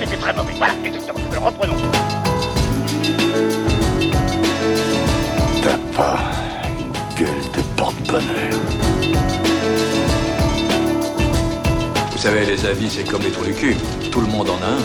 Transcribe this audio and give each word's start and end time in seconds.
c'était 0.00 0.16
très 0.16 0.32
mauvais. 0.32 0.54
Voilà, 0.56 0.74
exactement. 0.84 1.20
Reprenons. 1.44 1.76
T'as 5.62 5.78
pas 5.96 6.18
une 6.78 6.92
gueule 7.18 7.44
de 7.54 7.62
porte-bonheur. 7.76 8.60
Vous 12.12 12.18
savez, 12.18 12.46
les 12.46 12.64
avis, 12.66 12.90
c'est 12.90 13.04
comme 13.04 13.22
les 13.22 13.30
trous 13.30 13.44
du 13.44 13.54
cul. 13.54 13.76
Tout 14.10 14.20
le 14.20 14.26
monde 14.26 14.48
en 14.50 14.56
a 14.62 14.66
un. 14.66 14.78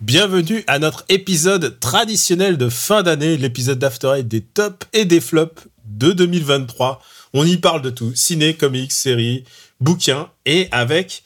Bienvenue 0.00 0.64
à 0.66 0.78
notre 0.78 1.04
épisode 1.08 1.78
traditionnel 1.80 2.56
de 2.56 2.68
fin 2.68 3.02
d'année, 3.02 3.36
l'épisode 3.36 3.78
d'After 3.78 4.14
Eight 4.16 4.28
des 4.28 4.40
tops 4.40 4.86
et 4.92 5.04
des 5.04 5.20
flops 5.20 5.68
de 5.84 6.12
2023. 6.12 7.02
On 7.34 7.44
y 7.44 7.58
parle 7.58 7.82
de 7.82 7.90
tout, 7.90 8.14
ciné, 8.14 8.54
comics, 8.54 8.92
séries, 8.92 9.44
bouquins, 9.80 10.30
et 10.46 10.68
avec 10.70 11.22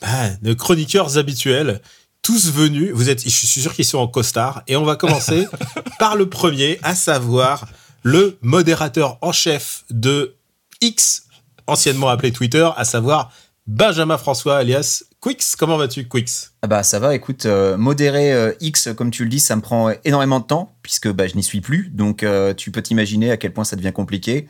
bah, 0.00 0.30
nos 0.42 0.54
chroniqueurs 0.54 1.18
habituels, 1.18 1.80
tous 2.22 2.50
venus. 2.52 2.90
Vous 2.92 3.08
êtes, 3.08 3.22
je 3.22 3.28
suis 3.28 3.60
sûr 3.60 3.74
qu'ils 3.74 3.84
sont 3.84 3.98
en 3.98 4.08
costard, 4.08 4.62
et 4.66 4.76
on 4.76 4.84
va 4.84 4.96
commencer 4.96 5.46
par 5.98 6.16
le 6.16 6.28
premier, 6.28 6.78
à 6.82 6.94
savoir 6.94 7.66
le 8.02 8.38
modérateur 8.42 9.18
en 9.20 9.32
chef 9.32 9.84
de 9.90 10.36
X, 10.80 11.24
anciennement 11.66 12.08
appelé 12.08 12.32
Twitter, 12.32 12.68
à 12.76 12.84
savoir 12.84 13.32
Benjamin 13.66 14.18
François 14.18 14.56
alias 14.56 15.04
Quix. 15.20 15.54
Comment 15.56 15.76
vas-tu, 15.76 16.08
Quix? 16.08 16.52
Ah 16.62 16.66
bah 16.66 16.82
ça 16.82 16.98
va, 16.98 17.14
écoute, 17.14 17.44
euh, 17.44 17.76
modérer 17.76 18.32
euh, 18.32 18.52
X, 18.60 18.88
comme 18.96 19.10
tu 19.10 19.24
le 19.24 19.28
dis, 19.28 19.40
ça 19.40 19.54
me 19.54 19.60
prend 19.60 19.92
énormément 20.04 20.40
de 20.40 20.46
temps, 20.46 20.74
puisque 20.82 21.08
bah, 21.08 21.26
je 21.26 21.36
n'y 21.36 21.42
suis 21.42 21.60
plus, 21.60 21.90
donc 21.92 22.22
euh, 22.22 22.54
tu 22.54 22.70
peux 22.70 22.82
t'imaginer 22.82 23.30
à 23.30 23.36
quel 23.36 23.52
point 23.52 23.64
ça 23.64 23.76
devient 23.76 23.92
compliqué. 23.92 24.48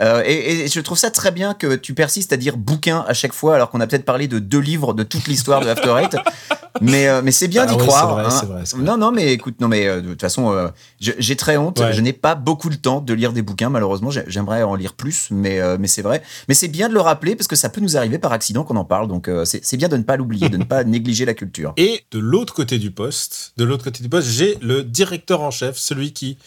Euh, 0.00 0.22
et, 0.24 0.68
je 0.68 0.80
trouve 0.80 0.98
ça 0.98 1.10
très 1.10 1.30
bien 1.30 1.54
que 1.54 1.74
tu 1.74 1.94
persistes 1.94 2.32
à 2.32 2.36
dire 2.36 2.56
bouquin 2.56 3.04
à 3.06 3.14
chaque 3.14 3.32
fois, 3.32 3.54
alors 3.54 3.70
qu'on 3.70 3.80
a 3.80 3.86
peut-être 3.86 4.04
parlé 4.04 4.28
de 4.28 4.38
deux 4.38 4.58
livres 4.58 4.94
de 4.94 5.02
toute 5.02 5.26
l'histoire 5.26 5.60
de 5.60 5.68
After 5.68 5.94
Eight. 5.98 6.16
mais, 6.80 7.08
euh, 7.08 7.20
mais 7.22 7.32
c'est 7.32 7.48
bien 7.48 7.64
ah 7.64 7.66
d'y 7.66 7.76
croire. 7.76 8.14
Vrai, 8.14 8.24
hein. 8.24 8.46
vrai, 8.46 8.82
non, 8.82 8.96
non, 8.96 9.12
mais 9.12 9.32
écoute, 9.32 9.60
non, 9.60 9.68
mais 9.68 9.86
euh, 9.86 10.00
de 10.00 10.08
toute 10.10 10.20
façon, 10.20 10.70
j'ai 10.98 11.36
très 11.36 11.56
honte. 11.56 11.82
Je 11.92 12.00
n'ai 12.00 12.12
pas 12.12 12.34
beaucoup 12.34 12.70
de 12.70 12.76
temps 12.76 13.00
de 13.00 13.12
lire 13.12 13.32
des 13.32 13.42
bouquins, 13.42 13.68
malheureusement. 13.68 14.10
J'aimerais 14.10 14.62
en 14.62 14.74
lire 14.74 14.94
plus, 14.94 15.28
mais, 15.30 15.60
mais 15.78 15.88
c'est 15.88 16.02
vrai. 16.02 16.22
Mais 16.48 16.54
c'est 16.54 16.68
bien 16.68 16.88
de 16.88 16.94
le 16.94 17.00
rappeler 17.00 17.36
parce 17.36 17.48
que 17.48 17.56
ça 17.56 17.68
peut 17.68 17.80
nous 17.80 17.96
arriver 17.96 18.18
par 18.18 18.32
accident 18.32 18.64
qu'on 18.64 18.76
en 18.76 18.84
parle. 18.84 19.08
Donc 19.08 19.28
c'est 19.44 19.76
bien 19.76 19.88
de 19.88 19.96
ne 19.96 20.02
pas 20.02 20.16
l'oublier, 20.16 20.48
de 20.48 20.56
ne 20.56 20.64
pas 20.64 20.84
négliger 20.90 21.24
la 21.24 21.34
culture. 21.34 21.72
Et 21.76 22.04
de 22.10 22.18
l'autre 22.18 22.54
côté 22.54 22.78
du 22.78 22.90
poste, 22.90 23.52
de 23.56 23.64
l'autre 23.64 23.84
côté 23.84 24.02
du 24.02 24.08
poste, 24.08 24.28
j'ai 24.28 24.56
le 24.62 24.82
directeur 24.82 25.42
en 25.42 25.50
chef, 25.50 25.76
celui 25.76 26.12
qui 26.12 26.38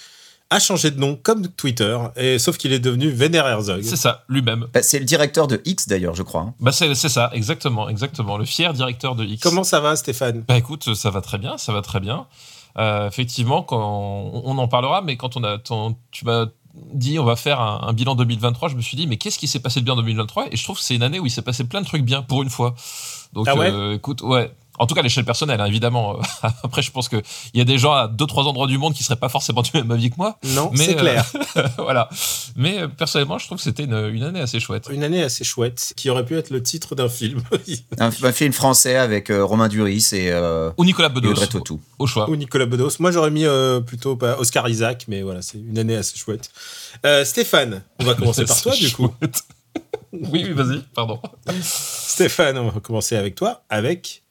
a 0.54 0.60
changé 0.60 0.92
de 0.92 1.00
nom 1.00 1.20
comme 1.22 1.48
Twitter, 1.48 1.98
et, 2.16 2.38
sauf 2.38 2.58
qu'il 2.58 2.74
est 2.74 2.80
devenu 2.80 3.10
Werner 3.10 3.40
Herzog. 3.40 3.82
C'est 3.84 3.96
ça, 3.96 4.24
lui-même. 4.30 4.68
Bah, 4.72 4.84
c'est 4.84 5.00
le 5.00 5.06
directeur 5.06 5.48
de 5.48 5.62
X 5.66 5.88
d'ailleurs, 5.88 6.14
je 6.14 6.22
crois. 6.22 6.42
Hein. 6.42 6.54
Bah 6.60 6.72
c'est 6.72 6.94
ça, 6.96 7.32
exactement, 7.34 7.90
exactement, 7.90 8.38
le 8.38 8.46
fier 8.46 8.74
directeur 8.74 9.16
de 9.16 9.26
X. 9.26 9.42
Comment 9.42 9.64
ça 9.64 9.80
va, 9.80 9.96
Stéphane? 9.96 10.44
Bah 10.48 10.58
écoute, 10.58 10.94
ça 10.94 11.10
va 11.10 11.22
très 11.22 11.40
bien, 11.40 11.58
ça 11.58 11.74
va 11.74 11.82
très 11.82 12.00
bien. 12.00 12.28
Euh, 12.78 13.08
effectivement, 13.08 13.64
quand 13.64 14.32
on, 14.34 14.58
en 14.58 14.68
parlera, 14.68 15.02
mais 15.02 15.18
quand 15.18 15.38
on 15.38 15.44
a, 15.44 15.58
tu 15.58 16.26
m'as 16.26 16.46
dit 16.94 17.20
on 17.20 17.26
va 17.26 17.36
faire 17.36 17.60
un, 17.60 17.94
bilan 17.94 18.16
2023, 18.16 18.70
je 18.70 18.76
me 18.76 18.82
suis 18.82 18.98
dit 18.98 19.06
mais 19.06 19.18
qu'est-ce 19.18 19.38
qui 19.38 19.48
s'est 19.48 19.60
passé 19.60 19.80
de 19.80 19.86
bien 19.86 19.94
en 19.94 19.98
2023 19.98 20.48
Et 20.52 20.58
je 20.58 20.64
trouve 20.64 20.78
que 20.78 20.84
c'est 20.84 20.96
une 20.96 21.04
année 21.04 21.20
où 21.20 21.26
il 21.26 21.32
s'est 21.32 21.44
passé 21.44 21.64
plein 21.64 21.82
de 21.82 21.86
trucs 21.86 22.04
bien 22.04 22.22
pour 22.22 22.42
une 22.42 22.50
fois. 22.50 22.76
Donc 23.34 23.48
ah 23.48 23.56
ouais? 23.56 23.72
euh, 23.72 23.94
écoute, 23.94 24.22
ouais, 24.22 24.52
en 24.80 24.88
tout 24.88 24.96
cas, 24.96 25.02
l'échelle 25.04 25.26
personnelle, 25.26 25.62
hein, 25.62 25.66
évidemment. 25.66 26.20
Après, 26.64 26.82
je 26.82 26.92
pense 26.92 27.08
qu'il 27.08 27.22
y 27.54 27.62
a 27.62 27.64
des 27.64 27.78
gens 27.78 27.94
à 27.94 28.08
deux, 28.08 28.26
trois 28.26 28.46
endroits 28.46 28.66
du 28.66 28.78
monde 28.78 28.94
qui 28.94 29.04
seraient 29.04 29.16
pas 29.16 29.30
forcément 29.30 29.62
du 29.62 29.70
même 29.74 29.92
avis 29.92 30.10
que 30.10 30.16
moi. 30.18 30.38
Non, 30.56 30.72
c'est 30.76 30.96
clair. 30.96 31.26
Euh, 31.58 31.68
voilà. 31.78 32.10
Mais 32.56 32.80
euh, 32.80 32.88
personnellement, 32.88 33.38
je 33.38 33.46
trouve 33.46 33.58
que 33.58 33.64
c'était 33.64 33.84
une, 33.84 33.94
année 33.94 34.40
assez 34.40 34.60
chouette. 34.60 34.88
Une 34.92 35.04
année 35.04 35.22
assez 35.22 35.44
chouette, 35.44 35.94
qui 35.96 36.10
aurait 36.10 36.26
pu 36.26 36.36
être 36.38 36.50
le 36.50 36.64
titre 36.64 36.96
d'un 36.96 37.10
film. 37.10 37.42
un, 38.00 38.12
film 38.12 38.54
français 38.54 38.96
avec 38.96 39.30
euh, 39.30 39.46
Romain 39.46 39.68
Duris 39.68 40.10
et. 40.14 40.34
ou 40.78 40.86
Nicolas 40.86 41.10
Bedos. 41.10 41.34
Au, 42.00 42.08
choix. 42.08 42.30
Ou 42.30 42.36
Nicolas 42.36 42.66
Bedos. 42.66 42.90
Moi, 43.00 43.12
j'aurais 43.12 43.32
mis 43.32 43.46
plutôt 43.86 44.18
Oscar 44.40 44.68
Isaac, 44.68 45.06
mais 45.08 45.22
voilà, 45.22 45.42
c'est 45.42 45.60
une 45.60 45.78
année 45.78 45.96
assez 45.96 46.18
chouette. 46.18 46.52
Stéphane, 47.24 47.84
on 48.00 48.06
va 48.06 48.16
commencer 48.16 48.46
par 48.46 48.60
toi, 48.62 48.76
du 48.76 48.92
coup. 48.92 49.14
oui, 50.12 50.46
oui, 50.46 50.52
vas-y, 50.52 50.80
pardon. 50.96 51.20
Stéphane, 51.62 52.58
on 52.58 52.70
va 52.70 52.80
commencer 52.80 53.16
avec 53.16 53.36
toi, 53.36 53.64
avec 53.70 54.23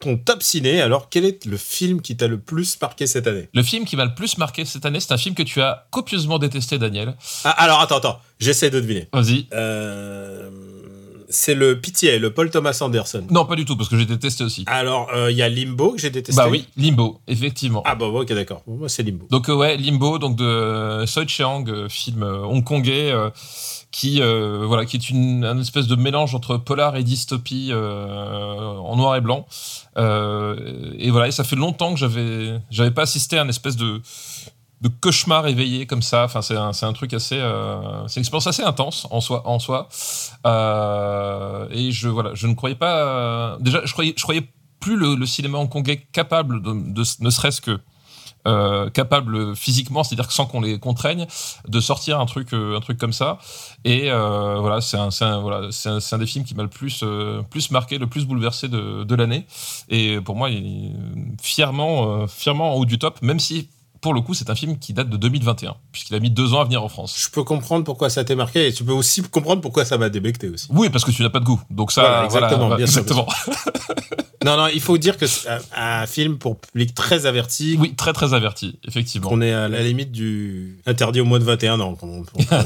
ton 0.00 0.16
top 0.16 0.42
ciné, 0.42 0.80
alors 0.80 1.08
quel 1.10 1.26
est 1.26 1.44
le 1.44 1.58
film 1.58 2.00
qui 2.00 2.16
t'a 2.16 2.26
le 2.26 2.40
plus 2.40 2.80
marqué 2.80 3.06
cette 3.06 3.26
année? 3.26 3.48
Le 3.52 3.62
film 3.62 3.84
qui 3.84 3.96
m'a 3.96 4.06
le 4.06 4.14
plus 4.14 4.38
marqué 4.38 4.64
cette 4.64 4.86
année, 4.86 4.98
c'est 4.98 5.12
un 5.12 5.18
film 5.18 5.34
que 5.34 5.42
tu 5.42 5.60
as 5.60 5.86
copieusement 5.90 6.38
détesté, 6.38 6.78
Daniel. 6.78 7.16
Ah, 7.44 7.50
alors 7.50 7.80
attends, 7.80 7.98
attends, 7.98 8.18
j'essaie 8.38 8.70
de 8.70 8.80
deviner. 8.80 9.08
Vas-y. 9.12 9.46
Euh, 9.52 10.48
c'est 11.28 11.54
le 11.54 11.80
Pitié, 11.80 12.18
le 12.18 12.32
Paul 12.32 12.50
Thomas 12.50 12.76
Anderson. 12.80 13.24
Non, 13.30 13.44
pas 13.44 13.56
du 13.56 13.66
tout, 13.66 13.76
parce 13.76 13.90
que 13.90 13.98
j'ai 13.98 14.06
détesté 14.06 14.42
aussi. 14.42 14.64
Alors, 14.66 15.10
euh, 15.14 15.30
il 15.30 15.36
y 15.36 15.42
a 15.42 15.48
Limbo 15.50 15.92
que 15.92 16.00
j'ai 16.00 16.10
détesté. 16.10 16.40
Bah 16.40 16.48
oui, 16.48 16.66
Limbo, 16.78 17.20
effectivement. 17.28 17.82
Ah 17.84 17.94
bah 17.94 18.06
ok, 18.06 18.32
d'accord. 18.32 18.62
Moi, 18.66 18.88
c'est 18.88 19.02
Limbo. 19.02 19.26
Donc, 19.30 19.50
euh, 19.50 19.54
ouais, 19.54 19.76
Limbo, 19.76 20.18
donc 20.18 20.36
de 20.36 21.04
Soi 21.06 21.26
Chiang, 21.26 21.64
film 21.90 22.22
hongkongais 22.22 23.12
qui 23.90 24.22
euh, 24.22 24.64
voilà 24.66 24.86
qui 24.86 24.96
est 24.96 25.10
une 25.10 25.44
un 25.44 25.58
espèce 25.58 25.86
de 25.86 25.96
mélange 25.96 26.34
entre 26.34 26.56
polar 26.56 26.96
et 26.96 27.02
dystopie 27.02 27.70
euh, 27.70 28.76
en 28.76 28.96
noir 28.96 29.16
et 29.16 29.20
blanc. 29.20 29.46
Euh, 29.96 30.94
et 30.98 31.10
voilà 31.10 31.28
et 31.28 31.32
ça 31.32 31.44
fait 31.44 31.56
longtemps 31.56 31.92
que 31.92 31.98
j'avais 31.98 32.60
j'avais 32.70 32.92
pas 32.92 33.02
assisté 33.02 33.38
à 33.38 33.42
une 33.42 33.48
espèce 33.48 33.76
de 33.76 34.00
de 34.80 34.88
cauchemar 34.88 35.46
éveillé 35.46 35.86
comme 35.86 36.02
ça. 36.02 36.24
Enfin 36.24 36.40
c'est 36.40 36.56
un, 36.56 36.70
un 36.80 36.92
truc 36.92 37.12
assez 37.14 37.40
c'est 38.06 38.16
une 38.16 38.22
expérience 38.22 38.46
assez 38.46 38.62
intense 38.62 39.06
en 39.10 39.20
soi 39.20 39.42
en 39.46 39.58
soi. 39.58 39.88
Et 41.72 41.90
je 41.90 42.08
voilà 42.08 42.30
je 42.34 42.46
ne 42.46 42.54
croyais 42.54 42.76
pas 42.76 43.56
déjà 43.60 43.84
je 43.84 43.92
croyais 43.92 44.14
je 44.16 44.22
croyais 44.22 44.48
plus 44.78 44.96
le, 44.96 45.14
le 45.14 45.26
cinéma 45.26 45.58
hongkongais 45.58 46.06
capable 46.12 46.62
de, 46.62 46.72
de 46.72 47.02
ne 47.20 47.30
serait-ce 47.30 47.60
que 47.60 47.78
euh, 48.46 48.90
capable 48.90 49.54
physiquement, 49.56 50.04
c'est-à-dire 50.04 50.26
que 50.26 50.32
sans 50.32 50.46
qu'on 50.46 50.60
les 50.60 50.78
contraigne, 50.78 51.26
de 51.68 51.80
sortir 51.80 52.20
un 52.20 52.26
truc, 52.26 52.52
euh, 52.52 52.76
un 52.76 52.80
truc 52.80 52.98
comme 52.98 53.12
ça. 53.12 53.38
Et 53.84 54.10
euh, 54.10 54.58
voilà, 54.60 54.80
c'est 54.80 54.96
un, 54.96 55.08
un, 55.20 55.40
voilà, 55.40 55.68
un, 55.84 56.18
des 56.18 56.26
films 56.26 56.44
qui 56.44 56.54
m'a 56.54 56.62
le 56.62 56.68
plus, 56.68 57.04
plus 57.50 57.70
marqué, 57.70 57.98
le 57.98 58.06
plus 58.06 58.26
bouleversé 58.26 58.68
de, 58.68 59.04
de 59.04 59.14
l'année. 59.14 59.46
Et 59.88 60.20
pour 60.20 60.36
moi, 60.36 60.50
il 60.50 60.66
est 60.66 60.92
fièrement, 61.42 62.26
fièrement 62.26 62.74
en 62.74 62.78
haut 62.78 62.84
du 62.84 62.98
top, 62.98 63.20
même 63.22 63.40
si 63.40 63.68
pour 64.00 64.14
le 64.14 64.20
coup, 64.22 64.34
c'est 64.34 64.48
un 64.48 64.54
film 64.54 64.78
qui 64.78 64.94
date 64.94 65.10
de 65.10 65.16
2021, 65.16 65.74
puisqu'il 65.92 66.14
a 66.14 66.20
mis 66.20 66.30
deux 66.30 66.54
ans 66.54 66.60
à 66.60 66.64
venir 66.64 66.82
en 66.82 66.88
France. 66.88 67.14
Je 67.18 67.28
peux 67.28 67.44
comprendre 67.44 67.84
pourquoi 67.84 68.08
ça 68.08 68.24
t'est 68.24 68.34
marqué, 68.34 68.68
et 68.68 68.72
tu 68.72 68.82
peux 68.82 68.92
aussi 68.92 69.22
comprendre 69.22 69.60
pourquoi 69.60 69.84
ça 69.84 69.98
m'a 69.98 70.08
débecté 70.08 70.48
aussi. 70.48 70.68
Oui, 70.70 70.88
parce 70.88 71.04
que 71.04 71.10
tu 71.10 71.22
n'as 71.22 71.28
pas 71.28 71.40
de 71.40 71.44
goût. 71.44 71.60
Donc 71.70 71.92
ça, 71.92 72.24
exactement, 72.24 72.76
exactement. 72.78 73.26
non, 74.44 74.56
non, 74.56 74.68
il 74.68 74.80
faut 74.80 74.96
dire 74.96 75.18
que 75.18 75.26
c'est 75.26 75.48
un 75.76 76.06
film 76.06 76.38
pour 76.38 76.58
public 76.58 76.94
très 76.94 77.26
averti. 77.26 77.76
Oui, 77.78 77.94
très 77.94 78.14
très 78.14 78.32
averti, 78.32 78.78
effectivement. 78.88 79.28
On 79.32 79.42
est 79.42 79.52
à 79.52 79.68
la 79.68 79.82
limite 79.82 80.12
du 80.12 80.78
interdit 80.86 81.20
au 81.20 81.26
moins 81.26 81.38
de 81.38 81.44
21 81.44 81.80
ans. 81.80 81.96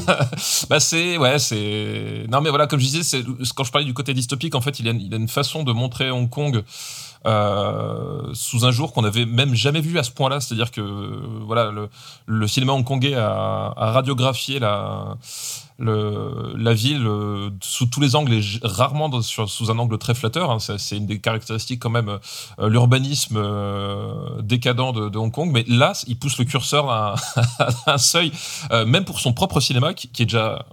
bah 0.70 0.78
c'est, 0.78 1.18
ouais, 1.18 1.38
c'est. 1.40 2.26
Non 2.28 2.40
mais 2.42 2.50
voilà, 2.50 2.68
comme 2.68 2.78
je 2.78 2.86
disais, 2.86 3.24
quand 3.56 3.64
je 3.64 3.72
parlais 3.72 3.86
du 3.86 3.94
côté 3.94 4.14
dystopique, 4.14 4.54
en 4.54 4.60
fait, 4.60 4.78
il 4.78 4.88
a, 4.88 4.92
il 4.92 5.12
a 5.12 5.16
une 5.16 5.28
façon 5.28 5.64
de 5.64 5.72
montrer 5.72 6.10
Hong 6.10 6.30
Kong 6.30 6.62
euh, 7.26 8.30
sous 8.34 8.66
un 8.66 8.70
jour 8.70 8.92
qu'on 8.92 9.02
n'avait 9.02 9.24
même 9.24 9.54
jamais 9.54 9.80
vu 9.80 9.98
à 9.98 10.02
ce 10.02 10.10
point-là. 10.10 10.40
C'est-à-dire 10.40 10.70
que 10.70 10.82
voilà, 11.46 11.72
le, 12.26 12.46
cinéma 12.46 12.72
hongkongais 12.72 13.14
a, 13.14 13.72
radiographié 13.76 14.58
la, 14.58 15.16
la 15.78 16.74
ville 16.74 17.06
euh, 17.06 17.50
sous 17.62 17.86
tous 17.86 18.00
les 18.00 18.14
angles 18.14 18.34
et 18.34 18.42
rarement 18.62 19.10
sous 19.22 19.70
un 19.70 19.78
angle 19.78 19.96
très 19.96 20.14
flatteur. 20.14 20.50
Hein. 20.50 20.58
C'est 20.58 20.96
une 20.96 21.06
des 21.06 21.18
caractéristiques 21.18 21.80
quand 21.80 21.90
même, 21.90 22.18
euh, 22.58 22.68
l'urbanisme 22.68 23.42
décadent 24.40 25.10
de, 25.10 25.18
Hong 25.18 25.32
Kong. 25.32 25.50
Mais 25.50 25.64
là, 25.66 25.92
il 26.06 26.18
pousse 26.18 26.38
le 26.38 26.44
curseur 26.44 26.90
à, 26.90 27.14
un 27.86 27.98
seuil, 27.98 28.32
même 28.70 29.04
pour 29.04 29.20
son 29.20 29.32
propre 29.32 29.60
cinéma, 29.60 29.94
qui, 29.94 30.08
est 30.22 30.26
déjà 30.26 30.66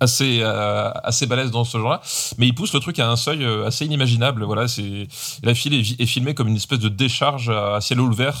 assez 0.00 0.40
euh, 0.42 0.90
assez 1.02 1.26
balèze 1.26 1.50
dans 1.50 1.64
ce 1.64 1.78
genre-là, 1.78 2.00
mais 2.38 2.46
il 2.46 2.54
pousse 2.54 2.72
le 2.74 2.80
truc 2.80 2.98
à 2.98 3.08
un 3.08 3.16
seuil 3.16 3.44
euh, 3.44 3.66
assez 3.66 3.84
inimaginable. 3.84 4.44
Voilà, 4.44 4.68
c'est 4.68 5.08
la 5.42 5.54
file 5.54 5.74
est, 5.74 6.06
filmée 6.06 6.34
comme 6.34 6.48
une 6.48 6.56
espèce 6.56 6.78
de 6.78 6.88
décharge 6.88 7.48
à 7.50 7.80
ciel 7.80 8.00
ouvert, 8.00 8.38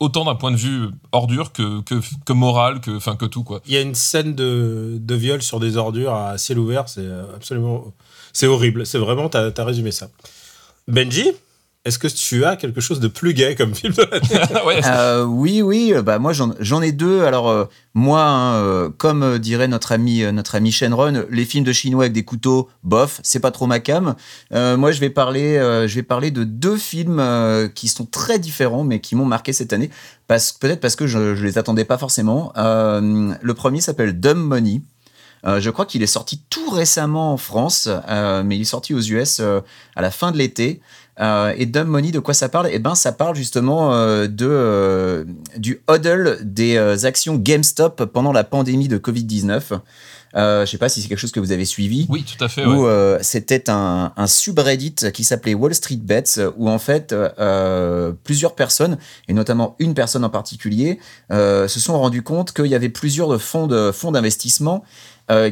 autant 0.00 0.24
d'un 0.24 0.34
point 0.34 0.50
de 0.50 0.56
vue 0.56 0.90
ordure 1.12 1.52
que 1.52 1.80
que, 1.82 2.00
que 2.24 2.32
moral, 2.32 2.80
que 2.80 2.96
enfin 2.96 3.16
que 3.16 3.26
tout 3.26 3.44
quoi. 3.44 3.60
Il 3.66 3.72
y 3.72 3.76
a 3.76 3.80
une 3.80 3.94
scène 3.94 4.34
de, 4.34 4.98
de 5.00 5.14
viol 5.14 5.42
sur 5.42 5.60
des 5.60 5.76
ordures 5.76 6.14
à 6.14 6.38
ciel 6.38 6.58
ouvert, 6.58 6.88
c'est 6.88 7.08
absolument 7.34 7.92
c'est 8.32 8.46
horrible. 8.46 8.86
C'est 8.86 8.98
vraiment 8.98 9.28
t'as 9.28 9.50
as 9.56 9.64
résumé 9.64 9.90
ça. 9.90 10.08
Benji? 10.86 11.32
Est-ce 11.84 11.98
que 11.98 12.08
tu 12.08 12.46
as 12.46 12.56
quelque 12.56 12.80
chose 12.80 12.98
de 12.98 13.08
plus 13.08 13.34
gay 13.34 13.54
comme 13.54 13.74
film 13.74 13.92
de 13.92 14.08
l'année 14.10 14.80
euh, 14.86 15.24
Oui, 15.24 15.60
oui. 15.60 15.92
Bah 16.02 16.18
moi, 16.18 16.32
j'en 16.32 16.82
ai 16.82 16.92
deux. 16.92 17.24
Alors 17.24 17.50
euh, 17.50 17.66
moi, 17.92 18.22
hein, 18.22 18.54
euh, 18.54 18.88
comme 18.96 19.38
dirait 19.38 19.68
notre 19.68 19.92
ami 19.92 20.24
notre 20.32 20.54
ami 20.54 20.72
Shenron, 20.72 21.26
les 21.28 21.44
films 21.44 21.64
de 21.64 21.72
chinois 21.72 22.04
avec 22.04 22.14
des 22.14 22.24
couteaux, 22.24 22.70
bof, 22.84 23.20
c'est 23.22 23.40
pas 23.40 23.50
trop 23.50 23.66
ma 23.66 23.80
cam. 23.80 24.14
moi, 24.50 24.92
je 24.92 25.00
vais 25.00 25.10
parler, 25.10 25.58
je 25.86 25.94
vais 25.94 26.02
parler 26.02 26.30
de 26.30 26.44
deux 26.44 26.78
films 26.78 27.22
qui 27.74 27.88
sont 27.88 28.06
très 28.06 28.38
différents, 28.38 28.84
mais 28.84 29.00
qui 29.00 29.14
m'ont 29.14 29.26
marqué 29.26 29.52
cette 29.52 29.74
année. 29.74 29.90
Parce 30.26 30.52
peut-être 30.52 30.80
parce 30.80 30.96
que 30.96 31.06
je, 31.06 31.34
je 31.34 31.44
les 31.44 31.58
attendais 31.58 31.84
pas 31.84 31.98
forcément. 31.98 32.52
le 32.56 33.52
premier 33.52 33.82
s'appelle 33.82 34.18
Dumb 34.18 34.38
Money. 34.38 34.80
Euh, 35.46 35.60
je 35.60 35.70
crois 35.70 35.84
qu'il 35.84 36.02
est 36.02 36.06
sorti 36.06 36.42
tout 36.48 36.70
récemment 36.70 37.32
en 37.32 37.36
France, 37.36 37.88
euh, 38.08 38.42
mais 38.42 38.56
il 38.56 38.62
est 38.62 38.64
sorti 38.64 38.94
aux 38.94 39.00
US 39.00 39.40
euh, 39.40 39.60
à 39.94 40.02
la 40.02 40.10
fin 40.10 40.32
de 40.32 40.38
l'été. 40.38 40.80
Euh, 41.20 41.54
et 41.56 41.66
Dumb 41.66 41.86
Money, 41.88 42.10
de 42.10 42.18
quoi 42.18 42.34
ça 42.34 42.48
parle? 42.48 42.68
Eh 42.72 42.78
ben, 42.78 42.94
ça 42.94 43.12
parle 43.12 43.36
justement 43.36 43.94
euh, 43.94 44.26
de 44.26 44.48
euh, 44.48 45.24
du 45.56 45.80
hodl 45.86 46.38
des 46.42 46.76
euh, 46.76 46.96
actions 47.04 47.36
GameStop 47.36 48.04
pendant 48.06 48.32
la 48.32 48.42
pandémie 48.42 48.88
de 48.88 48.98
Covid-19. 48.98 49.78
Euh, 50.36 50.66
je 50.66 50.70
sais 50.72 50.78
pas 50.78 50.88
si 50.88 51.00
c'est 51.00 51.06
quelque 51.06 51.20
chose 51.20 51.30
que 51.30 51.38
vous 51.38 51.52
avez 51.52 51.64
suivi 51.64 52.06
Oui, 52.08 52.24
tout 52.24 52.42
à 52.44 52.48
fait. 52.48 52.66
où 52.66 52.86
ouais. 52.86 53.18
c'était 53.20 53.70
un, 53.70 54.12
un 54.16 54.26
subreddit 54.26 54.96
qui 55.14 55.22
s'appelait 55.22 55.54
Wall 55.54 55.72
Street 55.76 56.00
Bets, 56.02 56.40
où 56.56 56.68
en 56.68 56.80
fait 56.80 57.14
plusieurs 58.24 58.56
personnes, 58.56 58.98
et 59.28 59.32
notamment 59.32 59.76
une 59.78 59.94
personne 59.94 60.24
en 60.24 60.30
particulier, 60.30 60.98
se 61.30 61.68
sont 61.68 61.96
rendu 61.96 62.22
compte 62.24 62.52
qu'il 62.52 62.66
y 62.66 62.74
avait 62.74 62.88
plusieurs 62.88 63.40
fonds 63.40 63.68
d'investissement 63.68 64.82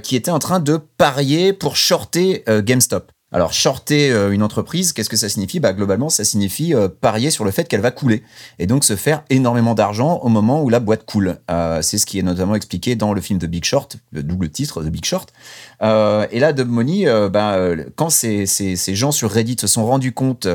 qui 0.02 0.16
étaient 0.16 0.32
en 0.32 0.40
train 0.40 0.58
de 0.58 0.80
parier 0.98 1.52
pour 1.52 1.76
shorter 1.76 2.42
GameStop. 2.64 3.12
Alors, 3.32 3.54
shorter 3.54 4.10
euh, 4.10 4.30
une 4.32 4.42
entreprise, 4.42 4.92
qu'est-ce 4.92 5.08
que 5.08 5.16
ça 5.16 5.28
signifie? 5.28 5.58
Bah, 5.58 5.72
Globalement, 5.72 6.10
ça 6.10 6.22
signifie 6.22 6.74
euh, 6.74 6.88
parier 6.88 7.30
sur 7.30 7.44
le 7.44 7.50
fait 7.50 7.66
qu'elle 7.66 7.80
va 7.80 7.90
couler 7.90 8.22
et 8.58 8.66
donc 8.66 8.84
se 8.84 8.94
faire 8.94 9.24
énormément 9.30 9.74
d'argent 9.74 10.18
au 10.22 10.28
moment 10.28 10.62
où 10.62 10.68
la 10.68 10.80
boîte 10.80 11.06
coule. 11.06 11.38
Euh, 11.50 11.80
c'est 11.80 11.96
ce 11.96 12.04
qui 12.04 12.18
est 12.18 12.22
notamment 12.22 12.54
expliqué 12.54 12.94
dans 12.94 13.14
le 13.14 13.20
film 13.22 13.38
de 13.38 13.46
Big 13.46 13.64
Short, 13.64 13.96
le 14.12 14.22
double 14.22 14.50
titre 14.50 14.82
de 14.82 14.90
Big 14.90 15.04
Short. 15.04 15.32
Et 15.80 16.38
là, 16.38 16.52
Dub 16.52 16.68
Money, 16.68 17.06
bah, 17.30 17.58
quand 17.96 18.10
ces, 18.10 18.46
gens 18.94 19.10
sur 19.10 19.30
Reddit 19.30 19.56
se 19.58 19.66
sont 19.66 19.84
rendus 19.84 20.12
compte 20.12 20.46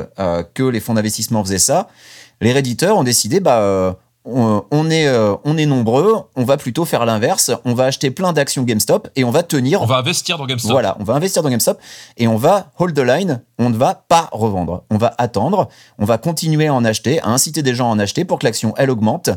que 0.53 0.63
les 0.63 0.79
fonds 0.79 0.93
d'investissement 0.93 1.43
faisaient 1.43 1.57
ça, 1.57 1.89
les 2.39 2.53
Redditeurs 2.53 2.97
ont 2.97 3.03
décidé, 3.03 3.41
bah, 3.41 3.97
on, 4.27 4.63
on 4.71 4.89
est, 4.89 5.07
euh, 5.07 5.35
on 5.45 5.57
est 5.57 5.65
nombreux, 5.65 6.15
on 6.35 6.43
va 6.43 6.57
plutôt 6.57 6.85
faire 6.85 7.05
l'inverse, 7.05 7.51
on 7.65 7.73
va 7.73 7.85
acheter 7.85 8.11
plein 8.11 8.33
d'actions 8.33 8.63
GameStop 8.63 9.07
et 9.15 9.23
on 9.23 9.31
va 9.31 9.43
tenir 9.43 9.81
On 9.81 9.85
va 9.85 9.97
investir 9.97 10.37
dans 10.37 10.45
GameStop. 10.45 10.71
voilà, 10.71 10.97
on 10.99 11.03
va 11.03 11.13
investir 11.13 11.43
dans 11.43 11.49
GameStop 11.49 11.79
et 12.17 12.27
on 12.27 12.35
va 12.35 12.71
hold 12.77 12.93
the 12.95 12.99
line, 12.99 13.41
on 13.57 13.69
ne 13.69 13.77
va 13.77 13.95
pas 13.95 14.29
revendre. 14.31 14.83
On 14.89 14.97
va 14.97 15.13
attendre, 15.17 15.69
on 15.97 16.05
va 16.05 16.17
continuer 16.17 16.67
à 16.67 16.73
en 16.73 16.83
acheter, 16.83 17.21
à 17.21 17.29
inciter 17.29 17.63
des 17.63 17.73
gens 17.73 17.89
à 17.89 17.93
en 17.93 17.99
acheter 17.99 18.25
pour 18.25 18.39
que 18.39 18.45
l'action, 18.45 18.73
elle 18.77 18.89
augmente. 18.89 19.29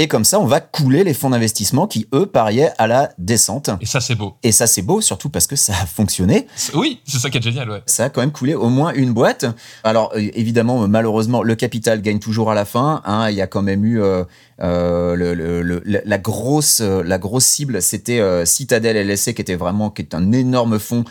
Et 0.00 0.06
comme 0.06 0.22
ça, 0.24 0.38
on 0.38 0.44
va 0.46 0.60
couler 0.60 1.02
les 1.02 1.12
fonds 1.12 1.30
d'investissement 1.30 1.88
qui, 1.88 2.06
eux, 2.14 2.26
pariaient 2.26 2.70
à 2.78 2.86
la 2.86 3.10
descente. 3.18 3.68
Et 3.80 3.86
ça, 3.86 4.00
c'est 4.00 4.14
beau. 4.14 4.36
Et 4.44 4.52
ça, 4.52 4.68
c'est 4.68 4.80
beau, 4.80 5.00
surtout 5.00 5.28
parce 5.28 5.48
que 5.48 5.56
ça 5.56 5.72
a 5.72 5.86
fonctionné. 5.86 6.46
Oui, 6.72 7.00
c'est 7.04 7.18
ça 7.18 7.30
qui 7.30 7.38
est 7.38 7.42
génial, 7.42 7.68
ouais. 7.68 7.82
Ça 7.86 8.04
a 8.04 8.08
quand 8.08 8.20
même 8.20 8.30
coulé 8.30 8.54
au 8.54 8.68
moins 8.68 8.92
une 8.94 9.12
boîte. 9.12 9.44
Alors, 9.82 10.12
euh, 10.14 10.20
évidemment, 10.34 10.84
euh, 10.84 10.86
malheureusement, 10.86 11.42
le 11.42 11.56
capital 11.56 12.00
gagne 12.00 12.20
toujours 12.20 12.48
à 12.50 12.54
la 12.54 12.64
fin. 12.64 13.02
hein. 13.06 13.28
Il 13.28 13.34
y 13.36 13.42
a 13.42 13.48
quand 13.48 13.62
même 13.62 13.84
eu 13.84 14.00
euh, 14.00 14.22
euh, 14.60 15.16
le- 15.16 15.34
le- 15.34 15.62
le- 15.62 15.82
la- 16.04 16.18
grosse, 16.18 16.80
la 16.80 17.18
grosse 17.18 17.44
cible, 17.46 17.82
c'était 17.82 18.20
euh, 18.20 18.44
Citadel 18.44 18.96
LSC, 18.96 19.34
qui 19.34 19.42
était 19.42 19.56
vraiment 19.56 19.90
qui 19.90 20.02
est 20.02 20.14
un 20.14 20.30
énorme 20.30 20.78
fonds. 20.78 21.02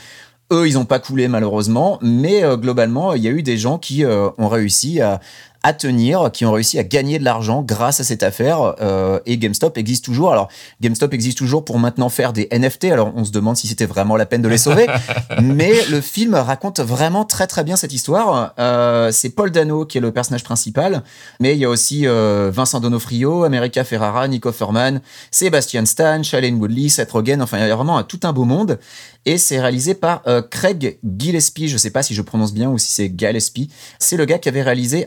Eux, 0.54 0.66
ils 0.66 0.76
n'ont 0.76 0.86
pas 0.86 1.00
coulé 1.00 1.28
malheureusement, 1.28 2.00
mais 2.02 2.42
euh, 2.46 2.56
globalement, 2.56 3.14
il 3.14 3.22
y 3.22 3.28
a 3.28 3.32
eu 3.32 3.44
des 3.44 3.58
gens 3.58 3.78
qui 3.78 4.06
euh, 4.06 4.30
ont 4.38 4.48
réussi 4.48 5.02
à, 5.02 5.20
à 5.68 5.74
tenir, 5.74 6.32
qui 6.32 6.46
ont 6.46 6.54
réussi 6.54 6.80
à 6.80 6.84
gagner 6.86 7.20
de 7.20 7.26
l'argent 7.26 7.62
grâce 7.62 8.00
à 8.00 8.06
cette 8.06 8.24
affaire. 8.24 8.76
euh, 8.80 9.20
et 9.26 9.38
GameStop 9.38 9.78
existe 9.78 10.06
toujours. 10.06 10.32
Alors, 10.32 10.48
GameStop 10.80 11.14
existe 11.14 11.38
toujours 11.38 11.66
pour 11.66 11.78
maintenant 11.78 12.08
faire 12.08 12.32
des 12.32 12.48
NFT. 12.54 12.86
Alors, 12.86 13.12
on 13.18 13.26
se 13.26 13.32
demande 13.32 13.58
si 13.58 13.68
c'était 13.68 13.86
vraiment 13.86 14.16
la 14.16 14.26
peine 14.26 14.42
de 14.42 14.48
les 14.48 14.58
sauver. 14.58 14.88
mais 15.42 15.74
le 15.92 16.00
film 16.00 16.36
raconte 16.36 16.80
vraiment 16.80 17.26
très 17.26 17.48
très 17.48 17.66
bien 17.66 17.76
cette 17.76 17.92
histoire. 17.92 18.54
Euh, 18.60 19.12
c'est 19.12 19.28
Paul 19.28 19.52
Dano 19.52 19.84
qui 19.84 19.98
est 19.98 20.02
le 20.02 20.14
personnage 20.14 20.46
principal, 20.46 21.04
mais 21.42 21.54
il 21.54 21.60
y 21.60 21.66
a 21.66 21.70
aussi 21.70 22.08
euh, 22.08 22.50
Vincent 22.50 22.80
Donofrio, 22.80 23.44
America 23.44 23.84
Ferrara, 23.84 24.26
Nico 24.30 24.54
Furman, 24.54 25.02
Sebastian 25.32 25.86
Stan, 25.86 26.24
Shailene 26.24 26.56
Woodley, 26.62 26.88
Seth 26.88 27.12
Rogen. 27.12 27.42
Enfin, 27.42 27.58
il 27.58 27.68
y 27.68 27.72
a 27.72 27.76
vraiment 27.76 28.02
tout 28.04 28.22
un 28.24 28.32
beau 28.32 28.46
monde. 28.46 28.80
Et 29.26 29.38
c'est 29.38 29.60
réalisé 29.60 29.94
par 29.94 30.24
Craig 30.50 31.00
Gillespie. 31.04 31.68
Je 31.68 31.76
sais 31.76 31.90
pas 31.90 32.02
si 32.02 32.14
je 32.14 32.22
prononce 32.22 32.54
bien 32.54 32.70
ou 32.70 32.78
si 32.78 32.94
c'est 32.94 33.14
Gillespie. 33.14 33.70
C'est 34.00 34.16
le 34.16 34.24
gars 34.24 34.38
qui 34.38 34.48
avait 34.48 34.62
réalisé 34.62 35.06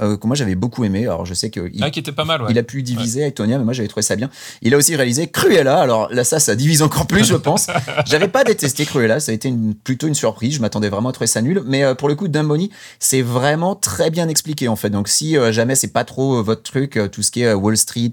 Euh, 0.00 0.16
que 0.16 0.26
moi 0.26 0.36
j'avais 0.36 0.54
beaucoup 0.54 0.84
aimé. 0.84 1.02
Alors, 1.04 1.26
je 1.26 1.34
sais 1.34 1.50
que 1.50 1.70
il- 1.72 1.82
Ah, 1.82 1.90
qui 1.90 1.98
était 2.00 2.12
pas 2.12 2.24
mal, 2.24 2.42
ouais. 2.42 2.48
il 2.50 2.58
a 2.58 2.62
pu 2.62 2.82
diviser 2.82 3.22
Aitonia, 3.22 3.58
mais 3.58 3.64
moi 3.64 3.72
j'avais 3.72 3.88
trouvé 3.88 4.02
ça 4.02 4.16
bien. 4.16 4.30
Il 4.62 4.74
a 4.74 4.76
aussi 4.76 4.96
réalisé 4.96 5.26
Cruella. 5.28 5.78
Alors 5.80 6.08
là, 6.12 6.24
ça, 6.24 6.38
ça 6.40 6.54
divise 6.54 6.82
encore 6.82 7.06
plus, 7.06 7.24
je 7.24 7.34
pense. 7.34 7.66
J'avais 8.06 8.28
pas 8.28 8.44
détesté 8.44 8.84
Cruella, 8.84 9.20
ça 9.20 9.32
a 9.32 9.34
été 9.34 9.48
une- 9.48 9.74
plutôt 9.74 10.06
une 10.06 10.14
surprise. 10.14 10.54
Je 10.54 10.60
m'attendais 10.60 10.88
vraiment 10.88 11.08
à 11.08 11.12
trouver 11.12 11.26
ça 11.26 11.42
nul. 11.42 11.62
Mais 11.66 11.84
euh, 11.84 11.94
pour 11.94 12.08
le 12.08 12.14
coup, 12.14 12.28
Dumb 12.28 12.46
Money, 12.46 12.70
c'est 12.98 13.22
vraiment 13.22 13.74
très 13.74 14.10
bien 14.10 14.28
expliqué 14.28 14.68
en 14.68 14.76
fait. 14.76 14.90
Donc 14.90 15.08
si 15.08 15.36
euh, 15.36 15.52
jamais 15.52 15.74
c'est 15.74 15.92
pas 15.92 16.04
trop 16.04 16.42
votre 16.42 16.62
truc, 16.62 16.98
tout 17.12 17.22
ce 17.22 17.30
qui 17.30 17.42
est 17.42 17.52
Wall 17.52 17.76
Street, 17.76 18.12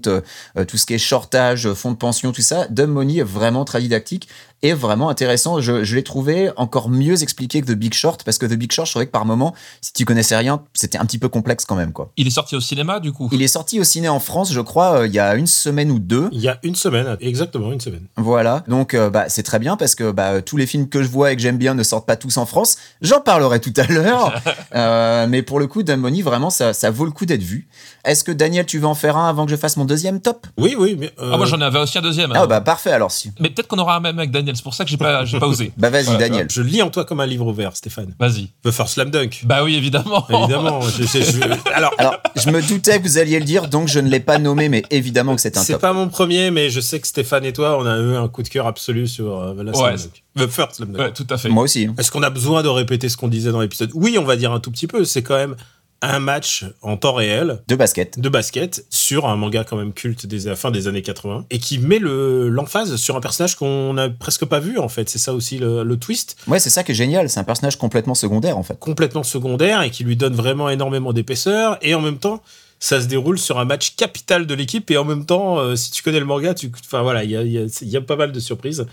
tout 0.68 0.76
ce 0.76 0.86
qui 0.86 0.94
est 0.94 0.98
shortage, 0.98 1.72
fonds 1.74 1.90
de 1.92 1.96
pension, 1.96 2.32
tout 2.32 2.42
ça, 2.42 2.66
Dumb 2.68 2.90
Money 2.90 3.18
est 3.18 3.22
vraiment 3.22 3.64
très 3.64 3.80
didactique 3.80 4.28
et 4.62 4.72
vraiment 4.72 5.08
intéressant. 5.08 5.60
Je, 5.60 5.84
je 5.84 5.96
l'ai 5.96 6.02
trouvé 6.02 6.50
encore 6.56 6.88
mieux 6.88 7.22
expliqué 7.22 7.60
que 7.60 7.66
The 7.66 7.74
Big 7.76 7.94
Short 7.94 8.22
parce 8.24 8.38
que 8.38 8.46
The 8.46 8.54
Big 8.54 8.70
Short, 8.72 8.86
je 8.86 8.92
trouvais 8.92 9.06
que 9.06 9.10
par 9.10 9.24
moment, 9.24 9.54
si 9.80 9.92
tu 9.92 10.04
connaissais 10.04 10.36
rien, 10.36 10.62
c'était 10.74 10.98
un 10.98 11.04
petit 11.04 11.18
peu 11.18 11.28
complexe 11.28 11.64
quand 11.64 11.74
même 11.76 11.92
quoi. 11.92 12.10
Il 12.16 12.26
est 12.26 12.30
sorti 12.30 12.56
au 12.56 12.60
cinéma, 12.60 13.00
du 13.00 13.12
coup? 13.12 13.28
Il 13.32 13.42
est 13.42 13.48
sorti 13.48 13.80
au 13.80 13.84
ciné 13.84 14.08
en 14.08 14.20
France, 14.20 14.52
je 14.52 14.60
crois, 14.60 14.98
euh, 15.00 15.06
il 15.06 15.12
y 15.12 15.18
a 15.18 15.34
une 15.34 15.46
semaine 15.46 15.90
ou 15.90 15.98
deux. 15.98 16.28
Il 16.32 16.40
y 16.40 16.48
a 16.48 16.58
une 16.62 16.74
semaine, 16.76 17.16
exactement 17.20 17.72
une 17.72 17.80
semaine. 17.80 18.06
Voilà, 18.16 18.62
donc 18.68 18.94
euh, 18.94 19.10
bah, 19.10 19.24
c'est 19.28 19.42
très 19.42 19.58
bien 19.58 19.76
parce 19.76 19.94
que 19.94 20.10
bah, 20.12 20.42
tous 20.42 20.56
les 20.56 20.66
films 20.66 20.88
que 20.88 21.02
je 21.02 21.08
vois 21.08 21.32
et 21.32 21.36
que 21.36 21.42
j'aime 21.42 21.58
bien 21.58 21.74
ne 21.74 21.82
sortent 21.82 22.06
pas 22.06 22.16
tous 22.16 22.36
en 22.36 22.46
France. 22.46 22.76
J'en 23.00 23.20
parlerai 23.20 23.60
tout 23.60 23.74
à 23.76 23.84
l'heure. 23.86 24.32
Euh, 24.74 25.26
mais 25.28 25.42
pour 25.42 25.60
le 25.60 25.66
coup, 25.66 25.82
Dumb 25.82 26.00
Money, 26.00 26.22
vraiment, 26.22 26.48
ça, 26.48 26.72
ça 26.72 26.90
vaut 26.90 27.04
le 27.04 27.10
coup 27.10 27.26
d'être 27.26 27.42
vu. 27.42 27.68
Est-ce 28.06 28.24
que 28.24 28.32
Daniel, 28.32 28.64
tu 28.64 28.78
veux 28.78 28.86
en 28.86 28.94
faire 28.94 29.16
un 29.18 29.28
avant 29.28 29.44
que 29.44 29.50
je 29.50 29.56
fasse 29.56 29.76
mon 29.76 29.84
deuxième 29.84 30.20
top? 30.22 30.46
Oui, 30.56 30.74
oui, 30.78 30.96
mais. 30.98 31.12
euh, 31.20 31.30
Ah, 31.34 31.36
moi, 31.36 31.44
j'en 31.44 31.60
avais 31.60 31.78
aussi 31.78 31.98
un 31.98 32.00
deuxième. 32.02 32.32
Ah 32.34 32.42
hein. 32.42 32.46
bah 32.46 32.60
parfait 32.62 32.90
alors 32.90 33.10
si. 33.12 33.32
Mais 33.38 33.50
peut-être 33.50 33.68
qu'on 33.68 33.78
aura 33.78 33.96
un 33.96 34.00
même 34.00 34.18
avec 34.18 34.30
Daniel, 34.30 34.51
c'est 34.56 34.62
pour 34.62 34.74
ça 34.74 34.84
que 34.84 34.90
j'ai 34.90 34.96
pas, 34.96 35.24
j'ai 35.24 35.38
pas 35.38 35.46
osé. 35.46 35.72
Bah 35.76 35.90
vas-y 35.90 36.16
Daniel. 36.18 36.46
Je 36.50 36.62
lis 36.62 36.82
en 36.82 36.90
toi 36.90 37.04
comme 37.04 37.20
un 37.20 37.26
livre 37.26 37.46
ouvert, 37.46 37.76
Stéphane. 37.76 38.14
Vas-y. 38.18 38.48
The 38.64 38.70
First 38.70 38.94
Slam 38.94 39.10
Dunk. 39.10 39.42
Bah 39.44 39.64
oui, 39.64 39.74
évidemment. 39.76 40.26
Évidemment. 40.28 40.80
je- 40.98 41.02
je- 41.04 41.22
je- 41.22 41.72
alors, 41.74 41.92
Alors, 41.98 42.16
je 42.36 42.50
me 42.50 42.60
doutais 42.62 42.98
que 43.00 43.04
vous 43.08 43.18
alliez 43.18 43.38
le 43.38 43.44
dire, 43.44 43.68
donc 43.68 43.88
je 43.88 43.98
ne 44.00 44.08
l'ai 44.08 44.20
pas 44.20 44.38
nommé, 44.38 44.68
mais 44.68 44.82
évidemment 44.90 45.34
que 45.34 45.40
c'est 45.40 45.56
un 45.56 45.62
c'est 45.62 45.72
top. 45.74 45.82
pas 45.82 45.92
mon 45.92 46.08
premier, 46.08 46.50
mais 46.50 46.70
je 46.70 46.80
sais 46.80 47.00
que 47.00 47.06
Stéphane 47.06 47.44
et 47.44 47.52
toi, 47.52 47.78
on 47.78 47.86
a 47.86 47.96
eu 47.98 48.16
un 48.16 48.28
coup 48.28 48.42
de 48.42 48.48
cœur 48.48 48.66
absolu 48.66 49.06
sur 49.08 49.38
euh, 49.40 49.54
The 49.54 49.64
Last 49.64 49.80
Ouais. 49.80 49.96
Slam 49.96 50.10
Dunk. 50.36 50.46
The 50.48 50.50
First 50.52 50.74
Slam 50.76 50.92
Dunk. 50.92 51.00
Ouais, 51.02 51.12
tout 51.12 51.26
à 51.30 51.36
fait. 51.38 51.48
Moi 51.48 51.64
aussi. 51.64 51.88
Est-ce 51.98 52.10
qu'on 52.10 52.22
a 52.22 52.30
besoin 52.30 52.62
de 52.62 52.68
répéter 52.68 53.08
ce 53.08 53.16
qu'on 53.16 53.28
disait 53.28 53.52
dans 53.52 53.60
l'épisode? 53.60 53.90
Oui, 53.94 54.16
on 54.18 54.24
va 54.24 54.36
dire 54.36 54.52
un 54.52 54.60
tout 54.60 54.70
petit 54.70 54.86
peu. 54.86 55.04
C'est 55.04 55.22
quand 55.22 55.36
même 55.36 55.56
un 56.02 56.18
match 56.18 56.64
en 56.82 56.96
temps 56.96 57.14
réel 57.14 57.62
De 57.68 57.76
basket. 57.76 58.18
de 58.18 58.28
basket 58.28 58.84
sur 58.90 59.26
un 59.26 59.36
manga 59.36 59.64
quand 59.64 59.76
même 59.76 59.92
culte 59.92 60.26
des 60.26 60.40
la 60.40 60.56
fin 60.56 60.70
des 60.70 60.88
années 60.88 61.02
80 61.02 61.46
et 61.50 61.58
qui 61.58 61.78
met 61.78 61.98
le 61.98 62.48
l'emphase 62.48 62.96
sur 62.96 63.16
un 63.16 63.20
personnage 63.20 63.56
qu'on 63.56 63.94
n'a 63.94 64.10
presque 64.10 64.44
pas 64.44 64.58
vu 64.58 64.78
en 64.78 64.88
fait. 64.88 65.08
C'est 65.08 65.18
ça 65.18 65.32
aussi 65.32 65.58
le, 65.58 65.84
le 65.84 65.96
twist 65.98 66.36
Ouais, 66.48 66.58
c'est 66.58 66.70
ça 66.70 66.82
qui 66.82 66.92
est 66.92 66.94
génial. 66.96 67.28
C'est 67.30 67.40
un 67.40 67.44
personnage 67.44 67.76
complètement 67.76 68.14
secondaire 68.14 68.58
en 68.58 68.62
fait. 68.62 68.78
complètement 68.78 69.22
secondaire 69.22 69.82
et 69.82 69.90
qui 69.90 70.04
lui 70.04 70.16
donne 70.16 70.34
vraiment 70.34 70.68
énormément 70.68 71.12
d'épaisseur 71.12 71.78
et 71.82 71.94
en 71.94 72.00
même 72.00 72.18
temps 72.18 72.42
ça 72.80 73.00
se 73.00 73.06
déroule 73.06 73.38
sur 73.38 73.60
un 73.60 73.64
match 73.64 73.94
capital 73.94 74.44
de 74.44 74.54
l'équipe 74.54 74.90
et 74.90 74.96
en 74.96 75.04
même 75.04 75.24
temps 75.24 75.60
euh, 75.60 75.76
si 75.76 75.92
tu 75.92 76.02
connais 76.02 76.18
le 76.18 76.24
manga 76.26 76.52
tu 76.52 76.68
enfin 76.84 77.02
voilà 77.02 77.22
il 77.22 77.30
y 77.30 77.36
a, 77.36 77.42
y 77.44 77.96
a 77.96 78.00
pas 78.00 78.16
mal 78.16 78.32
de 78.32 78.40
surprises 78.40 78.84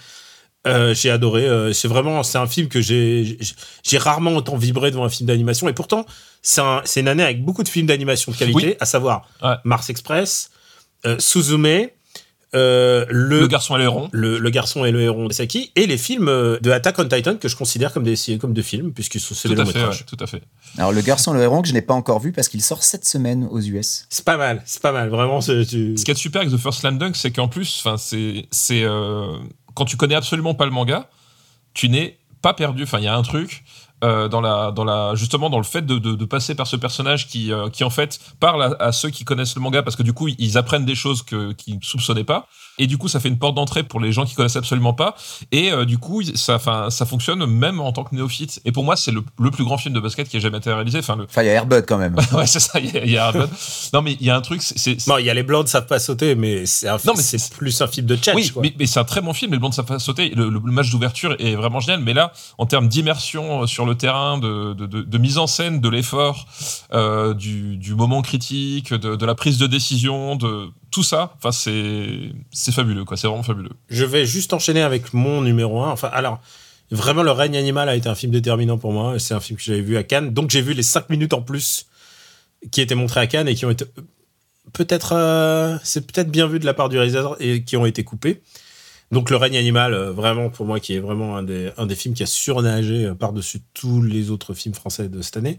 Euh, 0.68 0.94
j'ai 0.94 1.10
adoré 1.10 1.46
euh, 1.48 1.72
c'est 1.72 1.88
vraiment 1.88 2.22
c'est 2.22 2.38
un 2.38 2.46
film 2.46 2.68
que 2.68 2.82
j'ai 2.82 3.38
rarement 3.98 4.32
autant 4.36 4.58
vibré 4.58 4.92
devant 4.92 5.06
un 5.06 5.10
film 5.10 5.26
d'animation 5.28 5.70
et 5.70 5.74
pourtant 5.74 6.06
c'est 6.42 6.60
un- 6.60 6.82
c'est 6.84 7.00
une 7.00 7.08
année 7.08 7.24
avec 7.24 7.46
beaucoup 7.46 7.64
de 7.64 7.70
films 7.70 7.88
d'animation 7.88 8.34
de 8.34 8.38
qualité 8.38 8.68
Oui. 8.68 8.76
à 8.82 8.86
savoir 8.86 9.26
Ouais. 9.42 9.54
Mars 9.64 9.90
Express 9.90 10.52
euh, 11.06 11.16
Suzume 11.18 11.66
euh, 12.56 13.06
le, 13.10 13.40
Le 13.42 13.48
garçon 13.48 13.76
et 13.76 13.78
le 13.78 13.84
héron. 13.86 14.10
le, 14.12 14.38
le 14.38 14.50
garçon 14.50 14.84
et 14.84 14.92
le 14.92 15.00
héron 15.02 15.28
de 15.28 15.34
Saki 15.34 15.72
et 15.78 15.86
les 15.88 15.98
films 15.98 16.26
de 16.26 16.72
Attack 16.72 17.00
on 17.00 17.06
Titan 17.08 17.36
que 17.38 17.48
je 17.48 17.56
considère 17.56 17.94
comme 17.94 18.04
des 18.04 18.16
comme 18.38 18.54
films 18.62 18.92
puisqu'ils 18.92 19.22
sont 19.22 19.36
c'est 19.36 19.48
des 19.48 19.56
Tout 19.56 19.62
à 19.62 19.64
longs 19.64 19.70
fait, 19.72 19.78
ouais, 19.78 19.86
métrages 19.86 20.06
tout 20.08 20.18
à 20.20 20.28
fait. 20.28 20.42
Alors, 20.78 20.92
le 20.92 21.00
garçon 21.02 21.32
le 21.32 21.42
héron 21.42 21.62
que 21.62 21.68
je 21.70 21.74
n'ai 21.74 21.82
pas 21.84 21.94
encore 21.94 22.20
vu 22.20 22.32
parce 22.34 22.50
qu'il 22.50 22.62
sort 22.62 22.84
cette 22.84 23.06
semaine 23.06 23.48
aux 23.52 23.62
US. 23.62 24.08
C'est 24.10 24.26
pas 24.26 24.36
mal, 24.36 24.62
c'est 24.66 24.82
pas 24.82 24.92
mal, 24.92 25.08
vraiment. 25.10 25.40
c'est- 25.42 25.64
tu- 25.66 25.96
Ce 25.96 26.04
qui 26.04 26.12
est 26.12 26.16
super 26.16 26.42
avec 26.42 26.52
The 26.54 26.58
First 26.58 26.80
Slam 26.82 26.98
Dunk, 26.98 27.16
c'est 27.16 27.32
qu'en 27.32 27.48
plus, 27.48 27.82
enfin, 27.86 27.98
c'est, 27.98 28.48
c'est 28.52 28.84
euh, 28.84 29.28
quand 29.80 29.86
tu 29.86 29.96
connais 29.96 30.16
absolument 30.16 30.54
pas 30.54 30.66
le 30.66 30.72
manga, 30.72 31.10
tu 31.74 31.88
n'es 31.88 32.18
pas 32.42 32.54
perdu. 32.54 32.84
Enfin, 32.84 33.00
il 33.00 33.06
y 33.06 33.08
a 33.08 33.16
un 33.16 33.22
truc 33.22 33.64
euh, 34.04 34.28
dans 34.28 34.42
la, 34.42 34.72
dans 34.72 34.84
la, 34.84 35.14
justement 35.16 35.50
dans 35.50 35.58
le 35.58 35.64
fait 35.64 35.86
de, 35.86 35.98
de, 35.98 36.16
de 36.16 36.26
passer 36.26 36.56
par 36.56 36.68
ce 36.68 36.76
personnage 36.76 37.28
qui, 37.28 37.52
euh, 37.52 37.70
qui 37.70 37.84
en 37.84 37.90
fait 37.90 38.20
parle 38.40 38.64
à, 38.80 38.86
à 38.86 38.92
ceux 38.92 39.10
qui 39.10 39.26
connaissent 39.26 39.56
le 39.56 39.62
manga 39.62 39.82
parce 39.84 39.96
que 39.96 40.04
du 40.04 40.14
coup 40.14 40.28
ils 40.38 40.58
apprennent 40.58 40.86
des 40.86 40.96
choses 40.96 41.22
que 41.24 41.52
qu'ils 41.54 41.76
ne 41.76 41.82
soupçonnaient 41.84 42.24
pas 42.24 42.48
et 42.78 42.88
du 42.88 42.98
coup 42.98 43.08
ça 43.08 43.20
fait 43.20 43.28
une 43.30 43.38
porte 43.38 43.56
d'entrée 43.56 43.84
pour 43.84 44.00
les 44.00 44.12
gens 44.12 44.26
qui 44.26 44.36
connaissent 44.36 44.56
absolument 44.56 44.94
pas 44.94 45.16
et 45.52 45.72
euh, 45.72 45.86
du 45.86 45.98
coup 45.98 46.22
ça, 46.36 46.56
enfin, 46.56 46.90
ça 46.90 47.06
fonctionne 47.06 47.46
même 47.46 47.80
en 47.82 47.92
tant 47.92 48.04
que 48.04 48.16
néophyte. 48.16 48.62
Et 48.66 48.72
pour 48.72 48.84
moi 48.84 48.96
c'est 48.96 49.12
le, 49.12 49.24
le 49.40 49.52
plus 49.52 49.64
grand 49.66 49.78
film 49.78 49.94
de 49.94 50.00
basket 50.00 50.30
qui 50.30 50.38
a 50.38 50.40
jamais 50.40 50.60
été 50.60 50.72
réalisé. 50.72 51.00
Enfin 51.00 51.16
le, 51.16 51.24
Enfin, 51.26 51.44
il 51.44 51.48
y 51.48 51.50
a 51.50 51.54
Airbud 51.54 51.86
quand 51.88 51.98
même. 51.98 52.16
ouais 52.34 52.48
c'est 52.48 52.60
ça. 52.60 52.80
Il 52.80 53.06
y 53.08 53.12
y 53.12 53.18
a 53.18 53.32
peu- 53.34 53.48
non 53.94 54.02
mais 54.02 54.14
il 54.20 54.26
y 54.26 54.30
a 54.30 54.36
un 54.36 54.42
truc, 54.42 54.62
c'est, 54.62 54.78
c'est- 54.80 55.08
Non, 55.08 55.18
il 55.18 55.26
y 55.26 55.30
a 55.30 55.34
les 55.34 55.44
blancs 55.44 55.64
ne 55.66 55.70
savent 55.70 55.88
pas 55.88 56.00
sauter, 56.00 56.36
mais 56.36 56.66
c'est 56.66 56.88
un 56.88 56.98
Non, 57.06 57.14
mais 57.18 57.22
c'est 57.24 57.38
c'est- 57.38 57.54
plus 57.54 57.82
un 57.82 57.88
film 57.88 58.08
de 58.08 58.16
chat. 58.22 58.34
Oui, 58.34 58.50
quoi. 58.50 58.62
mais, 58.62 58.74
mais 58.80 58.86
c'est 58.86 59.00
un 59.00 59.04
très 59.04 59.22
bon 59.22 59.34
film. 59.34 59.52
Les 59.52 59.60
blondes 59.60 59.74
ça 59.74 59.84
fait 59.84 60.00
sauter. 60.00 60.30
Le, 60.30 60.50
le 60.50 60.60
match 60.72 60.90
d'ouverture 60.90 61.36
est 61.40 61.56
vraiment 61.56 61.80
génial. 61.80 62.02
Mais 62.02 62.14
là, 62.14 62.32
en 62.58 62.66
termes 62.66 62.88
d'immersion 62.88 63.66
sur 63.68 63.86
le 63.86 63.89
terrain 63.96 64.38
de, 64.38 65.18
mise 65.18 65.38
en 65.38 65.48
scène, 65.48 65.82
de 65.82 65.90
l'effort, 65.90 66.48
euh, 66.94 67.34
du, 67.34 67.96
moment 67.96 68.22
critique, 68.22 68.94
de, 68.94 69.26
la 69.26 69.36
prise 69.36 69.58
de 69.58 69.68
décision, 69.68 70.36
de 70.36 70.68
tout 70.92 71.04
ça. 71.04 71.34
Enfin, 71.38 71.52
c'est 71.52 72.72
fabuleux, 72.72 73.06
quoi. 73.06 73.18
C'est 73.18 73.28
vraiment 73.28 73.44
fabuleux. 73.44 73.72
Je 73.90 74.06
vais 74.06 74.26
juste 74.26 74.54
enchaîner 74.54 74.82
avec 74.82 75.14
mon 75.14 75.42
numéro 75.42 75.82
1. 75.82 75.92
Enfin, 75.92 76.10
alors, 76.14 76.40
vraiment, 76.92 77.24
Le 77.24 77.32
règne 77.32 77.58
animal 77.58 77.90
a 77.90 77.96
été 77.96 78.10
un 78.10 78.16
film 78.16 78.32
déterminant 78.32 78.78
pour 78.78 78.94
moi. 78.94 79.20
C'est 79.20 79.34
un 79.34 79.40
film 79.40 79.58
que 79.58 79.64
j'avais 79.64 79.82
vu 79.82 79.98
à 79.98 80.04
Cannes. 80.04 80.34
Donc, 80.34 80.50
j'ai 80.50 80.62
vu 80.62 80.74
les 80.74 80.84
5 80.84 81.10
minutes 81.10 81.34
en 81.34 81.42
plus 81.42 81.88
qui 82.72 82.82
étaient 82.82 82.96
montrés 82.96 83.20
à 83.22 83.28
Cannes 83.28 83.48
et 83.48 83.56
qui 83.56 83.66
ont 83.66 83.72
été. 83.72 83.86
Peut-être. 84.74 85.14
euh, 85.16 85.78
c'est 85.84 86.06
peut-être 86.06 86.30
bien 86.30 86.48
vu 86.48 86.60
de 86.60 86.66
la 86.66 86.74
part 86.74 86.90
du 86.90 86.98
réalisateur 86.98 87.36
et 87.40 87.64
qui 87.64 87.78
ont 87.78 87.86
été 87.86 88.04
coupés. 88.04 88.42
Donc, 89.12 89.30
Le 89.32 89.38
règne 89.38 89.58
animal, 89.58 89.94
euh, 89.94 90.12
vraiment, 90.12 90.50
pour 90.50 90.66
moi, 90.66 90.80
qui 90.80 90.94
est 90.94 91.00
vraiment 91.00 91.36
un 91.36 91.44
des, 91.44 91.72
un 91.78 91.86
des 91.88 91.96
films 91.96 92.14
qui 92.14 92.24
a 92.24 92.28
surnagé 92.28 93.06
euh, 93.06 93.16
par-dessus 93.16 93.60
tous 93.74 94.02
les 94.04 94.30
autres 94.30 94.54
films 94.54 94.76
français 94.76 95.10
de 95.10 95.22
cette 95.22 95.38
année. 95.38 95.58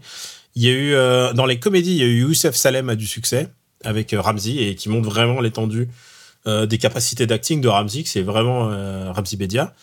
Il 0.55 0.63
y 0.63 0.69
a 0.69 0.71
eu. 0.71 0.93
euh, 0.93 1.33
dans 1.33 1.45
les 1.45 1.59
comédies, 1.59 1.91
il 1.91 1.97
y 1.97 2.03
a 2.03 2.05
eu 2.05 2.21
Youssef 2.21 2.55
Salem 2.55 2.89
a 2.89 2.95
du 2.95 3.07
succès 3.07 3.49
avec 3.83 4.15
Ramsey 4.17 4.55
et 4.57 4.75
qui 4.75 4.89
montre 4.89 5.09
vraiment 5.09 5.41
l'étendue 5.41 5.89
euh, 6.47 6.65
des 6.65 6.77
capacités 6.77 7.27
d'acting 7.27 7.61
de 7.61 7.67
Ramsey, 7.67 8.03
que 8.03 8.09
c'est 8.09 8.21
vraiment 8.21 8.69
euh, 8.71 9.11
Ramsey 9.11 9.37
Bedia. 9.37 9.73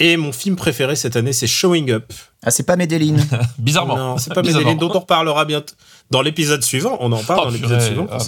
Et 0.00 0.16
mon 0.16 0.32
film 0.32 0.56
préféré 0.56 0.96
cette 0.96 1.14
année, 1.14 1.32
c'est 1.32 1.46
Showing 1.46 1.90
Up. 1.92 2.12
Ah, 2.42 2.50
c'est 2.50 2.64
pas 2.64 2.74
Medellin. 2.76 3.16
Bizarrement. 3.58 3.96
Non, 3.96 4.18
c'est 4.18 4.34
pas. 4.34 4.42
Medellin, 4.42 4.74
dont 4.74 4.90
on 4.92 4.98
reparlera 4.98 5.44
bientôt 5.44 5.74
dans 6.14 6.22
l'épisode 6.22 6.62
suivant. 6.62 6.96
On 7.00 7.10
en 7.10 7.22
parle 7.24 7.40
Oh, 7.40 7.44
dans 7.46 7.50
l'épisode 7.50 7.80
suivant. 7.80 8.06
Ah, 8.08 8.18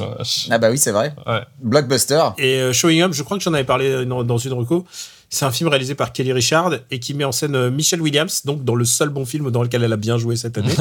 ah 0.51 0.59
bah 0.59 0.71
oui, 0.71 0.79
c'est 0.79 0.91
vrai. 0.91 1.15
Ouais. 1.27 1.41
Blockbuster. 1.63 2.23
Et 2.39 2.57
euh, 2.57 2.73
Showing 2.73 3.03
Up, 3.03 3.13
je 3.13 3.23
crois 3.23 3.39
que 3.39 3.45
j'en 3.45 3.55
avais 3.55 3.65
parlé 3.65 4.05
dans, 4.05 4.25
dans 4.25 4.39
une 4.39 4.55
reco. 4.55 4.85
C'est 5.31 5.45
un 5.45 5.53
film 5.53 5.69
réalisé 5.69 5.95
par 5.95 6.13
Kelly 6.13 6.33
Richard 6.33 6.73
et 6.91 6.99
qui 6.99 7.15
met 7.15 7.25
en 7.25 7.33
scène 7.33 7.55
euh, 7.55 7.71
Michelle 7.71 8.01
Williams, 8.01 8.43
donc 8.45 8.65
dans 8.65 8.75
le 8.75 8.85
seul 8.85 9.11
bon 9.11 9.25
film 9.25 9.51
dans 9.53 9.63
lequel 9.63 9.85
elle 9.85 9.93
a 9.93 9.97
bien 9.97 10.19
joué 10.19 10.37
cette 10.37 10.59
année. 10.59 10.75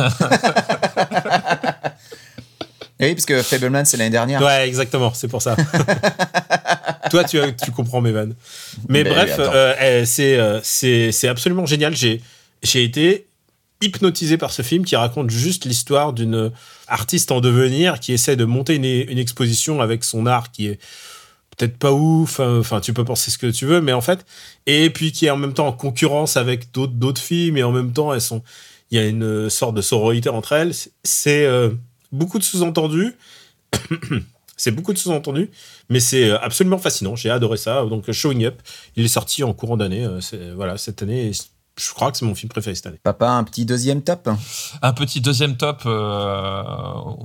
Et 3.00 3.08
oui, 3.08 3.16
parce 3.16 3.26
que 3.26 3.42
Fableman, 3.42 3.86
c'est 3.86 3.98
l'année 3.98 4.10
dernière. 4.10 4.42
Ouais, 4.42 4.68
exactement, 4.68 5.14
c'est 5.14 5.28
pour 5.28 5.42
ça. 5.42 5.56
Toi, 7.12 7.24
tu, 7.26 7.38
tu 7.64 7.72
comprends 7.72 8.02
mes 8.02 8.12
vannes. 8.12 8.36
Mais, 8.88 9.04
Mais 9.04 9.10
bref, 9.10 9.36
euh, 9.38 9.74
euh, 9.82 10.06
c'est 10.06 10.38
euh, 10.40 10.60
c'est 10.64 11.12
c'est 11.12 11.28
absolument 11.28 11.66
génial. 11.66 11.96
J'ai 11.96 12.22
j'ai 12.64 12.84
été 12.84 13.28
hypnotisé 13.82 14.38
par 14.38 14.52
ce 14.52 14.62
film 14.62 14.86
qui 14.86 14.96
raconte 14.96 15.30
juste 15.30 15.66
l'histoire 15.66 16.14
d'une 16.14 16.52
artiste 16.88 17.32
en 17.32 17.42
devenir 17.42 18.00
qui 18.00 18.14
essaie 18.14 18.36
de 18.36 18.46
monter 18.46 18.76
une, 18.76 19.18
exposition 19.20 19.82
avec 19.82 20.04
son 20.04 20.26
art 20.26 20.52
qui 20.52 20.68
est 20.68 20.80
peut-être 21.58 21.78
pas 21.78 21.92
ouf. 21.92 22.40
hein, 22.40 22.58
Enfin, 22.60 22.80
tu 22.82 22.94
peux 22.94 23.04
penser 23.06 23.32
ce 23.32 23.38
que 23.38 23.48
tu 23.48 23.66
veux, 23.66 23.82
mais 23.82 23.94
en 23.94 24.02
fait, 24.02 24.26
et 24.66 24.90
puis 24.90 25.12
qui 25.12 25.26
est 25.26 25.30
en 25.30 25.38
même 25.38 25.54
temps 25.54 25.68
en 25.68 25.74
concurrence 25.74 26.38
avec 26.38 26.72
d'autres 26.72 26.94
d'autres 26.94 27.22
films 27.22 27.58
et 27.58 27.64
en 27.64 27.72
même 27.72 27.92
temps, 27.94 28.14
elles 28.14 28.22
sont. 28.22 28.44
Il 28.92 28.98
y 29.00 29.02
a 29.02 29.08
une 29.08 29.50
sorte 29.50 29.76
de 29.76 29.82
sororité 29.82 30.30
entre 30.30 30.54
elles. 30.54 30.74
C'est- 31.04 31.46
euh, 31.46 31.72
beaucoup 32.12 32.38
de 32.40 32.44
sous-entendus. 32.44 33.16
C'est 34.58 34.72
beaucoup 34.72 34.94
de 34.94 34.98
sous-entendus, 34.98 35.50
mais 35.90 36.00
c'est 36.00 36.30
euh, 36.30 36.40
absolument 36.40 36.78
fascinant. 36.78 37.18
J'ai 37.18 37.30
adoré 37.30 37.58
ça. 37.58 37.84
Donc, 37.88 38.08
euh, 38.08 38.14
Showing 38.14 38.46
Up, 38.46 38.62
il 38.96 39.04
est 39.04 39.10
sorti 39.10 39.44
en 39.44 39.52
courant 39.54 39.76
d'année. 39.76 40.08
Voilà, 40.56 40.78
cette 40.78 41.04
année, 41.04 41.32
je 41.78 41.94
crois 41.94 42.12
que 42.12 42.18
c'est 42.18 42.26
mon 42.26 42.36
film 42.36 42.50
préféré 42.50 42.74
cette 42.76 42.86
année. 42.88 43.00
Papa, 43.04 43.30
un 43.30 43.44
petit 43.44 43.66
deuxième 43.66 44.02
top. 44.02 44.30
Un 44.82 44.94
petit 44.94 45.20
deuxième 45.22 45.58
top. 45.58 45.82
Euh, 45.86 46.64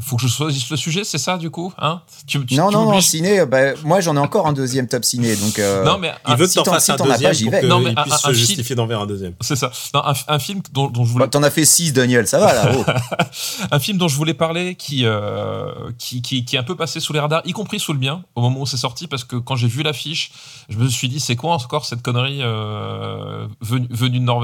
faut 0.00 0.16
que 0.16 0.22
je 0.22 0.28
choisisse 0.28 0.68
le 0.70 0.76
sujet, 0.76 1.04
c'est 1.04 1.18
ça 1.18 1.36
du 1.38 1.50
coup 1.50 1.72
hein? 1.78 2.02
Tu, 2.26 2.44
tu- 2.46 2.56
non, 2.56 2.68
tu 2.68 2.74
non, 2.74 2.90
non, 2.90 3.00
ciné. 3.00 3.40
euh, 3.40 3.46
bah, 3.46 3.74
moi, 3.84 4.00
j'en 4.00 4.16
ai 4.16 4.18
encore 4.18 4.46
un 4.46 4.52
deuxième 4.52 4.88
top 4.88 5.04
ciné. 5.04 5.36
Donc, 5.36 5.58
euh, 5.58 5.84
Non, 5.84 5.98
mais 5.98 6.12
Il 6.26 6.32
un- 6.32 6.36
veut 6.36 6.46
que 6.46 6.50
si 6.50 6.56
t'en 6.58 6.64
fasses 6.64 6.84
si 6.86 6.90
un 6.92 6.96
pas, 6.96 7.04
deuxième 7.04 7.32
j'y 7.32 7.44
pour 7.44 7.52
vais. 7.52 7.60
qu'il 7.60 7.68
Non, 7.68 7.78
mais 7.80 7.90
un- 7.96 8.02
puisse 8.02 8.14
un 8.14 8.16
se 8.18 8.22
film- 8.32 8.34
justifier 8.36 8.74
d'en 8.74 8.88
faire 8.88 9.00
un 9.00 9.06
deuxième. 9.06 9.34
c'est 9.40 9.56
ça. 9.56 9.70
Non, 9.94 10.02
un, 10.04 10.14
un 10.26 10.38
film 10.40 10.60
dont, 10.72 10.88
dont 10.88 11.04
je 11.04 11.12
voulais 11.12 11.26
bah, 11.26 11.30
t'en 11.30 11.42
as 11.44 11.50
fait 11.50 11.64
6, 11.64 11.92
Daniel, 11.92 12.26
ça 12.26 12.38
va 12.40 12.52
là. 12.52 12.72
oh. 12.76 12.84
un 13.70 13.78
film 13.78 13.98
dont 13.98 14.08
je 14.08 14.16
voulais 14.16 14.34
parler 14.34 14.74
qui, 14.74 15.04
euh, 15.04 15.70
qui, 15.98 16.22
qui, 16.22 16.44
qui 16.44 16.56
est 16.56 16.58
un 16.58 16.62
peu 16.64 16.74
passé 16.76 16.98
sous 16.98 17.12
les 17.12 17.20
radars, 17.20 17.42
y 17.44 17.52
compris 17.52 17.78
sous 17.78 17.92
le 17.92 17.98
mien, 18.00 18.22
au 18.34 18.40
moment 18.40 18.60
où 18.62 18.66
c'est 18.66 18.76
sorti, 18.76 19.06
parce 19.06 19.22
que 19.22 19.36
quand 19.36 19.54
j'ai 19.56 19.68
vu 19.68 19.82
l'affiche, 19.84 20.32
je 20.68 20.76
me 20.76 20.88
suis 20.88 21.08
dit, 21.08 21.20
c'est 21.20 21.36
quoi 21.36 21.54
encore 21.54 21.84
cette 21.84 22.02
connerie 22.02 22.40
euh, 22.42 23.46
venue, 23.60 23.86
venue 23.90 24.18
de 24.18 24.24
Norvège 24.24 24.39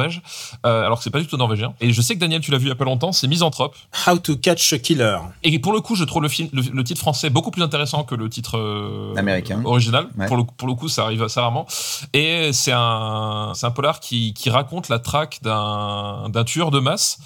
Euh, 0.64 0.84
Alors 0.84 0.98
que 0.98 1.04
c'est 1.04 1.10
pas 1.10 1.20
du 1.20 1.26
tout 1.26 1.36
norvégien. 1.36 1.74
Et 1.80 1.92
je 1.92 2.00
sais 2.00 2.14
que 2.14 2.20
Daniel, 2.20 2.40
tu 2.40 2.50
l'as 2.50 2.58
vu 2.58 2.66
il 2.66 2.68
y 2.68 2.72
a 2.72 2.76
pas 2.76 2.84
longtemps, 2.84 3.12
c'est 3.12 3.26
Misanthrope. 3.28 3.74
How 4.06 4.18
to 4.18 4.36
Catch 4.36 4.72
a 4.72 4.78
Killer. 4.78 5.18
Et 5.42 5.58
pour 5.58 5.72
le 5.72 5.80
coup, 5.80 5.94
je 5.96 6.04
trouve 6.04 6.22
le, 6.22 6.28
film, 6.28 6.48
le, 6.52 6.62
le 6.62 6.84
titre 6.84 7.00
français 7.00 7.30
beaucoup 7.30 7.50
plus 7.50 7.62
intéressant 7.62 8.04
que 8.04 8.14
le 8.14 8.28
titre 8.28 8.58
euh, 8.58 9.14
Américain. 9.16 9.60
original. 9.64 10.08
Ouais. 10.18 10.26
Pour, 10.26 10.36
le, 10.36 10.44
pour 10.44 10.68
le 10.68 10.74
coup, 10.74 10.88
ça 10.88 11.04
arrive 11.04 11.22
assez 11.22 11.40
rarement. 11.40 11.66
Et 12.12 12.52
c'est 12.52 12.72
un, 12.74 13.52
c'est 13.54 13.66
un 13.66 13.70
polar 13.70 14.00
qui, 14.00 14.34
qui 14.34 14.50
raconte 14.50 14.88
la 14.88 14.98
traque 14.98 15.38
d'un 15.42 16.28
d'un 16.28 16.44
tueur 16.44 16.70
de 16.70 16.80
masse, 16.80 17.18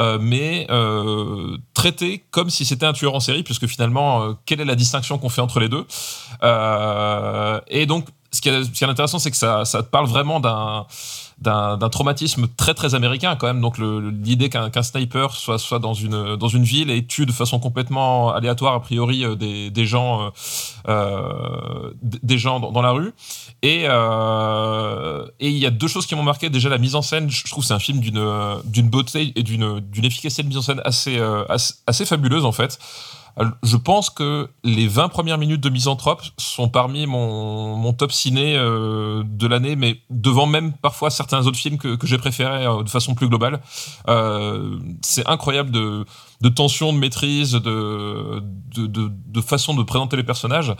euh, 0.00 0.18
mais 0.20 0.66
euh, 0.70 1.56
traité 1.74 2.24
comme 2.30 2.50
si 2.50 2.64
c'était 2.64 2.86
un 2.86 2.92
tueur 2.92 3.14
en 3.14 3.20
série, 3.20 3.42
puisque 3.42 3.66
finalement, 3.66 4.22
euh, 4.22 4.32
quelle 4.46 4.60
est 4.60 4.64
la 4.64 4.74
distinction 4.74 5.18
qu'on 5.18 5.28
fait 5.28 5.40
entre 5.40 5.60
les 5.60 5.68
deux? 5.68 5.86
Euh, 6.42 7.60
Et 7.68 7.86
donc, 7.86 8.06
ce 8.32 8.40
qui 8.40 8.48
est, 8.48 8.64
ce 8.64 8.70
qui 8.70 8.84
est 8.84 8.86
intéressant, 8.88 9.18
c'est 9.18 9.30
que 9.30 9.36
ça, 9.36 9.64
ça 9.64 9.82
te 9.82 9.88
parle 9.88 10.06
vraiment 10.06 10.40
d'un 10.40 10.86
d'un 11.40 11.78
traumatisme 11.88 12.48
très 12.56 12.74
très 12.74 12.94
américain 12.94 13.36
quand 13.36 13.46
même. 13.46 13.60
Donc 13.60 13.78
l'idée 13.78 14.48
qu'un 14.48 14.82
sniper 14.82 15.32
soit 15.36 15.58
soit 15.58 15.78
dans 15.78 15.94
une 15.94 16.36
dans 16.36 16.48
une 16.48 16.64
ville 16.64 16.90
et 16.90 17.06
tue 17.06 17.26
de 17.26 17.32
façon 17.32 17.60
complètement 17.60 18.32
aléatoire 18.32 18.74
a 18.74 18.80
priori 18.80 19.24
euh, 19.24 19.36
des, 19.36 19.86
gens 19.86 20.22
euh, 20.22 20.30
euh, 20.88 21.92
des 22.02 22.38
gens 22.38 22.58
dans, 22.58 22.82
la 22.82 22.90
rue. 22.90 23.12
Et 23.62 23.84
il 23.84 25.58
y 25.58 25.66
a 25.66 25.70
deux 25.70 25.88
choses 25.88 26.06
qui 26.06 26.16
m'ont 26.16 26.24
marqué. 26.24 26.50
Déjà 26.50 26.68
la 26.68 26.78
mise 26.78 26.96
en 26.96 27.02
scène 27.02 27.30
je 27.30 27.44
trouve 27.44 27.64
c'est 27.64 27.74
un 27.74 27.78
film 27.78 28.00
d'une 28.00 28.90
beauté 28.90 29.32
et 29.36 29.42
d'une 29.42 30.04
efficacité 30.04 30.42
de 30.42 30.48
mise 30.48 30.58
en 30.58 30.62
scène 30.62 30.82
assez 30.84 31.20
assez, 31.86 32.04
fabuleuse 32.04 32.44
en 32.44 32.52
fait 32.52 32.78
je 33.62 33.76
pense 33.76 34.10
que 34.10 34.48
les 34.64 34.88
20 34.88 35.08
premières 35.08 35.38
minutes 35.38 35.60
de 35.60 35.70
Misanthrope 35.70 36.22
sont 36.36 36.68
parmi 36.68 37.06
mon, 37.06 37.92
top 37.92 38.12
ciné 38.12 38.56
euh, 38.56 39.22
de 39.24 39.46
l'année, 39.46 39.76
mais 39.76 40.00
devant 40.10 40.46
même 40.46 40.72
parfois 40.72 41.10
certains 41.10 41.46
autres 41.46 41.58
films 41.58 41.78
que, 41.78 41.96
que 41.96 42.06
j'ai 42.06 42.18
préférés 42.18 42.66
euh, 42.66 42.82
de 42.82 42.88
façon 42.88 43.14
plus 43.14 43.28
globale. 43.28 43.60
Euh, 44.08 44.78
c'est 45.02 45.26
incroyable 45.26 45.70
de, 45.70 46.04
de 46.40 46.48
tension, 46.48 46.92
de 46.92 46.98
maîtrise, 46.98 47.52
de, 47.52 48.40
de, 48.74 48.86
de, 48.86 49.10
de 49.26 49.40
façon 49.40 49.74
de 49.74 49.82
présenter 49.82 50.16
les 50.16 50.22
personnages. 50.22 50.72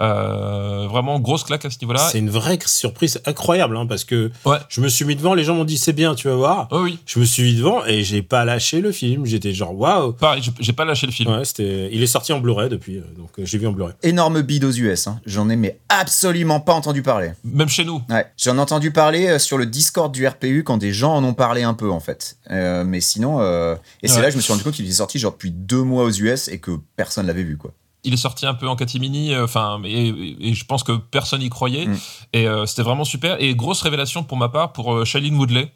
Euh, 0.00 0.86
vraiment, 0.88 1.20
grosse 1.20 1.44
claque 1.44 1.64
à 1.64 1.70
ce 1.70 1.78
niveau-là. 1.80 2.00
C'est 2.10 2.18
une 2.18 2.30
vraie 2.30 2.58
surprise 2.66 3.20
incroyable, 3.26 3.76
hein, 3.76 3.86
parce 3.86 4.04
que 4.04 4.30
Ouais. 4.44 4.56
je 4.68 4.80
me 4.80 4.88
suis 4.88 5.04
mis 5.04 5.14
devant, 5.16 5.34
les 5.34 5.44
gens 5.44 5.54
m'ont 5.54 5.64
dit 5.64 5.78
c'est 5.78 5.92
bien, 5.92 6.14
tu 6.14 6.28
vas 6.28 6.34
voir. 6.34 6.68
Oh 6.70 6.80
oui, 6.82 6.98
Je 7.06 7.18
me 7.18 7.24
suis 7.24 7.42
mis 7.42 7.54
devant 7.54 7.84
et 7.84 8.02
j'ai 8.02 8.22
pas 8.22 8.44
lâché 8.44 8.80
le 8.80 8.90
film. 8.92 9.26
J'étais 9.26 9.52
genre 9.52 9.78
waouh. 9.78 10.12
pareil, 10.12 10.42
j'ai- 10.60 10.72
pas 10.72 10.84
lâché 10.86 11.06
le 11.06 11.12
film. 11.12 11.30
Ouais, 11.30 11.44
c'était. 11.44 11.90
Il 11.92 12.02
est 12.02 12.06
sorti 12.06 12.32
en 12.32 12.40
Blu-ray 12.40 12.68
depuis, 12.70 12.96
euh, 12.96 13.02
donc 13.16 13.30
euh, 13.38 13.44
j'ai 13.44 13.58
vu 13.58 13.66
en 13.66 13.72
Blu-ray. 13.72 13.92
Énorme 14.02 14.40
bide 14.42 14.64
aux 14.64 14.72
US. 14.72 15.06
hein. 15.06 15.20
J'en 15.26 15.48
ai 15.50 15.56
mais 15.56 15.78
absolument 15.90 16.60
pas 16.60 16.72
entendu 16.72 17.02
parler. 17.02 17.32
Même 17.44 17.68
chez 17.68 17.84
nous. 17.84 18.00
Ouais, 18.08 18.26
j'en 18.42 18.56
ai 18.56 18.60
entendu 18.60 18.90
parler 18.90 19.38
sur 19.38 19.58
le 19.58 19.66
Discord 19.66 20.12
du 20.12 20.26
RPU 20.26 20.64
quand 20.64 20.78
des 20.78 20.92
gens 20.92 21.14
en 21.14 21.24
ont 21.24 21.34
parlé 21.34 21.62
un 21.62 21.74
peu 21.74 21.90
en 21.90 22.00
fait. 22.00 22.36
Euh, 22.52 22.84
mais 22.84 23.00
sinon, 23.00 23.40
euh, 23.40 23.74
et 24.02 24.08
c'est 24.08 24.16
Ouais. 24.16 24.20
là 24.22 24.26
que 24.28 24.32
je 24.32 24.36
me 24.36 24.42
suis 24.42 24.52
rendu 24.52 24.62
compte 24.62 24.74
qu'il 24.74 24.84
était 24.84 24.94
sorti 24.94 25.18
genre 25.18 25.32
depuis 25.32 25.50
deux 25.50 25.82
mois 25.82 26.04
aux 26.04 26.10
US 26.12 26.48
et 26.48 26.58
que 26.60 26.72
personne 26.96 27.26
l'avait 27.26 27.42
vu 27.44 27.56
quoi. 27.56 27.72
il 28.04 28.12
est 28.12 28.16
sorti 28.16 28.46
un 28.46 28.54
peu 28.54 28.66
en 28.68 28.74
catimini, 28.76 29.32
euh, 29.32 29.44
enfin, 29.44 29.80
et, 29.84 30.08
et- 30.08 30.48
et 30.48 30.54
je 30.54 30.64
pense 30.64 30.82
que 30.82 30.92
personne 30.96 31.38
n'y 31.40 31.48
croyait. 31.50 31.86
Mm. 31.86 31.96
Et 32.32 32.48
euh, 32.48 32.66
c'était 32.66 32.82
vraiment 32.82 33.04
super. 33.04 33.36
Et 33.40 33.54
grosse 33.54 33.80
révélation 33.82 34.24
pour 34.24 34.36
ma 34.36 34.48
part 34.48 34.72
pour 34.72 34.92
euh, 34.92 35.04
Shailene 35.04 35.36
Woodley. 35.36 35.70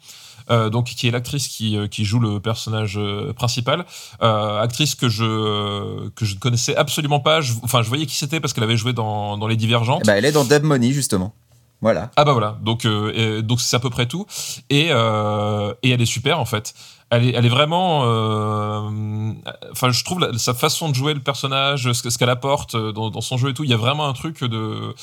donc 0.71 0.85
qui 0.85 1.07
est 1.07 1.11
l'actrice 1.11 1.47
qui, 1.49 1.77
qui 1.91 2.05
joue 2.05 2.19
le 2.21 2.39
personnage 2.39 2.97
principal, 3.35 3.85
actrice 4.21 4.95
que 4.95 5.09
je 5.09 6.07
que 6.09 6.23
je 6.25 6.35
ne 6.35 6.39
connaissais 6.39 6.75
absolument 6.75 7.19
pas. 7.19 7.39
Enfin, 7.63 7.81
je 7.83 7.89
voyais 7.89 8.05
qui 8.05 8.15
c'était 8.15 8.39
parce 8.39 8.53
qu'elle 8.53 8.63
avait 8.63 8.77
joué 8.77 8.93
dans, 8.93 9.37
dans 9.37 9.47
les 9.47 9.57
Divergentes. 9.57 10.05
Ben, 10.05 10.15
elle 10.15 10.23
est 10.25 10.31
dans 10.31 10.45
Dub 10.45 10.63
Money 10.63 10.91
justement. 10.91 11.33
Voilà. 11.81 12.09
Ah 12.15 12.25
bah 12.25 12.33
voilà, 12.33 12.57
donc 12.63 12.85
euh, 12.85 13.41
donc 13.43 13.61
c'est 13.61 13.75
à 13.75 13.79
peu 13.79 13.91
près 13.91 14.07
tout. 14.07 14.25
Et, 14.71 14.87
euh, 14.89 15.73
et 15.83 15.91
elle 15.91 16.01
est 16.01 16.05
super 16.07 16.39
en 16.39 16.45
fait. 16.45 16.73
Elle 17.09 17.23
est, 17.25 17.33
elle 17.35 17.45
est 17.45 17.49
vraiment. 17.49 18.01
euh, 18.05 19.31
Enfin, 19.71 19.91
je 19.91 20.03
trouve 20.03 20.35
sa 20.37 20.53
façon 20.53 20.89
de 20.89 20.95
jouer 20.95 21.13
le 21.13 21.21
personnage, 21.21 21.91
ce, 21.93 22.01
que- 22.03 22.09
ce 22.09 22.17
qu'elle 22.17 22.29
apporte 22.31 22.75
dans, 22.75 23.21
son 23.21 23.37
jeu 23.37 23.49
et 23.51 23.53
tout. 23.53 23.63
Il 23.63 23.69
y 23.69 23.73
a 23.73 23.77
vraiment 23.77 24.07
un 24.07 24.13
truc 24.13 24.43
de 24.43 24.93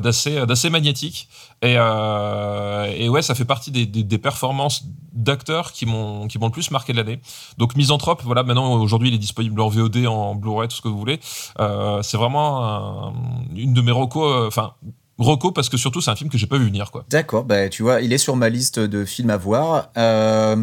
d'assez 0.00 0.46
d'assez 0.46 0.70
magnétique. 0.70 1.28
Et, 1.62 1.74
et 1.74 3.08
ouais, 3.08 3.22
ça 3.22 3.34
fait 3.34 3.44
partie 3.44 3.70
des, 3.70 3.86
des, 3.86 4.18
performances 4.18 4.84
d'acteurs 5.12 5.72
qui 5.72 5.86
m'ont 5.86 6.26
qui 6.26 6.38
m'ont 6.38 6.46
le 6.46 6.52
plus 6.52 6.70
marqué 6.70 6.92
de 6.92 6.98
l'année. 6.98 7.20
Donc 7.58 7.76
Misanthrope, 7.76 8.22
voilà. 8.24 8.42
Maintenant, 8.42 8.72
aujourd'hui, 8.72 9.10
il 9.10 9.14
est 9.14 9.18
disponible 9.18 9.60
en 9.60 9.68
VOD, 9.68 10.06
en 10.06 10.34
Blu-ray, 10.34 10.68
tout 10.68 10.76
ce 10.76 10.82
que 10.82 10.88
vous 10.88 10.98
voulez. 10.98 11.20
C'est 11.22 12.16
vraiment 12.16 12.64
un- 12.64 13.12
une 13.54 13.74
de 13.74 13.80
mes 13.82 13.92
recos. 13.92 14.46
Enfin. 14.48 14.72
Reco 15.18 15.52
parce 15.52 15.68
que 15.68 15.76
surtout 15.76 16.00
c'est 16.00 16.10
un 16.10 16.16
film 16.16 16.30
que 16.30 16.38
j'ai 16.38 16.46
pas 16.46 16.58
vu 16.58 16.66
venir 16.66 16.90
quoi. 16.90 17.04
D'accord, 17.10 17.44
bah, 17.44 17.68
tu 17.68 17.82
vois, 17.82 18.00
il 18.00 18.12
est 18.12 18.18
sur 18.18 18.36
ma 18.36 18.48
liste 18.48 18.78
de 18.78 19.04
films 19.04 19.30
à 19.30 19.36
voir. 19.36 19.90
Euh, 19.96 20.56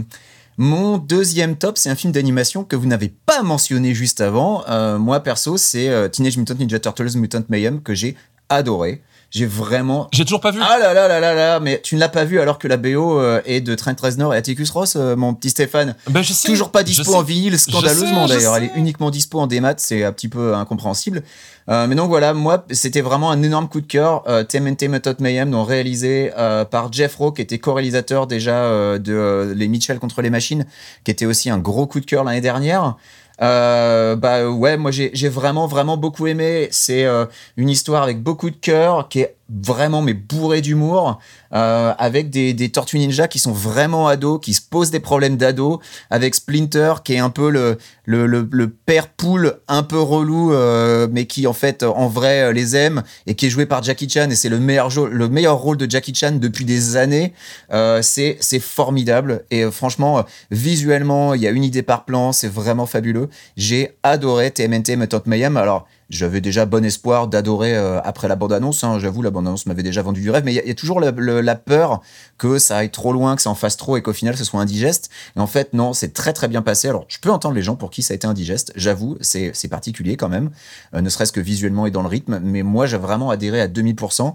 mon 0.58 0.98
deuxième 0.98 1.56
top, 1.56 1.78
c'est 1.78 1.90
un 1.90 1.96
film 1.96 2.12
d'animation 2.12 2.64
que 2.64 2.76
vous 2.76 2.86
n'avez 2.86 3.10
pas 3.10 3.42
mentionné 3.42 3.96
juste 3.96 4.22
avant. 4.22 4.64
Euh, 4.68 5.00
moi, 5.00 5.22
perso, 5.22 5.58
c'est 5.58 5.90
euh, 5.90 6.08
Teenage 6.08 6.38
Mutant 6.38 6.56
Ninja 6.56 6.80
Turtles 6.80 7.16
Mutant 7.18 7.44
Mayhem 7.50 7.82
que 7.82 7.96
j'ai 7.96 8.16
adoré. 8.50 9.02
J'ai 9.32 9.46
vraiment 9.46 10.10
J'ai 10.12 10.26
toujours 10.26 10.42
pas 10.42 10.52
vu. 10.52 10.60
ah 10.62 10.78
là 10.78 10.94
là 10.94 11.08
là 11.08 11.20
là 11.20 11.34
là, 11.34 11.60
mais 11.60 11.80
tu 11.82 11.96
ne 11.96 12.00
l'as 12.00 12.10
pas 12.10 12.26
vu 12.26 12.40
alors 12.40 12.60
que 12.60 12.68
la 12.68 12.78
BO 12.78 13.18
euh, 13.20 13.42
est 13.46 13.62
de 13.62 13.74
Trent 13.76 13.96
Reznor 14.00 14.34
et 14.34 14.38
Atticus 14.38 14.70
Ross, 14.72 14.96
euh, 14.96 15.16
mon 15.16 15.34
petit 15.34 15.50
Stéphane. 15.50 15.96
Ben, 16.10 16.22
je 16.22 16.34
sais, 16.34 16.50
Toujours 16.50 16.72
pas 16.72 16.84
dispo 16.84 17.16
en 17.16 17.24
vinyle, 17.24 17.58
scandaleusement 17.58 18.28
d'ailleurs. 18.28 18.58
Elle 18.58 18.66
est 18.66 18.72
uniquement 18.76 19.10
dispo 19.10 19.40
en 19.40 19.48
démat, 19.48 19.76
c'est 19.78 20.04
un 20.04 20.12
petit 20.12 20.28
peu 20.28 20.54
incompréhensible. 20.54 21.24
Euh, 21.70 21.88
mais 21.88 21.96
donc 21.96 22.10
voilà, 22.10 22.34
moi, 22.34 22.66
c'était 22.72 23.02
vraiment 23.02 23.32
un 23.32 23.42
énorme 23.44 23.68
coup 23.68 23.82
de 23.82 23.88
cœur. 23.88 24.24
Euh, 24.28 24.44
TMNT 24.44 24.88
Method 24.90 25.20
Mayhem, 25.22 25.50
donc 25.52 25.68
réalisé 25.68 26.32
euh, 26.38 26.66
par 26.66 26.92
Jeff 26.92 27.16
Rowe, 27.16 27.32
qui 27.34 27.42
était 27.42 27.60
co-réalisateur 27.60 28.28
déjà 28.28 28.64
euh, 28.64 28.98
de 28.98 29.54
Les 29.56 29.68
Mitchell 29.68 30.00
contre 30.00 30.22
les 30.22 30.30
machines, 30.30 30.66
qui 31.04 31.12
était 31.12 31.26
aussi 31.26 31.50
un 31.50 31.60
gros 31.60 31.88
coup 31.88 32.00
de 32.00 32.06
cœur 32.06 32.24
l'année 32.24 32.42
dernière. 32.42 32.96
Euh, 33.42 34.16
bah 34.16 34.48
ouais, 34.50 34.78
moi 34.78 34.92
j'ai 34.92 35.30
vraiment 35.30 35.66
vraiment 35.68 35.98
beaucoup 35.98 36.28
aimé. 36.28 36.68
C'est 36.72 37.06
euh, 37.06 37.26
une 37.58 37.70
histoire 37.70 38.04
avec 38.04 38.22
beaucoup 38.22 38.50
de 38.50 38.56
cœur, 38.56 39.10
qui 39.10 39.22
est 39.22 39.36
vraiment 39.64 40.02
mais 40.02 40.14
bourrée 40.14 40.62
d'humour, 40.62 41.20
euh, 41.54 41.94
avec 41.98 42.30
des, 42.30 42.54
des 42.54 42.70
tortues 42.70 43.00
ninja 43.00 43.28
qui 43.28 43.40
sont 43.40 43.52
vraiment 43.52 44.08
ados, 44.08 44.40
qui 44.42 44.54
se 44.54 44.62
posent 44.62 44.92
des 44.92 45.00
problèmes 45.00 45.38
d'ados, 45.38 45.80
avec 46.10 46.36
Splinter 46.36 46.96
qui 47.04 47.14
est 47.14 47.20
un 47.20 47.30
peu 47.30 47.50
le 47.50 47.78
le, 48.06 48.26
le, 48.26 48.70
père 48.70 49.08
poule 49.08 49.60
un 49.68 49.84
peu 49.84 50.00
relou, 50.00 50.54
euh, 50.54 51.08
mais 51.12 51.26
qui 51.26 51.48
en 51.48 51.54
fait 51.54 51.84
en 51.84 52.08
vrai 52.08 52.42
euh, 52.42 52.52
les 52.52 52.76
aime 52.76 53.04
et 53.26 53.36
qui 53.36 53.46
est 53.46 53.50
joué 53.50 53.66
par 53.66 53.84
Jackie 53.84 54.10
Chan 54.10 54.30
et 54.30 54.36
c'est 54.36 54.50
le 54.50 54.60
meilleur 54.60 54.90
le 55.10 55.30
meilleur 55.30 55.58
rôle 55.58 55.78
de 55.78 55.90
Jackie 55.90 56.14
Chan 56.14 56.34
depuis 56.34 56.66
des 56.66 56.98
années. 56.98 57.34
Euh, 57.72 58.02
c'est 58.02 58.38
formidable 58.60 59.46
et 59.52 59.70
franchement 59.72 60.26
visuellement 60.50 61.34
il 61.34 61.42
y 61.42 61.48
a 61.48 61.52
une 61.52 61.64
idée 61.64 61.84
par 61.84 62.06
plan, 62.06 62.32
c'est 62.32 62.52
vraiment 62.52 62.86
fabuleux. 62.86 63.30
J'ai 63.56 63.98
adoré 64.04 64.52
TMNT 64.52 64.98
Mutant 64.98 65.22
Mayhem. 65.26 65.58
Alors 65.58 65.88
j'avais 66.12 66.42
déjà 66.42 66.66
bon 66.66 66.86
espoir 66.86 67.28
d'adorer 67.28 67.76
euh, 67.76 68.00
après 68.04 68.28
la 68.28 68.36
bande-annonce. 68.36 68.84
hein. 68.84 69.00
J'avoue, 69.00 69.22
la 69.24 69.32
bande-annonce 69.32 69.66
m'avait 69.66 69.82
déjà 69.84 70.02
vendu 70.02 70.22
du 70.22 70.30
rêve, 70.30 70.44
mais 70.46 70.54
il 70.54 70.68
y, 70.68 70.72
a- 70.72 70.74
toujours 70.76 71.00
le- 71.00 71.42
la 71.42 71.56
peur 71.56 72.02
que 72.38 72.60
ça 72.60 72.78
aille 72.78 72.92
trop 72.92 73.14
loin, 73.14 73.36
que 73.36 73.42
ça 73.42 73.50
en 73.50 73.56
fasse 73.56 73.78
trop 73.78 73.98
et 73.98 74.02
qu'au 74.02 74.14
final 74.14 74.38
ce 74.38 74.44
soit 74.44 74.60
indigeste. 74.62 75.10
Et 75.36 75.40
en 75.40 75.48
fait, 75.48 75.74
non, 75.74 75.94
c'est 75.94 76.14
très 76.14 76.34
très 76.34 76.48
bien 76.48 76.62
passé. 76.62 76.88
Alors, 76.90 77.06
je 77.08 77.18
peux 77.20 77.32
entendre 77.32 77.56
les 77.56 77.62
gens 77.64 77.76
pour 77.76 77.90
qui 77.90 78.04
ça 78.04 78.14
a 78.14 78.16
été 78.16 78.28
indigeste. 78.28 78.72
J'avoue, 78.76 79.18
c'est 79.22 79.68
particulier 79.70 80.18
quand 80.18 80.30
même, 80.30 80.52
euh, 80.94 81.02
ne 81.02 81.10
serait-ce 81.10 81.32
que 81.32 81.40
visuellement 81.40 81.86
et 81.88 81.92
dans 81.92 82.02
le 82.04 82.08
rythme. 82.10 82.40
Mais 82.44 82.62
moi, 82.64 82.86
j'ai 82.86 82.98
vraiment 82.98 83.30
adhéré 83.30 83.62
à 83.62 83.68
2000%. 83.68 84.34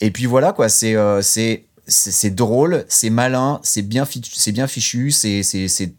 Et 0.00 0.10
puis 0.10 0.26
voilà, 0.26 0.52
quoi, 0.52 0.68
c'est 0.68 0.96
euh, 0.96 1.20
c'est 1.22 2.30
drôle, 2.30 2.84
c'est 2.88 3.10
malin, 3.10 3.58
c'est 3.62 3.82
bien 3.82 4.04
fichu, 4.04 4.52
bien 4.52 4.66
fichu, 4.68 5.10
c'est 5.10 5.42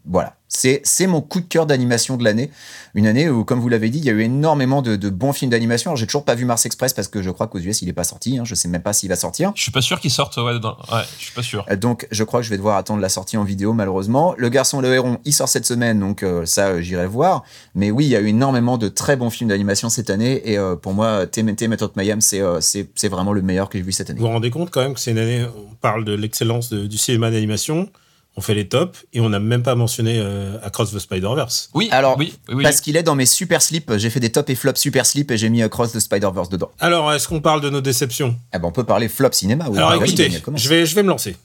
voilà, 0.06 0.36
c'est 0.54 1.06
mon 1.06 1.20
coup 1.22 1.40
de 1.40 1.46
cœur 1.46 1.64
d'animation 1.66 2.16
de 2.18 2.24
l'année, 2.24 2.50
une 2.94 3.06
année 3.06 3.28
où 3.30 3.42
comme 3.44 3.58
vous 3.58 3.68
l'avez 3.70 3.88
dit, 3.88 3.98
il 3.98 4.04
y 4.04 4.10
a 4.10 4.12
eu 4.12 4.20
énormément 4.20 4.82
de, 4.82 4.96
de 4.96 5.08
bons 5.08 5.32
films 5.32 5.50
d'animation. 5.50 5.90
Alors 5.90 5.96
j'ai 5.96 6.06
toujours 6.06 6.24
pas 6.26 6.34
vu 6.34 6.44
Mars 6.44 6.66
Express 6.66 6.92
parce 6.92 7.08
que 7.08 7.22
je 7.22 7.30
crois 7.30 7.46
qu'aux 7.46 7.58
US 7.58 7.80
il 7.80 7.88
est 7.88 7.92
pas 7.94 8.04
sorti, 8.04 8.38
hein, 8.38 8.42
je 8.44 8.54
sais 8.54 8.68
même 8.68 8.82
pas 8.82 8.92
s'il 8.92 9.08
va 9.08 9.16
sortir. 9.16 9.52
Je 9.56 9.62
suis 9.62 9.72
pas 9.72 9.80
sûr 9.80 9.98
qu'ils 9.98 10.10
sortent. 10.10 10.36
Ouais, 10.36 10.58
dans- 10.60 10.76
ouais, 10.92 11.02
je 11.18 11.24
suis 11.24 11.32
pas 11.32 11.42
sûr. 11.42 11.64
Euh, 11.70 11.76
Donc 11.76 12.06
je 12.10 12.22
crois 12.22 12.40
que 12.40 12.44
je 12.44 12.50
vais 12.50 12.58
devoir 12.58 12.76
attendre 12.76 13.00
la 13.00 13.08
sortie 13.08 13.36
en 13.38 13.44
vidéo 13.44 13.72
malheureusement. 13.72 14.34
Le 14.36 14.48
garçon 14.50 14.80
et 14.80 14.82
le 14.82 14.92
héron, 14.94 15.18
il 15.24 15.32
sort 15.32 15.48
cette 15.48 15.64
semaine, 15.66 15.98
donc 16.00 16.22
euh, 16.22 16.44
ça 16.44 16.68
euh, 16.68 16.80
j'irai 16.82 17.06
voir. 17.06 17.44
Mais 17.74 17.90
oui, 17.90 18.04
il 18.04 18.10
y 18.10 18.16
a 18.16 18.20
eu 18.20 18.26
énormément 18.28 18.76
de 18.78 18.88
très 18.88 19.16
bons 19.16 19.30
films 19.30 19.48
d'animation 19.48 19.88
cette 19.88 20.10
année 20.10 20.42
et 20.50 20.58
euh, 20.58 20.76
pour 20.76 20.92
moi, 20.92 21.26
TMNT 21.26 21.68
Method 21.68 21.92
Mayhem, 21.96 22.20
c'est 22.20 22.40
euh, 22.42 22.60
c'est 22.60 22.88
c'est 22.94 23.08
vraiment 23.08 23.32
le 23.32 23.40
meilleur 23.42 23.70
que 23.70 23.78
j'ai 23.78 23.84
vu 23.84 23.92
cette 23.92 24.10
année. 24.10 24.20
Vous 24.20 24.26
vous 24.26 24.32
rendez 24.32 24.50
compte 24.50 24.70
quand 24.70 24.82
même 24.82 24.92
que 24.94 25.00
c'est 25.00 25.12
une 25.12 25.18
année, 25.18 25.44
on 25.56 25.74
parle 25.80 26.04
de 26.04 26.12
l'excellence 26.14 26.70
du 26.72 26.98
cinéma 26.98 27.30
d'animation, 27.30 27.88
on 28.36 28.40
fait 28.40 28.54
les 28.54 28.66
tops 28.68 29.04
et 29.12 29.20
on 29.20 29.28
n'a 29.28 29.38
même 29.40 29.62
pas 29.62 29.74
mentionné 29.74 30.18
euh, 30.18 30.56
Across 30.62 30.92
the 30.92 30.98
Spider-Verse. 30.98 31.70
Oui. 31.74 31.88
Alors, 31.92 32.16
oui, 32.18 32.34
oui, 32.48 32.54
oui. 32.56 32.62
Parce 32.62 32.80
qu'il 32.80 32.96
est 32.96 33.02
dans 33.02 33.14
mes 33.14 33.26
super 33.26 33.60
slips, 33.60 33.92
j'ai 33.98 34.08
fait 34.10 34.20
des 34.20 34.32
top 34.32 34.48
et 34.48 34.54
flops 34.54 34.80
super 34.80 35.04
slips 35.04 35.30
et 35.30 35.36
j'ai 35.36 35.48
mis 35.50 35.62
Across 35.62 35.92
the 35.92 36.00
Spider-Verse 36.00 36.48
dedans. 36.48 36.70
Alors, 36.80 37.12
est-ce 37.12 37.28
qu'on 37.28 37.40
parle 37.40 37.60
de 37.60 37.68
nos 37.70 37.80
déceptions? 37.82 38.36
Ah 38.52 38.58
ben 38.58 38.68
on 38.68 38.72
peut 38.72 38.84
parler 38.84 39.08
flop 39.08 39.32
cinéma. 39.32 39.66
Oui, 39.68 39.76
Alors 39.78 39.90
oui, 39.92 39.96
écoutez, 40.06 40.24
Daniel, 40.28 40.42
je 40.54 40.68
vais, 40.68 40.86
je 40.86 40.94
vais 40.94 41.02
me 41.02 41.08
lancer. 41.08 41.36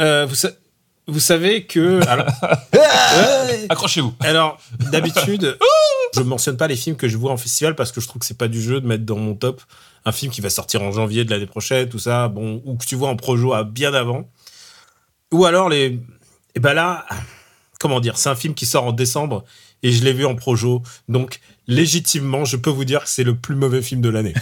Euh, 0.00 0.26
vous, 0.28 0.34
sa- 0.34 0.50
vous 1.06 1.20
savez 1.20 1.64
que... 1.64 2.00
Alors, 2.08 2.26
Accrochez-vous. 3.68 4.12
alors 4.20 4.58
d'habitude, 4.90 5.56
je 6.16 6.20
mentionne 6.22 6.56
pas 6.56 6.66
les 6.66 6.76
films 6.76 6.96
que 6.96 7.08
je 7.08 7.16
vois 7.16 7.32
en 7.32 7.36
festival 7.36 7.74
parce 7.76 7.92
que 7.92 8.00
je 8.00 8.08
trouve 8.08 8.20
que 8.20 8.26
c'est 8.26 8.36
pas 8.38 8.48
du 8.48 8.60
jeu 8.60 8.80
de 8.80 8.86
mettre 8.86 9.04
dans 9.04 9.16
mon 9.16 9.34
top 9.34 9.62
un 10.04 10.12
film 10.12 10.32
qui 10.32 10.40
va 10.40 10.50
sortir 10.50 10.82
en 10.82 10.90
janvier 10.90 11.24
de 11.24 11.30
l'année 11.30 11.46
prochaine, 11.46 11.88
tout 11.88 11.98
ça, 12.00 12.26
bon, 12.28 12.60
ou 12.64 12.74
que 12.76 12.84
tu 12.84 12.96
vois 12.96 13.08
en 13.08 13.16
projo 13.16 13.52
à 13.52 13.62
bien 13.62 13.94
avant. 13.94 14.28
Ou 15.32 15.44
alors 15.44 15.68
les... 15.68 16.00
Et 16.54 16.60
ben 16.60 16.74
là, 16.74 17.06
comment 17.80 18.00
dire, 18.00 18.18
c'est 18.18 18.28
un 18.28 18.34
film 18.34 18.54
qui 18.54 18.66
sort 18.66 18.84
en 18.84 18.92
décembre 18.92 19.44
et 19.82 19.90
je 19.90 20.04
l'ai 20.04 20.12
vu 20.12 20.24
en 20.24 20.34
projo, 20.36 20.82
donc 21.08 21.40
légitimement, 21.66 22.44
je 22.44 22.56
peux 22.56 22.70
vous 22.70 22.84
dire 22.84 23.02
que 23.02 23.08
c'est 23.08 23.24
le 23.24 23.34
plus 23.34 23.56
mauvais 23.56 23.82
film 23.82 24.00
de 24.00 24.08
l'année. 24.08 24.34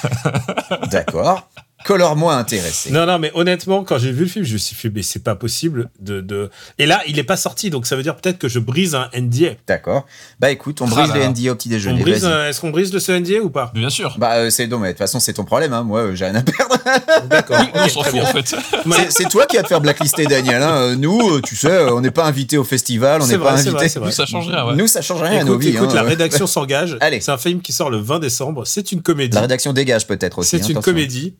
D'accord. 0.90 1.48
Colore-moi 1.88 2.34
intéressé. 2.34 2.90
Non, 2.90 3.06
non, 3.06 3.18
mais 3.18 3.30
honnêtement, 3.34 3.82
quand 3.82 3.96
j'ai 3.96 4.12
vu 4.12 4.24
le 4.24 4.28
film, 4.30 4.44
je 4.44 4.52
me 4.52 4.58
suis 4.58 4.76
fait, 4.76 4.90
mais 4.90 5.02
c'est 5.02 5.22
pas 5.24 5.34
possible 5.34 5.88
de, 6.00 6.20
de. 6.20 6.50
Et 6.78 6.84
là, 6.84 7.00
il 7.08 7.18
est 7.18 7.22
pas 7.24 7.38
sorti, 7.38 7.70
donc 7.70 7.86
ça 7.86 7.96
veut 7.96 8.02
dire 8.02 8.14
peut-être 8.14 8.36
que 8.38 8.46
je 8.46 8.58
brise 8.58 8.94
un 8.94 9.08
NDA. 9.18 9.52
D'accord. 9.66 10.04
Bah 10.38 10.50
écoute, 10.50 10.82
on 10.82 10.86
Ah 10.86 10.90
brise 10.90 11.08
là 11.08 11.16
les. 11.18 11.28
NDA 11.28 11.52
au 11.52 11.54
petit 11.54 11.70
déjeuner. 11.70 12.02
un- 12.24 12.48
Est-ce 12.48 12.60
qu'on 12.60 12.68
brise 12.70 12.92
le 12.92 13.00
ce 13.00 13.12
NDA 13.12 13.40
ou 13.42 13.48
pas? 13.48 13.70
Bien 13.74 13.88
sûr. 13.88 14.14
Bah 14.18 14.34
euh, 14.34 14.50
c'est 14.50 14.66
dommage. 14.66 14.88
De 14.88 14.92
toute 14.92 14.98
façon, 14.98 15.18
c'est 15.18 15.32
ton 15.32 15.44
problème. 15.44 15.72
Hein. 15.72 15.82
Moi, 15.82 16.00
euh, 16.00 16.14
j'ai 16.14 16.26
rien 16.26 16.34
à 16.34 16.42
perdre. 16.42 16.76
D'accord. 17.30 17.58
On 17.74 17.88
s'en 17.88 18.02
fout 18.02 18.12
bien. 18.12 18.24
en 18.24 18.26
fait. 18.26 18.46
C'est- 18.46 19.10
c'est 19.10 19.28
toi 19.30 19.46
qui 19.46 19.56
as 19.56 19.62
te 19.62 19.68
faire 19.68 19.80
blacklister, 19.80 20.26
Daniel. 20.26 20.62
hein. 20.62 20.72
Euh, 20.74 20.94
Nous, 20.96 21.18
euh, 21.36 21.40
tu 21.40 21.56
sais, 21.56 21.68
euh, 21.70 21.94
on 21.94 22.02
n'est 22.02 22.10
pas 22.10 22.26
invité 22.26 22.58
au 22.58 22.64
festival, 22.64 23.22
on 23.22 23.26
n'est 23.26 23.38
pas 23.38 23.52
vrai, 23.54 23.62
c'est 23.62 23.70
vrai, 23.70 23.78
invité. 23.80 23.88
c'est 23.88 23.98
vrai. 23.98 24.08
Nous, 24.08 24.14
ça 24.14 24.26
change 24.26 24.48
rien. 24.48 24.66
Ouais. 24.66 24.76
Nous, 24.76 24.86
ça 24.86 25.00
change 25.00 25.22
rien 25.22 25.40
à 25.40 25.44
nos 25.44 25.54
Écoute, 25.54 25.62
vies. 25.64 25.68
écoute, 25.76 25.88
hein. 25.92 25.94
la 25.94 26.02
rédaction 26.02 26.46
s'engage. 26.46 26.98
Allez. 27.00 27.22
C'est 27.22 27.30
un 27.32 27.38
film 27.38 27.62
qui 27.62 27.72
sort 27.72 27.88
le 27.88 27.96
20 27.98 28.18
décembre. 28.18 28.66
C'est 28.66 28.92
une 28.92 29.00
comédie. 29.00 29.34
La 29.34 29.40
rédaction 29.40 29.72
dégage 29.72 30.06
peut-être 30.06 30.38
aussi. 30.38 30.50
C'est 30.50 30.68
une 30.68 30.80
comédie 30.80 31.34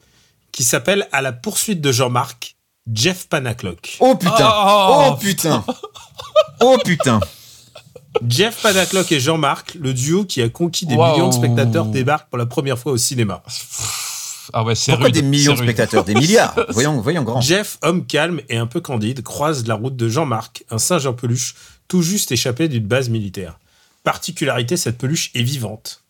qui 0.59 0.65
s'appelle 0.65 1.07
À 1.13 1.23
la 1.23 1.31
poursuite 1.31 1.81
de 1.81 1.93
Jean-Marc, 1.93 2.57
Jeff 2.93 3.29
Panaclock. 3.29 3.97
Oh 4.01 4.17
putain. 4.17 4.53
Oh, 4.53 5.05
Oh 5.13 5.15
putain. 5.15 5.65
Oh 6.59 6.77
putain. 6.85 7.21
Jeff 8.27 8.61
Panaclock 8.61 9.13
et 9.13 9.21
Jean-Marc, 9.21 9.75
le 9.75 9.95
duo 9.95 10.25
qui 10.25 10.43
a 10.43 10.49
conquis 10.49 10.85
des 10.85 10.97
millions 10.97 11.29
de 11.29 11.35
spectateurs, 11.35 11.85
débarque 11.85 12.29
pour 12.29 12.39
la 12.39 12.47
première 12.47 12.77
fois 12.77 12.91
au 12.91 12.97
cinéma. 12.97 13.41
Ah 14.53 14.65
ouais, 14.65 14.75
c'est 14.75 14.91
Pourquoi 14.91 15.05
rude, 15.07 15.15
des 15.15 15.23
millions 15.23 15.53
de 15.55 15.59
spectateurs? 15.59 16.03
Des 16.03 16.15
milliards. 16.15 16.57
Voyons, 16.71 17.01
voyons 17.03 17.23
grand. 17.23 17.41
Jeff, 17.41 17.79
homme 17.83 18.05
calme 18.05 18.41
et 18.49 18.57
un 18.57 18.67
peu 18.67 18.81
candide, 18.81 19.23
croise 19.23 19.65
la 19.65 19.77
route 19.77 19.95
de 19.95 20.09
Jean-Marc, 20.09 20.65
un 20.73 20.79
singe 20.79 21.07
en 21.07 21.13
peluche, 21.13 21.55
tout 21.87 22.03
juste 22.03 22.33
échappé 22.33 22.67
d'une 22.67 22.89
base 22.89 23.11
militaire. 23.11 23.61
Particularité, 24.03 24.77
cette 24.77 24.99
peluche 24.99 25.31
est 25.37 25.43
vivante. 25.45 26.03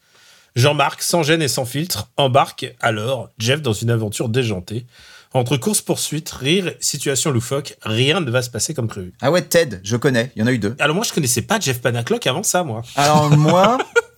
Jean-Marc, 0.57 1.03
sans 1.03 1.23
gêne 1.23 1.43
et 1.43 1.49
sans 1.49 1.65
filtre, 1.65 2.09
embarque 2.17 2.75
alors 2.81 3.29
Jeff 3.39 3.63
dans 3.63 3.73
une 3.73 3.91
aventure 3.91 4.29
déjantée. 4.29 4.87
Entre 5.35 5.59
course-poursuite, 5.59 6.31
rire, 6.31 6.73
situation 6.81 7.31
loufoque, 7.31 7.77
rien 7.83 8.21
ne 8.21 8.31
va 8.31 8.41
se 8.41 8.49
passer 8.49 8.73
comme 8.73 8.89
prévu. 8.89 9.13
Ah 9.21 9.31
ouais, 9.31 9.43
Ted, 9.43 9.79
je 9.85 9.97
connais. 9.97 10.33
Il 10.35 10.41
y 10.41 10.43
en 10.43 10.47
a 10.47 10.53
eu 10.53 10.59
deux. 10.59 10.75
Alors 10.79 10.97
moi, 10.97 11.05
je 11.07 11.13
connaissais 11.13 11.43
pas 11.43 11.61
Jeff 11.61 11.81
Panaclock 11.83 12.27
avant 12.27 12.43
ça, 12.43 12.65
moi. 12.65 12.83
Alors 12.97 13.29
moi, 13.37 13.77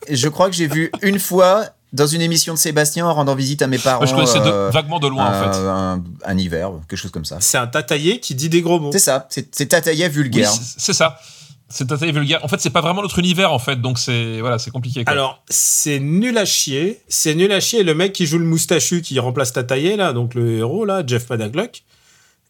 je 0.08 0.28
crois 0.28 0.48
que 0.48 0.54
j'ai 0.54 0.68
vu 0.68 0.92
une 1.02 1.18
fois 1.18 1.66
dans 1.92 2.06
une 2.06 2.20
émission 2.20 2.54
de 2.54 2.58
Sébastien 2.60 3.04
en 3.06 3.12
rendant 3.12 3.34
visite 3.34 3.60
à 3.62 3.66
mes 3.66 3.78
parents. 3.78 4.06
Je 4.06 4.14
connaissais 4.14 4.38
de- 4.38 4.44
euh, 4.46 4.70
vaguement 4.72 5.00
de 5.00 5.08
loin 5.08 5.26
en 5.26 5.32
fait. 5.52 5.58
un, 5.58 5.94
un- 5.94 6.04
un 6.24 6.38
hiver, 6.38 6.70
quelque 6.88 6.96
chose 7.00 7.10
comme 7.10 7.24
ça. 7.24 7.38
C'est 7.40 7.58
un 7.58 7.66
tataillé 7.66 8.20
qui 8.20 8.36
dit 8.36 8.48
des 8.48 8.62
gros 8.62 8.78
mots. 8.78 8.92
C'est 8.92 9.00
ça, 9.00 9.26
c'est 9.30 9.48
Oui, 10.06 10.08
vulgaire. 10.08 10.52
c'est 10.78 10.92
ça. 10.92 11.18
C'est 11.72 11.86
taille 11.86 12.12
vulgaire. 12.12 12.44
En 12.44 12.48
fait, 12.48 12.60
c'est 12.60 12.70
pas 12.70 12.80
vraiment 12.80 13.00
notre 13.00 13.18
univers 13.20 13.52
en 13.52 13.58
fait, 13.60 13.80
donc 13.80 13.98
c'est 13.98 14.40
voilà, 14.40 14.58
c'est 14.58 14.70
compliqué. 14.72 15.04
Quoi. 15.04 15.12
Alors, 15.12 15.42
c'est 15.48 16.00
nul 16.00 16.36
à 16.36 16.44
chier. 16.44 17.00
C'est 17.08 17.34
nul 17.34 17.52
à 17.52 17.60
chier. 17.60 17.84
Le 17.84 17.94
mec 17.94 18.12
qui 18.12 18.26
joue 18.26 18.38
le 18.38 18.44
moustachu, 18.44 19.02
qui 19.02 19.18
remplace 19.20 19.52
Tataillé, 19.52 19.96
là, 19.96 20.12
donc 20.12 20.34
le 20.34 20.58
héros, 20.58 20.84
là, 20.84 21.02
Jeff 21.06 21.26
Panaclock, 21.28 21.82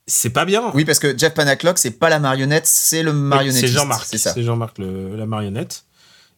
c'est 0.06 0.30
pas 0.30 0.44
bien. 0.46 0.70
Oui, 0.74 0.84
parce 0.84 0.98
que 0.98 1.16
Jeff 1.16 1.34
Panaclock, 1.34 1.78
c'est 1.78 1.92
pas 1.98 2.08
la 2.08 2.18
marionnette, 2.18 2.66
c'est 2.66 3.02
le 3.02 3.12
marionnettiste. 3.12 3.66
C'est 3.68 3.72
Jean-Marc. 3.72 4.06
C'est 4.10 4.18
ça. 4.18 4.32
C'est 4.32 4.42
Jean-Marc, 4.42 4.78
le- 4.78 5.14
la 5.16 5.26
marionnette. 5.26 5.84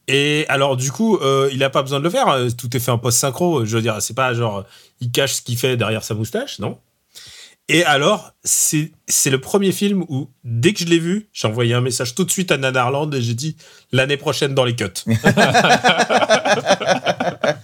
Et 0.08 0.44
alors, 0.48 0.76
du 0.76 0.90
coup, 0.90 1.16
euh, 1.18 1.48
il 1.52 1.62
a 1.62 1.70
pas 1.70 1.82
besoin 1.82 2.00
de 2.00 2.04
le 2.04 2.10
faire. 2.10 2.28
euh, 2.28 2.48
Tout 2.50 2.76
est 2.76 2.80
fait 2.80 2.90
en 2.90 2.98
post-synchro. 2.98 3.64
Je 3.64 3.76
veux 3.76 3.82
dire, 3.82 4.02
c'est 4.02 4.14
pas 4.14 4.34
genre, 4.34 4.64
il 5.00 5.12
cache 5.12 5.34
ce 5.34 5.42
qu'il 5.42 5.56
fait 5.56 5.76
derrière 5.76 6.02
sa 6.02 6.14
moustache, 6.14 6.58
non 6.58 6.78
Et 7.72 7.84
alors, 7.84 8.32
c'est 8.44 8.90
le 9.26 9.40
premier 9.40 9.72
film 9.72 10.04
où, 10.08 10.28
dès 10.44 10.72
que 10.72 10.80
je 10.80 10.84
l'ai 10.84 10.98
vu, 10.98 11.28
j'ai 11.32 11.48
envoyé 11.48 11.74
un 11.74 11.80
message 11.80 12.14
tout 12.14 12.24
de 12.24 12.30
suite 12.30 12.52
à 12.52 12.58
Nanarland 12.58 13.12
et 13.14 13.22
j'ai 13.22 13.34
dit 13.34 13.56
l'année 13.92 14.16
prochaine 14.16 14.54
dans 14.54 14.64
les 14.64 14.76
cuts. 14.76 14.84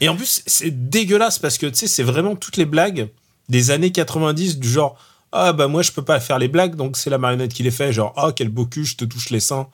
et 0.01 0.09
en 0.09 0.16
plus, 0.16 0.42
c'est 0.47 0.88
dégueulasse 0.88 1.38
parce 1.38 1.59
que, 1.59 1.66
tu 1.66 1.77
sais, 1.77 1.87
c'est 1.87 2.03
vraiment 2.03 2.37
toutes 2.37 2.57
les 2.57 2.66
blagues 2.66 3.09
des 3.49 3.71
années 3.71 3.92
90 3.92 4.59
du 4.59 4.68
genre 4.68 4.99
ah 5.33 5.53
bah 5.53 5.68
moi 5.68 5.83
je 5.83 5.92
peux 5.92 6.05
pas 6.05 6.21
faire 6.21 6.38
les 6.38 6.49
blagues 6.49 6.75
donc 6.75 6.97
c'est 6.97 7.11
la 7.11 7.18
marionnette 7.18 7.53
qui 7.53 7.62
les 7.62 7.71
fait 7.71 7.92
genre 7.92 8.12
ah 8.16 8.33
quel 8.35 8.49
beau 8.49 8.66
cul 8.66 8.85
je 8.85 8.97
te 8.97 9.05
touche 9.05 9.31
les 9.31 9.40
seins 9.40 9.68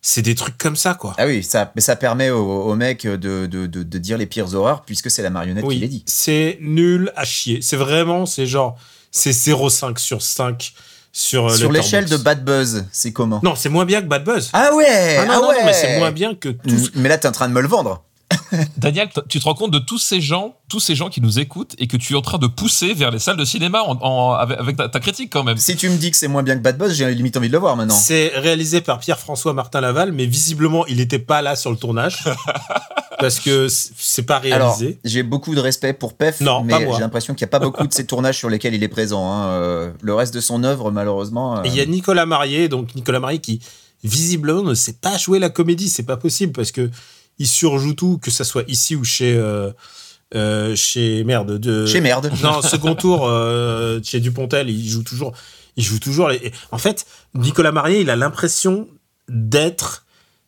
c'est 0.00 0.22
des 0.22 0.34
trucs 0.34 0.58
comme 0.58 0.74
ça 0.74 0.94
quoi 0.94 1.14
Ah 1.18 1.26
oui, 1.26 1.44
ça, 1.44 1.70
mais 1.76 1.80
ça 1.80 1.94
permet 1.94 2.30
au, 2.30 2.40
au 2.44 2.74
mec 2.74 3.06
de, 3.06 3.16
de, 3.16 3.46
de, 3.46 3.66
de 3.84 3.98
dire 3.98 4.18
les 4.18 4.26
pires 4.26 4.52
horreurs 4.54 4.82
puisque 4.82 5.10
c'est 5.10 5.22
la 5.22 5.30
marionnette 5.30 5.68
qui 5.68 5.78
les 5.78 5.88
dit. 5.88 6.02
c'est 6.06 6.58
nul 6.60 7.12
à 7.14 7.24
chier 7.24 7.60
c'est 7.62 7.76
vraiment 7.76 8.26
c'est 8.26 8.46
genre 8.46 8.76
c'est 9.12 9.30
0,5 9.30 9.98
sur 9.98 10.20
5 10.22 10.72
sur 11.12 11.46
euh, 11.50 11.54
Sur 11.56 11.70
l'échelle 11.70 12.06
de. 12.08 12.16
Bad 12.16 12.42
Buzz, 12.44 12.86
c'est 12.90 13.12
comment? 13.12 13.38
Non 13.44 13.54
c'est 13.54 13.68
moins 13.68 13.84
bien 13.84 14.00
que 14.00 14.06
Bad 14.06 14.24
Buzz 14.24 14.48
ah 14.54 14.74
ouais 14.74 15.18
Ah 15.20 15.26
non, 15.26 15.32
ah 15.34 15.36
non, 15.36 15.48
ouais 15.50 15.58
non, 15.60 15.66
mais 15.66 15.72
c'est 15.74 15.98
moins 15.98 16.10
bien 16.10 16.34
que 16.34 16.48
tout 16.48 16.78
ce- 16.78 16.90
Mais 16.94 17.08
là, 17.10 17.18
t'es 17.18 17.28
en 17.28 17.32
train 17.32 17.48
de 17.48 17.52
me 17.52 17.60
le 17.60 17.68
vendre. 17.68 18.02
Daniel, 18.76 19.08
tu 19.28 19.38
te 19.40 19.44
rends 19.44 19.54
compte 19.54 19.70
de 19.70 19.78
tous 19.78 19.98
ces 19.98 20.20
gens, 20.20 20.56
tous 20.68 20.80
ces 20.80 20.94
gens 20.94 21.08
qui 21.08 21.20
nous 21.20 21.38
écoutent 21.38 21.74
et 21.78 21.86
que 21.86 21.96
tu 21.96 22.12
es 22.14 22.16
en 22.16 22.22
train 22.22 22.38
de 22.38 22.46
pousser 22.46 22.94
vers 22.94 23.10
les 23.10 23.18
salles 23.18 23.36
de 23.36 23.44
cinéma 23.44 23.82
en, 23.82 23.96
en- 24.00 24.32
avec, 24.32 24.58
avec 24.58 24.76
ta, 24.76 24.88
ta 24.88 25.00
critique 25.00 25.30
quand 25.32 25.44
même. 25.44 25.56
Si 25.56 25.76
tu 25.76 25.88
me 25.88 25.96
dis 25.96 26.10
que 26.10 26.16
c'est 26.16 26.28
moins 26.28 26.42
bien 26.42 26.56
que 26.56 26.62
Bad 26.62 26.78
Boss, 26.78 26.92
j'ai 26.92 27.12
limite 27.14 27.36
envie 27.36 27.48
de 27.48 27.52
le 27.52 27.58
voir 27.58 27.76
maintenant. 27.76 27.94
C'est 27.94 28.32
réalisé 28.34 28.80
par 28.80 28.98
Pierre-François 28.98 29.52
Martin 29.54 29.80
Laval, 29.80 30.12
mais 30.12 30.26
visiblement, 30.26 30.86
il 30.86 30.96
n'était 30.98 31.18
pas 31.18 31.42
là 31.42 31.56
sur 31.56 31.70
le 31.70 31.76
tournage. 31.76 32.18
parce 33.18 33.38
que 33.38 33.68
c'est 33.68 34.22
pas 34.24 34.36
Alors, 34.52 34.76
réalisé. 34.76 34.98
j'ai 35.04 35.22
beaucoup 35.22 35.54
de 35.54 35.60
respect 35.60 35.92
pour 35.92 36.14
Pef, 36.14 36.40
Non, 36.40 36.62
mais 36.64 36.74
j'ai 36.92 37.00
l'impression 37.00 37.34
qu'il 37.34 37.44
n'y 37.44 37.50
a 37.50 37.52
pas 37.52 37.60
beaucoup 37.60 37.86
de 37.86 37.92
ces 37.94 38.04
tournages 38.06 38.36
sur 38.38 38.50
lesquels 38.50 38.74
il 38.74 38.82
est 38.82 38.88
présent. 38.88 39.30
hein. 39.30 39.46
Euh, 39.50 39.90
le 40.00 40.14
reste 40.14 40.34
de 40.34 40.40
son 40.40 40.64
œuvre, 40.64 40.90
malheureusement. 40.90 41.58
euh, 41.58 41.62
Et 41.64 41.68
il 41.68 41.74
y 41.76 41.80
a 41.80 41.86
Nicolas 41.86 42.26
Marié, 42.26 42.68
donc 42.68 42.94
Nicolas 42.96 43.20
Marié 43.20 43.38
qui 43.38 43.60
visiblement 44.02 44.62
ne 44.62 44.74
sait 44.74 44.94
pas 44.94 45.16
jouer 45.18 45.38
la 45.38 45.50
comédie, 45.50 45.88
c'est 45.88 46.02
pas 46.02 46.16
possible 46.16 46.52
parce 46.52 46.72
que 46.72 46.90
il 47.38 47.46
surjoue 47.46 47.94
tout, 47.94 48.18
que 48.18 48.30
ça 48.30 48.44
soit 48.44 48.64
ici 48.68 48.94
ou 48.96 49.04
chez 49.04 49.34
euh, 49.36 49.70
euh, 50.34 50.74
chez 50.76 51.24
merde 51.24 51.58
de 51.58 51.86
Chez 51.86 52.00
merde. 52.00 52.30
Non, 52.42 52.62
second 52.62 52.94
tour 52.94 53.26
euh, 53.26 54.00
chez 54.02 54.20
Dupontel, 54.20 54.70
il 54.70 54.88
joue 54.88 55.02
toujours, 55.02 55.32
il 55.76 55.84
joue 55.84 55.98
toujours. 55.98 56.28
les- 56.28 56.52
En 56.70 56.78
fait, 56.78 57.06
Nicolas 57.34 57.72
Marié, 57.72 58.00
il 58.00 58.10
a 58.10 58.16
l'impression 58.16 58.88
d'être 59.28 60.04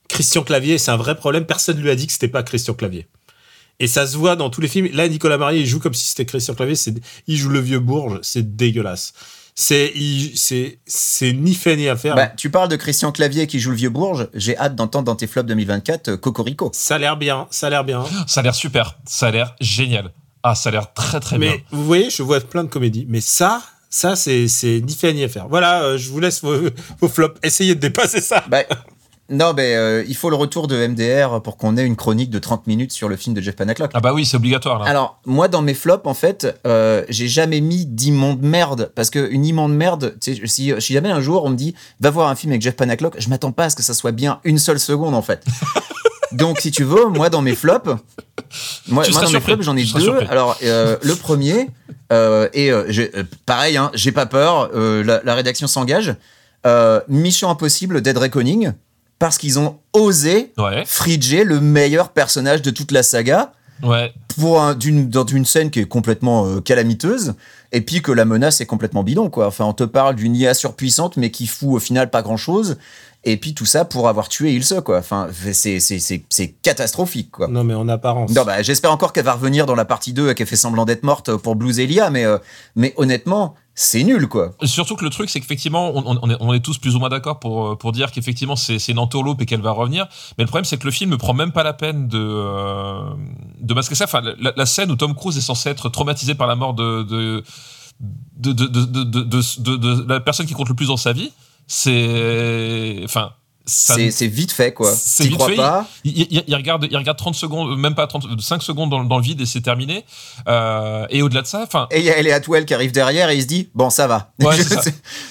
Christian 0.09 0.43
Clavier. 0.43 0.79
C'est 0.79 0.91
un 0.91 0.97
vrai 0.97 1.15
problème. 1.17 1.47
Personne 1.47 1.79
lui 1.81 1.91
a 1.91 1.95
dit 1.97 2.07
que 2.07 2.13
c'était 2.13 2.29
pas 2.29 2.43
Christian 2.43 2.75
Clavier. 2.75 3.09
Et 3.81 3.87
ça 3.89 4.07
se 4.07 4.17
voit 4.17 4.37
dans 4.37 4.51
tous 4.51 4.61
les 4.61 4.69
films. 4.69 4.89
Là, 4.93 5.09
Nicolas 5.09 5.37
Marié, 5.39 5.61
il 5.61 5.67
joue 5.67 5.81
comme 5.81 5.95
si 5.95 6.05
c'était 6.07 6.27
Christian 6.27 6.55
Clavier. 6.55 6.77
C'est, 6.77 6.95
il 7.27 7.37
joue 7.37 7.49
le 7.49 7.59
vieux 7.61 7.81
Bourge. 7.81 8.21
C'est 8.23 8.55
dégueulasse. 8.57 9.13
C'est, 9.57 9.93
c'est, 10.35 10.81
c'est 10.85 11.33
ni 11.33 11.55
fait 11.55 11.77
ni 11.77 11.89
à 11.89 11.97
faire. 11.97 12.17
Bah, 12.17 12.27
tu 12.27 12.51
parles 12.51 12.69
de 12.69 12.77
Christian 12.77 13.13
Clavier 13.13 13.47
qui 13.47 13.61
joue 13.61 13.71
le 13.71 13.77
vieux 13.77 13.91
Bourge. 13.91 14.29
J'ai 14.35 14.59
hâte 14.59 14.75
d'entendre 14.75 15.05
dans 15.05 15.15
tes 15.15 15.29
flops 15.29 15.47
2024 15.47 16.09
euh, 16.09 16.17
Cocorico. 16.17 16.71
Ça 16.75 16.97
a 16.97 16.99
l'air 16.99 17.17
bien. 17.17 17.47
Ça 17.51 17.69
a 17.69 17.71
l'air 17.71 17.85
bien. 17.85 18.05
Ça 18.27 18.41
a 18.41 18.43
l'air 18.43 18.55
super, 18.55 18.99
ça 19.07 19.29
a 19.29 19.31
l'air 19.31 19.55
génial. 19.61 20.13
Ah, 20.43 20.55
ça 20.55 20.71
a 20.71 20.73
l'air 20.73 20.93
très 20.93 21.21
très 21.21 21.39
bien. 21.39 21.53
Mais 21.53 21.65
vous 21.71 21.85
voyez, 21.85 22.11
je 22.11 22.23
vois 22.23 22.41
plein 22.41 22.65
de 22.65 22.69
comédies. 22.69 23.07
Mais 23.09 23.21
ça, 23.21 23.63
ça, 23.91 24.17
c'est, 24.17 24.49
c'est 24.49 24.81
ni 24.81 24.93
fait 24.93 25.13
ni 25.13 25.23
à 25.23 25.29
faire. 25.29 25.47
Voilà, 25.49 25.85
euh, 25.85 25.99
je 25.99 26.11
vous 26.11 26.19
laisse 26.19 26.43
vos, 26.43 26.69
vos 27.01 27.09
flops. 27.09 27.39
Essayez 27.45 27.77
de 27.77 27.81
dépasser 27.81 28.21
ça. 28.21 28.45
Bah, 28.49 28.65
non, 29.31 29.55
mais 29.55 29.75
euh, 29.75 30.05
il 30.07 30.15
faut 30.15 30.29
le 30.29 30.37
retour 30.37 30.69
de 30.69 30.87
MDR 30.87 31.41
pour 31.41 31.57
qu'on 31.57 31.79
ait 31.79 31.87
une 31.87 31.97
chronique 31.97 32.29
de 32.29 32.39
30 32.39 32.67
minutes 32.67 32.93
sur 32.93 33.09
le 33.09 33.17
film 33.17 33.35
de 33.35 33.41
Jeff 33.41 33.57
Panaclock. 33.57 33.91
Ah 33.95 34.01
bah 34.01 34.13
oui, 34.13 34.27
c'est 34.27 34.37
obligatoire 34.37 34.79
là. 34.79 34.85
Alors, 34.85 35.19
moi, 35.25 35.49
dans 35.49 35.63
mes 35.63 35.73
flops, 35.73 36.07
en 36.07 36.13
fait, 36.13 36.61
euh, 36.67 37.05
j'ai 37.09 37.27
jamais 37.27 37.63
mis 37.63 37.87
d'immonde 37.87 38.43
merde. 38.43 38.93
Parce 38.95 39.09
qu'une 39.09 39.47
immonde 39.47 39.75
merde, 39.75 40.17
si, 40.21 40.75
si 40.79 40.93
jamais 40.93 41.11
un 41.11 41.23
jour 41.23 41.45
on 41.45 41.49
me 41.49 41.57
dit, 41.57 41.75
va 42.01 42.11
voir 42.11 42.29
un 42.29 42.35
film 42.35 42.53
avec 42.53 42.61
Jeff 42.61 42.77
Panaclock, 42.77 43.15
je 43.19 43.31
m'attends 43.31 43.53
pas 43.53 43.65
à 43.65 43.71
ce 43.71 43.77
que 43.77 43.83
ça 43.83 43.95
soit 43.95 44.13
bien 44.13 44.41
une 44.45 44.59
seule 44.59 44.79
seconde, 44.79 45.15
en 45.15 45.23
fait. 45.23 45.43
Donc, 46.33 46.61
si 46.61 46.71
tu 46.71 46.85
veux, 46.85 47.07
moi, 47.07 47.31
dans 47.31 47.43
mes 47.43 47.55
flops, 47.55 47.91
moi, 48.89 49.05
dans 49.09 49.31
mes 49.31 49.41
flops, 49.41 49.63
j'en 49.63 49.77
ai 49.77 49.85
Tu 49.85 49.95
deux. 49.95 50.19
Alors, 50.29 50.59
euh, 50.63 50.99
le 51.01 51.15
premier, 51.15 51.71
euh, 52.13 52.49
et 52.53 52.71
pareil, 53.47 53.79
hein, 53.79 53.91
j'ai 53.95 54.13
pas 54.13 54.27
peur, 54.27 54.71
la, 54.75 55.23
la 55.25 55.35
rédaction 55.35 55.67
s'engage. 55.67 56.15
Euh, 56.67 57.01
Mission 57.09 57.51
Impossible, 57.51 58.01
Dead 58.01 58.17
Reckoning, 58.17 58.73
parce 59.25 59.39
qu'ils 59.39 59.59
ont 59.59 59.79
osé 59.95 60.53
Ouais, 60.59 60.83
friger 60.85 61.45
le 61.45 61.59
meilleur 61.59 62.11
personnage 62.11 62.61
de 62.61 62.71
toute 62.71 62.93
la 62.93 63.03
saga 63.03 63.53
ouais. 63.83 64.13
pour 64.37 64.61
un- 64.61 64.75
d'une 64.75 65.09
dans 65.09 65.25
une 65.25 65.47
scène 65.47 65.71
qui 65.71 65.81
est 65.81 65.87
complètement 65.89 66.45
euh, 66.47 66.61
calamiteuse 66.61 67.33
et 67.73 67.81
puis 67.81 68.03
que 68.03 68.13
la 68.13 68.27
menace 68.27 68.61
est 68.61 68.67
complètement 68.67 69.03
bidon 69.03 69.31
quoi. 69.31 69.47
Enfin 69.47 69.65
on 69.65 69.73
te 69.73 69.85
parle 69.85 70.15
d'une 70.17 70.37
IA 70.37 70.53
surpuissante 70.53 71.17
mais 71.17 71.31
qui 71.31 71.47
fout 71.47 71.71
au 71.71 71.79
final 71.79 72.11
pas 72.11 72.21
grand 72.21 72.37
chose 72.37 72.77
et 73.25 73.37
puis 73.37 73.55
tout 73.55 73.67
ça 73.67 73.85
pour 73.85 74.09
avoir 74.09 74.29
tué 74.29 74.53
Ilse 74.55 74.75
quoi. 74.85 74.99
Enfin 74.99 75.29
c'est 75.53 75.81
c'est 75.81 75.99
c'est 75.99 76.25
c'est 76.29 76.49
catastrophique 76.63 77.31
quoi. 77.31 77.49
Non, 77.49 77.65
mais 77.65 77.75
en 77.75 77.89
apparence. 77.89 78.31
Non 78.33 78.45
bah 78.45 78.63
j'espère 78.63 78.93
encore 78.93 79.13
qu'elle 79.13 79.25
va 79.25 79.33
revenir 79.35 79.67
dans 79.67 79.75
la 79.75 79.85
partie 79.85 80.13
2 80.13 80.31
et 80.31 80.35
qu'elle 80.35 80.47
fait 80.47 80.57
semblant 80.57 80.85
d'être 80.85 81.03
morte 81.03 81.35
pour 81.37 81.57
Blues 81.57 81.79
Elia 81.79 82.11
mais 82.11 82.25
euh, 82.25 82.39
mais 82.77 82.93
honnêtement 82.97 83.55
c'est 83.77 84.05
nul 84.05 84.29
quoi. 84.29 84.53
Surtout 84.63 84.95
que 84.95 85.03
le 85.03 85.11
truc, 85.11 85.29
c'est 85.29 85.41
qu'effectivement, 85.41 85.91
on, 85.97 86.31
est, 86.31 86.37
on 86.39 86.55
est 86.55 86.61
tous 86.61 86.79
plus 86.79 86.95
ou 86.95 87.01
moins 87.01 87.09
d'accord 87.09 87.41
pour, 87.41 87.77
pour 87.77 87.91
dire 87.91 88.13
qu'effectivement, 88.13 88.55
c'est 88.55 88.79
c'est 88.79 88.93
une 88.93 89.01
entourloupe 89.01 89.43
et 89.43 89.47
qu'elle 89.47 89.63
va 89.63 89.73
revenir. 89.73 90.07
Mais 90.39 90.45
le 90.45 90.49
problème, 90.49 90.65
c'est 90.65 90.77
que 90.79 90.85
le 90.85 90.93
film 90.93 91.11
ne 91.11 91.17
prend 91.17 91.35
même 91.35 91.51
pas 91.51 91.65
la 91.65 91.73
peine 91.73 92.07
de, 92.07 92.17
euh, 92.21 93.01
de 93.61 93.75
masquer 93.75 93.97
ça. 93.97 94.05
Enfin, 94.05 94.21
la, 94.39 94.53
la 94.57 94.67
scène 94.67 94.93
où 94.93 94.95
Tom 94.97 95.13
Cruise 95.17 95.37
est 95.37 95.41
censé 95.41 95.71
être 95.71 95.89
traumatisé 95.89 96.37
par 96.37 96.47
la 96.47 96.55
mort 96.55 96.75
de, 96.75 97.03
de, 97.03 97.43
de, 98.39 98.53
de, 98.53 98.67
de, 98.67 98.85
de, 98.85 99.23
de- 99.23 99.59
de- 99.59 99.77
de 99.77 100.09
la 100.13 100.21
personne 100.21 100.47
qui 100.47 100.55
compte 100.55 100.69
le 100.69 100.75
plus 100.77 100.87
dans 100.87 100.97
sa 100.97 101.13
vie, 101.13 101.33
c'est. 101.67 103.01
Enfin. 103.05 103.33
C'est 103.67 104.11
c'est 104.11 104.27
vite 104.27 104.53
fait 104.53 104.75
quoi. 104.75 104.93
C'est 104.95 105.25
vite 105.25 105.37
crois 105.37 105.49
fait. 105.49 105.57
pas? 105.57 105.87
Il, 106.05 106.13
il- 106.31 106.45
il 106.47 106.55
regarde, 106.55 106.87
il 106.91 106.95
regarde 106.99 107.17
30 107.17 107.35
secondes, 107.35 107.79
même 107.79 107.95
pas 107.95 108.07
30, 108.07 108.39
5 108.39 108.63
secondes 108.63 108.91
dans, 108.91 109.03
dans 109.05 109.17
le 109.17 109.23
vide 109.25 109.41
et 109.41 109.47
c'est 109.47 109.63
terminé. 109.63 110.05
Euh, 110.47 111.07
et 111.09 111.23
au-delà 111.23 111.41
de 111.41 111.47
ça, 111.47 111.63
enfin, 111.63 111.87
Et 111.91 112.01
il 112.01 112.05
y 112.05 112.11
a 112.11 112.19
Elliot 112.19 112.43
Well 112.47 112.67
qui 112.67 112.75
arrive 112.75 112.93
derrière 112.93 113.31
et 113.31 113.37
il 113.37 113.41
se 113.43 113.47
dit 113.47 113.71
bon 113.75 113.89
ça 113.89 114.07
va, 114.07 114.33
Ouais, 114.39 114.55
ça. 114.63 114.83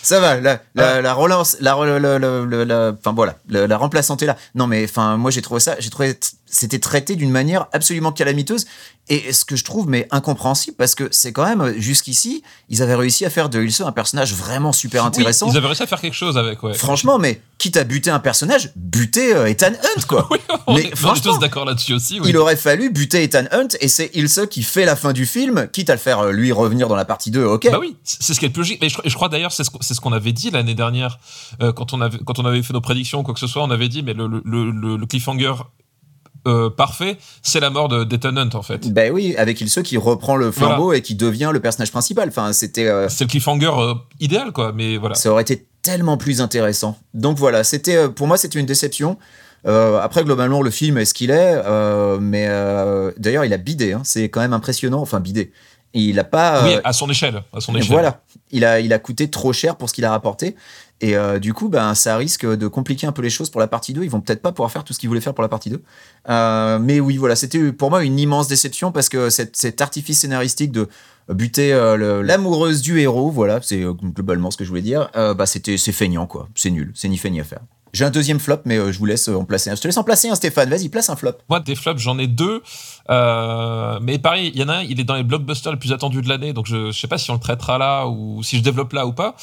Ça 0.02 0.19
va. 0.19 0.39
La, 0.41 0.60
la, 0.74 1.04
la 1.04 1.13
relance, 1.13 1.58
la, 1.60 1.76
la, 1.86 2.00
la- 2.00 2.65
la- 2.65 2.91
voilà, 3.13 3.36
la, 3.50 3.67
la 3.67 3.78
remplaçante 3.78 4.24
est 4.24 4.26
là. 4.26 4.36
Non 4.56 4.65
mais 4.65 4.84
enfin 4.86 5.15
moi 5.17 5.30
j'ai 5.30 5.43
trouvé 5.43 5.60
ça, 5.60 5.76
j'ai 5.78 5.91
trouvé 5.91 6.17
c'était 6.54 6.80
traité 6.80 7.16
d'une 7.16 7.32
manière 7.32 7.68
absolument 7.74 8.12
calamiteuse 8.12 8.66
et 9.10 9.34
ce 9.34 9.44
que 9.44 9.56
je 9.58 9.66
trouve 9.66 9.89
mais 9.89 10.08
incompréhensible 10.12 10.78
parce 10.78 10.96
que 10.96 11.10
c'est 11.12 11.34
quand 11.34 11.44
même 11.46 11.74
jusqu'ici 11.78 12.42
ils 12.70 12.82
avaient 12.82 12.96
réussi 12.96 13.26
à 13.26 13.30
faire 13.30 13.50
de 13.50 13.62
Ilse 13.62 13.82
un 13.82 13.92
personnage 13.92 14.34
vraiment 14.34 14.72
super 14.72 15.02
oui, 15.04 15.08
intéressant. 15.08 15.50
ils 15.52 15.58
avaient 15.58 15.68
réussi 15.68 15.84
à 15.84 15.88
faire 15.88 16.00
quelque 16.00 16.13
chose 16.16 16.38
avec, 16.38 16.63
ouais. 16.63 16.74
Franchement 16.74 17.20
mais 17.20 17.42
quitte 17.58 17.76
à 17.78 17.84
buter 17.84 18.10
un 18.12 18.20
personnage, 18.20 18.72
buter 18.76 19.34
euh, 19.36 19.48
Ethan 19.50 19.68
Hunt 19.72 20.02
quoi. 20.08 20.30
Oui, 20.32 20.38
on 20.68 20.74
Mais 20.76 20.82
est- 20.84 20.96
franchement, 20.96 21.38
d'accord 21.38 21.66
là-dessus 21.66 21.94
aussi. 21.94 22.20
Oui. 22.20 22.28
Il 22.30 22.38
aurait 22.38 22.56
fallu 22.56 22.89
buter 22.92 23.24
Ethan 23.24 23.46
Hunt 23.52 23.70
et 23.82 23.88
c'est 23.88 24.12
Ilse 24.13 24.42
qui 24.50 24.63
fait 24.63 24.86
la 24.86 24.96
fin 24.96 25.12
du 25.13 25.26
film, 25.26 25.68
quitte 25.72 25.89
à 25.89 25.94
le 25.94 26.00
faire 26.00 26.20
euh, 26.20 26.32
lui 26.32 26.52
revenir 26.52 26.88
dans 26.88 26.96
la 26.96 27.06
partie 27.06 27.32
2, 27.32 27.44
ok. 27.46 27.70
Bah 27.72 27.80
oui, 27.80 27.96
c'est 28.04 28.34
ce 28.34 28.39
qui 28.39 28.46
est 28.46 28.50
le 28.50 28.54
plus 28.54 28.62
logique. 28.62 28.80
Mais 28.82 28.89
je, 28.89 28.98
je 29.04 29.16
crois 29.16 29.30
d'ailleurs, 29.30 29.52
c'est 29.52 29.63
ce, 29.63 29.72
ce 29.82 30.00
qu'on 30.02 30.12
avait 30.13 30.32
dit 30.34 30.50
l'année 30.52 30.76
dernière 30.76 31.20
euh, 31.62 31.72
quand, 31.74 31.94
on 31.94 32.02
avait, 32.02 32.18
quand 32.26 32.39
on 32.39 32.46
avait 32.46 32.62
fait 32.63 32.74
nos 32.74 32.82
prédictions 32.82 33.24
quoi 33.24 33.34
que 33.34 33.39
ce 33.39 33.48
soit. 33.48 33.63
On 33.63 33.72
avait 33.72 33.89
dit, 33.89 34.04
mais 34.04 34.13
le, 34.13 34.28
le, 34.28 34.72
le, 34.72 34.98
le 34.98 35.06
cliffhanger 35.06 35.54
euh, 36.47 36.69
parfait, 36.69 37.17
c'est 37.41 37.60
la 37.60 37.69
mort 37.69 37.88
de 37.88 38.03
d'Ethan 38.03 38.36
Hunt 38.36 38.49
en 38.53 38.62
fait. 38.62 38.91
Ben 38.91 39.12
oui, 39.13 39.36
avec 39.38 39.62
Ilse 39.62 39.82
qui 39.84 39.97
reprend 39.97 40.36
le 40.36 40.51
flambeau 40.51 40.93
et 40.93 41.01
qui 41.01 41.15
devient 41.15 41.51
le 41.53 41.60
personnage 41.60 41.91
principal. 41.91 42.27
Enfin, 42.29 42.51
c'était, 42.53 42.88
euh, 42.88 43.08
C'est 43.10 43.23
le 43.23 43.29
cliffhanger 43.29 43.71
euh, 43.77 43.93
idéal, 44.19 44.51
quoi. 44.51 44.71
Mais 44.73 44.97
voilà. 44.97 45.15
ça 45.15 45.32
aurait 45.32 45.43
été 45.43 45.65
tellement 45.82 46.17
plus 46.17 46.41
intéressant. 46.41 46.97
Donc 47.13 47.38
voilà, 47.38 47.63
c'était, 47.63 48.10
pour 48.10 48.27
moi, 48.27 48.38
c'était 48.38 48.60
une 48.60 48.65
déception. 48.65 49.17
Après, 49.65 50.23
globalement, 50.25 50.62
le 50.62 50.71
film 50.71 50.97
est 50.97 51.06
ce 51.06 51.13
qu'il 51.13 51.32
est, 51.32 51.62
mais 52.19 52.47
d'ailleurs, 53.17 53.45
il 53.45 53.53
a 53.53 53.58
bidé. 53.58 53.93
hein. 53.93 54.01
c'est 54.03 54.27
quand 54.29 54.41
même 54.41 54.53
impressionnant. 54.53 55.01
Enfin, 55.01 55.19
bidé. 55.21 55.51
Il 55.93 56.19
a 56.19 56.23
pas. 56.23 56.65
Oui, 56.65 56.73
à 56.84 56.91
son 56.91 57.08
échelle. 57.10 57.43
À 57.53 57.62
son 57.62 57.75
échelle. 57.75 57.91
voilà, 57.91 58.21
il 58.51 58.65
a, 58.65 58.79
il 58.79 58.91
a 58.93 58.99
coûté 58.99 59.29
trop 59.29 59.53
cher 59.53 59.75
pour 59.75 59.89
ce 59.89 59.93
qu'il 59.93 60.06
a 60.06 60.10
rapporté. 60.10 60.56
Et 61.01 61.17
euh, 61.17 61.39
du 61.39 61.53
coup, 61.53 61.69
ben, 61.69 61.95
ça 61.95 62.15
risque 62.17 62.45
de 62.45 62.67
compliquer 62.67 63.08
un 63.08 63.12
peu 63.12 63.21
les 63.21 63.29
choses 63.29 63.49
pour 63.49 63.60
la 63.60 63.67
partie 63.67 63.93
2. 63.93 64.03
Ils 64.03 64.10
vont 64.10 64.21
peut-être 64.21 64.41
pas 64.41 64.51
pouvoir 64.51 64.71
faire 64.71 64.84
tout 64.84 64.93
ce 64.93 64.99
qu'ils 64.99 65.10
voulaient 65.10 65.21
faire 65.21 65.34
pour 65.34 65.41
la 65.41 65.49
partie 65.49 65.69
2. 65.69 65.82
Euh, 66.29 66.79
mais 66.79 66.99
oui, 66.99 67.17
voilà, 67.17 67.36
c'était 67.36 67.71
pour 67.73 67.89
moi 67.89 68.03
une 68.03 68.19
immense 68.19 68.47
déception 68.47 68.91
parce 68.91 69.10
que 69.10 69.29
cet, 69.29 69.82
artifice 69.82 70.19
scénaristique 70.19 70.71
de 70.71 70.88
buter 71.29 71.73
euh, 71.73 72.23
l'amoureuse 72.23 72.82
du 72.82 72.99
héros, 72.99 73.32
voilà, 73.32 73.60
c'est 73.62 73.82
globalement 73.82 74.51
ce 74.51 74.58
que 74.58 74.63
je 74.63 74.69
voulais 74.69 74.82
dire, 74.82 75.10
bah, 75.13 75.45
c'était, 75.45 75.77
c'est 75.77 75.91
feignant, 75.91 76.25
quoi. 76.25 76.47
C'est 76.56 76.71
nul, 76.71 76.91
c'est 76.95 77.10
ni 77.10 77.17
fait 77.17 77.29
ni 77.29 77.41
à 77.41 77.43
faire. 77.43 77.62
J'ai 77.93 78.06
un 78.06 78.10
deuxième 78.10 78.39
flop, 78.39 78.58
mais 78.65 78.77
euh, 78.77 78.91
je 78.91 78.97
vous 78.97 79.06
laisse 79.06 79.29
euh, 79.29 79.36
en 79.36 79.45
placer 79.45 79.69
un. 79.69 79.75
Je 79.75 79.82
te 79.82 79.88
laisse 79.88 79.97
en 79.97 80.03
placer 80.03 80.27
un, 80.27 80.34
Stéphane. 80.36 80.67
Vas-y, 80.67 80.89
place 80.89 81.10
un 81.10 81.15
flop. 81.15 81.34
Moi, 81.47 81.60
des 81.60 81.75
flops, 81.75 82.01
j'en 82.01 82.17
ai 82.17 82.25
deux. 82.25 82.63
Euh, 83.12 83.99
mais 84.01 84.17
pareil, 84.17 84.51
il 84.56 84.60
y 84.60 84.63
en 84.63 84.69
a 84.69 84.77
un, 84.77 84.82
il 84.82 84.99
est 84.99 85.03
dans 85.03 85.13
les 85.13 85.23
blockbusters 85.23 85.71
les 85.71 85.77
plus 85.77 85.93
attendus 85.93 86.23
de 86.23 86.27
l'année. 86.27 86.53
Donc, 86.53 86.65
je, 86.65 86.91
je 86.91 86.99
sais 86.99 87.08
pas 87.08 87.19
si 87.19 87.29
on 87.29 87.36
le 87.36 87.39
traitera 87.39 87.77
là 87.77 88.08
ou 88.08 88.41
si 88.41 88.58
je 88.58 88.63
développe 88.63 88.93
là 88.93 89.06
ou 89.06 89.13
pas. 89.13 89.36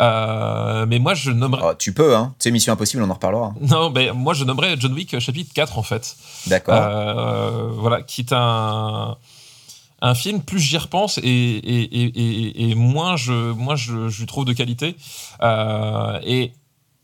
Euh, 0.00 0.86
mais 0.88 0.98
moi, 0.98 1.12
je 1.12 1.30
nommerais. 1.30 1.62
Oh, 1.64 1.74
tu 1.78 1.92
peux, 1.92 2.16
hein. 2.16 2.34
C'est 2.38 2.50
Mission 2.50 2.72
Impossible, 2.72 3.02
on 3.02 3.10
en 3.10 3.14
reparlera. 3.14 3.52
Non, 3.60 3.90
mais 3.90 4.10
moi, 4.14 4.32
je 4.32 4.44
nommerais 4.44 4.76
John 4.78 4.94
Wick 4.94 5.12
euh, 5.12 5.20
chapitre 5.20 5.52
4, 5.52 5.76
en 5.76 5.82
fait. 5.82 6.16
D'accord. 6.46 6.74
Euh, 6.76 7.68
voilà, 7.74 8.00
qui 8.00 8.22
est 8.22 8.32
un, 8.32 9.18
un 10.00 10.14
film, 10.14 10.40
plus 10.40 10.60
j'y 10.60 10.78
repense 10.78 11.18
et, 11.18 11.22
et, 11.22 11.82
et, 11.82 12.04
et, 12.04 12.70
et 12.70 12.74
moins, 12.74 13.16
je, 13.16 13.52
moins 13.52 13.76
je, 13.76 14.08
je 14.08 14.24
trouve 14.24 14.46
de 14.46 14.54
qualité. 14.54 14.96
Euh, 15.42 16.18
et 16.24 16.52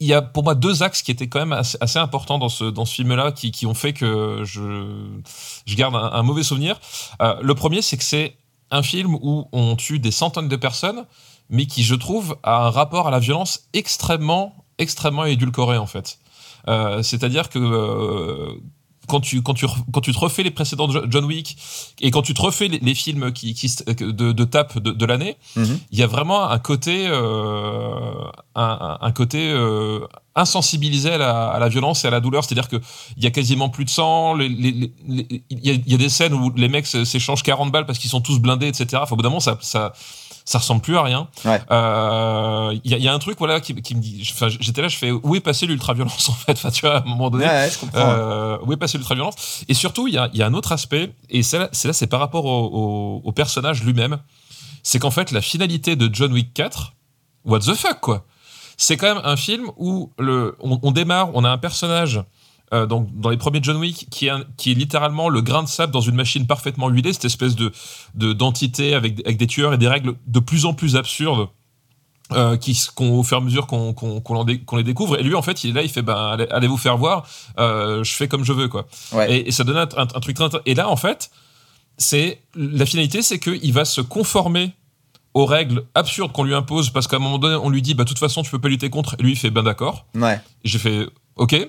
il 0.00 0.06
y 0.06 0.12
a 0.12 0.22
pour 0.22 0.44
moi 0.44 0.54
deux 0.54 0.82
axes 0.82 1.02
qui 1.02 1.10
étaient 1.10 1.28
quand 1.28 1.38
même 1.38 1.52
assez, 1.52 1.98
importants 1.98 2.38
dans 2.38 2.48
ce, 2.48 2.72
film-là, 2.84 3.32
qui, 3.32 3.66
ont 3.66 3.74
fait 3.74 3.92
que 3.92 4.42
je, 4.44 5.74
garde 5.74 5.94
un, 5.94 6.10
un 6.12 6.22
mauvais 6.22 6.42
souvenir. 6.42 6.80
Euh, 7.22 7.36
le 7.40 7.54
premier, 7.54 7.80
c'est 7.80 7.96
que 7.96 8.04
c'est 8.04 8.36
un 8.70 8.82
film 8.82 9.14
où 9.14 9.48
on 9.52 9.76
tue 9.76 9.98
des 9.98 10.10
centaines 10.10 10.48
de 10.48 10.56
personnes, 10.56 11.06
mais 11.48 11.66
qui, 11.66 11.82
je 11.84 11.94
trouve, 11.94 12.36
a 12.42 12.66
un 12.66 12.70
rapport 12.70 13.06
à 13.06 13.10
la 13.10 13.18
violence 13.18 13.68
extrêmement, 13.72 14.64
extrêmement 14.78 15.24
édulcoré, 15.24 15.78
en 15.78 15.86
fait. 15.86 16.18
Euh, 16.68 17.02
C'est-à-dire 17.02 17.48
que 17.48 17.58
euh, 17.58 18.54
quand 19.08 19.20
tu 19.20 19.42
quand 19.42 19.54
tu 19.54 19.66
quand 19.92 20.00
tu 20.00 20.12
te 20.12 20.18
refais 20.18 20.42
les 20.42 20.50
précédents 20.50 20.90
Jo- 20.90 21.04
John 21.08 21.24
Wick 21.24 21.56
et 22.00 22.10
quand 22.10 22.22
tu 22.22 22.34
te 22.34 22.40
refais 22.42 22.68
les, 22.68 22.78
les 22.78 22.94
films 22.94 23.32
qui, 23.32 23.54
qui 23.54 23.72
de, 23.86 24.32
de 24.32 24.44
tape 24.44 24.78
de, 24.78 24.90
de 24.92 25.06
l'année, 25.06 25.36
Mhm. 25.56 25.78
il 25.90 25.98
y 25.98 26.02
a 26.02 26.06
vraiment 26.06 26.48
un 26.50 26.58
côté 26.58 27.06
euh, 27.08 28.12
un, 28.54 28.98
un- 29.00 29.12
côté 29.12 29.50
euh, 29.50 30.00
insensibilisé 30.36 31.10
à 31.12 31.18
la, 31.18 31.46
à 31.48 31.58
la 31.58 31.68
violence 31.68 32.04
et 32.04 32.08
à 32.08 32.10
la 32.10 32.20
douleur. 32.20 32.44
C'est-à-dire 32.44 32.68
que 32.68 32.76
il 33.16 33.22
y 33.24 33.26
a 33.26 33.30
quasiment 33.30 33.68
plus 33.68 33.84
de 33.84 33.90
sang. 33.90 34.36
Il 34.38 34.90
y, 35.08 35.70
a, 35.70 35.72
il 35.72 35.82
y 35.92 35.94
a 35.94 35.98
des 35.98 36.08
scènes 36.08 36.34
où 36.34 36.52
les 36.56 36.68
mecs 36.68 36.86
s'échangent 36.86 37.42
40 37.42 37.70
balles 37.70 37.86
parce 37.86 37.98
qu'ils 37.98 38.10
sont 38.10 38.20
tous 38.20 38.38
blindés, 38.40 38.66
etc. 38.68 39.00
Enfin, 39.02 39.12
au 39.12 39.16
bout 39.16 39.22
d'un 39.22 39.28
moment, 39.28 39.40
ça 39.40 39.58
ça 39.60 39.92
ça 40.44 40.58
ressemble 40.58 40.82
plus 40.82 40.96
à 40.98 41.02
rien. 41.02 41.28
Ouais. 41.44 41.60
Euh, 41.70 42.78
Il 42.84 42.90
y, 42.90 42.94
a, 42.94 42.98
il 42.98 43.02
y 43.04 43.08
a 43.08 43.14
un 43.14 43.18
truc 43.18 43.38
voilà 43.38 43.60
qui, 43.60 43.74
qui 43.76 43.94
me 43.94 44.00
dit. 44.00 44.22
J'étais 44.60 44.82
là, 44.82 44.88
je 44.88 44.96
fais 44.96 45.10
où 45.10 45.34
est 45.34 45.40
passé 45.40 45.66
l'ultra 45.66 45.94
violence 45.94 46.28
en 46.30 46.32
fait? 46.34 46.52
Enfin, 46.52 46.70
tu 46.70 46.82
vois, 46.86 46.96
à 46.98 47.00
un 47.02 47.04
moment 47.06 47.30
donné. 47.30 47.46
Ouais, 47.46 47.70
je. 47.70 47.78
Euh, 47.98 48.58
où 48.62 48.72
est 48.72 48.76
passé 48.76 48.98
l'ultra-violence? 48.98 49.64
Et 49.68 49.74
surtout, 49.74 50.06
il 50.06 50.14
y 50.14 50.18
a, 50.18 50.28
il 50.32 50.38
y 50.38 50.42
a 50.42 50.46
un 50.46 50.54
autre 50.54 50.72
aspect, 50.72 51.12
et 51.30 51.42
c'est 51.42 51.58
là, 51.58 51.68
c'est 51.72 51.88
là, 51.88 51.94
c'est 51.94 52.06
par 52.06 52.20
rapport 52.20 52.44
au, 52.44 52.64
au- 52.66 53.20
au 53.24 53.32
personnage 53.32 53.82
lui-même. 53.82 54.18
C'est 54.82 54.98
qu'en 54.98 55.10
fait, 55.10 55.30
la 55.32 55.40
finalité 55.40 55.96
de 55.96 56.10
John 56.12 56.32
Wick 56.32 56.52
4, 56.52 56.92
what 57.46 57.60
the 57.60 57.74
fuck, 57.74 58.00
quoi? 58.00 58.24
C'est 58.76 58.96
quand 58.98 59.14
même 59.14 59.22
un 59.24 59.36
film 59.36 59.70
où 59.78 60.12
le, 60.18 60.56
on, 60.60 60.78
on 60.82 60.90
démarre, 60.90 61.30
on 61.34 61.44
a 61.44 61.48
un 61.48 61.58
personnage. 61.58 62.20
Euh, 62.74 62.84
donc, 62.86 63.08
dans 63.18 63.30
les 63.30 63.36
premiers 63.38 63.60
John 63.62 63.76
Wick, 63.78 64.06
qui 64.10 64.26
est, 64.26 64.30
un- 64.30 64.44
qui 64.58 64.72
est 64.72 64.74
littéralement 64.74 65.28
le 65.30 65.40
grain 65.40 65.62
de 65.62 65.68
sable 65.68 65.92
dans 65.92 66.00
une 66.02 66.14
machine 66.16 66.46
parfaitement 66.46 66.88
huilée, 66.90 67.12
cette 67.14 67.24
espèce 67.24 67.54
de 67.54 67.72
de- 68.14 68.32
d'entité 68.34 68.94
avec, 68.94 69.20
avec 69.24 69.38
des 69.38 69.46
tueurs 69.46 69.72
et 69.72 69.78
des 69.78 69.88
règles 69.88 70.14
de 70.26 70.40
plus 70.40 70.66
en 70.66 70.74
plus 70.74 70.96
absurdes, 70.96 71.48
euh, 72.32 72.56
qui, 72.56 72.78
qu'on- 72.94 73.18
au 73.18 73.22
fur 73.22 73.36
et 73.38 73.40
à 73.40 73.44
mesure 73.44 73.66
qu'on 73.66 74.76
les 74.76 74.82
découvre. 74.82 75.18
Et 75.18 75.22
lui, 75.22 75.34
en 75.34 75.42
fait, 75.42 75.62
il 75.64 75.70
est 75.70 75.72
là, 75.74 75.82
il 75.82 75.88
fait 75.90 76.02
ben, 76.02 76.16
allez, 76.16 76.46
allez 76.50 76.66
vous 76.66 76.76
faire 76.78 76.96
voir, 76.96 77.26
euh, 77.58 78.02
je 78.02 78.12
fais 78.14 78.28
comme 78.28 78.44
je 78.44 78.52
veux, 78.52 78.68
quoi. 78.68 78.86
Ouais. 79.12 79.30
Et, 79.40 79.48
et 79.48 79.52
ça 79.52 79.62
donne 79.64 79.76
un, 79.76 79.88
un- 79.96 80.02
un 80.14 80.20
truc 80.20 80.34
très. 80.36 80.48
Et 80.66 80.74
là, 80.74 80.88
en 80.88 80.96
fait, 80.96 81.30
c'est 81.98 82.40
la 82.56 82.86
finalité, 82.86 83.22
c'est 83.22 83.38
qu'il 83.38 83.72
va 83.72 83.84
se 83.84 84.00
conformer 84.00 84.72
aux 85.34 85.46
règles 85.46 85.82
absurdes 85.94 86.32
qu'on 86.32 86.44
lui 86.44 86.54
impose 86.54 86.90
parce 86.90 87.06
qu'à 87.08 87.16
un 87.16 87.20
moment 87.20 87.38
donné, 87.38 87.56
on 87.56 87.68
lui 87.68 87.82
dit, 87.82 87.94
bah, 87.94 88.04
de 88.04 88.08
toute 88.08 88.18
façon, 88.20 88.42
tu 88.42 88.50
peux 88.50 88.60
pas 88.60 88.68
lutter 88.68 88.88
contre. 88.88 89.16
Et 89.18 89.22
lui, 89.22 89.32
il 89.32 89.36
fait, 89.38 89.50
ben 89.50 89.62
d'accord. 89.62 90.06
Ouais. 90.14 90.40
J'ai 90.64 90.78
fait, 90.78 91.08
ok. 91.36 91.68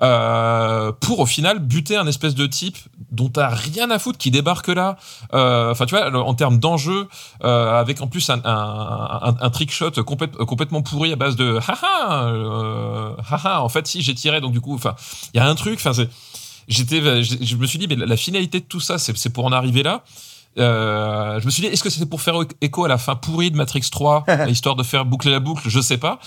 Euh, 0.00 0.92
pour 0.92 1.18
au 1.18 1.26
final 1.26 1.58
buter 1.58 1.96
un 1.96 2.06
espèce 2.06 2.36
de 2.36 2.46
type 2.46 2.78
dont 3.10 3.28
t'as 3.30 3.48
rien 3.48 3.90
à 3.90 3.98
foutre 3.98 4.16
qui 4.18 4.30
débarque 4.30 4.68
là. 4.68 4.96
Euh, 5.34 5.72
Enfin, 5.72 5.86
tu 5.86 5.96
vois, 5.96 6.08
en 6.16 6.34
termes 6.34 6.58
d'enjeu, 6.58 7.08
euh, 7.42 7.80
avec 7.80 8.00
en 8.00 8.06
plus 8.06 8.30
un, 8.30 8.40
un, 8.44 9.20
un, 9.22 9.34
un 9.40 9.50
trick 9.50 9.72
shot 9.72 9.90
complète- 10.04 10.36
complètement 10.44 10.82
pourri 10.82 11.12
à 11.12 11.16
base 11.16 11.34
de 11.34 11.58
haha, 11.66 12.30
haha. 13.30 13.62
En 13.62 13.68
fait, 13.68 13.86
si 13.86 14.02
j'ai 14.02 14.14
tiré, 14.14 14.40
donc 14.40 14.52
du 14.52 14.60
coup, 14.60 14.74
enfin, 14.74 14.94
il 15.34 15.38
y 15.38 15.40
a 15.40 15.48
un 15.48 15.54
truc. 15.54 15.80
Enfin, 15.84 15.92
j'étais, 16.68 17.22
je 17.22 17.56
me 17.56 17.66
suis 17.66 17.78
dit, 17.78 17.88
mais 17.88 17.96
la, 17.96 18.06
la 18.06 18.16
finalité 18.16 18.60
de 18.60 18.64
tout 18.66 18.80
ça, 18.80 18.98
c'est 18.98 19.30
pour 19.30 19.44
en 19.44 19.52
arriver 19.52 19.82
là. 19.82 20.02
Euh, 20.58 21.38
je 21.40 21.44
me 21.46 21.50
suis 21.50 21.62
dit, 21.62 21.68
est-ce 21.68 21.82
que 21.82 21.90
c'était 21.90 22.06
pour 22.06 22.20
faire 22.20 22.34
écho 22.60 22.84
à 22.84 22.88
la 22.88 22.98
fin 22.98 23.14
pourrie 23.16 23.50
de 23.50 23.56
Matrix 23.56 23.82
3, 23.90 24.24
histoire 24.48 24.76
de 24.76 24.82
faire 24.82 25.04
boucler 25.04 25.30
la 25.30 25.40
boucle? 25.40 25.62
Je 25.68 25.80
sais 25.80 25.98
pas. 25.98 26.18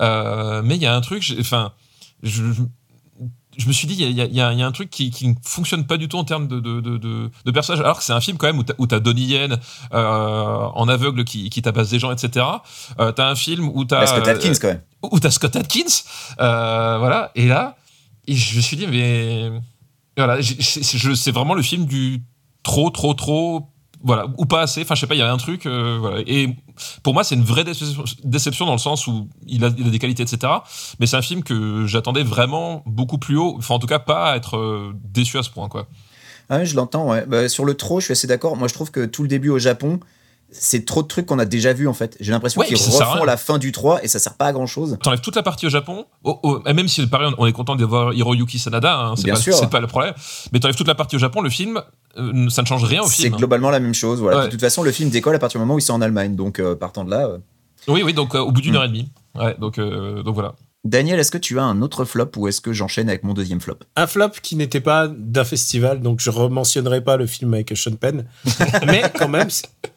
Euh, 0.00 0.62
mais 0.64 0.76
il 0.76 0.82
y 0.82 0.86
a 0.86 0.94
un 0.94 1.00
truc, 1.00 1.34
enfin, 1.40 1.72
je, 2.22 3.66
me 3.66 3.72
suis 3.72 3.86
dit, 3.86 3.94
il 3.94 4.12
y 4.12 4.20
a, 4.20 4.24
y 4.26 4.58
y 4.58 4.62
un 4.62 4.72
truc 4.72 4.90
qui, 4.90 5.10
qui 5.10 5.28
ne 5.28 5.34
fonctionne 5.42 5.86
pas 5.86 5.96
du 5.96 6.08
tout 6.08 6.16
en 6.16 6.24
termes 6.24 6.48
de, 6.48 6.60
de, 6.60 6.80
de, 6.80 6.98
de, 6.98 7.30
de 7.44 7.50
personnage, 7.50 7.80
alors 7.80 7.98
que 7.98 8.04
c'est 8.04 8.12
un 8.12 8.20
film 8.20 8.36
quand 8.36 8.46
même 8.46 8.62
où 8.78 8.86
t'as, 8.86 9.00
Donnie 9.00 9.26
Yen 9.26 9.58
euh, 9.92 10.68
en 10.74 10.88
aveugle 10.88 11.24
qui, 11.24 11.50
qui 11.50 11.62
tabasse 11.62 11.90
des 11.90 11.98
gens, 11.98 12.12
etc. 12.12 12.46
Euh, 12.98 13.12
t'as 13.12 13.28
un 13.28 13.34
film 13.34 13.68
où 13.68 13.84
t'as. 13.84 13.98
Parce 13.98 14.12
que 14.12 14.28
Atkins, 14.28 14.54
quand 14.60 14.68
même. 14.68 14.82
où 15.02 15.18
t'as 15.20 15.30
Scott 15.30 15.56
Atkins, 15.56 16.04
euh, 16.40 16.98
voilà, 16.98 17.30
et 17.34 17.46
là, 17.46 17.76
et 18.26 18.34
je 18.34 18.56
me 18.56 18.60
suis 18.60 18.76
dit, 18.76 18.86
mais 18.86 19.50
voilà, 20.16 20.38
c'est 20.42 21.32
vraiment 21.32 21.54
le 21.54 21.62
film 21.62 21.86
du 21.86 22.22
trop, 22.62 22.90
trop, 22.90 23.14
trop, 23.14 23.69
voilà, 24.02 24.26
ou 24.38 24.46
pas 24.46 24.62
assez, 24.62 24.82
enfin, 24.82 24.94
je 24.94 25.00
sais 25.00 25.06
pas, 25.06 25.14
il 25.14 25.18
y 25.18 25.22
a 25.22 25.30
un 25.30 25.36
truc, 25.36 25.66
euh, 25.66 25.98
voilà, 26.00 26.22
et 26.26 26.56
pour 27.02 27.12
moi, 27.12 27.22
c'est 27.24 27.34
une 27.34 27.44
vraie 27.44 27.64
déception, 28.24 28.66
dans 28.66 28.72
le 28.72 28.78
sens 28.78 29.06
où 29.06 29.28
il 29.46 29.64
a, 29.64 29.70
il 29.76 29.86
a 29.86 29.90
des 29.90 29.98
qualités, 29.98 30.22
etc., 30.22 30.52
mais 30.98 31.06
c'est 31.06 31.16
un 31.16 31.22
film 31.22 31.42
que 31.42 31.86
j'attendais 31.86 32.22
vraiment 32.22 32.82
beaucoup 32.86 33.18
plus 33.18 33.36
haut, 33.36 33.56
enfin, 33.58 33.74
en 33.74 33.78
tout 33.78 33.86
cas, 33.86 33.98
pas 33.98 34.32
à 34.32 34.36
être 34.36 34.56
euh, 34.56 34.92
déçu 35.04 35.38
à 35.38 35.42
ce 35.42 35.50
point, 35.50 35.68
quoi. 35.68 35.86
Ah 36.48 36.58
ouais, 36.58 36.66
je 36.66 36.74
l'entends, 36.74 37.08
ouais. 37.10 37.26
Bah, 37.26 37.48
sur 37.48 37.64
le 37.64 37.74
trop, 37.74 38.00
je 38.00 38.06
suis 38.06 38.12
assez 38.12 38.26
d'accord. 38.26 38.56
Moi, 38.56 38.66
je 38.66 38.74
trouve 38.74 38.90
que 38.90 39.06
tout 39.06 39.22
le 39.22 39.28
début 39.28 39.50
au 39.50 39.58
Japon, 39.58 40.00
c'est 40.52 40.84
trop 40.84 41.02
de 41.02 41.06
trucs 41.08 41.26
qu'on 41.26 41.38
a 41.38 41.44
déjà 41.44 41.72
vus, 41.72 41.86
en 41.88 41.92
fait. 41.92 42.16
J'ai 42.20 42.32
l'impression 42.32 42.60
Ouais, 42.60 42.66
qu'ils 42.66 42.76
refont 42.76 43.24
la 43.24 43.36
fin 43.36 43.58
du 43.58 43.72
3 43.72 44.02
et 44.04 44.08
ça 44.08 44.18
sert 44.18 44.34
pas 44.34 44.46
à 44.46 44.52
grand 44.52 44.66
chose. 44.66 44.98
T'enlèves 45.02 45.20
toute 45.20 45.36
la 45.36 45.42
partie 45.42 45.66
au 45.66 45.70
Japon, 45.70 46.06
oh, 46.24 46.38
oh, 46.42 46.60
et 46.66 46.72
même 46.72 46.88
si 46.88 47.06
pareil, 47.06 47.32
on 47.38 47.46
est 47.46 47.52
content 47.52 47.76
d'avoir 47.76 48.12
Hiroyuki 48.12 48.58
Sanada, 48.58 48.98
hein, 48.98 49.14
c'est 49.16 49.30
pas, 49.30 49.36
c'est 49.36 49.70
pas 49.70 49.80
le 49.80 49.86
problème, 49.86 50.14
mais 50.52 50.60
t'enlèves 50.60 50.76
toute 50.76 50.88
la 50.88 50.94
partie 50.94 51.16
au 51.16 51.18
Japon, 51.20 51.40
le 51.40 51.50
film, 51.50 51.80
euh, 52.18 52.48
ça 52.50 52.62
ne 52.62 52.66
change 52.66 52.84
rien 52.84 53.02
au 53.02 53.06
C'est 53.06 53.22
film. 53.22 53.34
hein. 53.34 53.36
globalement 53.38 53.70
la 53.70 53.80
même 53.80 53.94
chose. 53.94 54.20
Voilà. 54.20 54.38
Ouais. 54.38 54.44
De 54.46 54.50
toute 54.50 54.60
façon, 54.60 54.82
le 54.82 54.92
film 54.92 55.10
décolle 55.10 55.36
à 55.36 55.38
partir 55.38 55.58
du 55.60 55.62
moment 55.64 55.74
où 55.74 55.78
ils 55.78 55.82
sont 55.82 55.94
en 55.94 56.00
Allemagne. 56.02 56.34
Donc, 56.36 56.58
euh, 56.58 56.74
partant 56.74 57.04
de 57.04 57.10
là. 57.10 57.26
euh. 57.26 57.38
Oui, 57.88 58.02
oui, 58.04 58.12
donc 58.12 58.34
au 58.34 58.50
bout 58.50 58.60
d'une 58.60 58.72
Hmm. 58.72 58.76
heure 58.76 58.84
et 58.84 58.88
demie. 58.88 59.08
Ouais, 59.36 59.54
donc, 59.58 59.78
donc 59.78 60.34
voilà. 60.34 60.54
Daniel, 60.84 61.20
est-ce 61.20 61.30
que 61.30 61.38
tu 61.38 61.58
as 61.58 61.62
un 61.62 61.82
autre 61.82 62.06
flop 62.06 62.30
ou 62.36 62.48
est-ce 62.48 62.62
que 62.62 62.72
j'enchaîne 62.72 63.10
avec 63.10 63.22
mon 63.22 63.34
deuxième 63.34 63.60
flop? 63.60 63.80
Un 63.96 64.06
flop 64.06 64.30
qui 64.42 64.56
n'était 64.56 64.80
pas 64.80 65.08
d'un 65.08 65.44
festival, 65.44 66.00
donc 66.00 66.20
je 66.20 66.30
rementionnerai 66.30 67.04
pas 67.04 67.18
le 67.18 67.26
film 67.26 67.52
avec 67.52 67.76
Sean 67.76 67.96
Penn. 67.96 68.24
Mais 68.86 69.02
quand 69.18 69.28
même, 69.28 69.48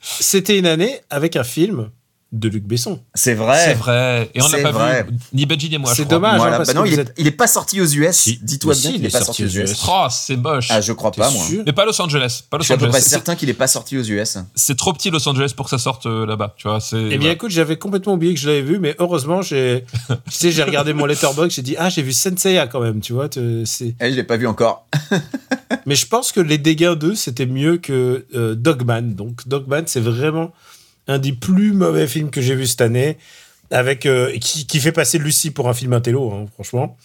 c'était 0.02 0.60
une 0.60 0.66
année 0.66 1.00
avec 1.10 1.38
un 1.38 1.46
film 1.46 1.90
de 2.34 2.50
Luc 2.50 2.64
Besson. 2.66 3.00
C'est 3.14 3.36
vrai. 3.36 3.64
C'est 3.64 3.74
vrai. 3.76 4.30
Et 4.34 4.42
on 4.42 4.46
l'a 4.48 4.58
C'est 4.58 4.64
pas 4.64 4.72
vrai. 4.72 5.04
vu, 5.04 5.10
ni 5.34 5.46
Benji 5.46 5.70
ni 5.70 5.78
moi. 5.78 5.92
je 5.92 5.98
C'est 5.98 6.06
dommage. 6.10 6.38
Voilà. 6.38 6.56
hein, 6.56 6.58
parce 6.58 6.70
Bah 6.70 6.74
non, 6.74 6.84
que 6.84 6.88
il, 6.90 6.94
est, 7.00 7.02
êtes- 7.04 7.14
il 7.18 7.28
est 7.28 7.32
pas 7.32 7.48
sorti 7.48 7.80
aux 7.80 7.86
US. 7.86 8.16
Si. 8.16 8.40
Dis-toi 8.42 8.74
bien 8.74 8.82
si, 8.82 8.88
qu'il 8.92 8.96
il 9.02 9.06
est 9.06 9.08
est 9.08 9.12
pas 9.12 9.24
sorti 9.24 9.44
aux 9.46 9.48
US. 9.48 9.72
US. 9.72 9.86
Oh, 9.88 10.08
c'est 10.10 10.36
moche. 10.36 10.68
Ah, 10.72 10.82
je 10.82 10.92
crois 10.94 11.12
pas, 11.12 11.30
moi. 11.30 11.46
sûr 11.46 11.64
Mais 11.66 11.72
pas 11.74 11.86
Los 11.86 12.02
Angeles. 12.02 12.42
Pas 12.50 12.58
Je 12.58 12.60
Los 12.60 12.64
suis 12.66 12.74
à 12.74 12.78
peu 12.78 12.88
près 12.88 12.98
Angeles. 12.98 13.08
Certain 13.10 13.36
qu'il 13.36 13.50
est 13.50 13.54
pas 13.54 13.68
sorti 13.68 13.98
aux 13.98 14.04
US. 14.04 14.38
C'est 14.56 14.76
trop 14.78 14.92
petit 14.94 15.12
Los 15.12 15.28
Angeles 15.30 15.54
pour 15.56 15.66
que 15.68 15.70
ça 15.70 15.78
sorte 15.78 16.08
euh, 16.08 16.26
là-bas. 16.26 16.56
Tu 16.58 16.68
vois, 16.68 16.80
c'est. 16.80 16.98
Eh 16.98 17.08
bien, 17.10 17.18
voilà. 17.20 17.34
écoute, 17.34 17.52
j'avais 17.52 17.78
complètement 17.78 18.14
oublié 18.14 18.34
que 18.34 18.40
je 18.40 18.48
l'avais 18.50 18.62
vu, 18.64 18.80
mais 18.80 18.96
heureusement, 19.00 19.42
j'ai, 19.44 19.86
tu 20.10 20.14
sais, 20.32 20.52
j'ai 20.52 20.64
regardé 20.64 20.94
mon 20.94 21.06
letterbox, 21.06 21.54
j'ai 21.54 21.62
dit, 21.62 21.76
ah, 21.78 21.90
j'ai 21.90 22.02
vu 22.02 22.12
Senseiya 22.14 22.66
quand 22.68 22.82
même, 22.82 23.00
tu 23.00 23.14
vois, 23.14 23.30
te- 23.30 23.64
c'est, 23.66 23.96
Eh, 24.02 24.10
je 24.12 24.16
l'ai 24.16 24.24
pas 24.24 24.38
vu 24.38 24.48
encore. 24.48 24.88
mais 25.86 25.96
je 25.96 26.08
pense 26.08 26.32
que 26.32 26.40
Les 26.40 26.58
Dégâts 26.58 26.94
2, 26.94 27.14
c'était 27.16 27.46
mieux 27.46 27.78
que 27.78 28.26
euh, 28.36 28.56
Dogman. 28.56 29.14
Donc, 29.14 29.48
Dogman, 29.48 29.84
c'est 29.86 30.00
vraiment 30.00 30.52
un 31.08 31.20
des 31.20 31.34
plus 31.34 31.74
mauvais 31.74 32.08
films 32.08 32.30
que 32.30 32.42
j'ai 32.42 32.56
vu 32.56 32.68
cette 32.68 32.82
année, 32.82 33.18
avec, 33.72 34.06
euh, 34.06 34.38
qui, 34.40 34.68
qui 34.68 34.80
fait 34.80 34.92
passer 34.92 35.18
Lucie 35.18 35.52
pour 35.52 35.68
un 35.68 35.74
film 35.74 35.94
intello, 35.94 36.32
hein, 36.32 36.46
franchement. 36.54 36.98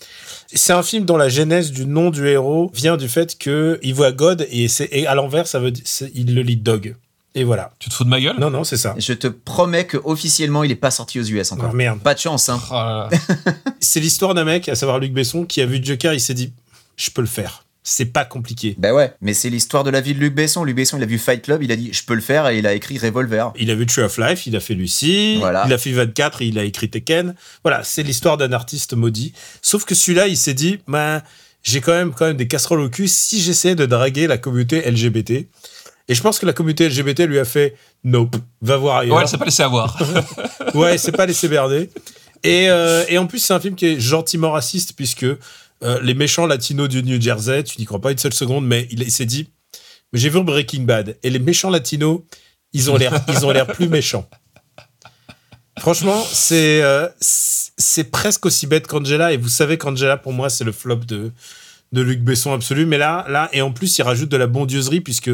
C'est 0.52 0.72
un 0.72 0.82
film 0.82 1.04
dont 1.04 1.16
la 1.16 1.28
genèse 1.28 1.72
du 1.72 1.86
nom 1.86 2.10
du 2.10 2.26
héros 2.26 2.70
vient 2.74 2.96
du 2.96 3.08
fait 3.08 3.38
que 3.38 3.78
il 3.82 3.94
voit 3.94 4.12
God 4.12 4.46
et 4.50 4.68
c'est, 4.68 4.88
et 4.92 5.06
à 5.06 5.14
l'envers, 5.14 5.46
ça 5.46 5.58
veut 5.58 5.70
dire, 5.70 5.84
il 6.14 6.34
le 6.34 6.42
lit 6.42 6.56
Dog. 6.56 6.96
Et 7.34 7.44
voilà. 7.44 7.70
Tu 7.78 7.88
te 7.88 7.94
fous 7.94 8.04
de 8.04 8.08
ma 8.08 8.20
gueule? 8.20 8.36
Non, 8.38 8.50
non, 8.50 8.64
c'est 8.64 8.76
ça. 8.76 8.94
Je 8.98 9.12
te 9.12 9.28
promets 9.28 9.86
que 9.86 9.96
officiellement, 10.02 10.64
il 10.64 10.72
est 10.72 10.76
pas 10.76 10.90
sorti 10.90 11.20
aux 11.20 11.24
US 11.24 11.52
encore. 11.52 11.70
Oh, 11.72 11.76
merde. 11.76 12.00
Pas 12.00 12.14
de 12.14 12.18
chance, 12.18 12.48
hein. 12.48 12.60
Oh 12.70 12.74
là 12.74 13.08
là. 13.10 13.52
C'est 13.80 14.00
l'histoire 14.00 14.34
d'un 14.34 14.44
mec, 14.44 14.68
à 14.68 14.74
savoir 14.74 14.98
Luc 14.98 15.12
Besson, 15.12 15.44
qui 15.44 15.60
a 15.60 15.66
vu 15.66 15.78
Joker, 15.82 16.14
il 16.14 16.20
s'est 16.20 16.34
dit, 16.34 16.52
je 16.96 17.10
peux 17.10 17.20
le 17.20 17.28
faire. 17.28 17.64
C'est 17.90 18.04
pas 18.12 18.26
compliqué. 18.26 18.74
Ben 18.76 18.92
ouais, 18.92 19.14
mais 19.22 19.32
c'est 19.32 19.48
l'histoire 19.48 19.82
de 19.82 19.88
la 19.88 20.02
vie 20.02 20.12
de 20.12 20.18
Luc 20.18 20.34
Besson. 20.34 20.62
Luc 20.62 20.76
Besson, 20.76 20.98
il 20.98 21.02
a 21.02 21.06
vu 21.06 21.16
Fight 21.18 21.40
Club, 21.42 21.62
il 21.62 21.72
a 21.72 21.76
dit 21.76 21.88
je 21.90 22.02
peux 22.04 22.14
le 22.14 22.20
faire 22.20 22.46
et 22.48 22.58
il 22.58 22.66
a 22.66 22.74
écrit 22.74 22.98
Revolver. 22.98 23.50
Il 23.58 23.70
a 23.70 23.74
vu 23.74 23.86
Tree 23.86 24.02
of 24.02 24.18
Life, 24.18 24.46
il 24.46 24.54
a 24.56 24.60
fait 24.60 24.74
Lucy, 24.74 25.36
Voilà. 25.38 25.64
il 25.66 25.72
a 25.72 25.78
fait 25.78 25.92
24, 25.92 26.42
il 26.42 26.58
a 26.58 26.64
écrit 26.64 26.90
Tekken. 26.90 27.34
Voilà, 27.64 27.82
c'est 27.84 28.02
l'histoire 28.02 28.36
d'un 28.36 28.52
artiste 28.52 28.92
maudit. 28.92 29.32
Sauf 29.62 29.86
que 29.86 29.94
celui-là, 29.94 30.28
il 30.28 30.36
s'est 30.36 30.52
dit, 30.52 30.80
bah, 30.86 31.22
j'ai 31.62 31.80
quand 31.80 31.92
même, 31.92 32.12
quand 32.12 32.26
même 32.26 32.36
des 32.36 32.46
casseroles 32.46 32.80
au 32.80 32.90
cul 32.90 33.08
si 33.08 33.40
j'essayais 33.40 33.74
de 33.74 33.86
draguer 33.86 34.26
la 34.26 34.36
communauté 34.36 34.82
LGBT. 34.90 35.30
Et 36.10 36.14
je 36.14 36.20
pense 36.20 36.38
que 36.38 36.44
la 36.44 36.52
communauté 36.52 36.88
LGBT 36.90 37.20
lui 37.20 37.38
a 37.38 37.46
fait, 37.46 37.74
nope, 38.04 38.36
va 38.60 38.76
voir 38.76 38.98
ailleurs. 38.98 39.16
Ouais, 39.16 39.22
elle 39.22 39.28
s'est 39.28 39.38
pas 39.38 39.44
laissé 39.46 39.62
avoir. 39.62 39.96
Ouais, 40.74 40.98
c'est 40.98 41.12
pas 41.12 41.24
laissé 41.24 41.48
berner. 41.48 41.88
Et, 42.44 42.68
euh, 42.68 43.04
et 43.08 43.16
en 43.16 43.26
plus, 43.26 43.38
c'est 43.38 43.54
un 43.54 43.60
film 43.60 43.74
qui 43.74 43.86
est 43.86 43.98
gentiment 44.00 44.50
raciste, 44.52 44.92
puisque 44.94 45.24
euh, 45.82 46.00
les 46.02 46.14
méchants 46.14 46.46
latinos 46.46 46.88
du 46.88 47.02
New 47.02 47.20
Jersey, 47.20 47.62
tu 47.62 47.78
n'y 47.78 47.84
crois 47.84 48.00
pas 48.00 48.12
une 48.12 48.18
seule 48.18 48.34
seconde, 48.34 48.66
mais 48.66 48.88
il, 48.90 49.10
s'est 49.12 49.26
dit 49.26 49.48
j'ai 50.12 50.28
vu 50.28 50.42
Breaking 50.42 50.82
Bad, 50.82 51.16
et 51.22 51.30
les 51.30 51.38
méchants 51.38 51.70
latinos, 51.70 52.20
ils 52.72 52.90
ont 52.90 52.96
l'air 52.96 53.66
plus 53.66 53.88
méchants. 53.88 54.28
Franchement, 55.78 56.20
c'est 56.32 56.82
euh, 56.82 57.08
c'est 57.20 58.10
presque 58.10 58.46
aussi 58.46 58.66
bête 58.66 58.86
qu'Angela, 58.86 59.32
et 59.32 59.36
vous 59.36 59.48
savez 59.48 59.78
qu'Angela, 59.78 60.16
pour 60.16 60.32
moi, 60.32 60.50
c'est 60.50 60.64
le 60.64 60.72
flop 60.72 60.96
de, 60.96 61.30
de 61.92 62.00
Luc 62.00 62.20
Besson 62.20 62.52
absolu. 62.52 62.86
Mais 62.86 62.98
là, 62.98 63.24
là, 63.28 63.48
et 63.52 63.62
en 63.62 63.70
plus, 63.70 63.96
il 63.98 64.02
rajoute 64.02 64.28
de 64.28 64.36
la 64.36 64.48
bondieuserie, 64.48 65.00
puisque 65.00 65.30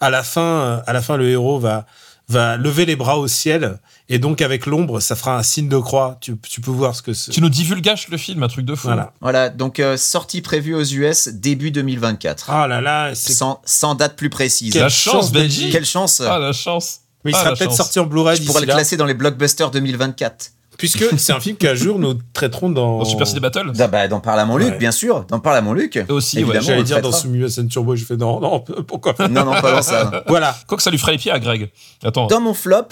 à 0.00 0.10
la 0.10 0.22
fin, 0.22 0.82
à 0.86 0.92
la 0.92 1.02
fin 1.02 1.16
le 1.16 1.28
héros 1.28 1.58
va, 1.58 1.86
va 2.28 2.56
lever 2.56 2.86
les 2.86 2.96
bras 2.96 3.18
au 3.18 3.28
ciel, 3.28 3.78
et 4.08 4.18
donc 4.18 4.40
avec 4.40 4.66
l'ombre, 4.66 5.00
ça 5.00 5.14
fera 5.16 5.36
un 5.38 5.42
signe 5.42 5.68
de 5.68 5.76
croix. 5.78 6.16
Tu, 6.20 6.36
tu 6.38 6.60
peux 6.60 6.70
voir 6.70 6.94
ce 6.94 7.02
que 7.02 7.12
c'est. 7.12 7.30
tu 7.32 7.40
nous 7.42 7.48
divulgaches 7.50 8.08
le 8.08 8.16
film, 8.16 8.42
un 8.42 8.48
truc 8.48 8.64
de 8.64 8.74
fou. 8.74 8.86
Voilà. 8.88 9.12
Voilà, 9.20 9.50
donc 9.50 9.78
euh, 9.80 9.96
sortie 9.96 10.40
prévue 10.40 10.74
aux 10.74 10.82
US 10.84 11.28
début 11.28 11.70
2024. 11.70 12.46
Ah 12.50 12.66
là 12.66 12.80
là, 12.80 13.14
c'est. 13.14 13.32
Sans, 13.34 13.60
sans 13.64 13.94
date 13.94 14.16
plus 14.16 14.30
précise. 14.30 14.72
Quelle 14.72 14.82
La 14.82 14.88
chance, 14.88 15.12
chance, 15.14 15.32
Benji. 15.32 15.70
Quelle 15.70 15.84
chance 15.84 16.20
Ah, 16.20 16.38
la 16.38 16.52
chance. 16.52 17.00
Mais 17.24 17.30
il 17.32 17.34
Ah, 17.36 17.44
sera 17.44 17.54
peut-être 17.56 17.72
sorti 17.72 17.98
en 17.98 18.04
Blu-ray 18.06 18.36
Je 18.36 18.44
pourrais 18.44 18.60
le 18.62 18.66
là. 18.66 18.74
classer 18.74 18.96
dans 18.96 19.06
les 19.06 19.14
blockbusters 19.14 19.70
2024. 19.70 20.50
Puisque 20.78 21.18
c'est 21.18 21.32
un 21.32 21.40
film 21.40 21.56
qu'un 21.56 21.74
jour 21.74 21.98
nous 21.98 22.14
traiterons 22.32 22.70
dans. 22.70 22.98
Dans 22.98 23.04
Super 23.04 23.26
City 23.26 23.40
Battle 23.40 23.72
Ah 23.78 23.86
bah, 23.86 24.08
dans 24.08 24.20
Parle 24.20 24.40
à 24.40 24.44
mon 24.44 24.56
Luc, 24.56 24.70
Ouais. 24.72 24.78
bien 24.78 24.92
sûr. 24.92 25.24
Dans 25.28 25.38
Parle 25.40 25.56
à 25.58 25.60
mon 25.62 25.72
Luc. 25.72 25.96
Et 25.96 26.04
aussi, 26.10 26.36
ouais, 26.38 26.42
Évidemment, 26.42 26.66
J'allais 26.66 26.82
dire 26.82 27.00
dans. 27.00 27.12
Simulation 27.12 27.66
Turbo, 27.66 27.94
je 27.96 28.04
fais 28.04 28.16
non, 28.16 28.40
non, 28.40 28.60
pourquoi 28.88 29.14
pas. 29.14 29.28
Non, 29.28 29.44
non, 29.44 29.60
pas 29.60 29.72
dans 29.72 29.82
ça. 29.82 30.24
Voilà. 30.26 30.56
Quoi 30.66 30.76
que 30.76 30.82
ça 30.82 30.90
lui 30.90 30.98
ferait 30.98 31.12
les 31.12 31.18
pieds 31.18 31.30
à 31.32 31.38
Greg. 31.38 31.70
Attends. 32.04 32.26
Dans 32.26 32.40
mon 32.40 32.54
flop, 32.54 32.88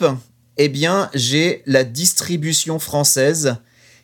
eh 0.59 0.69
bien, 0.69 1.11
j'ai 1.15 1.63
la 1.67 1.85
distribution 1.85 2.79
française 2.79 3.57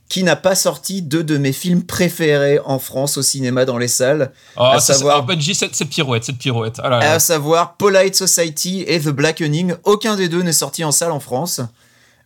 qui 0.08 0.22
n'a 0.22 0.36
pas 0.36 0.54
sorti 0.54 1.02
deux 1.02 1.22
de 1.22 1.36
mes 1.36 1.52
films 1.52 1.82
préférés 1.82 2.58
en 2.64 2.78
France 2.78 3.18
au 3.18 3.22
cinéma 3.22 3.66
dans 3.66 3.76
les 3.76 3.88
salles, 3.88 4.32
Ah, 4.56 4.72
à 4.76 4.80
ça, 4.80 4.94
savoir- 4.94 5.22
Benji, 5.26 5.54
cette, 5.54 5.74
cette 5.74 5.90
pirouette, 5.90 6.24
cette 6.24 6.38
pirouette. 6.38 6.80
Ah 6.82 6.88
là 6.88 6.98
là. 7.00 7.12
à 7.12 7.18
savoir 7.18 7.76
Polite 7.76 8.14
Society 8.16 8.84
et 8.86 8.98
The 9.00 9.10
Blackening. 9.10 9.74
Aucun 9.84 10.16
des 10.16 10.28
deux 10.30 10.40
n'est 10.42 10.52
sorti 10.54 10.82
en 10.82 10.92
salle 10.92 11.12
en 11.12 11.20
France. 11.20 11.60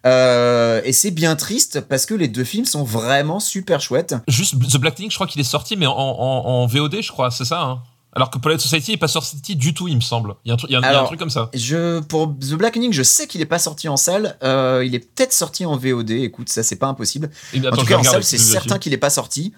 Euh, 0.06 0.80
et 0.84 0.92
c'est 0.92 1.10
bien 1.10 1.36
triste 1.36 1.80
parce 1.80 2.06
que 2.06 2.14
les 2.14 2.28
deux 2.28 2.44
films 2.44 2.64
sont 2.66 2.82
vraiment 2.84 3.40
super 3.40 3.80
chouettes. 3.80 4.14
Juste 4.28 4.54
The 4.58 4.76
Blackening, 4.78 5.10
je 5.10 5.14
crois 5.16 5.26
qu'il 5.26 5.40
est 5.40 5.44
sorti, 5.44 5.76
mais 5.76 5.86
en, 5.86 5.92
en, 5.96 6.46
en 6.46 6.66
VOD, 6.66 7.00
je 7.02 7.10
crois, 7.12 7.30
c'est 7.30 7.44
ça. 7.44 7.62
Hein 7.62 7.82
Alors 8.14 8.30
que 8.30 8.38
Polite 8.38 8.60
Society 8.60 8.92
est 8.92 8.96
pas 8.96 9.08
sorti 9.08 9.54
du 9.54 9.74
tout, 9.74 9.86
il 9.88 9.94
me 9.96 10.00
semble. 10.00 10.34
Il 10.44 10.48
y 10.48 10.50
a 10.50 10.54
un, 10.54 10.56
truc- 10.56 10.70
il 10.70 10.72
y 10.72 10.76
a 10.76 10.78
un- 10.78 10.82
il 10.82 10.84
y 10.84 10.86
a 10.86 10.88
un 10.88 10.92
Alors, 10.94 11.06
truc 11.06 11.18
comme 11.20 11.30
ça. 11.30 11.50
Je, 11.54 12.00
pour 12.00 12.28
The 12.40 12.54
Blackening, 12.54 12.92
je 12.92 13.02
sais 13.04 13.26
qu'il 13.28 13.40
est 13.40 13.46
pas 13.46 13.60
sorti 13.60 13.88
en 13.88 13.96
salle. 13.96 14.36
Euh, 14.42 14.82
il 14.84 14.94
est 14.94 14.98
peut-être 15.14 15.32
sorti 15.32 15.64
en 15.64 15.76
VOD. 15.76 16.10
Écoute, 16.10 16.48
ça 16.48 16.62
c'est 16.64 16.76
pas 16.76 16.88
impossible. 16.88 17.30
Et- 17.54 17.60
En 17.60 17.64
attends, 17.66 17.76
tout 17.76 17.84
je 17.84 17.88
cas, 17.90 17.98
en 17.98 18.02
salle, 18.02 18.24
c'est 18.24 18.38
certain 18.38 18.78
qu'il 18.78 18.90
n'est 18.92 18.98
pas 18.98 19.10
sorti. 19.10 19.52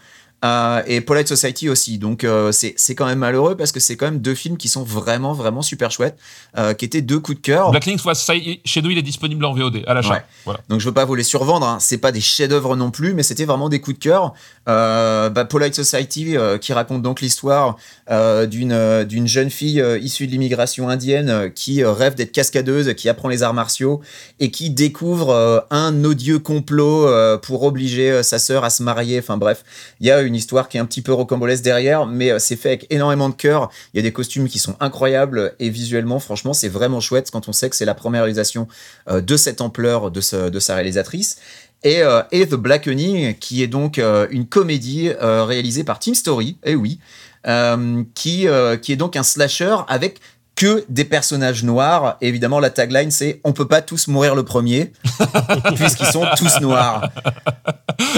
Euh, 0.44 0.82
et 0.86 1.00
Polite 1.00 1.28
Society 1.28 1.68
aussi. 1.68 1.98
Donc, 1.98 2.22
euh, 2.22 2.52
c'est 2.52 2.94
quand 2.94 3.06
même 3.06 3.18
malheureux 3.18 3.56
parce 3.56 3.72
que 3.72 3.80
c'est 3.80 3.96
quand 3.96 4.06
même 4.06 4.20
deux 4.20 4.34
films 4.34 4.56
qui 4.56 4.68
sont 4.68 4.82
vraiment, 4.82 5.32
vraiment 5.32 5.62
super 5.62 5.90
chouettes, 5.90 6.18
euh, 6.58 6.74
qui 6.74 6.84
étaient 6.84 7.00
deux 7.00 7.18
coups 7.18 7.38
de 7.38 7.42
cœur. 7.42 7.72
Y 7.74 8.50
est, 8.50 8.60
chez 8.64 8.82
nous, 8.82 8.90
il 8.90 8.98
est 8.98 9.02
disponible 9.02 9.44
en 9.44 9.54
VOD, 9.54 9.82
à 9.86 9.94
l'achat. 9.94 10.14
Ouais. 10.14 10.24
Voilà. 10.44 10.60
Donc, 10.68 10.80
je 10.80 10.86
veux 10.86 10.94
pas 10.94 11.06
vous 11.06 11.14
les 11.14 11.22
survendre. 11.22 11.66
Hein. 11.66 11.78
C'est 11.80 11.98
pas 11.98 12.12
des 12.12 12.20
chefs-d'œuvre 12.20 12.76
non 12.76 12.90
plus, 12.90 13.14
mais 13.14 13.22
c'était 13.22 13.46
vraiment 13.46 13.68
des 13.68 13.80
coups 13.80 13.98
de 13.98 14.02
cœur. 14.02 14.34
Euh, 14.68 15.30
bah, 15.30 15.44
Polite 15.46 15.74
Society, 15.74 16.36
qui 16.60 16.72
raconte 16.72 17.02
donc 17.02 17.20
l'histoire 17.20 17.76
d'une 18.08 19.04
d'une 19.04 19.26
jeune 19.26 19.50
fille 19.50 19.82
issue 20.00 20.26
de 20.26 20.32
l'immigration 20.32 20.88
indienne 20.88 21.52
qui 21.54 21.84
rêve 21.84 22.14
d'être 22.14 22.32
cascadeuse, 22.32 22.94
qui 22.94 23.08
apprend 23.08 23.28
les 23.28 23.42
arts 23.42 23.54
martiaux 23.54 24.00
et 24.40 24.50
qui 24.50 24.70
découvre 24.70 25.66
un 25.70 26.04
odieux 26.04 26.38
complot 26.38 27.08
pour 27.38 27.62
obliger 27.62 28.22
sa 28.22 28.38
sœur 28.38 28.64
à 28.64 28.70
se 28.70 28.82
marier. 28.82 29.18
Enfin 29.18 29.36
bref, 29.36 29.64
il 30.00 30.06
y 30.06 30.10
a 30.10 30.20
une 30.20 30.33
histoire 30.34 30.68
qui 30.68 30.76
est 30.76 30.80
un 30.80 30.86
petit 30.86 31.02
peu 31.02 31.12
rocambolesque 31.12 31.62
derrière, 31.62 32.06
mais 32.06 32.30
euh, 32.30 32.38
c'est 32.38 32.56
fait 32.56 32.68
avec 32.68 32.86
énormément 32.90 33.28
de 33.28 33.34
cœur. 33.34 33.70
Il 33.92 33.98
y 33.98 34.00
a 34.00 34.02
des 34.02 34.12
costumes 34.12 34.48
qui 34.48 34.58
sont 34.58 34.76
incroyables 34.80 35.54
et 35.58 35.70
visuellement, 35.70 36.18
franchement, 36.18 36.52
c'est 36.52 36.68
vraiment 36.68 37.00
chouette 37.00 37.30
quand 37.30 37.48
on 37.48 37.52
sait 37.52 37.70
que 37.70 37.76
c'est 37.76 37.84
la 37.84 37.94
première 37.94 38.22
réalisation 38.22 38.68
euh, 39.08 39.20
de 39.20 39.36
cette 39.36 39.60
ampleur 39.60 40.10
de, 40.10 40.20
sa 40.20 40.74
réalisatrice. 40.74 41.38
Et, 41.82 42.02
euh, 42.02 42.22
et 42.32 42.46
The 42.46 42.54
Blackening, 42.54 43.34
qui 43.34 43.62
est 43.62 43.66
donc 43.66 43.98
une 43.98 44.46
comédie 44.46 45.10
réalisée 45.20 45.84
par 45.84 45.98
Team 45.98 46.14
Story, 46.14 46.56
et 46.64 46.74
oui, 46.74 46.98
euh, 47.46 48.02
qui, 48.14 48.46
qui 48.80 48.92
est 48.92 48.96
donc 48.96 49.16
un 49.16 49.22
slasher 49.22 49.76
avec 49.88 50.20
que 50.64 50.82
des 50.88 51.04
personnages 51.04 51.62
noirs. 51.62 52.16
Et 52.22 52.28
évidemment, 52.28 52.58
la 52.58 52.70
tagline, 52.70 53.10
c'est 53.10 53.38
On 53.44 53.52
peut 53.52 53.68
pas 53.68 53.82
tous 53.82 54.08
mourir 54.08 54.34
le 54.34 54.44
premier, 54.44 54.92
puisqu'ils 55.76 56.06
sont 56.06 56.24
tous 56.38 56.58
noirs. 56.62 57.10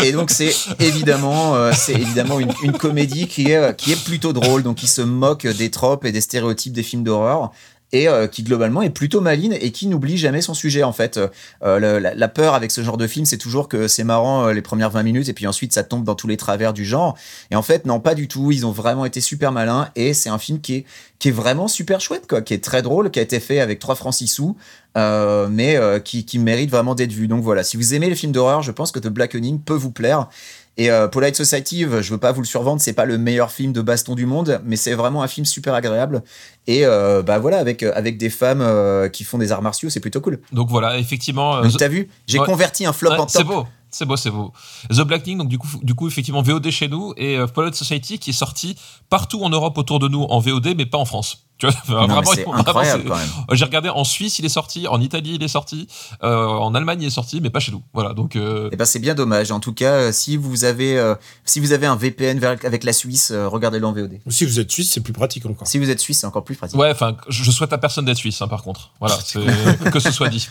Et 0.05 0.13
donc, 0.13 0.31
c'est 0.31 0.55
évidemment, 0.79 1.57
euh, 1.57 1.73
c'est 1.75 1.95
évidemment 1.95 2.39
une, 2.39 2.73
comédie 2.73 3.27
qui 3.27 3.51
est, 3.51 3.77
qui 3.77 3.91
est 3.91 4.05
plutôt 4.05 4.33
drôle, 4.33 4.63
donc 4.63 4.77
qui 4.77 4.87
se 4.87 5.03
moque 5.03 5.45
des 5.45 5.73
tropes 5.73 6.05
et 6.05 6.13
des 6.13 6.21
stéréotypes 6.21 6.73
des 6.73 6.85
films 6.85 7.03
d'horreur. 7.03 7.51
Et 7.93 8.09
euh, 8.09 8.27
qui 8.27 8.43
globalement 8.43 8.83
est 8.83 8.91
plutôt 8.91 9.21
maligne 9.21 9.57
et 9.61 9.71
qui 9.71 9.87
n'oublie 9.87 10.19
jamais 10.19 10.41
son 10.41 10.55
sujet 10.55 10.83
en 10.83 10.93
fait. 10.93 11.21
Euh, 11.63 12.01
la, 12.01 12.29
peur 12.29 12.55
avec 12.55 12.73
ce 12.73 12.83
genre 12.83 12.97
de 12.97 13.07
film, 13.07 13.25
c'est 13.27 13.39
toujours 13.39 13.69
que 13.69 13.87
c'est 13.87 14.03
marrant 14.03 14.47
euh, 14.47 14.53
les 14.53 14.61
premières 14.61 14.91
20 14.91 15.05
minutes 15.05 15.29
et 15.29 15.33
puis 15.33 15.47
ensuite 15.47 15.73
ça 15.73 15.85
tombe 15.85 16.03
dans 16.05 16.17
tous 16.17 16.27
les 16.27 16.37
travers 16.37 16.73
du 16.73 16.85
genre. 16.85 17.17
Et 17.53 17.57
en 17.57 17.63
fait, 17.63 17.87
non, 17.87 18.01
pas 18.01 18.17
du 18.17 18.27
tout. 18.27 18.51
Ils 18.51 18.67
ont 18.67 18.73
vraiment 18.73 19.05
été 19.05 19.21
super 19.21 19.53
malins 19.53 19.89
et 19.95 20.15
c'est 20.15 20.29
un 20.29 20.39
film 20.39 20.61
qui 20.61 20.75
est, 20.75 20.85
qui 21.21 21.29
est 21.29 21.33
vraiment 21.33 21.69
super 21.69 22.01
chouette, 22.01 22.27
quoi, 22.29 22.43
qui 22.43 22.55
est 22.55 22.63
très 22.63 22.83
drôle, 22.83 23.11
qui 23.13 23.21
a 23.21 23.23
été 23.23 23.39
fait 23.39 23.61
avec 23.61 23.79
3 23.79 23.95
francs 23.95 24.15
6 24.15 24.27
sous, 24.27 24.57
mais 24.97 25.79
qui, 26.05 26.25
qui 26.25 26.39
mérite 26.39 26.71
vraiment 26.71 26.95
d'être 26.95 27.13
vu. 27.13 27.29
Donc 27.29 27.43
voilà, 27.43 27.63
si 27.63 27.77
vous 27.77 27.95
aimez 27.95 28.11
les 28.11 28.17
films 28.17 28.33
d'horreur, 28.33 28.63
je 28.63 28.73
pense 28.73 28.91
que 28.91 28.99
The 28.99 29.09
Blackening 29.09 29.61
peut 29.61 29.75
vous 29.75 29.93
plaire. 29.93 30.29
Et 30.79 30.91
euh, 30.91 31.09
Polite 31.09 31.37
Society, 31.37 31.83
je 31.83 32.11
veux 32.11 32.19
pas 32.19 32.33
vous 32.33 32.43
le 32.43 32.47
survendre, 32.47 32.83
c'est 32.83 32.93
pas 32.93 33.07
le 33.07 33.17
meilleur 33.17 33.51
film 33.51 33.73
de 33.73 33.81
baston 33.81 34.15
du 34.15 34.27
monde, 34.27 34.61
mais 34.65 34.77
c'est 34.77 34.93
vraiment 34.95 35.23
un 35.23 35.29
film 35.29 35.47
super 35.47 35.73
agréable. 35.73 36.23
Et 36.67 36.85
euh, 36.85 37.23
bah 37.23 37.39
voilà, 37.39 37.59
avec, 37.59 37.83
avec 37.83 38.19
des 38.19 38.29
femmes 38.29 38.61
euh, 38.61 39.09
qui 39.09 39.25
font 39.25 39.39
des 39.39 39.53
arts 39.53 39.63
martiaux, 39.63 39.89
c'est 39.89 40.01
plutôt 40.01 40.21
cool. 40.21 40.41
Donc 40.53 40.69
voilà, 40.69 40.99
effectivement. 40.99 41.57
euh, 41.57 41.63
Donc 41.63 41.77
t'as 41.79 41.89
vu, 41.89 42.11
j'ai 42.27 42.39
Ouais. 42.39 42.45
converti 42.47 42.85
un 42.85 42.93
flop 42.93 43.11
Ouais, 43.13 43.19
en 43.21 43.27
c'est 43.29 43.39
top. 43.39 43.47
beau, 43.49 43.67
c'est 43.91 44.05
beau, 44.05 44.17
c'est 44.17 44.31
beau. 44.31 44.53
The 44.91 45.01
Blackening, 45.01 45.39
donc 45.39 45.49
du 45.49 45.57
coup, 45.57 45.69
du 45.83 45.95
coup 45.95 46.09
effectivement 46.09 46.43
VOD 46.43 46.69
chez 46.71 46.89
nous 46.89 47.15
et 47.17 47.39
euh, 47.39 47.47
Polite 47.47 47.75
Society 47.75 48.19
qui 48.19 48.31
est 48.31 48.35
sorti 48.35 48.77
partout 49.09 49.43
en 49.43 49.49
Europe 49.49 49.79
autour 49.79 49.99
de 49.99 50.09
nous 50.09 50.25
en 50.25 50.41
VOD, 50.41 50.75
mais 50.77 50.85
pas 50.85 50.99
en 50.99 51.07
France. 51.07 51.46
Tu 51.59 51.67
vois, 51.67 51.75
Non, 51.89 52.07
vraiment, 52.07 52.23
c'est 52.35 52.43
vraiment, 52.43 52.59
incroyable 52.59 53.03
c'est- 53.05 53.09
quand 53.09 53.17
même. 53.17 53.29
Euh, 53.51 53.55
J'ai 53.55 53.65
regardé 53.65 53.89
en 53.89 54.05
Suisse, 54.05 54.39
il 54.39 54.45
est 54.45 54.51
sorti, 54.51 54.87
en 54.89 55.01
Italie, 55.01 55.37
il 55.37 55.43
est 55.43 55.49
sorti, 55.49 55.89
euh, 56.23 56.45
en 56.47 56.75
Allemagne, 56.75 57.01
il 57.01 57.07
est 57.07 57.11
sorti, 57.11 57.41
mais 57.41 57.49
pas 57.49 57.61
chez 57.61 57.73
nous. 57.73 57.83
Voilà, 57.95 58.13
donc 58.13 58.37
euh, 58.37 58.69
Et 58.73 58.77
ben 58.77 58.85
c'est 58.85 58.99
bien 58.99 59.15
dommage. 59.15 59.51
En 59.53 59.59
tout 59.61 59.73
cas, 59.73 59.93
euh, 59.93 60.13
si 60.13 60.37
vous 60.37 60.65
avez 60.65 60.99
euh, 60.99 61.15
si 61.47 61.61
vous 61.61 61.73
avez 61.73 61.87
un 61.87 61.97
VPN 61.97 62.39
vers- 62.39 62.59
avec 62.65 62.85
la 62.85 62.93
Suisse, 62.93 63.31
euh, 63.31 63.49
regardez-le 63.49 63.87
en 63.87 63.93
VOD. 63.95 64.19
Si 64.29 64.45
vous 64.45 64.61
êtes 64.61 64.71
suisse, 64.71 64.91
c'est 64.93 65.01
plus 65.01 65.15
pratique 65.15 65.47
encore. 65.47 65.67
Si 65.67 65.79
vous 65.79 65.89
êtes 65.89 66.01
suisse, 66.01 66.19
c'est 66.21 66.27
encore 66.27 66.45
plus 66.45 66.57
pratique. 66.57 66.79
ouais, 66.79 66.91
enfin, 66.91 67.17
je 67.29 67.43
je 67.43 67.51
souhaite 67.51 67.73
à 67.73 67.79
personne 67.79 68.05
d'être 68.05 68.19
suisse, 68.19 68.43
hein, 68.43 68.49
par 68.49 68.63
contre. 68.63 68.91
Voilà, 69.01 69.17
c'est- 69.25 69.91
que 69.91 69.99
ce 70.01 70.11
soit 70.11 70.29
dit. 70.29 70.47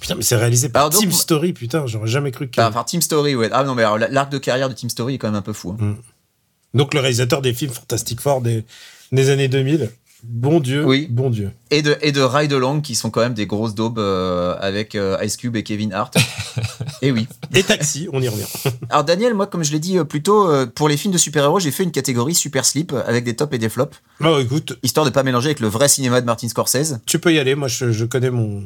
Putain, 0.00 0.14
mais 0.14 0.22
c'est 0.22 0.36
réalisé 0.36 0.68
par 0.68 0.82
Alors 0.86 0.98
Team 1.00 1.10
Story, 1.10 1.52
putain, 1.52 1.86
j'aurais 1.86 2.06
jamais 2.08 2.30
cru 2.30 2.48
que. 2.48 2.56
Bah, 2.58 2.68
Enfin, 2.68 2.84
Team 2.84 3.00
Story, 3.02 3.34
ouais. 3.34 3.48
Ah 3.52 3.64
non, 3.64 3.74
mais 3.74 3.82
alors, 3.82 3.98
l'arc 3.98 4.30
de 4.30 4.38
carrière 4.38 4.68
de 4.68 4.74
Team 4.74 4.88
Story 4.88 5.14
est 5.14 5.18
quand 5.18 5.26
même 5.28 5.34
un 5.34 5.42
peu 5.42 5.52
fou. 5.52 5.76
hein. 5.80 5.96
Donc 6.74 6.94
le 6.94 7.00
réalisateur 7.00 7.40
des 7.42 7.54
films 7.54 7.72
Fantastic 7.72 8.20
Four 8.20 8.40
des, 8.40 8.64
des 9.12 9.30
années 9.30 9.48
2000. 9.48 9.90
Bon 10.26 10.58
Dieu, 10.60 10.84
Oui. 10.84 11.06
bon 11.10 11.28
Dieu. 11.30 11.50
Et 11.70 11.82
de, 11.82 11.96
et 12.00 12.10
de 12.10 12.20
Ride 12.22 12.52
Along, 12.52 12.80
qui 12.80 12.94
sont 12.94 13.10
quand 13.10 13.20
même 13.20 13.34
des 13.34 13.46
grosses 13.46 13.74
daubes 13.74 13.98
euh, 13.98 14.56
avec 14.60 14.94
euh, 14.94 15.16
Ice 15.22 15.36
Cube 15.36 15.54
et 15.56 15.62
Kevin 15.62 15.92
Hart. 15.92 16.16
et 17.02 17.12
oui. 17.12 17.28
Et 17.54 17.62
Taxi, 17.62 18.08
on 18.12 18.20
y 18.22 18.28
revient. 18.28 18.46
Alors, 18.90 19.04
Daniel, 19.04 19.34
moi, 19.34 19.46
comme 19.46 19.62
je 19.64 19.72
l'ai 19.72 19.78
dit 19.78 19.98
euh, 19.98 20.04
plus 20.04 20.22
tôt, 20.22 20.48
euh, 20.50 20.66
pour 20.66 20.88
les 20.88 20.96
films 20.96 21.12
de 21.12 21.18
super-héros, 21.18 21.60
j'ai 21.60 21.70
fait 21.70 21.82
une 21.82 21.92
catégorie 21.92 22.34
super 22.34 22.64
slip 22.64 22.92
avec 23.06 23.24
des 23.24 23.36
tops 23.36 23.54
et 23.54 23.58
des 23.58 23.68
flops, 23.68 23.96
Oh, 24.24 24.38
écoute, 24.40 24.78
histoire 24.82 25.04
de 25.04 25.10
pas 25.10 25.22
mélanger 25.22 25.48
avec 25.48 25.60
le 25.60 25.68
vrai 25.68 25.88
cinéma 25.88 26.20
de 26.20 26.26
Martin 26.26 26.48
Scorsese. 26.48 26.98
tu 27.06 27.18
peux 27.18 27.32
y 27.32 27.38
aller. 27.38 27.54
Moi, 27.54 27.68
je, 27.68 27.92
je 27.92 28.04
connais 28.04 28.30
mon, 28.30 28.62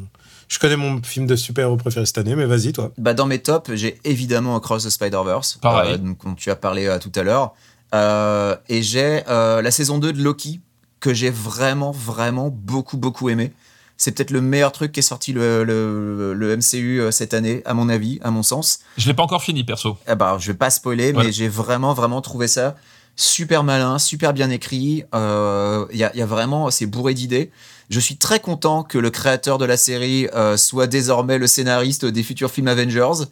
je 0.49 0.59
connais 0.59 0.77
mon 0.77 1.03
film 1.03 1.27
de 1.27 1.35
super-héros 1.37 1.77
préféré 1.77 2.07
cette 2.07 2.19
année, 2.19 2.37
mais 2.37 2.47
vas-y, 2.47 2.73
toi. 2.73 2.93
Bah, 2.99 3.15
dans 3.15 3.27
mes 3.27 3.41
tops, 3.41 3.75
j'ai 3.75 3.99
évidemment 4.05 4.57
Across 4.57 4.85
the 4.85 4.91
Spider-Verse, 4.91 5.59
Pareil. 5.61 5.95
euh, 5.95 5.99
dont 5.99 6.35
tu 6.35 6.51
as 6.51 6.57
parlé 6.57 6.87
euh, 6.87 6.99
tout 6.99 7.13
à 7.15 7.23
l'heure. 7.23 7.53
Euh, 7.95 8.55
et 8.69 8.83
j'ai 8.83 9.23
euh, 9.29 9.63
la 9.63 9.71
saison 9.71 9.99
2 9.99 10.13
de 10.13 10.23
Loki, 10.23 10.61
que 11.01 11.15
j'ai 11.15 11.31
vraiment, 11.31 11.91
vraiment 11.93 12.49
beaucoup, 12.51 12.97
beaucoup 12.97 13.29
aimé. 13.29 13.53
C'est 13.97 14.13
peut-être 14.13 14.31
le 14.31 14.41
meilleur 14.41 14.71
truc 14.73 14.93
qui 14.93 15.01
est 15.01 15.03
sorti 15.03 15.33
le, 15.33 15.65
le, 15.65 16.33
le 16.33 16.57
MCU 16.57 17.01
euh, 17.01 17.11
cette 17.11 17.35
année, 17.35 17.63
à 17.65 17.75
mon 17.75 17.89
avis, 17.89 18.21
à 18.23 18.31
mon 18.31 18.45
sens. 18.45 18.79
Je 18.97 19.09
l'ai 19.09 19.15
pas 19.15 19.25
encore 19.25 19.43
fini, 19.43 19.65
perso. 19.65 19.97
Eh 20.09 20.15
ben, 20.15 20.39
je 20.39 20.53
vais 20.53 20.57
pas 20.59 20.71
spoiler, 20.71 21.11
Voilà. 21.13 21.27
mais 21.29 21.33
j'ai 21.33 21.49
vraiment, 21.49 21.95
vraiment 21.95 22.21
trouvé 22.21 22.47
ça 22.49 22.77
super 23.21 23.65
malin, 23.65 23.99
super 23.99 24.33
bien 24.33 24.49
écrit. 24.51 25.03
Euh, 25.13 25.85
Il 25.91 25.99
y, 25.99 26.05
a, 26.05 26.13
il 26.15 26.21
y 26.21 26.23
a 26.23 26.27
vraiment, 26.27 26.71
c'est 26.71 26.87
bourré 26.87 27.15
d'idées. 27.15 27.51
Je 27.91 27.99
suis 27.99 28.17
très 28.17 28.39
content 28.39 28.85
que 28.85 28.97
le 28.97 29.11
créateur 29.11 29.59
de 29.59 29.65
la 29.65 29.77
série 29.77 30.29
euh, 30.37 30.57
soit 30.57 30.87
désormais 30.87 31.37
le 31.39 31.49
scénariste 31.49 32.05
des 32.05 32.23
futurs 32.23 32.53
films 32.53 32.69
Avengers. 32.69 33.25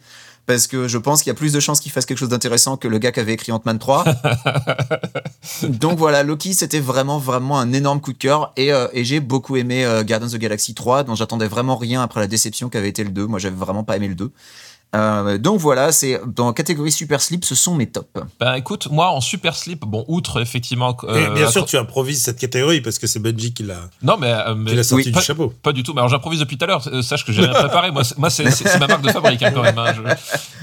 Parce 0.47 0.65
que 0.65 0.87
je 0.87 0.97
pense 0.97 1.21
qu'il 1.21 1.29
y 1.29 1.35
a 1.35 1.37
plus 1.37 1.51
de 1.51 1.59
chances 1.59 1.81
qu'il 1.81 1.91
fasse 1.91 2.05
quelque 2.05 2.17
chose 2.17 2.29
d'intéressant 2.29 2.77
que 2.77 2.87
le 2.87 2.97
gars 2.99 3.11
qui 3.11 3.19
avait 3.19 3.33
écrit 3.33 3.51
Ant-Man 3.51 3.79
3. 3.79 4.05
Donc 5.63 5.99
voilà, 5.99 6.23
Loki, 6.23 6.53
c'était 6.53 6.79
vraiment, 6.79 7.19
vraiment 7.19 7.59
un 7.59 7.73
énorme 7.73 7.99
coup 7.99 8.13
de 8.13 8.17
cœur. 8.17 8.53
Et, 8.55 8.71
euh, 8.71 8.87
et 8.93 9.03
j'ai 9.03 9.19
beaucoup 9.19 9.57
aimé 9.57 9.85
euh, 9.85 10.03
Guardians 10.03 10.27
of 10.27 10.33
the 10.33 10.37
Galaxy 10.37 10.73
3, 10.73 11.03
dont 11.03 11.15
j'attendais 11.15 11.47
vraiment 11.47 11.75
rien 11.75 12.01
après 12.01 12.21
la 12.21 12.27
déception 12.27 12.69
qu'avait 12.69 12.87
été 12.87 13.03
le 13.03 13.09
2. 13.09 13.27
Moi, 13.27 13.39
j'avais 13.39 13.57
vraiment 13.57 13.83
pas 13.83 13.97
aimé 13.97 14.07
le 14.07 14.15
2. 14.15 14.31
Euh, 14.95 15.37
donc 15.37 15.59
voilà, 15.59 15.91
c'est 15.91 16.19
dans 16.25 16.47
la 16.47 16.53
catégorie 16.53 16.91
Super 16.91 17.19
Slip, 17.21 17.43
ce 17.43 17.55
sont 17.55 17.75
mes 17.75 17.87
tops. 17.87 18.07
Ben 18.39 18.53
écoute, 18.55 18.87
moi 18.89 19.09
en 19.11 19.19
super 19.21 19.55
slip, 19.55 19.81
bon, 19.85 20.05
outre 20.07 20.41
effectivement. 20.41 20.95
Et 21.03 21.25
euh, 21.25 21.29
bien 21.31 21.51
sûr, 21.51 21.65
tu 21.65 21.77
improvises 21.77 22.23
cette 22.23 22.39
catégorie 22.39 22.79
parce 22.81 22.97
que 22.97 23.05
c'est 23.05 23.19
Benji 23.19 23.53
qui 23.53 23.63
l'a, 23.63 23.75
Non, 24.01 24.15
mais. 24.17 24.31
euh, 24.31 24.55
mais- 24.55 24.71
qui 24.71 24.77
l'a 24.77 24.83
sorti 24.83 25.03
oui, 25.03 25.11
du 25.11 25.11
pas- 25.11 25.21
chapeau. 25.21 25.53
Pas 25.61 25.73
du 25.73 25.83
tout. 25.83 25.93
Mais 25.93 25.99
alors 25.99 26.09
j'improvise 26.09 26.39
depuis 26.39 26.57
tout 26.57 26.63
à 26.63 26.67
l'heure. 26.67 26.87
Euh, 26.87 27.01
Sache 27.01 27.25
que 27.25 27.33
j'ai 27.33 27.41
rien 27.41 27.53
préparé. 27.53 27.91
Moi, 27.91 28.03
c'est- 28.03 28.17
moi 28.17 28.29
ma 28.79 28.87
marque 28.87 29.01
de 29.03 29.09
fabrique 29.11 29.43
hein, 29.43 29.51
quand 29.53 29.61
même. 29.61 29.77
hein. 29.77 29.93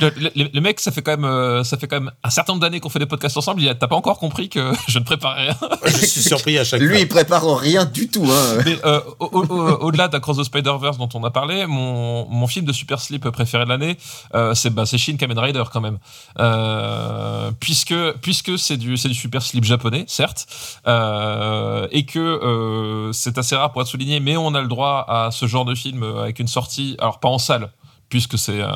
Je- 0.00 0.06
le, 0.06 0.30
le- 0.34 0.48
le 0.52 0.60
mec, 0.60 0.80
ça 0.80 0.90
fait 0.90 1.02
quand 1.02 1.12
même, 1.12 1.24
euh, 1.26 1.62
ça 1.62 1.76
fait 1.76 1.86
quand 1.86 2.00
même 2.00 2.10
un 2.22 2.30
certain 2.30 2.52
nombre 2.54 2.62
d'années 2.62 2.80
qu'on 2.80 2.88
fait 2.88 2.98
des 2.98 3.06
podcasts 3.06 3.36
ensemble. 3.36 3.60
Il 3.60 3.68
a- 3.68 3.74
T'as 3.74 3.88
pas 3.88 3.96
encore 3.96 4.18
compris 4.18 4.48
que 4.48 4.72
je 4.88 4.98
ne 4.98 5.04
prépare 5.04 5.36
rien. 5.36 5.54
Je 5.84 6.06
suis 6.06 6.22
surpris 6.22 6.58
à 6.58 6.64
chaque 6.64 6.80
Lui, 6.80 6.88
fois. 6.88 6.98
il 7.00 7.08
prépare 7.08 7.58
rien 7.58 7.84
du 7.84 8.08
tout. 8.08 8.24
Hein. 8.26 8.62
Mais 8.64 8.78
euh, 8.86 9.00
au- 9.20 9.26
au- 9.26 9.44
au- 9.46 9.84
au-delà 9.86 10.08
d'Across 10.08 10.38
the 10.38 10.44
Spider-Verse 10.44 10.96
dont 10.96 11.08
on 11.14 11.22
a 11.24 11.30
parlé, 11.30 11.66
mon, 11.66 12.26
mon 12.30 12.46
film 12.46 12.64
de 12.64 12.72
super 12.72 13.00
slip 13.00 13.28
préféré 13.30 13.64
de 13.64 13.68
l'année, 13.68 13.98
euh, 14.34 14.54
c'est 14.54 14.70
bah, 14.70 14.84
Shin 14.84 15.16
Kamen 15.16 15.38
Rider 15.38 15.64
quand 15.72 15.80
même. 15.80 15.98
Euh, 16.38 17.50
puisque 17.60 18.58
c'est 18.58 18.76
du, 18.76 18.96
super 18.96 19.42
slip 19.42 19.64
japonais, 19.64 20.04
certes, 20.08 20.46
euh, 20.86 21.86
et 21.90 22.04
que 22.06 23.10
c'est 23.12 23.38
assez 23.38 23.56
rare 23.56 23.72
pour 23.72 23.82
être 23.82 23.88
souligné, 23.88 24.20
mais 24.20 24.36
on 24.36 24.54
a 24.54 24.60
le 24.60 24.68
droit 24.68 25.04
à 25.08 25.30
ce 25.30 25.46
genre 25.46 25.64
de 25.64 25.74
film 25.74 26.02
avec 26.02 26.38
une 26.38 26.48
sortie, 26.48 26.96
alors 26.98 27.20
pas 27.20 27.28
en 27.28 27.38
salle, 27.38 27.70
puisque 28.14 28.38
c'est 28.38 28.60
euh, 28.60 28.68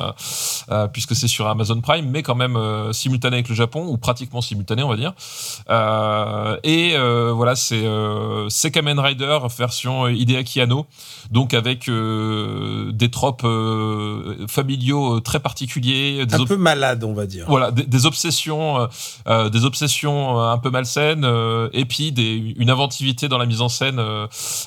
euh, 0.69 0.87
puisque 0.89 1.15
c'est 1.15 1.29
sur 1.29 1.47
Amazon 1.47 1.79
Prime, 1.79 2.09
mais 2.09 2.23
quand 2.23 2.35
même 2.35 2.57
euh, 2.57 2.91
simultané 2.91 3.37
avec 3.37 3.47
le 3.47 3.55
Japon, 3.55 3.85
ou 3.87 3.97
pratiquement 3.97 4.41
simultané, 4.41 4.83
on 4.83 4.89
va 4.89 4.97
dire. 4.97 5.13
Et 6.63 6.93
voilà, 7.39 7.55
c'est 7.55 7.85
c'est 8.49 8.71
Kamen 8.71 8.99
Rider 8.99 9.37
version 9.57 10.07
Hideaki 10.09 10.59
Anno, 10.59 10.85
donc 11.31 11.53
avec 11.53 11.89
des 11.89 13.09
tropes 13.11 13.47
familiaux 14.47 15.21
très 15.21 15.39
particuliers, 15.39 16.25
des 16.25 16.35
Un 16.35 16.43
peu 16.45 16.57
malade, 16.57 17.03
on 17.05 17.13
va 17.13 17.25
dire. 17.25 17.45
voilà, 17.47 17.71
des, 17.71 17.83
des 17.83 18.05
obsessions, 18.05 18.89
des 19.27 19.63
obsessions 19.65 20.39
un 20.41 20.57
peu 20.57 20.69
malsaines, 20.69 21.25
et 21.71 21.85
puis 21.85 22.11
des, 22.11 22.53
une 22.57 22.69
inventivité 22.69 23.29
dans 23.29 23.37
la 23.37 23.45
mise 23.45 23.61
en 23.61 23.69
scène 23.69 24.01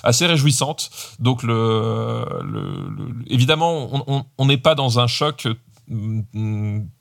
assez 0.02 0.24
réjouissante. 0.26 0.88
Donc, 1.18 1.42
le, 1.42 2.24
le- 2.42 2.88
le- 2.96 3.14
évidemment, 3.28 3.88
on- 3.92 4.04
on 4.06 4.24
on 4.38 4.46
n'est 4.46 4.56
pas 4.62 4.74
dans 4.74 4.98
un 4.98 5.06
choc 5.06 5.48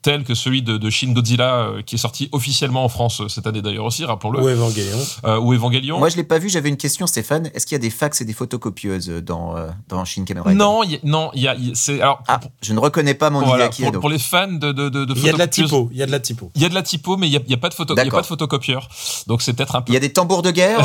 tel 0.02 0.24
que 0.24 0.34
celui 0.34 0.62
de, 0.62 0.76
de 0.76 0.90
Shin 0.90 1.12
Godzilla 1.12 1.54
euh, 1.56 1.82
qui 1.82 1.94
est 1.94 1.98
sorti 1.98 2.28
officiellement 2.32 2.84
en 2.84 2.88
France 2.88 3.20
euh, 3.20 3.28
cette 3.28 3.46
année 3.46 3.62
d'ailleurs 3.62 3.84
aussi, 3.84 4.04
rappelons-le, 4.04 4.40
Ou 4.42 4.48
Evangelion. 4.48 4.98
euh, 5.24 5.38
ou 5.38 5.52
Evangelion. 5.54 5.98
Moi, 5.98 6.08
je 6.08 6.16
l'ai 6.16 6.24
pas 6.24 6.38
vu. 6.38 6.48
J'avais 6.48 6.68
une 6.68 6.76
question, 6.76 7.06
Stéphane. 7.06 7.50
Est-ce 7.54 7.66
qu'il 7.66 7.74
y 7.74 7.76
a 7.76 7.80
des 7.80 7.90
fax 7.90 8.20
et 8.20 8.24
des 8.24 8.32
photocopieuses 8.32 9.08
dans, 9.24 9.56
euh, 9.56 9.68
dans 9.88 10.04
Shin 10.04 10.24
Kamen 10.24 10.42
Rider 10.42 10.56
non, 10.58 10.82
y 10.84 11.00
non, 11.04 11.30
il 11.34 11.42
y 11.42 11.48
a, 11.48 11.54
il 11.54 11.68
y 11.68 11.70
a- 11.70 11.74
c'est 11.74 12.00
alors 12.00 12.22
Ah, 12.28 12.40
je 12.62 12.72
ne 12.72 12.78
reconnais 12.78 13.14
pas 13.14 13.30
mon 13.30 13.40
voilà, 13.40 13.66
Hideaki 13.66 13.82
pour, 13.84 14.00
pour 14.00 14.08
les 14.10 14.18
fans 14.18 14.48
de, 14.52 14.72
de, 14.72 14.88
de, 14.88 15.04
de 15.04 15.14
Il 15.16 15.24
y 15.24 15.28
a 15.28 15.32
de 15.32 15.38
la 15.38 15.46
photocopieuses- 15.46 15.64
typo. 15.66 15.88
Il 15.92 15.98
y 15.98 16.02
a 16.02 16.06
de 16.06 16.10
la 16.12 16.20
typo. 16.20 16.50
Il 16.54 16.62
y 16.62 16.64
a 16.64 16.68
de 16.68 16.74
la 16.74 16.82
typo, 16.82 17.16
mais 17.16 17.26
il 17.28 17.30
n'y 17.30 17.36
a, 17.36 17.40
il 17.44 17.50
y 17.50 17.54
a 17.54 17.58
pas 17.58 17.68
de 17.68 17.74
photo, 17.74 17.94
il 17.94 18.04
y 18.04 18.08
a 18.08 18.10
pas 18.10 18.20
de 18.22 18.26
photocopieur. 18.26 18.88
Donc 19.26 19.42
c'est 19.42 19.52
peut-être 19.52 19.76
un 19.76 19.82
peu 19.82 19.90
Il 19.92 19.94
y 19.94 19.96
a 19.96 20.00
des 20.00 20.12
tambours 20.12 20.42
de 20.42 20.50
guerre 20.50 20.80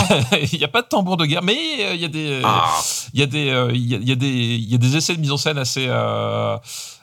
il 0.51 0.58
n'y 0.60 0.64
a 0.66 0.68
pas 0.70 0.82
de 0.82 0.88
tambour 0.88 1.18
de 1.18 1.26
guerre, 1.26 1.43
mais 1.43 1.58
euh, 1.82 1.93
il 1.95 2.01
y 2.01 2.05
a 2.05 2.08
des, 2.08 2.41
Ah. 2.43 2.70
il 3.14 3.20
y 3.20 3.24
a 3.24 3.26
des, 3.26 3.49
euh, 3.49 3.72
il 3.74 3.86
y 3.88 3.95
a, 3.95 3.97
il 3.97 4.08
y 4.08 4.12
a 4.12 4.16
des, 4.16 4.28
il 4.28 4.70
y 4.72 4.76
a 4.76 4.78
des 4.78 4.95
essais 4.95 5.16
de 5.16 5.20
mise 5.22 5.32
en 5.32 5.38
scène 5.38 5.58
assez, 5.58 5.86
euh, 5.88 6.55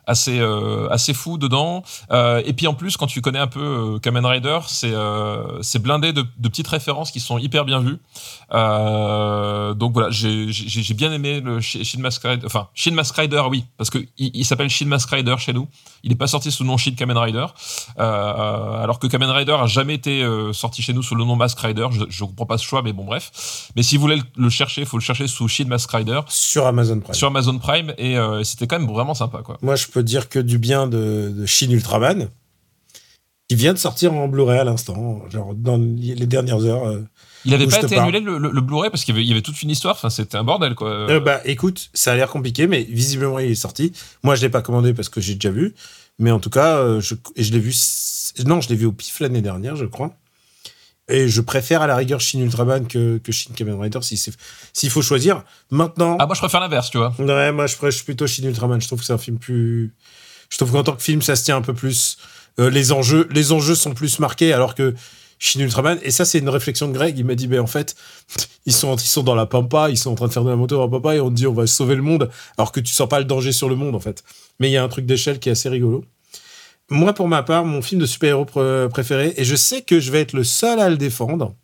assez, 0.07 0.39
euh, 0.41 0.89
assez 0.91 1.15
fous 1.15 1.39
dedans. 1.39 1.83
Euh, 2.11 2.43
et 2.45 2.53
puis 2.53 2.67
en 2.67 2.75
plus, 2.75 2.97
quand 2.97 3.07
tu 3.07 3.21
connais 3.21 3.39
un 3.39 3.47
peu 3.47 3.61
euh, 3.61 3.99
Kamen 3.99 4.25
Rider, 4.25 4.59
c'est, 4.67 4.93
euh, 4.93 5.61
c'est 5.63 5.79
blindé 5.81 6.13
de, 6.13 6.25
de 6.39 6.49
petites 6.49 6.69
références 6.69 7.11
qui 7.11 7.21
sont 7.21 7.39
hyper 7.39 7.65
bien 7.65 7.81
vues. 7.81 7.99
Donc 9.79 9.93
voilà, 9.93 10.09
j'ai, 10.11 10.47
bien 10.95 11.13
aimé 11.13 11.41
le 11.41 11.61
Shi- 11.61 11.85
Shin 11.85 12.01
Mask 12.01 12.23
Rider, 12.25 12.47
enfin 12.47 12.69
Shin 12.75 12.93
Mask 12.93 13.15
Rider, 13.17 13.43
oui, 13.51 13.65
parce 13.77 13.91
que 13.91 13.99
il, 14.19 14.31
il 14.35 14.45
s'appelle 14.45 14.69
Shin 14.71 14.87
Mask 14.87 15.11
Rider 15.11 15.35
chez 15.39 15.53
nous. 15.53 15.69
Il 16.03 16.11
n'est 16.11 16.17
pas 16.17 16.27
sorti 16.27 16.51
sous 16.53 16.63
le 16.63 16.69
nom 16.69 16.77
Shin 16.77 16.95
Kamen 16.97 17.17
Rider, 17.17 17.47
alors 17.97 18.99
que 18.99 19.07
Kamen 19.07 19.31
Rider 19.31 19.53
a 19.59 19.67
jamais 19.67 19.95
été 19.95 20.27
sorti 20.53 20.83
chez 20.83 20.93
nous 20.93 21.03
sous 21.03 21.15
le 21.15 21.25
nom 21.25 21.37
Mask 21.37 21.59
Rider. 21.61 21.87
Je, 21.91 22.05
je 22.09 22.25
comprends 22.25 22.47
pas 22.47 22.59
ce 22.59 22.65
choix, 22.65 22.83
mais 22.83 22.93
bon 22.93 23.05
bref. 23.05 23.71
Mais 23.77 23.83
si 23.83 23.97
vous 23.97 24.03
voulez 24.03 24.17
le, 24.17 24.23
le 24.37 24.51
chercher, 24.51 24.83
il 24.83 24.87
faut 24.87 24.99
le 24.99 25.03
chercher 25.03 25.27
sous 25.27 25.49
Shin 25.49 25.65
Mask 25.67 25.91
Rider 25.91 26.21
Sur 26.29 26.67
Amazon 26.67 27.01
Prime. 27.01 27.15
sur 27.15 27.29
Amazon 27.29 27.59
Prime 27.59 27.93
et 27.99 28.17
c'était 28.45 28.67
quand 28.67 28.79
même 28.79 28.89
vraiment 28.91 29.15
sympa 29.15 29.39
quoi. 29.43 29.57
Moi, 29.63 29.77
je 29.77 29.87
peux 29.95 30.03
dire 30.03 30.29
que 30.29 30.39
du 30.39 30.59
bien 30.59 30.87
de, 30.87 31.33
de 31.35 31.47
Shin 31.47 31.71
Ultraman, 31.71 32.29
qui 33.49 33.57
vient 33.57 33.73
de 33.73 33.79
sortir 33.79 34.13
en 34.15 34.29
Blu-ray 34.29 34.59
à 34.59 34.65
l'instant, 34.65 35.23
genre 35.31 35.55
dans 35.55 35.77
les 35.79 36.27
dernières 36.27 36.65
heures. 36.65 36.87
euh. 36.87 37.01
Il 37.47 37.53
avait 37.53 37.67
Où 37.67 37.69
pas 37.71 37.83
été 37.83 37.99
annulé 37.99 38.21
le, 38.21 38.39
le- 38.39 38.51
le 38.51 38.61
Blu-ray 38.63 38.91
parce 38.91 39.05
qu'il 39.05 39.15
y 39.15 39.19
avait, 39.19 39.25
il 39.25 39.29
y 39.29 39.33
avait 39.33 39.43
toute 39.43 39.61
une 39.63 39.69
histoire. 39.71 39.95
Enfin, 39.97 40.09
c'était 40.09 40.37
un 40.39 40.45
bordel 40.45 40.75
quoi. 40.75 40.89
Euh, 40.91 41.21
bah, 41.21 41.41
écoute, 41.45 41.91
ça 41.93 42.13
a 42.13 42.17
l'air 42.17 42.31
compliqué, 42.31 42.67
mais 42.67 42.83
visiblement, 42.85 43.39
il 43.39 43.51
est 43.51 43.55
sorti. 43.55 43.93
Moi, 44.23 44.35
je 44.35 44.41
l'ai 44.43 44.49
pas 44.49 44.63
commandé 44.63 44.95
parce 44.95 45.11
que 45.11 45.21
j'ai 45.21 45.35
déjà 45.35 45.51
vu. 45.51 45.75
Mais 46.19 46.31
en 46.31 46.41
tout 46.41 46.49
cas, 46.49 46.79
euh, 46.79 47.01
je, 47.03 47.15
et 47.37 47.43
je 47.43 47.53
l'ai 47.53 47.59
vu. 47.59 47.75
Non, 48.47 48.61
je 48.63 48.69
l'ai 48.71 48.77
vu 48.77 48.87
au 48.87 48.93
PIF 48.93 49.21
l'année 49.21 49.43
dernière, 49.43 49.77
je 49.77 49.85
crois. 49.85 50.15
Et 51.09 51.29
je 51.29 51.41
préfère 51.43 51.83
à 51.83 51.87
la 51.87 51.97
rigueur 51.97 52.21
Shin 52.21 52.41
Ultraman 52.41 52.87
que, 52.87 53.19
que 53.19 53.31
Shin 53.31 53.53
Kamen 53.55 53.79
Rider 53.79 53.99
si 54.01 54.17
s'il 54.73 54.91
faut 54.91 55.03
choisir. 55.03 55.45
Maintenant, 55.71 56.17
Ah 56.19 56.27
moi 56.27 56.35
je 56.35 56.41
préfère 56.41 56.61
l'inverse, 56.61 56.91
tu 56.91 56.99
vois. 56.99 57.15
Ouais, 57.19 57.53
moi 57.53 57.67
je 57.67 57.77
prêche 57.77 58.05
plutôt 58.05 58.27
Shin 58.27 58.45
Ultraman. 58.45 58.81
Je 58.81 58.87
trouve 58.87 59.01
que 59.01 59.05
c'est 59.05 59.13
un 59.13 59.19
film 59.19 59.39
plus. 59.39 59.95
Je 60.49 60.57
trouve 60.57 60.73
qu'en 60.73 60.83
tant 60.83 60.95
que 60.97 61.03
film, 61.03 61.21
ça 61.21 61.37
se 61.37 61.45
tient 61.45 61.57
un 61.57 61.63
peu 61.63 61.75
plus. 61.75 62.17
Euh, 62.59 62.71
les 62.71 62.93
enjeux, 62.93 63.29
les 63.33 63.53
enjeux 63.53 63.75
sont 63.75 63.93
plus 63.93 64.19
marqués, 64.19 64.53
alors 64.53 64.75
que 64.75 64.95
Shin 65.39 65.61
Ultraman. 65.61 65.99
Et 66.03 66.11
ça, 66.11 66.25
c'est 66.25 66.39
une 66.39 66.49
réflexion 66.49 66.89
de 66.89 66.93
Greg. 66.93 67.19
Il 67.19 67.27
m'a 67.27 67.35
dit, 67.35 67.49
ben 67.49 67.61
en 67.61 67.67
fait, 67.67 67.95
ils 68.67 68.73
sont, 68.73 68.97
ils 68.97 69.01
sont 69.01 69.23
dans 69.23 69.35
la 69.35 69.47
pampa, 69.47 69.91
ils 69.91 69.99
sont 69.99 70.11
en 70.13 70.15
train 70.15 70.29
de 70.29 70.33
faire 70.33 70.45
de 70.45 70.51
la 70.51 70.57
moto 70.57 70.81
en 70.81 70.89
pampa, 70.89 71.17
et 71.17 71.21
on 71.21 71.29
te 71.29 71.35
dit, 71.35 71.47
on 71.47 71.53
va 71.53 71.67
sauver 71.67 71.97
le 71.97 72.03
monde, 72.03 72.31
alors 72.57 72.73
que 72.73 72.81
tu 72.81 72.93
sens 72.93 73.09
pas 73.09 73.19
le 73.19 73.27
danger 73.27 73.53
sur 73.53 73.69
le 73.69 73.77
monde, 73.77 73.95
en 73.95 74.01
fait. 74.01 74.25
Mais 74.59 74.71
il 74.71 74.73
y 74.73 74.77
a 74.79 74.83
un 74.83 74.89
truc 74.89 75.05
d'échelle 75.05 75.39
qui 75.39 75.51
est 75.51 75.53
assez 75.53 75.69
rigolo. 75.69 76.05
Moi, 76.91 77.13
pour 77.15 77.29
ma 77.29 77.43
part, 77.43 77.65
mon 77.65 77.81
film 77.83 78.01
de 78.01 78.07
super-héros 78.07 78.45
pr- 78.45 78.89
préféré, 78.89 79.33
et 79.37 79.45
je 79.45 79.57
sais 79.57 79.83
que 79.83 80.01
je 80.01 80.11
vais 80.13 80.21
être 80.21 80.33
le 80.35 80.45
seul 80.45 80.79
à 80.81 80.91
le 80.91 80.97
défendre, 80.97 81.55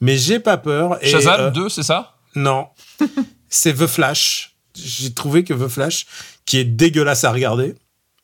mais 0.00 0.16
j'ai 0.16 0.38
pas 0.38 0.56
peur. 0.56 0.96
Et, 1.02 1.10
Shazam 1.10 1.40
euh, 1.40 1.50
2, 1.50 1.68
c'est 1.68 1.82
ça? 1.82 2.16
Non. 2.36 2.68
c'est 3.48 3.74
The 3.74 3.86
Flash. 3.86 4.54
J'ai 4.76 5.12
trouvé 5.12 5.44
que 5.44 5.54
The 5.54 5.68
Flash, 5.68 6.06
qui 6.46 6.58
est 6.58 6.64
dégueulasse 6.64 7.24
à 7.24 7.32
regarder, 7.32 7.74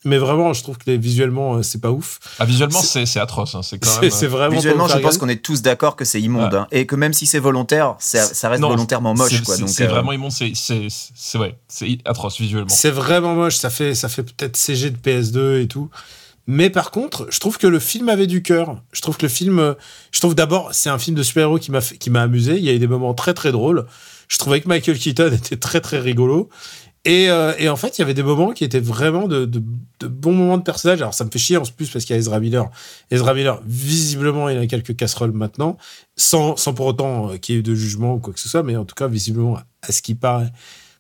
mais 0.05 0.18
vraiment, 0.18 0.53
je 0.53 0.62
trouve 0.62 0.78
que 0.78 0.85
les- 0.87 0.99
visuellement, 0.99 1.57
euh, 1.57 1.62
c'est 1.62 1.81
pas 1.81 1.91
ouf. 1.91 2.18
ah, 2.39 2.45
Visuellement, 2.45 2.81
c'est- 2.81 3.18
atroce. 3.18 3.55
hein, 3.57 3.62
C'est 3.62 3.78
quand 3.78 3.91
C'est 3.91 4.01
même. 4.03 4.11
c'est 4.11 4.26
vraiment. 4.28 4.55
Visuellement, 4.57 4.89
je 4.89 4.99
pense 4.99 5.18
qu'on 5.18 5.28
est 5.28 5.43
tous 5.45 5.62
d'accord 5.62 5.95
que 5.97 6.05
c'est 6.05 6.20
immonde. 6.20 6.53
Ouais. 6.53 6.59
hein. 6.61 6.66
Et 6.70 6.87
que 6.87 6.95
même 6.97 7.12
si 7.12 7.26
c'est 7.26 7.39
volontaire, 7.41 7.97
ça, 7.99 8.24
ça 8.24 8.49
reste 8.49 8.62
Non, 8.62 8.70
volontairement 8.70 9.14
moche. 9.14 9.43
c'est- 9.45 9.83
euh, 9.85 9.89
vraiment 9.89 10.12
immonde. 10.12 10.33
C'est 10.33 10.53
c'est 10.55 10.87
c'est 10.89 11.39
ouais, 11.39 11.57
c'est 11.68 11.99
atroce 12.05 12.39
visuellement. 12.41 12.68
C'est 12.70 12.91
vraiment 12.91 13.35
moche. 13.35 13.57
Ça 13.57 13.68
fait, 13.68 13.95
ça 13.95 14.09
fait 14.09 14.22
peut-être 14.22 14.57
CG 14.57 14.91
de 14.91 14.97
PS2 14.97 15.61
et 15.61 15.68
tout. 15.68 15.91
Mais 16.53 16.68
par 16.68 16.90
contre, 16.90 17.28
je 17.30 17.38
trouve 17.38 17.59
que 17.59 17.68
le 17.68 17.78
film 17.78 18.09
avait 18.09 18.26
du 18.26 18.42
cœur. 18.42 18.82
Je 18.90 19.01
trouve 19.03 19.16
que 19.16 19.22
le 19.22 19.28
film, 19.28 19.76
je 20.11 20.18
trouve 20.18 20.34
d'abord, 20.34 20.70
c'est 20.72 20.90
un 20.90 20.98
film 20.98 21.16
de 21.16 21.22
super-héros 21.22 21.61
qui 21.61 21.70
m'a 21.70 21.80
qui 21.80 22.11
m'a 22.11 22.22
amusé. 22.22 22.57
Il 22.57 22.64
y 22.64 22.68
a 22.68 22.72
eu 22.72 22.80
des 22.80 22.88
moments 22.88 23.14
très 23.14 23.34
très 23.34 23.53
drôles. 23.53 23.86
Je 24.26 24.36
trouvais 24.36 24.61
que 24.61 24.66
Michael 24.66 24.98
Keaton 24.98 25.30
était 25.32 25.57
très 25.57 25.80
très 25.80 26.01
rigolo. 26.01 26.48
Et, 27.05 27.30
euh, 27.30 27.55
et 27.57 27.68
en 27.68 27.76
fait, 27.76 27.96
il 27.98 28.01
y 28.01 28.05
avait 28.05 28.14
des 28.14 28.24
moments 28.24 28.51
qui 28.51 28.64
étaient 28.64 28.80
vraiment 28.80 29.28
de, 29.28 29.44
de, 29.44 29.62
de 30.01 30.07
bons 30.09 30.32
moments 30.32 30.59
de 30.59 30.64
personnage. 30.64 31.01
Alors 31.01 31.14
ça 31.14 31.24
me 31.24 31.30
fait 31.30 31.38
chier 31.38 31.57
en 31.57 31.62
plus 31.62 31.88
parce 31.88 32.05
qu'il 32.05 32.14
y 32.14 32.16
a 32.16 32.18
Ezra 32.18 32.40
Miller. 32.40 32.68
Ezra 33.12 33.32
Miller, 33.32 33.61
visiblement, 33.64 34.48
il 34.48 34.59
a 34.59 34.66
quelques 34.66 34.96
casseroles 34.96 35.30
maintenant, 35.30 35.78
sans, 36.16 36.57
sans 36.57 36.74
pour 36.74 36.86
autant 36.86 37.30
euh, 37.30 37.36
qu'il 37.36 37.55
y 37.55 37.59
ait 37.59 37.61
eu 37.61 37.62
de 37.62 37.76
jugement 37.76 38.14
ou 38.14 38.18
quoi 38.18 38.34
que 38.34 38.40
ce 38.40 38.48
soit. 38.48 38.64
Mais 38.64 38.76
en 38.76 38.84
tout 38.84 38.96
cas, 38.96 39.07
visiblement, 39.07 39.57
à 39.82 39.92
ce 39.92 40.03
qui 40.03 40.16
paraît, 40.16 40.51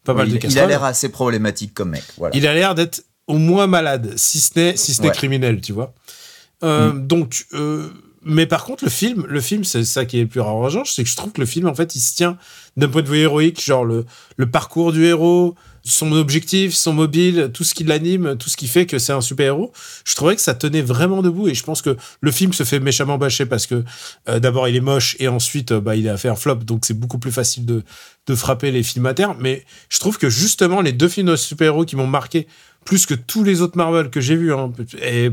pas 0.04 0.14
mal 0.14 0.28
il, 0.28 0.30
de 0.30 0.36
il 0.36 0.40
casseroles. 0.40 0.62
a 0.62 0.68
l'air 0.68 0.84
assez 0.84 1.08
problématique 1.08 1.74
comme 1.74 1.90
mec. 1.90 2.04
Voilà. 2.16 2.36
Il 2.36 2.46
a 2.46 2.54
l'air 2.54 2.76
d'être 2.76 3.02
au 3.30 3.38
moins 3.38 3.66
malade, 3.66 4.12
si 4.16 4.40
ce 4.40 4.50
n'est 4.58 4.76
si 4.76 4.92
ce 4.94 5.00
n'est 5.02 5.08
Ouais. 5.08 5.14
criminel, 5.14 5.60
tu 5.60 5.72
vois. 5.72 5.94
Euh, 6.62 6.92
Donc, 6.92 7.46
euh, 7.54 7.88
mais 8.22 8.46
par 8.46 8.64
contre, 8.64 8.84
le 8.84 8.90
film, 8.90 9.24
le 9.28 9.40
film, 9.40 9.64
c'est 9.64 9.84
ça 9.84 10.04
qui 10.04 10.18
est 10.18 10.22
le 10.22 10.28
plus 10.28 10.40
rageant, 10.40 10.84
c'est 10.84 11.02
que 11.04 11.08
je 11.08 11.16
trouve 11.16 11.32
que 11.32 11.40
le 11.40 11.46
film, 11.46 11.66
en 11.66 11.74
fait, 11.74 11.94
il 11.94 12.00
se 12.00 12.14
tient 12.14 12.36
d'un 12.76 12.88
point 12.88 13.02
de 13.02 13.08
vue 13.08 13.18
héroïque, 13.18 13.64
genre 13.64 13.84
le, 13.84 14.04
le 14.36 14.46
parcours 14.50 14.92
du 14.92 15.04
héros, 15.06 15.54
son 15.82 16.12
objectif, 16.12 16.74
son 16.74 16.92
mobile, 16.92 17.50
tout 17.54 17.64
ce 17.64 17.72
qui 17.72 17.84
l'anime, 17.84 18.36
tout 18.36 18.50
ce 18.50 18.58
qui 18.58 18.68
fait 18.68 18.84
que 18.84 18.98
c'est 18.98 19.14
un 19.14 19.22
super 19.22 19.46
héros. 19.46 19.72
Je 20.04 20.14
trouvais 20.14 20.36
que 20.36 20.42
ça 20.42 20.52
tenait 20.52 20.82
vraiment 20.82 21.22
debout 21.22 21.48
et 21.48 21.54
je 21.54 21.64
pense 21.64 21.80
que 21.80 21.96
le 22.20 22.30
film 22.30 22.52
se 22.52 22.64
fait 22.64 22.78
méchamment 22.80 23.16
bâcher 23.16 23.46
parce 23.46 23.66
que 23.66 23.82
euh, 24.28 24.38
d'abord 24.38 24.68
il 24.68 24.76
est 24.76 24.80
moche 24.82 25.16
et 25.20 25.28
ensuite 25.28 25.72
euh, 25.72 25.80
bah, 25.80 25.96
il 25.96 26.06
a 26.10 26.18
fait 26.18 26.28
un 26.28 26.36
flop, 26.36 26.56
donc 26.56 26.84
c'est 26.84 26.92
beaucoup 26.92 27.18
plus 27.18 27.32
facile 27.32 27.64
de, 27.64 27.82
de 28.26 28.34
frapper 28.34 28.70
les 28.70 28.82
films 28.82 29.06
à 29.06 29.14
terre. 29.14 29.34
Mais 29.38 29.64
je 29.88 29.98
trouve 29.98 30.18
que 30.18 30.28
justement 30.28 30.82
les 30.82 30.92
deux 30.92 31.08
films 31.08 31.28
de 31.28 31.36
super-héros 31.36 31.86
qui 31.86 31.96
m'ont 31.96 32.06
marqué 32.06 32.46
plus 32.84 33.06
que 33.06 33.14
tous 33.14 33.44
les 33.44 33.62
autres 33.62 33.76
Marvel 33.76 34.10
que 34.10 34.20
j'ai 34.20 34.36
vus, 34.36 34.52
hein, 34.52 34.72
et, 35.02 35.30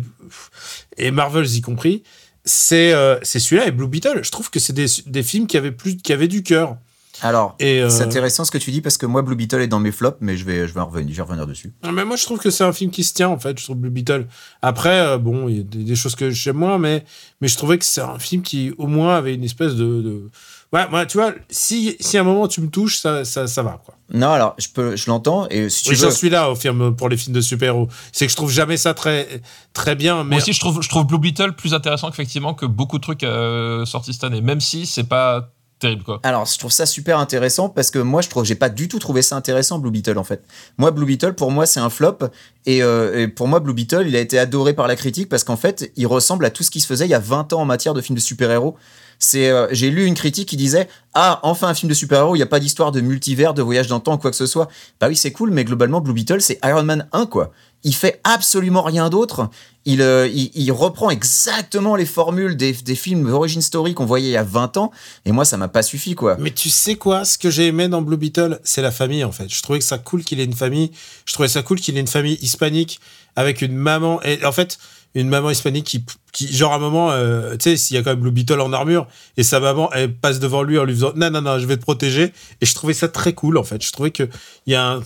et 0.98 1.12
Marvels 1.12 1.56
y 1.56 1.62
compris, 1.62 2.04
c'est 2.46 2.94
euh, 2.94 3.18
c'est 3.24 3.40
celui-là 3.40 3.68
et 3.68 3.72
Blue 3.72 3.88
Beetle. 3.88 4.22
Je 4.24 4.32
trouve 4.32 4.50
que 4.50 4.60
c'est 4.60 4.74
des, 4.74 4.88
des 5.06 5.24
films 5.24 5.48
qui 5.48 5.58
avaient, 5.58 5.72
plus, 5.72 5.98
qui 5.98 6.14
avaient 6.14 6.28
du 6.28 6.44
cœur. 6.44 6.78
Alors, 7.22 7.58
euh, 7.62 7.90
c'est 7.90 8.04
intéressant 8.04 8.46
ce 8.46 8.52
que 8.52 8.58
tu 8.58 8.72
dis 8.72 8.82
parce 8.82 8.98
que 8.98 9.06
moi, 9.06 9.24
Blue 9.24 9.36
Beetle 9.36 9.62
est 9.62 9.68
dans 9.68 9.80
mes 9.80 9.92
flops, 9.92 10.18
mais 10.22 10.38
je 10.38 10.46
vais, 10.46 10.68
je 10.68 10.74
vais, 10.74 10.80
en 10.80 10.86
revenir, 10.86 11.10
je 11.12 11.16
vais 11.16 11.24
revenir 11.24 11.48
dessus. 11.48 11.74
Mais 11.92 12.06
moi, 12.06 12.16
je 12.16 12.24
trouve 12.24 12.38
que 12.38 12.52
c'est 12.52 12.64
un 12.64 12.74
film 12.74 12.92
qui 12.92 13.04
se 13.04 13.14
tient, 13.14 13.30
en 13.30 13.40
fait. 13.40 13.58
Je 13.58 13.64
trouve 13.64 13.78
Blue 13.78 13.90
Beetle. 13.90 14.28
Après, 14.62 15.00
euh, 15.00 15.18
bon, 15.18 15.48
il 15.48 15.58
y 15.58 15.60
a 15.60 15.64
des, 15.64 15.84
des 15.84 15.96
choses 15.96 16.16
que 16.16 16.30
j'aime 16.30 16.58
moins, 16.58 16.78
mais, 16.78 17.04
mais 17.42 17.48
je 17.48 17.58
trouvais 17.58 17.80
que 17.80 17.86
c'est 17.86 18.02
un 18.02 18.20
film 18.20 18.44
qui, 18.44 18.72
au 18.78 18.88
moins, 18.88 19.16
avait 19.16 19.34
une 19.34 19.44
espèce 19.44 19.74
de. 19.74 20.02
de... 20.02 20.30
Ouais, 20.74 20.88
moi, 20.90 21.06
tu 21.06 21.18
vois, 21.18 21.34
si, 21.50 21.96
si 22.00 22.18
à 22.18 22.22
un 22.22 22.24
moment 22.24 22.48
tu 22.48 22.60
me 22.62 22.70
touches, 22.70 22.98
ça, 23.00 23.24
ça, 23.24 23.48
ça 23.48 23.64
va, 23.64 23.82
quoi. 23.86 23.96
Non, 24.14 24.32
alors, 24.32 24.56
je, 24.58 24.68
peux, 24.68 24.96
je 24.96 25.10
l'entends. 25.10 25.48
Et 25.50 25.70
si 25.70 25.84
tu 25.84 25.90
Oui, 25.92 25.96
veux, 25.96 26.10
j'en 26.10 26.16
suis 26.16 26.30
là 26.30 26.50
au 26.50 26.56
film 26.56 26.96
pour 26.96 27.10
les 27.10 27.18
films 27.18 27.36
de 27.36 27.42
super-héros. 27.42 27.88
C'est 28.12 28.26
que 28.26 28.32
je 28.32 28.36
trouve 28.36 28.52
jamais 28.52 28.78
ça 28.78 28.94
très, 28.94 29.42
très 29.74 29.96
bien. 29.96 30.24
Mais 30.24 30.32
Moi 30.32 30.38
aussi, 30.38 30.54
je 30.54 30.60
trouve, 30.60 30.82
je 30.82 30.90
trouve 30.90 31.06
Blue 31.06 31.20
Beetle 31.20 31.54
plus 31.54 31.74
intéressant 31.74 32.10
qu'effectivement 32.10 32.54
que 32.54 32.66
beaucoup 32.66 32.98
de 32.98 33.04
trucs 33.04 33.24
euh, 33.24 33.86
sortis 33.86 34.14
cette 34.14 34.24
année, 34.26 34.42
même 34.42 34.62
si 34.62 34.86
c'est 34.86 35.04
pas 35.08 35.52
terrible 35.80 36.04
quoi. 36.04 36.20
Alors, 36.24 36.46
je 36.46 36.58
trouve 36.58 36.72
ça 36.72 36.86
super 36.86 37.20
intéressant 37.20 37.70
parce 37.70 37.92
que 37.92 38.00
moi, 38.00 38.22
je 38.22 38.30
trouve, 38.30 38.44
j'ai 38.44 38.56
pas 38.56 38.70
du 38.70 38.88
tout 38.88 39.00
trouvé 39.00 39.22
ça 39.22 39.36
intéressant, 39.36 39.80
Blue 39.80 39.92
Beetle, 39.92 40.18
en 40.18 40.24
fait. 40.24 40.44
Moi, 40.78 40.92
Blue 40.92 41.06
Beetle, 41.06 41.34
pour 41.34 41.52
moi, 41.52 41.66
c'est 41.66 41.80
un 41.80 41.90
flop. 41.90 42.18
Et, 42.66 42.82
euh, 42.82 43.22
et 43.22 43.28
pour 43.28 43.48
moi, 43.48 43.60
Blue 43.60 43.74
Beetle, 43.74 44.06
il 44.08 44.16
a 44.16 44.20
été 44.20 44.40
adoré 44.40 44.74
par 44.74 44.88
la 44.88 44.96
critique 44.96 45.30
parce 45.30 45.44
qu'en 45.44 45.58
fait, 45.58 45.92
il 45.96 46.08
ressemble 46.08 46.46
à 46.46 46.50
tout 46.50 46.64
ce 46.64 46.72
qui 46.72 46.80
se 46.82 46.88
faisait 46.88 47.06
il 47.06 47.12
y 47.12 47.14
a 47.14 47.20
20 47.20 47.54
ans 47.54 47.62
en 47.62 47.66
matière 47.66 47.94
de 47.94 48.02
films 48.02 48.18
de 48.18 48.22
super-héros. 48.22 48.76
C'est, 49.20 49.50
euh, 49.50 49.68
j'ai 49.72 49.90
lu 49.90 50.06
une 50.06 50.14
critique 50.14 50.48
qui 50.50 50.58
disait 50.58 50.88
Ah, 51.14 51.40
enfin 51.44 51.68
un 51.68 51.74
film 51.74 51.90
de 51.90 51.94
super-héros, 51.94 52.36
il 52.36 52.40
n'y 52.40 52.44
a 52.44 52.48
pas 52.48 52.60
d'histoire 52.60 52.92
de 52.92 53.02
multivers, 53.02 53.54
de 53.54 53.62
voyage 53.62 53.88
dans 53.88 53.96
le 53.96 54.02
temps, 54.02 54.18
quoi 54.18 54.32
que 54.32 54.38
ce 54.38 54.46
soit. 54.46 54.68
Bah 55.00 55.08
oui, 55.08 55.16
c'est 55.16 55.32
cool, 55.32 55.52
mais 55.52 55.64
globalement, 55.64 56.02
Blue 56.02 56.14
Beetle, 56.14 56.42
c'est 56.42 56.60
Iron 56.64 56.84
Man 56.84 57.08
1, 57.14 57.26
quoi. 57.26 57.52
il 57.84 57.96
fait 57.96 58.20
absolument 58.24 58.84
rien 58.84 59.10
d'autre. 59.10 59.50
Il, 59.86 60.02
euh, 60.02 60.28
il, 60.28 60.52
il 60.54 60.72
reprend 60.72 61.10
exactement 61.10 61.96
les 61.96 62.06
formules 62.06 62.58
des, 62.58 62.74
des 62.74 62.96
films 62.96 63.28
d'origine 63.30 63.62
story 63.62 63.94
qu'on 63.94 64.06
voyait 64.06 64.28
il 64.28 64.34
y 64.34 64.38
a 64.38 64.44
20 64.44 64.76
ans. 64.78 64.92
Et 65.26 65.32
moi, 65.32 65.46
ça 65.46 65.56
m'a 65.56 65.70
pas 65.70 65.82
suffi, 65.82 66.14
quoi. 66.14 66.36
Mais 66.40 66.52
tu 66.52 66.70
sais 66.70 66.96
quoi? 66.96 67.24
Ce 67.24 67.38
que 67.38 67.50
j'ai 67.50 67.68
aimé 67.68 67.88
dans 67.88 68.02
Blue 68.02 68.18
Beetle, 68.18 68.60
c'est 68.64 68.82
la 68.82 68.92
famille, 68.92 69.24
en 69.24 69.32
fait. 69.32 69.48
Je 69.50 69.62
trouvais 69.62 69.80
que 69.80 69.86
ça 69.86 69.98
cool 69.98 70.24
qu'il 70.24 70.40
ait 70.42 70.46
une 70.46 70.54
famille. 70.54 70.92
Je 71.26 71.34
trouvais 71.34 71.48
ça 71.48 71.64
cool 71.64 71.80
qu'il 71.80 71.96
ait 71.98 72.02
une 72.02 72.08
famille 72.08 72.38
hispanique 72.42 73.00
avec 73.38 73.62
une 73.62 73.76
maman. 73.76 74.22
Et 74.24 74.44
en 74.44 74.52
fait, 74.52 74.78
une 75.22 75.30
maman 75.30 75.50
hispanique 75.50 75.86
qui, 75.86 76.06
qui 76.34 76.54
genre 76.56 76.74
à 76.74 76.76
un 76.76 76.80
moment, 76.80 77.12
euh, 77.12 77.52
tu 77.58 77.70
sais, 77.72 77.78
s'il 77.78 77.96
y 77.96 78.00
a 78.00 78.04
quand 78.04 78.12
même 78.12 78.20
Blue 78.20 78.32
Beetle 78.32 78.60
en 78.62 78.72
armure 78.74 79.08
et 79.38 79.44
sa 79.44 79.60
maman, 79.60 79.90
elle 79.94 80.14
passe 80.14 80.40
devant 80.40 80.64
lui 80.64 80.78
en 80.78 80.84
lui 80.84 80.94
disant 80.94 81.12
non, 81.16 81.30
non, 81.32 81.42
non, 81.42 81.60
je 81.60 81.66
vais 81.66 81.78
te 81.78 81.82
protéger. 81.82 82.32
Et 82.62 82.66
je 82.66 82.74
trouvais 82.76 82.94
ça 82.94 83.08
très 83.08 83.34
cool, 83.34 83.58
en 83.58 83.64
fait. 83.64 83.84
Je 83.84 83.92
trouvais 83.92 84.12
qu'il 84.12 84.30
y 84.68 84.76
a 84.76 84.86
un- 84.94 85.02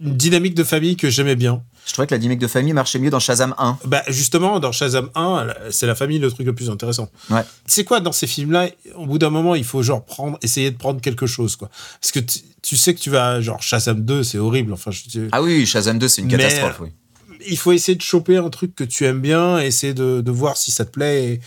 une 0.00 0.16
dynamique 0.16 0.54
de 0.54 0.64
famille 0.64 0.96
que 0.96 1.08
j'aimais 1.10 1.36
bien. 1.36 1.62
Je 1.86 1.92
trouvais 1.92 2.06
que 2.06 2.14
la 2.14 2.18
dynamique 2.18 2.40
de 2.40 2.46
famille 2.48 2.72
marchait 2.72 2.98
mieux 2.98 3.10
dans 3.10 3.20
Shazam 3.20 3.54
1. 3.58 3.78
Bah 3.86 4.02
justement, 4.08 4.58
dans 4.60 4.70
Shazam 4.72 5.10
1, 5.14 5.46
c'est 5.70 5.86
la 5.86 5.94
famille 5.94 6.18
le 6.18 6.30
truc 6.30 6.46
le 6.46 6.54
plus 6.54 6.70
intéressant. 6.70 7.08
Ouais. 7.30 7.42
Tu 7.66 7.72
sais 7.72 7.84
quoi, 7.84 8.00
dans 8.00 8.10
ces 8.12 8.26
films-là, 8.26 8.68
au 8.96 9.06
bout 9.06 9.18
d'un 9.18 9.30
moment, 9.30 9.54
il 9.56 9.64
faut 9.64 9.82
genre 9.82 10.04
prendre, 10.04 10.38
essayer 10.42 10.70
de 10.72 10.76
prendre 10.76 11.00
quelque 11.00 11.26
chose, 11.26 11.54
quoi. 11.56 11.70
Parce 12.00 12.10
que 12.12 12.20
tu, 12.20 12.76
sais 12.76 12.94
que 12.94 13.00
tu 13.00 13.10
vas, 13.10 13.40
genre 13.40 13.62
Shazam 13.62 14.00
2, 14.04 14.22
c'est 14.24 14.38
horrible. 14.38 14.72
Enfin, 14.72 14.90
je, 14.92 15.28
Ah 15.32 15.42
oui, 15.42 15.66
Shazam 15.66 15.98
2, 15.98 16.06
c'est 16.08 16.22
une 16.22 16.28
Mais- 16.28 16.36
catastrophe, 16.36 16.80
oui. 16.82 16.88
Il 17.48 17.58
faut 17.58 17.72
essayer 17.72 17.96
de 17.96 18.02
choper 18.02 18.36
un 18.36 18.50
truc 18.50 18.74
que 18.74 18.84
tu 18.84 19.04
aimes 19.04 19.20
bien, 19.20 19.58
essayer 19.58 19.94
de, 19.94 20.30
voir 20.30 20.56
si 20.56 20.70
ça 20.70 20.84
te 20.84 20.90
plaît. 20.90 21.40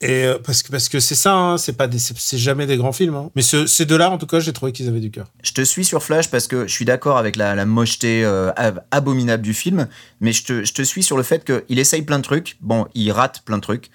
Et, 0.00 0.24
euh, 0.24 0.38
parce 0.44 0.62
que 0.62 0.70
parce 0.70 0.88
que 0.88 1.00
c'est 1.00 1.14
ça, 1.14 1.34
hein, 1.34 1.56
c'est 1.56 1.74
pas 1.76 1.88
c'est 1.90 2.36
jamais 2.36 2.66
des 2.66 2.76
grands 2.76 2.92
films. 2.92 3.14
hein. 3.14 3.30
Mais 3.36 3.42
ce- 3.42 3.66
ces 3.66 3.86
deux-là, 3.86 4.10
en 4.10 4.18
tout 4.18 4.26
cas, 4.26 4.40
j'ai 4.40 4.52
trouvé 4.52 4.72
qu'ils 4.72 4.88
avaient 4.88 5.00
du 5.00 5.10
cœur. 5.10 5.26
Je 5.42 5.52
te 5.52 5.62
suis 5.62 5.84
sur 5.84 6.02
Flash 6.02 6.28
parce 6.30 6.46
que 6.46 6.66
je 6.66 6.72
suis 6.72 6.84
d'accord 6.84 7.16
avec 7.16 7.36
la, 7.36 7.64
mocheté 7.64 8.24
euh, 8.24 8.50
ab- 8.56 8.82
abominable 8.90 9.42
du 9.42 9.54
film, 9.54 9.88
mais 10.20 10.32
je 10.32 10.44
te, 10.44 10.64
je 10.64 10.72
te 10.74 10.82
suis 10.82 11.02
sur 11.02 11.16
le 11.16 11.22
fait 11.22 11.44
qu'il 11.44 11.78
essaye 11.78 12.02
plein 12.02 12.18
de 12.18 12.24
trucs. 12.24 12.56
Bon, 12.60 12.86
il 12.94 13.10
rate 13.12 13.42
plein 13.46 13.56
de 13.56 13.62
trucs, 13.62 13.90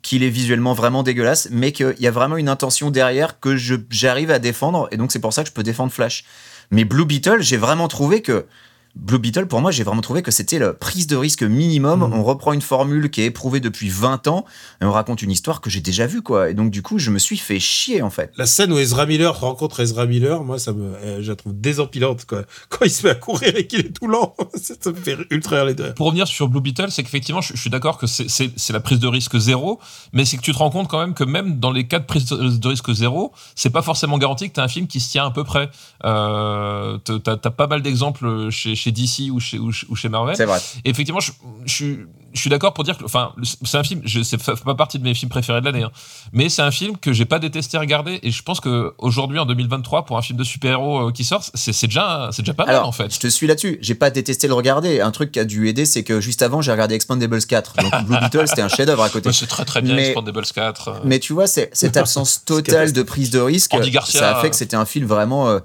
qu'il 0.00 0.24
est 0.24 0.30
visuellement 0.30 0.72
vraiment 0.72 1.04
dégueulasse, 1.04 1.48
mais 1.52 1.70
qu'il 1.70 1.94
y 2.00 2.06
a 2.08 2.10
vraiment 2.10 2.38
une 2.38 2.48
intention 2.48 2.90
derrière 2.90 3.38
que 3.38 3.54
j'arrive 3.56 4.30
à 4.32 4.40
défendre, 4.40 4.88
et 4.90 4.96
donc 4.96 5.12
c'est 5.12 5.20
pour 5.20 5.32
ça 5.32 5.42
que 5.44 5.48
je 5.48 5.54
peux 5.54 5.62
défendre 5.62 5.92
Flash. 5.92 6.24
Mais 6.72 6.84
Blue 6.84 7.04
Beetle, 7.04 7.40
j'ai 7.40 7.58
vraiment 7.58 7.86
trouvé 7.88 8.22
que. 8.22 8.46
Blue 8.94 9.18
Beetle, 9.18 9.46
pour 9.46 9.60
moi, 9.62 9.70
j'ai 9.70 9.84
vraiment 9.84 10.02
trouvé 10.02 10.20
que 10.20 10.30
c'était 10.30 10.58
la 10.58 10.74
prise 10.74 11.06
de 11.06 11.16
risque 11.16 11.42
minimum. 11.42 12.00
Mhm. 12.00 12.12
On 12.12 12.22
reprend 12.22 12.52
une 12.52 12.60
formule 12.60 13.10
qui 13.10 13.22
est 13.22 13.26
éprouvée 13.26 13.60
depuis 13.60 13.88
20 13.88 14.26
ans, 14.28 14.44
et 14.80 14.84
on 14.84 14.92
raconte 14.92 15.22
une 15.22 15.30
histoire 15.30 15.60
que 15.62 15.70
j'ai 15.70 15.80
déjà 15.80 16.06
vue, 16.06 16.20
quoi. 16.20 16.50
Et 16.50 16.54
donc, 16.54 16.70
du 16.70 16.82
coup, 16.82 16.98
je 16.98 17.10
me 17.10 17.18
suis 17.18 17.38
fait 17.38 17.58
chier, 17.58 18.02
en 18.02 18.10
fait. 18.10 18.30
La 18.36 18.44
scène 18.44 18.70
où 18.72 18.78
Ezra 18.78 19.06
Miller 19.06 19.38
rencontre 19.40 19.80
Ezra 19.80 20.04
Miller, 20.04 20.44
moi, 20.44 20.58
ça 20.58 20.72
me, 20.74 20.94
euh, 20.96 21.22
je 21.22 21.30
la 21.30 21.36
trouve 21.36 21.58
désempilante, 21.58 22.26
quoi. 22.26 22.42
Quand 22.68 22.84
il 22.84 22.90
se 22.90 23.06
met 23.06 23.12
à 23.12 23.14
courir 23.14 23.56
et 23.56 23.66
qu'il 23.66 23.80
est 23.80 23.92
tout 23.98 24.06
lent, 24.08 24.34
ça 24.54 24.90
me 24.90 24.94
fait 24.96 25.16
ultra 25.30 25.62
rire 25.64 25.74
de 25.74 25.82
rire. 25.84 25.94
Pour 25.94 26.06
revenir 26.06 26.26
sur 26.28 26.48
Blue 26.48 26.60
Beetle, 26.60 26.90
c'est 26.90 27.02
qu'effectivement, 27.02 27.40
je, 27.40 27.54
je 27.54 27.60
suis 27.60 27.70
d'accord 27.70 27.96
que 27.98 28.06
c'est- 28.06 28.72
la 28.72 28.80
prise 28.80 28.98
de 29.00 29.08
risque 29.08 29.38
zéro, 29.38 29.80
mais 30.12 30.24
c'est 30.24 30.36
que 30.36 30.42
tu 30.42 30.52
te 30.52 30.58
rends 30.58 30.70
compte 30.70 30.88
quand 30.88 30.98
même 31.00 31.14
que 31.14 31.24
même 31.24 31.58
dans 31.60 31.70
les 31.72 31.86
cas 31.86 31.98
de 31.98 32.06
prise 32.06 32.24
de 32.26 32.36
de 32.56 32.68
risque 32.68 32.92
zéro, 32.92 33.32
c'est 33.54 33.68
pas 33.70 33.82
forcément 33.82 34.16
garanti 34.18 34.48
que 34.48 34.54
tu 34.54 34.60
as 34.60 34.62
un 34.62 34.68
film 34.68 34.86
qui 34.86 34.98
se 35.00 35.10
tient 35.10 35.26
à 35.26 35.30
peu 35.30 35.44
près. 35.44 35.68
Euh, 36.04 36.98
t'as 36.98 37.32
as 37.32 37.50
pas 37.50 37.66
mal 37.66 37.82
d'exemples 37.82 38.48
chez, 38.50 38.74
chez 38.82 38.92
DC 38.92 39.30
ou 39.30 39.40
chez, 39.40 39.58
ou 39.58 39.70
chez- 39.72 39.86
ou 39.88 39.96
chez 39.96 40.08
Marvel. 40.08 40.36
C'est 40.36 40.44
vrai. 40.44 40.60
Et 40.84 40.90
effectivement, 40.90 41.20
je, 41.20 41.32
je 41.64 41.72
suis, 41.72 41.98
je 42.32 42.40
suis 42.40 42.50
d'accord 42.50 42.72
pour 42.74 42.84
dire 42.84 42.96
que, 42.98 43.04
enfin, 43.04 43.32
c'est 43.64 43.76
un 43.76 43.84
film, 43.84 44.00
je, 44.04 44.22
c'est 44.22 44.38
pas 44.64 44.74
partie 44.74 44.98
de 44.98 45.04
mes 45.04 45.14
films 45.14 45.28
préférés 45.30 45.60
de 45.60 45.66
l'année, 45.66 45.82
hein, 45.84 45.90
mais 46.32 46.48
c'est 46.48 46.62
un 46.62 46.70
film 46.70 46.96
que 46.96 47.12
j'ai 47.12 47.24
pas 47.24 47.38
détesté 47.38 47.78
regarder, 47.78 48.18
et 48.22 48.30
je 48.30 48.42
pense 48.42 48.60
que 48.60 48.94
aujourd'hui, 48.98 49.38
en 49.38 49.46
2023, 49.46 50.04
pour 50.04 50.16
un 50.18 50.22
film 50.22 50.38
de 50.38 50.44
super-héros 50.44 51.08
euh, 51.08 51.12
qui 51.12 51.24
sort, 51.24 51.42
c'est 51.54 51.72
c'est 51.72 51.86
déjà, 51.86 52.30
c'est 52.32 52.42
déjà 52.42 52.54
pas 52.54 52.64
mal 52.66 52.74
Alors, 52.76 52.88
en 52.88 52.92
fait. 52.92 53.12
je 53.14 53.20
te 53.20 53.26
suis 53.28 53.46
là-dessus. 53.46 53.78
J'ai 53.80 53.94
pas 53.94 54.10
détesté 54.10 54.46
le 54.48 54.54
regarder. 54.54 55.00
Un 55.00 55.10
truc 55.10 55.30
qui 55.32 55.38
a 55.40 55.44
dû 55.44 55.68
aider, 55.68 55.84
c'est 55.86 56.02
que 56.04 56.20
juste 56.20 56.42
avant, 56.42 56.60
j'ai 56.62 56.72
regardé 56.72 56.94
Expandables 56.94 57.44
4. 57.44 57.76
Donc 57.76 57.92
Blue 58.06 58.18
Beetle, 58.18 58.48
c'était 58.48 58.62
un 58.62 58.68
chef-d'œuvre 58.68 59.02
à 59.02 59.08
côté. 59.10 59.28
Ouais, 59.28 59.32
c'est 59.32 59.46
très 59.46 59.64
très 59.64 59.82
bien, 59.82 59.94
Mais- 59.94 60.06
Expandables 60.08 60.42
4. 60.54 60.88
euh. 60.88 60.92
Mais 61.04 61.18
tu 61.18 61.32
vois, 61.32 61.46
c'est- 61.46 61.70
cette 61.72 61.96
absence 61.96 62.42
totale 62.46 62.92
de 62.92 63.02
prise 63.02 63.30
de 63.30 63.40
risque, 63.40 63.72
ça 64.06 64.36
a 64.36 64.40
fait 64.40 64.50
que 64.50 64.56
c'était 64.56 64.76
un 64.76 64.84
film 64.86 65.06
vraiment 65.06 65.48
euh, 65.48 65.58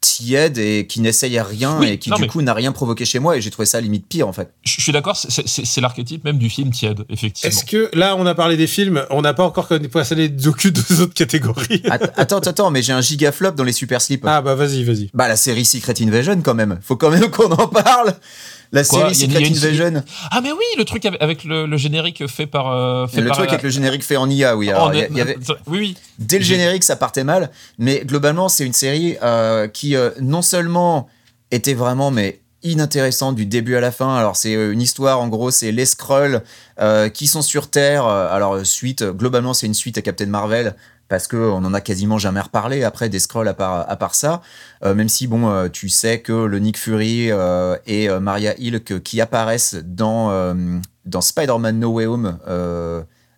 tiède 0.00 0.58
et 0.58 0.86
qui 0.86 1.00
n'essaye 1.00 1.36
à 1.38 1.44
rien 1.44 1.78
Oui, 1.80 1.88
et 1.88 1.98
qui 1.98 2.10
non, 2.10 2.16
du 2.16 2.22
mais- 2.22 2.28
coup 2.28 2.40
n'a 2.42 2.54
rien 2.54 2.72
provoqué 2.72 3.04
chez 3.04 3.18
moi. 3.18 3.36
Et 3.36 3.40
j'ai 3.40 3.50
trouvé 3.50 3.66
ça 3.66 3.80
limite 3.80 4.06
pire 4.08 4.28
en 4.28 4.32
fait. 4.32 4.50
Je 4.62 4.74
je 4.76 4.82
suis 4.82 4.92
d'accord, 4.92 5.16
c'est- 5.16 5.80
l'archétype 5.80 6.24
même 6.24 6.38
du 6.38 6.48
film 6.48 6.70
tiède, 6.70 7.04
effectivement. 7.08 7.48
Est-ce 7.50 7.64
que 7.64 7.90
là, 7.92 8.14
on 8.16 8.24
a 8.26 8.34
parlé 8.34 8.56
des 8.56 8.66
films, 8.68 9.04
on 9.10 9.22
n'a 9.22 9.34
pas 9.34 9.42
encore 9.44 9.68
passé 9.92 10.14
les 10.14 10.46
aucune 10.46 10.70
des 10.70 11.00
autres 11.00 11.14
catégories? 11.14 11.82
Att- 11.90 12.12
attends, 12.16 12.38
attends, 12.38 12.70
mais 12.70 12.82
j'ai 12.82 12.92
un 12.92 13.00
giga 13.00 13.32
flop 13.32 13.52
dans 13.52 13.64
les 13.64 13.72
super 13.72 14.00
slips. 14.00 14.22
Ah 14.26 14.40
bah 14.42 14.54
vas-y, 14.54 14.84
vas-y. 14.84 15.10
Bah 15.12 15.26
la 15.28 15.36
série 15.36 15.64
Secret 15.64 15.94
Invasion 16.00 16.40
quand 16.42 16.54
même. 16.54 16.78
Faut 16.82 16.96
quand 16.96 17.10
même 17.10 17.28
qu'on 17.30 17.50
en 17.50 17.66
parle. 17.68 18.14
La 18.72 18.82
Quoi, 18.82 19.14
série 19.14 19.14
Secret 19.32 19.42
une- 19.46 19.56
Invasion. 19.56 20.02
Ah 20.32 20.40
mais 20.42 20.50
oui, 20.50 20.64
le 20.76 20.84
truc 20.84 21.04
avec, 21.06 21.22
avec 21.22 21.44
le, 21.44 21.66
le 21.66 21.76
générique 21.76 22.26
fait 22.26 22.46
par... 22.48 22.72
euh, 22.72 23.06
fait 23.06 23.20
Le 23.20 23.28
par 23.28 23.36
truc 23.38 23.50
avec 23.50 23.62
le 23.62 23.70
générique 23.70 24.02
fait 24.02 24.16
en 24.16 24.28
IA, 24.28 24.56
oui. 24.56 24.66
Oh, 24.70 24.74
Alors, 24.74 24.94
il 24.94 24.98
y 24.98 25.02
a- 25.02 25.08
ne- 25.08 25.12
il 25.12 25.18
y 25.18 25.20
avait- 25.20 25.36
Oui, 25.68 25.78
oui. 25.78 25.96
Dès 26.18 26.38
le 26.38 26.44
générique, 26.44 26.82
ça 26.82 26.96
partait 26.96 27.22
mal, 27.22 27.50
mais 27.78 28.02
globalement, 28.04 28.48
c'est 28.48 28.64
une 28.66 28.72
série 28.72 29.16
euh, 29.22 29.68
qui 29.68 29.85
euh, 29.94 30.10
non 30.20 30.42
seulement 30.42 31.08
était 31.50 31.74
vraiment 31.74 32.10
mais 32.10 32.40
inintéressante 32.62 33.36
du 33.36 33.46
début 33.46 33.76
à 33.76 33.80
la 33.80 33.92
fin. 33.92 34.16
Alors 34.16 34.36
c'est 34.36 34.54
euh, 34.54 34.72
une 34.72 34.82
histoire, 34.82 35.20
en 35.20 35.28
gros, 35.28 35.50
c'est 35.50 35.72
les 35.72 35.86
Skrulls 35.86 36.42
euh, 36.80 37.08
qui 37.08 37.26
sont 37.26 37.42
sur 37.42 37.70
Terre. 37.70 38.06
Alors 38.06 38.64
suite, 38.64 39.04
globalement, 39.04 39.54
c'est 39.54 39.66
une 39.66 39.74
suite 39.74 39.98
à 39.98 40.02
Captain 40.02 40.26
Marvel. 40.26 40.74
Parce 41.08 41.28
que 41.28 41.36
on 41.36 41.58
en 41.58 41.72
a 41.72 41.80
quasiment 41.80 42.18
jamais 42.18 42.40
reparlé 42.40 42.82
après 42.82 43.08
des 43.08 43.20
Skrulls 43.20 43.46
à 43.46 43.54
part, 43.54 43.88
à 43.88 43.94
part 43.94 44.16
ça. 44.16 44.42
Même 44.82 45.08
si, 45.08 45.28
bon, 45.28 45.68
tu 45.68 45.88
sais 45.88 46.18
que 46.20 46.32
le 46.32 46.58
Nick 46.58 46.76
Fury 46.76 47.30
et 47.86 48.08
Maria 48.20 48.58
Hill 48.58 48.82
qui 48.82 49.20
apparaissent 49.20 49.76
dans, 49.84 50.56
dans 51.04 51.20
Spider-Man 51.20 51.78
No 51.78 51.90
Way 51.92 52.06
Home. 52.06 52.38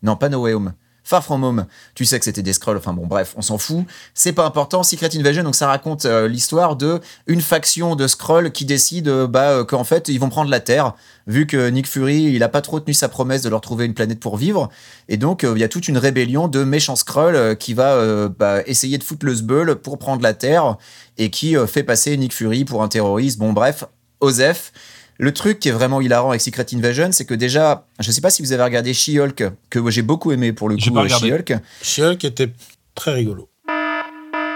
non, 0.02 0.16
pas 0.16 0.30
No 0.30 0.40
Way 0.40 0.54
Home. 0.54 0.72
Far 1.08 1.24
From 1.24 1.42
Home, 1.42 1.64
tu 1.94 2.04
sais 2.04 2.18
que 2.18 2.24
c'était 2.26 2.42
des 2.42 2.52
Skrulls, 2.52 2.76
enfin 2.76 2.92
bon 2.92 3.06
bref, 3.06 3.32
on 3.38 3.40
s'en 3.40 3.56
fout, 3.56 3.86
c'est 4.12 4.34
pas 4.34 4.44
important. 4.44 4.82
Secret 4.82 5.08
Invasion, 5.16 5.42
donc 5.42 5.54
ça 5.54 5.66
raconte 5.66 6.04
euh, 6.04 6.28
l'histoire 6.28 6.76
de 6.76 7.00
une 7.26 7.40
faction 7.40 7.96
de 7.96 8.06
Skrulls 8.06 8.52
qui 8.52 8.66
décide 8.66 9.08
euh, 9.08 9.26
bah, 9.26 9.52
euh, 9.52 9.64
qu'en 9.64 9.84
fait 9.84 10.08
ils 10.08 10.20
vont 10.20 10.28
prendre 10.28 10.50
la 10.50 10.60
Terre, 10.60 10.92
vu 11.26 11.46
que 11.46 11.70
Nick 11.70 11.86
Fury 11.86 12.24
il 12.24 12.42
a 12.42 12.50
pas 12.50 12.60
trop 12.60 12.78
tenu 12.78 12.92
sa 12.92 13.08
promesse 13.08 13.40
de 13.40 13.48
leur 13.48 13.62
trouver 13.62 13.86
une 13.86 13.94
planète 13.94 14.20
pour 14.20 14.36
vivre, 14.36 14.68
et 15.08 15.16
donc 15.16 15.44
il 15.44 15.58
y 15.58 15.64
a 15.64 15.68
toute 15.68 15.88
une 15.88 15.96
rébellion 15.96 16.46
de 16.46 16.62
méchants 16.62 16.94
Skrulls 16.94 17.36
euh, 17.36 17.54
qui 17.54 17.72
va 17.72 18.28
bah, 18.28 18.60
essayer 18.66 18.98
de 18.98 19.02
foutre 19.02 19.24
le 19.24 19.34
sbeul 19.34 19.76
pour 19.76 19.96
prendre 19.96 20.22
la 20.22 20.34
Terre, 20.34 20.76
et 21.16 21.30
qui 21.30 21.56
fait 21.66 21.84
passer 21.84 22.18
Nick 22.18 22.34
Fury 22.34 22.66
pour 22.66 22.82
un 22.82 22.88
terroriste, 22.88 23.38
bon 23.38 23.54
bref, 23.54 23.84
Osef. 24.20 24.72
Le 25.20 25.34
truc 25.34 25.58
qui 25.58 25.68
est 25.68 25.72
vraiment 25.72 26.00
hilarant 26.00 26.30
avec 26.30 26.40
Secret 26.40 26.66
Invasion, 26.74 27.10
c'est 27.10 27.24
que 27.24 27.34
déjà, 27.34 27.86
je 27.98 28.12
sais 28.12 28.20
pas 28.20 28.30
si 28.30 28.40
vous 28.40 28.52
avez 28.52 28.62
regardé 28.62 28.94
She-Hulk, 28.94 29.50
que 29.68 29.90
j'ai 29.90 30.02
beaucoup 30.02 30.30
aimé 30.30 30.52
pour 30.52 30.68
le 30.68 30.76
coup. 30.76 30.80
She-Hulk. 30.80 31.54
She-Hulk 31.82 32.24
était 32.24 32.52
très 32.94 33.14
rigolo. 33.14 33.48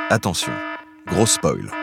Attention, 0.09 0.53
gros 1.09 1.27
spoil. 1.27 1.82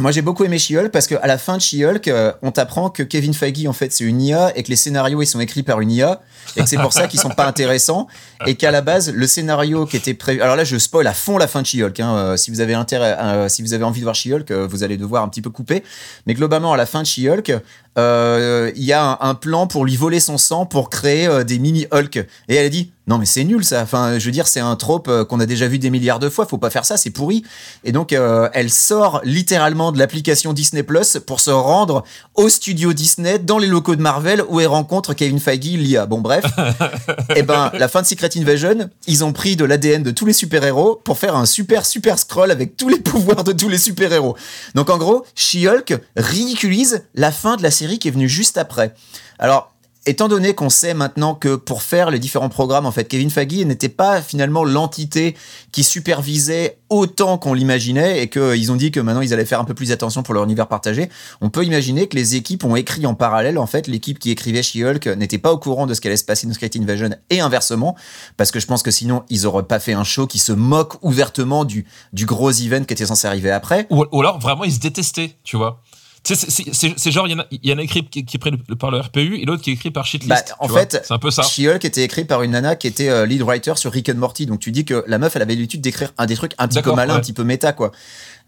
Moi, 0.00 0.12
j'ai 0.12 0.22
beaucoup 0.22 0.44
aimé 0.44 0.60
She-Hulk 0.60 0.92
parce 0.92 1.08
qu'à 1.08 1.26
la 1.26 1.38
fin 1.38 1.56
de 1.56 1.62
She-Hulk, 1.62 2.06
euh, 2.06 2.32
on 2.42 2.52
t'apprend 2.52 2.88
que 2.88 3.02
Kevin 3.02 3.34
Feige, 3.34 3.66
en 3.66 3.72
fait, 3.72 3.92
c'est 3.92 4.04
une 4.04 4.22
IA 4.22 4.56
et 4.56 4.62
que 4.62 4.68
les 4.68 4.76
scénarios, 4.76 5.20
ils 5.22 5.26
sont 5.26 5.40
écrits 5.40 5.64
par 5.64 5.80
une 5.80 5.90
IA 5.90 6.20
et 6.56 6.60
que 6.60 6.68
c'est 6.68 6.76
pour 6.76 6.92
ça 6.92 7.08
qu'ils 7.08 7.18
sont 7.18 7.30
pas 7.30 7.46
intéressants 7.46 8.06
et 8.46 8.54
qu'à 8.54 8.70
la 8.70 8.80
base, 8.80 9.12
le 9.12 9.26
scénario 9.26 9.86
qui 9.86 9.96
était 9.96 10.14
prévu. 10.14 10.40
Alors 10.40 10.54
là, 10.54 10.62
je 10.62 10.78
spoil 10.78 11.04
à 11.08 11.14
fond 11.14 11.36
la 11.36 11.48
fin 11.48 11.62
de 11.62 11.66
She-Hulk. 11.66 11.98
hein. 11.98 12.16
Euh, 12.16 12.36
si 12.36 12.52
vous 12.52 12.60
avez 12.60 12.74
intérêt, 12.74 13.16
euh, 13.20 13.48
si 13.48 13.60
vous 13.60 13.74
avez 13.74 13.82
envie 13.82 13.98
de 13.98 14.04
voir 14.04 14.14
She-Hulk, 14.14 14.52
vous 14.52 14.84
allez 14.84 14.96
devoir 14.98 15.24
un 15.24 15.28
petit 15.28 15.42
peu 15.42 15.50
couper. 15.50 15.82
Mais 16.26 16.34
globalement, 16.34 16.72
à 16.72 16.76
la 16.76 16.86
fin 16.86 17.02
de 17.02 17.06
She-Hulk, 17.06 17.52
euh, 17.98 18.70
il 18.76 18.84
y 18.84 18.92
a 18.92 19.02
un, 19.02 19.18
un 19.20 19.34
plan 19.34 19.66
pour 19.66 19.84
lui 19.84 19.96
voler 19.96 20.20
son 20.20 20.38
sang 20.38 20.66
pour 20.66 20.88
créer 20.88 21.26
euh, 21.26 21.44
des 21.44 21.58
mini 21.58 21.86
Hulk. 21.92 22.16
Et 22.16 22.54
elle 22.54 22.66
a 22.66 22.68
dit 22.68 22.92
non 23.08 23.16
mais 23.16 23.26
c'est 23.26 23.44
nul 23.44 23.64
ça. 23.64 23.80
Enfin, 23.82 24.18
je 24.18 24.24
veux 24.26 24.30
dire, 24.30 24.46
c'est 24.46 24.60
un 24.60 24.76
trope 24.76 25.08
euh, 25.08 25.24
qu'on 25.24 25.40
a 25.40 25.46
déjà 25.46 25.66
vu 25.66 25.78
des 25.78 25.88
milliards 25.88 26.18
de 26.18 26.28
fois. 26.28 26.46
Faut 26.46 26.58
pas 26.58 26.70
faire 26.70 26.84
ça, 26.84 26.96
c'est 26.96 27.10
pourri. 27.10 27.42
Et 27.84 27.92
donc, 27.92 28.12
elle 28.12 28.70
sort 28.70 29.20
littéralement 29.24 29.92
de 29.92 29.98
l'application 29.98 30.52
Disney 30.52 30.82
Plus 30.82 31.18
pour 31.26 31.40
se 31.40 31.50
rendre 31.50 32.04
au 32.34 32.48
studio 32.48 32.92
Disney 32.92 33.38
dans 33.38 33.58
les 33.58 33.66
locaux 33.66 33.96
de 33.96 34.02
Marvel 34.02 34.44
où 34.48 34.60
elle 34.60 34.66
rencontre 34.66 35.14
Kevin 35.14 35.40
Feige, 35.40 35.58
l'IA. 35.58 36.06
Bon 36.06 36.20
bref. 36.20 36.44
Et 37.36 37.42
ben, 37.42 37.70
la 37.78 37.88
fin 37.88 38.02
de 38.02 38.06
Secret 38.06 38.30
Invasion, 38.36 38.90
ils 39.06 39.24
ont 39.24 39.32
pris 39.32 39.56
de 39.56 39.64
l'ADN 39.64 40.02
de 40.02 40.10
tous 40.10 40.26
les 40.26 40.32
super-héros 40.32 41.00
pour 41.02 41.18
faire 41.18 41.34
un 41.34 41.46
super 41.46 41.86
super 41.86 42.18
scroll 42.18 42.50
avec 42.50 42.76
tous 42.76 42.88
les 42.88 43.00
pouvoirs 43.00 43.44
de 43.44 43.52
tous 43.52 43.68
les 43.68 43.78
super-héros. 43.78 44.36
Donc 44.74 44.90
en 44.90 44.98
gros, 44.98 45.24
She-Hulk 45.34 45.98
ridiculise 46.16 47.04
la 47.14 47.32
fin 47.32 47.56
de 47.56 47.62
la 47.62 47.70
série 47.70 47.87
qui 47.96 48.08
est 48.08 48.10
venue 48.10 48.28
juste 48.28 48.58
après. 48.58 48.94
Alors, 49.38 49.72
étant 50.08 50.28
donné 50.28 50.54
qu'on 50.54 50.70
sait 50.70 50.94
maintenant 50.94 51.34
que 51.34 51.54
pour 51.54 51.82
faire 51.82 52.10
les 52.10 52.18
différents 52.18 52.48
programmes, 52.48 52.86
en 52.86 52.92
fait, 52.92 53.04
Kevin 53.04 53.30
Feige 53.30 53.64
n'était 53.64 53.88
pas 53.88 54.22
finalement 54.22 54.64
l'entité 54.64 55.36
qui 55.70 55.84
supervisait 55.84 56.78
autant 56.88 57.36
qu'on 57.36 57.52
l'imaginait 57.52 58.22
et 58.22 58.28
qu'ils 58.28 58.72
ont 58.72 58.76
dit 58.76 58.90
que 58.90 59.00
maintenant 59.00 59.20
ils 59.20 59.34
allaient 59.34 59.44
faire 59.44 59.60
un 59.60 59.64
peu 59.64 59.74
plus 59.74 59.92
attention 59.92 60.22
pour 60.22 60.32
leur 60.32 60.44
univers 60.44 60.66
partagé, 60.66 61.10
on 61.42 61.50
peut 61.50 61.64
imaginer 61.64 62.08
que 62.08 62.16
les 62.16 62.36
équipes 62.36 62.64
ont 62.64 62.76
écrit 62.76 63.04
en 63.06 63.14
parallèle. 63.14 63.58
En 63.58 63.66
fait, 63.66 63.86
l'équipe 63.86 64.18
qui 64.18 64.30
écrivait 64.30 64.62
She-Hulk 64.62 65.06
n'était 65.18 65.38
pas 65.38 65.52
au 65.52 65.58
courant 65.58 65.86
de 65.86 65.92
ce 65.92 66.00
qui 66.00 66.08
allait 66.08 66.16
se 66.16 66.24
passer 66.24 66.46
dans 66.46 66.54
Secret 66.54 66.70
Invasion 66.76 67.10
et 67.28 67.40
inversement, 67.40 67.94
parce 68.38 68.50
que 68.50 68.60
je 68.60 68.66
pense 68.66 68.82
que 68.82 68.90
sinon 68.90 69.24
ils 69.28 69.46
auraient 69.46 69.64
pas 69.64 69.78
fait 69.78 69.92
un 69.92 70.04
show 70.04 70.26
qui 70.26 70.38
se 70.38 70.52
moque 70.52 70.94
ouvertement 71.02 71.64
du, 71.64 71.84
gros 72.14 72.50
event 72.50 72.84
qui 72.84 72.94
était 72.94 73.06
censé 73.06 73.26
arriver 73.26 73.50
après. 73.50 73.86
Ou 73.90 74.20
alors 74.20 74.38
vraiment 74.38 74.64
ils 74.64 74.72
se 74.72 74.80
détestaient, 74.80 75.36
tu 75.44 75.56
vois. 75.56 75.82
Tu 76.24 76.34
sais, 76.34 76.94
c'est- 76.96 77.10
genre, 77.10 77.26
il 77.26 77.32
y, 77.32 77.34
en 77.34 77.38
a- 77.40 77.46
y 77.50 77.72
en 77.72 77.78
a 77.78 77.82
écrit 77.82 78.04
qui, 78.04 78.24
qui 78.24 78.36
est 78.36 78.40
pris 78.40 78.50
le- 78.50 78.76
par 78.76 78.90
le 78.90 78.98
RPU 79.00 79.36
et 79.40 79.44
l'autre 79.44 79.62
qui 79.62 79.70
est 79.70 79.74
écrit 79.74 79.90
par 79.90 80.04
Shitlist. 80.04 80.28
Bah, 80.28 80.56
en 80.58 80.68
fait, 80.68 81.00
c'est 81.04 81.14
un 81.14 81.18
peu 81.18 81.30
ça. 81.30 81.42
She-Hulk 81.42 81.84
était 81.84 82.02
écrit 82.02 82.24
par 82.24 82.42
une 82.42 82.50
nana 82.50 82.76
qui 82.76 82.86
était 82.86 83.08
euh, 83.08 83.24
lead 83.26 83.42
writer 83.42 83.74
sur 83.76 83.92
Rick 83.92 84.08
and 84.10 84.16
Morty. 84.16 84.46
Donc 84.46 84.60
tu 84.60 84.70
dis 84.72 84.84
que 84.84 85.04
la 85.06 85.18
meuf, 85.18 85.36
elle 85.36 85.42
avait 85.42 85.54
l'habitude 85.54 85.80
d'écrire 85.80 86.12
un 86.18 86.26
des 86.26 86.34
trucs 86.36 86.52
un 86.58 86.66
petit 86.68 86.74
peu 86.82 86.90
malin, 86.96 87.14
un 87.14 87.20
petit 87.20 87.32
peu 87.32 87.44
méta, 87.44 87.72
quoi. 87.72 87.92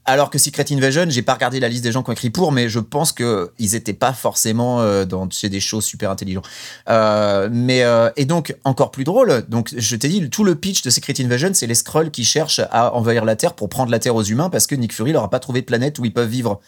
Alors 0.07 0.31
que 0.31 0.39
Secret 0.39 0.65
Invasion, 0.71 1.05
j'ai 1.09 1.21
pas 1.23 1.35
regardé 1.35 1.61
la 1.61 1.69
liste 1.69 1.85
des 1.85 1.93
gens 1.93 2.03
qui 2.03 2.09
ont 2.09 2.15
écrit 2.15 2.31
pour, 2.31 2.53
mais 2.53 2.71
je 2.71 2.79
pense 2.81 3.13
que 3.13 3.53
ils 3.59 3.75
étaient 3.75 3.93
pas 3.93 4.15
forcément 4.15 4.81
euh, 4.81 5.05
dans 5.05 5.29
chez 5.31 5.51
des 5.51 5.61
choses 5.61 5.85
super 5.85 6.11
intelligents. 6.11 6.41
Euh, 6.89 7.49
mais 7.53 7.83
euh, 7.83 8.09
et 8.17 8.25
donc 8.25 8.57
encore 8.65 8.91
plus 8.93 9.05
drôle. 9.05 9.45
Donc 9.49 9.71
je 9.77 9.97
t'ai 9.97 10.09
dit, 10.09 10.29
tout 10.31 10.43
le 10.43 10.55
pitch 10.55 10.83
de 10.83 10.91
Secret 10.91 11.13
Invasion, 11.21 11.51
c'est 11.53 11.67
les 11.67 11.75
Skrulls 11.75 12.11
qui 12.11 12.25
cherchent 12.25 12.61
à 12.71 12.95
envahir 12.95 13.25
la 13.27 13.37
Terre 13.37 13.53
pour 13.55 13.69
prendre 13.69 13.91
la 13.91 13.99
Terre 13.99 14.15
aux 14.17 14.25
humains 14.25 14.49
parce 14.49 14.67
que 14.67 14.75
Nick 14.75 14.93
Fury 14.95 15.13
leur 15.13 15.23
a 15.25 15.31
pas 15.31 15.39
trouvé 15.39 15.61
de 15.61 15.67
planète 15.67 15.99
où 15.99 16.05
ils 16.07 16.13
peuvent 16.15 16.29
vivre. 16.31 16.61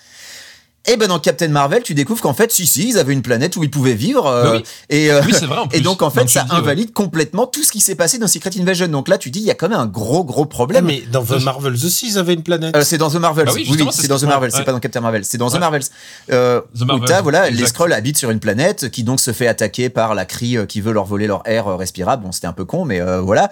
Et 0.86 0.96
ben 0.96 1.06
dans 1.06 1.20
Captain 1.20 1.46
Marvel, 1.46 1.82
tu 1.84 1.94
découvres 1.94 2.20
qu'en 2.20 2.34
fait, 2.34 2.50
si 2.50 2.66
si, 2.66 2.88
ils 2.88 2.98
avaient 2.98 3.12
une 3.12 3.22
planète 3.22 3.54
où 3.56 3.62
ils 3.62 3.70
pouvaient 3.70 3.94
vivre. 3.94 4.26
euh, 4.26 4.42
Bah 4.44 4.50
oui. 4.56 4.64
Et 4.90 5.12
euh, 5.12 5.22
Oui, 5.24 5.32
c'est 5.32 5.46
vrai. 5.46 5.58
En 5.58 5.68
plus. 5.68 5.78
et 5.78 5.80
donc 5.80 6.02
en 6.02 6.10
fait, 6.10 6.28
ça 6.28 6.42
ouais. 6.42 6.56
invalide 6.56 6.92
complètement 6.92 7.46
tout 7.46 7.62
ce 7.62 7.70
qui 7.70 7.78
s'est 7.80 7.94
passé 7.94 8.18
dans 8.18 8.26
Secret 8.26 8.50
Invasion. 8.58 8.88
Donc 8.88 9.06
là, 9.08 9.16
tu 9.16 9.30
dis, 9.30 9.38
il 9.38 9.44
y 9.44 9.50
a 9.50 9.54
quand 9.54 9.68
même 9.68 9.78
un 9.78 9.86
gros 9.86 10.24
gros 10.24 10.44
problème. 10.44 10.86
mais 10.86 11.02
dans 11.12 11.22
The 11.24 11.40
Marvels 11.42 11.74
aussi, 11.84 12.08
ils 12.08 12.18
avaient 12.18 12.34
une 12.34 12.42
planète. 12.42 12.74
Euh, 12.76 12.82
c'est 12.84 12.98
dans 12.98 13.10
The 13.10 13.14
Marvels. 13.16 13.46
Bah 13.46 13.52
oui, 13.54 13.64
oui, 13.70 13.88
c'est 13.92 14.08
dans 14.08 14.18
The 14.18 14.24
Marvels. 14.24 14.50
ouais. 14.50 14.58
C'est 14.58 14.64
pas 14.64 14.72
dans 14.72 14.80
Captain 14.80 15.00
Marvel. 15.00 15.24
C'est 15.24 15.38
dans 15.38 15.50
The. 15.50 15.58
Marvels. 15.60 15.82
Euh, 16.32 16.60
The 16.76 16.82
où 16.82 16.84
Marvels, 16.86 17.04
t'as, 17.08 17.22
voilà, 17.22 17.48
les. 17.48 17.66
Skrulls 17.66 17.92
habitent 17.92 18.18
sur 18.18 18.30
une 18.30 18.40
planète 18.40 18.90
qui 18.90 19.04
donc 19.04 19.20
se 19.20 19.32
fait 19.32 19.46
attaquer 19.46 19.88
par 19.88 20.16
la 20.16 20.24
crie 20.24 20.56
euh, 20.56 20.66
qui 20.66 20.80
veut 20.80 20.92
leur 20.92 21.04
voler 21.04 21.28
leur 21.28 21.42
air 21.46 21.68
euh, 21.68 21.76
respirable. 21.76 22.24
Bon, 22.24 22.32
c'était 22.32 22.48
un 22.48 22.52
peu 22.52 22.64
con, 22.64 22.84
mais 22.84 23.00
euh, 23.00 23.20
voilà. 23.20 23.50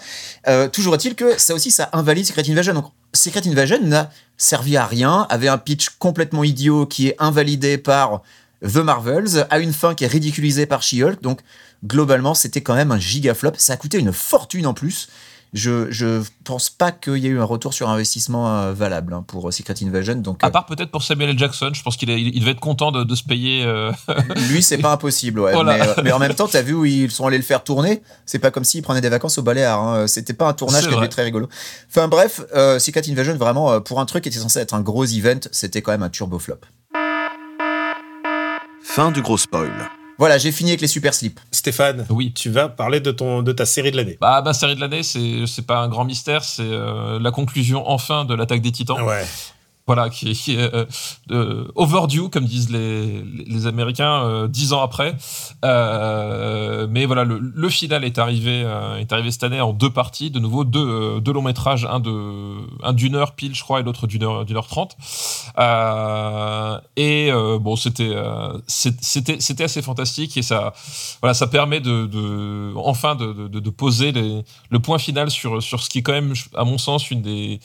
Euh, 0.49 0.69
toujours 0.69 0.95
est-il 0.97 1.15
que 1.15 1.39
ça 1.39 1.55
aussi, 1.55 1.71
ça 1.71 1.91
invalide 1.93 2.27
Secret 2.27 2.43
Invasion. 2.51 2.75
Donc, 2.75 2.87
Secret 3.13 3.47
Invasion 3.47 3.81
n'a 3.83 4.11
servi 4.37 4.77
à 4.77 4.87
rien, 4.87 5.27
avait 5.31 5.49
un 5.49 5.59
pitch 5.59 5.91
complètement 5.99 6.45
idiot 6.45 6.87
qui 6.87 7.09
est 7.09 7.17
invalidé 7.19 7.77
par 7.79 8.23
The 8.63 8.77
Marvels, 8.77 9.47
a 9.51 9.59
une 9.59 9.73
fin 9.73 9.95
qui 9.95 10.05
est 10.05 10.09
ridiculisée 10.09 10.67
par 10.67 10.83
She-Hulk. 10.83 11.21
Donc, 11.23 11.41
globalement, 11.85 12.35
c'était 12.35 12.61
quand 12.61 12.75
même 12.75 12.93
un 12.93 12.99
giga 12.99 13.35
flop. 13.35 13.53
Ça 13.57 13.75
a 13.75 13.77
coûté 13.77 13.99
une 13.99 14.13
fortune 14.13 14.67
en 14.67 14.75
plus. 14.75 15.09
Je, 15.53 15.91
je 15.91 16.23
pense 16.45 16.71
pas 16.71 16.93
qu'il 16.93 17.17
y 17.17 17.27
ait 17.27 17.31
eu 17.31 17.41
un 17.41 17.45
retour 17.45 17.75
sur 17.75 17.89
investissement 17.89 18.49
euh, 18.57 18.73
valable 18.73 19.13
hein, 19.15 19.25
pour 19.27 19.49
euh, 19.49 19.51
Secret 19.51 19.75
Invasion. 19.83 20.15
Donc, 20.15 20.39
À 20.45 20.51
part 20.51 20.65
peut-être 20.67 20.93
pour 20.93 21.03
Samuel 21.03 21.31
L. 21.31 21.39
Jackson, 21.39 21.71
je 21.75 21.83
pense 21.83 21.97
qu'il 21.97 22.09
est- 22.09 22.21
il 22.21 22.29
il 22.37 22.41
devait 22.41 22.53
être 22.53 22.61
content 22.61 22.93
de, 22.93 23.03
de 23.03 23.15
se 23.17 23.25
payer. 23.25 23.65
euh, 23.65 23.91
euh, 24.11 24.15
lui, 24.49 24.63
c'est 24.63 24.79
pas 24.79 24.93
impossible. 24.93 25.41
Ouais. 25.41 25.53
Voilà. 25.53 25.77
Mais, 25.77 25.89
euh, 25.89 25.95
mais 26.05 26.13
en 26.13 26.21
même 26.21 26.35
temps, 26.35 26.47
t'as 26.47 26.63
vu 26.63 26.75
où 26.75 26.85
ils 26.85 27.11
sont 27.11 27.27
allés 27.27 27.37
le 27.37 27.43
faire 27.43 27.65
tourner? 27.65 28.01
C'est 28.27 28.39
pas 28.39 28.53
comme 28.53 28.63
s'ils 28.65 28.83
prenaient 28.83 29.01
des 29.01 29.09
vacances 29.09 29.39
au 29.39 29.43
Baléares. 29.43 29.81
Hein. 29.81 30.07
C'était 30.07 30.35
pas 30.35 30.47
un 30.49 30.53
tournage 30.53 30.87
qui 30.87 30.95
était 30.95 31.09
très 31.09 31.25
rigolo. 31.25 31.49
Enfin 31.89 32.07
bref, 32.07 32.41
euh, 32.55 32.79
Secret 32.79 33.03
Invasion, 33.11 33.35
vraiment, 33.37 33.73
euh, 33.73 33.81
pour 33.81 33.99
un 34.01 34.07
truc 34.07 34.23
qui 34.23 34.29
était 34.29 34.39
censé 34.39 34.61
être 34.61 34.75
un 34.75 34.83
gros 34.83 35.05
event, 35.05 35.41
c'était 35.51 35.83
quand 35.83 35.91
même 35.91 36.05
un 36.05 36.11
turbo 36.11 36.39
flop. 36.39 36.59
Fin 38.83 39.11
du 39.11 39.21
gros 39.23 39.37
spoil. 39.39 39.71
Voilà, 40.21 40.37
j'ai 40.39 40.53
fini 40.53 40.71
avec 40.71 40.83
les 40.83 40.87
super 40.87 41.15
slips. 41.15 41.41
Stéphane, 41.51 42.07
Oui. 42.11 42.33
tu 42.35 42.51
vas 42.51 42.69
parler 42.69 43.01
de, 43.01 43.11
ton, 43.11 43.43
de 43.43 43.53
ta 43.53 43.65
série 43.65 43.91
de 43.91 43.97
l'année. 43.97 44.19
Bah, 44.21 44.43
ma 44.45 44.53
série 44.53 44.75
de 44.77 44.81
l'année, 44.81 45.03
c'est 45.03 45.47
c'est 45.47 45.67
pas 45.67 45.79
un 45.79 45.89
grand 45.89 46.05
mystère, 46.05 46.45
c'est 46.45 46.61
euh, 46.63 47.19
la 47.19 47.31
conclusion 47.31 47.89
enfin 47.89 48.27
de 48.27 48.35
l'attaque 48.35 48.61
des 48.61 48.71
Titans. 48.71 49.01
Ouais. 49.03 49.25
Voilà, 49.87 50.09
qui, 50.09 50.31
est- 50.31 50.87
euh, 51.31 51.65
overdue, 51.75 52.29
comme 52.29 52.45
disent 52.45 52.71
les, 52.71 53.25
les 53.47 53.67
Américains, 53.67 54.23
euh, 54.25 54.47
dix 54.49 54.73
ans 54.73 54.83
après. 54.83 55.17
Euh, 55.65 56.87
mais 56.89 57.07
voilà, 57.07 57.25
le, 57.25 57.69
final 57.69 58.05
est 58.05 58.19
arrivé, 58.19 58.61
est 58.99 59.13
arrivé 59.13 59.31
cette 59.31 59.45
année 59.45 59.61
en 59.61 59.73
deux 59.73 59.91
parties, 59.91 60.31
de 60.31 60.39
nouveau 60.39 60.65
deux, 60.65 61.21
deux 61.21 61.33
longs 61.33 61.43
métrages, 61.43 61.87
un 61.91 62.01
de 62.01 62.11
un 62.83 62.93
d'une 62.93 63.15
heure 63.15 63.33
pile, 63.33 63.55
je 63.55 63.63
crois, 63.63 63.81
et 63.81 63.83
l'autre 63.83 64.07
d'une 64.07 64.23
heure 64.23 64.45
d'une 64.45 64.57
heure 64.57 64.67
trente. 64.67 64.97
Et 66.97 67.31
bon, 67.61 67.77
c'était 67.77 68.15
c'était 68.67 69.41
c'était 69.41 69.65
assez 69.65 69.83
fantastique 69.83 70.37
et 70.37 70.43
ça 70.43 70.73
voilà, 71.21 71.35
ça 71.35 71.47
permet 71.47 71.81
de, 71.81 72.73
enfin 72.77 73.15
de, 73.15 73.71
poser 73.71 74.13
le 74.13 74.79
point 74.79 74.99
final 74.99 75.31
sur 75.31 75.63
sur 75.63 75.83
ce 75.83 75.89
qui 75.91 75.99
est 75.99 76.03
quand 76.03 76.13
même, 76.13 76.35
à 76.57 76.65
mon 76.65 76.79
sens, 76.79 77.11
une 77.11 77.23
des 77.23 77.61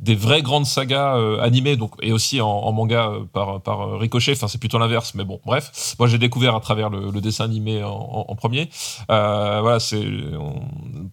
des 0.00 0.14
vraies 0.14 0.42
grandes 0.42 0.66
sagas 0.66 1.16
euh, 1.16 1.40
animées 1.40 1.76
donc 1.76 1.92
et 2.02 2.12
aussi 2.12 2.40
en, 2.40 2.48
en 2.48 2.72
manga 2.72 3.08
euh, 3.08 3.20
par 3.32 3.60
par 3.60 3.80
euh, 3.82 3.96
ricochet. 3.96 4.32
Enfin 4.32 4.48
c'est 4.48 4.58
plutôt 4.58 4.78
l'inverse 4.78 5.14
mais 5.14 5.24
bon 5.24 5.40
bref. 5.46 5.94
Moi 5.98 6.08
j'ai 6.08 6.18
découvert 6.18 6.54
à 6.54 6.60
travers 6.60 6.90
le, 6.90 7.10
le 7.10 7.20
dessin 7.20 7.44
animé 7.44 7.82
en, 7.84 8.26
en- 8.28 8.34
premier. 8.34 8.68
Euh, 9.10 9.60
voilà 9.62 9.80
c'est 9.80 10.04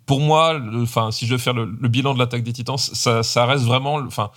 pour 0.06 0.20
moi 0.20 0.60
enfin 0.82 1.12
si 1.12 1.26
je 1.26 1.34
veux 1.34 1.38
faire 1.38 1.54
le, 1.54 1.66
le 1.66 1.88
bilan 1.88 2.14
de 2.14 2.20
l'attaque 2.20 2.44
des 2.44 2.54
Titans 2.54 2.78
ça 2.78 3.24
ça 3.24 3.46
reste 3.46 3.64
vraiment 3.66 3.96
enfin 3.96 4.32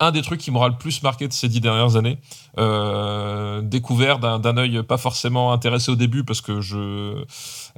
un 0.00 0.10
des 0.10 0.22
trucs 0.22 0.40
qui 0.40 0.50
m'aura 0.50 0.68
le 0.68 0.76
plus 0.76 1.02
marqué 1.02 1.28
de 1.28 1.32
ces 1.32 1.48
dix 1.48 1.60
dernières 1.60 1.96
années, 1.96 2.18
euh, 2.58 3.60
découvert 3.60 4.18
d'un 4.18 4.56
œil 4.56 4.82
pas 4.82 4.96
forcément 4.96 5.52
intéressé 5.52 5.92
au 5.92 5.96
début 5.96 6.24
parce 6.24 6.40
que 6.40 6.60
je, 6.60 7.24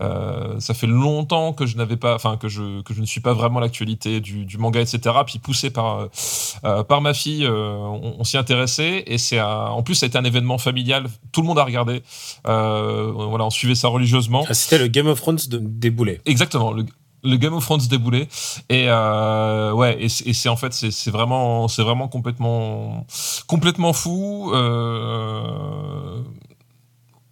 euh, 0.01 0.61
ça 0.61 0.73
fait 0.73 0.87
longtemps 0.87 1.53
que 1.53 1.67
je 1.67 1.77
n'avais 1.77 1.97
pas, 1.97 2.15
enfin 2.15 2.37
que 2.37 2.49
je 2.49 2.81
que 2.83 2.95
je 2.95 3.01
ne 3.01 3.07
suis 3.07 3.21
pas 3.21 3.35
vraiment 3.35 3.61
l'actualité 3.61 4.21
du, 4.21 4.45
du 4.45 4.57
manga, 4.57 4.81
etc. 4.81 5.01
Puis 5.27 5.41
poussé 5.41 5.71
par 5.71 6.09
euh, 6.65 6.83
par 6.85 7.01
ma 7.01 7.13
fille, 7.13 7.47
on, 7.47 8.15
on 8.19 8.25
s'y 8.25 8.39
intéressait 8.39 9.03
et 9.07 9.19
c'est 9.19 9.41
en 9.41 9.83
plus 9.83 9.97
ça 9.97 10.07
a 10.07 10.09
été 10.09 10.17
un 10.17 10.25
événement 10.25 10.59
familial, 10.59 11.07
tout 11.33 11.43
le 11.43 11.49
monde 11.49 11.59
a 11.59 11.65
regardé, 11.65 12.03
voilà, 12.45 13.45
on 13.45 13.51
suivait 13.51 13.75
ça 13.75 13.89
religieusement. 13.89 14.45
Ah, 14.49 14.55
C'était 14.55 14.79
le 14.79 14.87
Game 14.87 15.09
of 15.09 15.21
Thrones 15.21 15.39
de 15.49 15.59
déboulé. 15.59 16.21
Exactement, 16.25 16.73
le, 16.73 16.87
le 17.23 17.37
Game 17.37 17.55
of 17.55 17.65
Thrones 17.65 17.87
déboulé. 17.89 18.29
Et 18.69 18.87
euh, 18.89 19.73
ouais, 19.73 19.97
et 20.03 20.09
c'est 20.09 20.49
en 20.49 20.57
fait 20.57 20.73
c'est 20.73 20.91
c'est 20.91 21.11
vraiment 21.11 21.69
c'est 21.69 21.83
vraiment 21.83 22.09
complètement 22.09 23.07
complètement 23.47 23.93
fou. 23.93 24.51
Euh, 24.55 26.23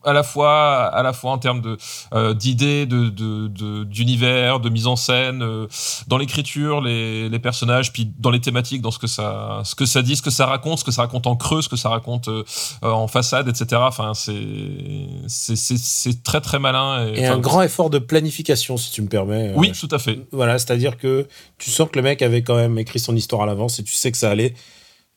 à 0.05 0.13
la 0.13 0.23
fois 0.23 0.87
à 0.87 1.03
la 1.03 1.13
fois 1.13 1.33
en 1.33 1.39
termes 1.39 1.61
de 1.61 1.77
euh, 2.15 2.33
d'idées 2.35 2.87
de 2.87 3.09
de- 3.11 3.49
de- 3.49 3.85
d'univers 3.85 4.59
de, 4.61 4.69
mise 4.71 4.87
en 4.87 4.97
scène 4.97 5.43
euh, 5.43 5.67
dans 6.09 6.17
l'écriture 6.17 6.81
les, 6.81 7.29
les 7.29 7.39
personnages 7.39 7.93
puis 7.93 8.11
dans 8.19 8.31
les 8.31 8.41
thématiques 8.41 8.81
dans 8.81 8.91
ce 8.91 8.99
que 8.99 9.07
ça 9.07 9.61
ce 9.65 9.75
que 9.75 9.85
ça 9.87 10.01
dit 10.03 10.17
ce 10.17 10.23
que 10.23 10.31
ça 10.31 10.47
raconte 10.47 10.79
ce 10.79 10.85
que 10.85 10.91
ça 10.91 11.03
raconte 11.03 11.27
en 11.27 11.37
creux 11.37 11.61
ce 11.63 11.69
que 11.69 11.77
ça 11.77 11.91
raconte 11.91 12.29
euh, 12.29 12.43
en 12.83 13.09
façade 13.09 13.49
etc 13.49 13.83
enfin 13.85 14.15
c'est 14.15 14.33
c'est 15.27 15.57
c'est 15.57 15.77
c'est 15.79 16.23
très 16.23 16.41
très 16.41 16.59
malin 16.59 17.07
Et 17.15 17.27
un 17.27 17.39
grand 17.39 17.63
effort 17.63 17.91
de 17.91 17.99
planification, 17.99 18.77
si 18.77 18.91
tu 18.93 19.03
me 19.03 19.09
permets. 19.09 19.53
Oui 19.57 19.73
tout 19.73 19.89
à 19.91 19.99
fait 19.99 20.21
Voilà, 20.33 20.59
c'est-à-dire 20.59 20.97
que 20.97 21.29
tu 21.59 21.71
sens 21.71 21.89
que 21.91 21.99
le 21.99 22.03
mec 22.03 22.23
avait 22.23 22.43
quand 22.43 22.57
même 22.57 22.79
écrit 22.79 22.99
son 23.01 23.15
histoire 23.17 23.43
à 23.43 23.47
l'avance 23.47 23.79
et 23.79 23.85
tu 23.85 23.93
sais 23.95 24.11
que 24.11 24.19
ça 24.19 24.31
allait 24.31 24.55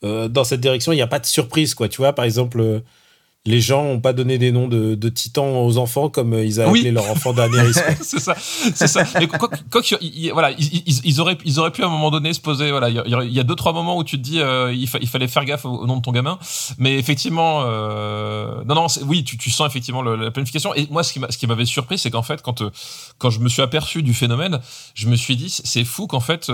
dans 0.02 0.44
cette 0.44 0.60
direction. 0.60 0.92
Il 0.92 0.98
n'y 0.98 1.02
a 1.02 1.08
pas 1.08 1.20
de 1.20 1.26
surprise, 1.26 1.74
quoi. 1.76 1.88
Tu 1.88 1.98
vois, 1.98 2.12
par 2.12 2.26
exemple, 2.26 2.82
les 3.46 3.60
gens 3.60 3.84
n'ont 3.84 4.00
pas 4.00 4.14
donné 4.14 4.38
des 4.38 4.54
noms 4.54 4.70
de, 4.70 4.96
de 4.96 5.10
titans 5.10 5.58
aux 5.66 5.78
enfants 5.78 6.08
comme 6.08 6.34
euh, 6.34 6.46
ils 6.46 6.62
avaient 6.62 6.72
Oui. 6.72 6.80
appelé 6.80 6.92
leur 6.92 7.10
enfant 7.12 7.34
Daenerys. 7.34 7.74
quoi. 7.74 7.84
c'est 8.02 8.20
ça, 8.20 8.36
c'est 8.38 8.88
ça. 8.88 9.04
Mais 9.20 9.28
quoi, 9.28 9.50
quoi 9.70 9.82
qu'il- 9.82 9.98
il- 10.00 10.26
il- 10.26 10.32
voilà, 10.32 10.52
ils, 10.52 10.82
ils- 10.86 11.02
ils 11.04 11.20
auraient, 11.20 11.38
ils 11.44 11.60
auraient 11.60 11.72
pu 11.72 11.84
à 11.84 11.88
un 11.88 11.90
moment 11.90 12.10
donné 12.10 12.34
se 12.34 12.40
poser. 12.40 12.72
Voilà, 12.72 12.88
il 12.90 12.96
y, 13.34 13.40
a 13.40 13.44
deux 13.44 13.56
trois 13.56 13.74
moments 13.74 13.98
où 13.98 14.04
tu 14.06 14.16
te 14.18 14.22
dis, 14.24 14.40
euh, 14.40 14.74
il, 14.74 14.88
fa- 14.88 15.00
il 15.02 15.10
fallait 15.10 15.28
faire 15.28 15.44
gaffe 15.44 15.66
au, 15.66 15.72
au 15.72 15.86
nom 15.88 15.98
de 15.98 16.02
ton 16.02 16.14
gamin. 16.14 16.40
Mais 16.78 16.98
effectivement, 16.98 17.64
euh, 17.66 18.64
non, 18.66 18.76
non, 18.76 18.88
oui, 19.08 19.26
tu, 19.26 19.38
tu 19.38 19.52
sens 19.52 19.68
effectivement 19.70 20.02
le- 20.02 20.16
la 20.16 20.32
planification. 20.32 20.74
Et 20.76 20.88
moi, 20.90 21.04
ce 21.04 21.12
qui 21.12 21.20
m'a- 21.20 21.30
ce 21.30 21.38
qui 21.38 21.46
m'avait 21.48 21.66
surpris, 21.66 21.98
c'est 21.98 22.12
qu'en 22.12 22.22
fait, 22.24 22.42
quand 22.42 22.62
euh, 22.62 22.70
quand 23.18 23.30
je 23.30 23.40
me 23.42 23.50
suis 23.50 23.62
aperçu 23.62 24.04
du 24.04 24.14
phénomène, 24.14 24.60
je 24.96 25.08
me 25.10 25.18
suis 25.18 25.36
dit, 25.36 25.50
c'est 25.50 25.84
fou 25.84 26.08
qu'en 26.08 26.22
fait. 26.22 26.50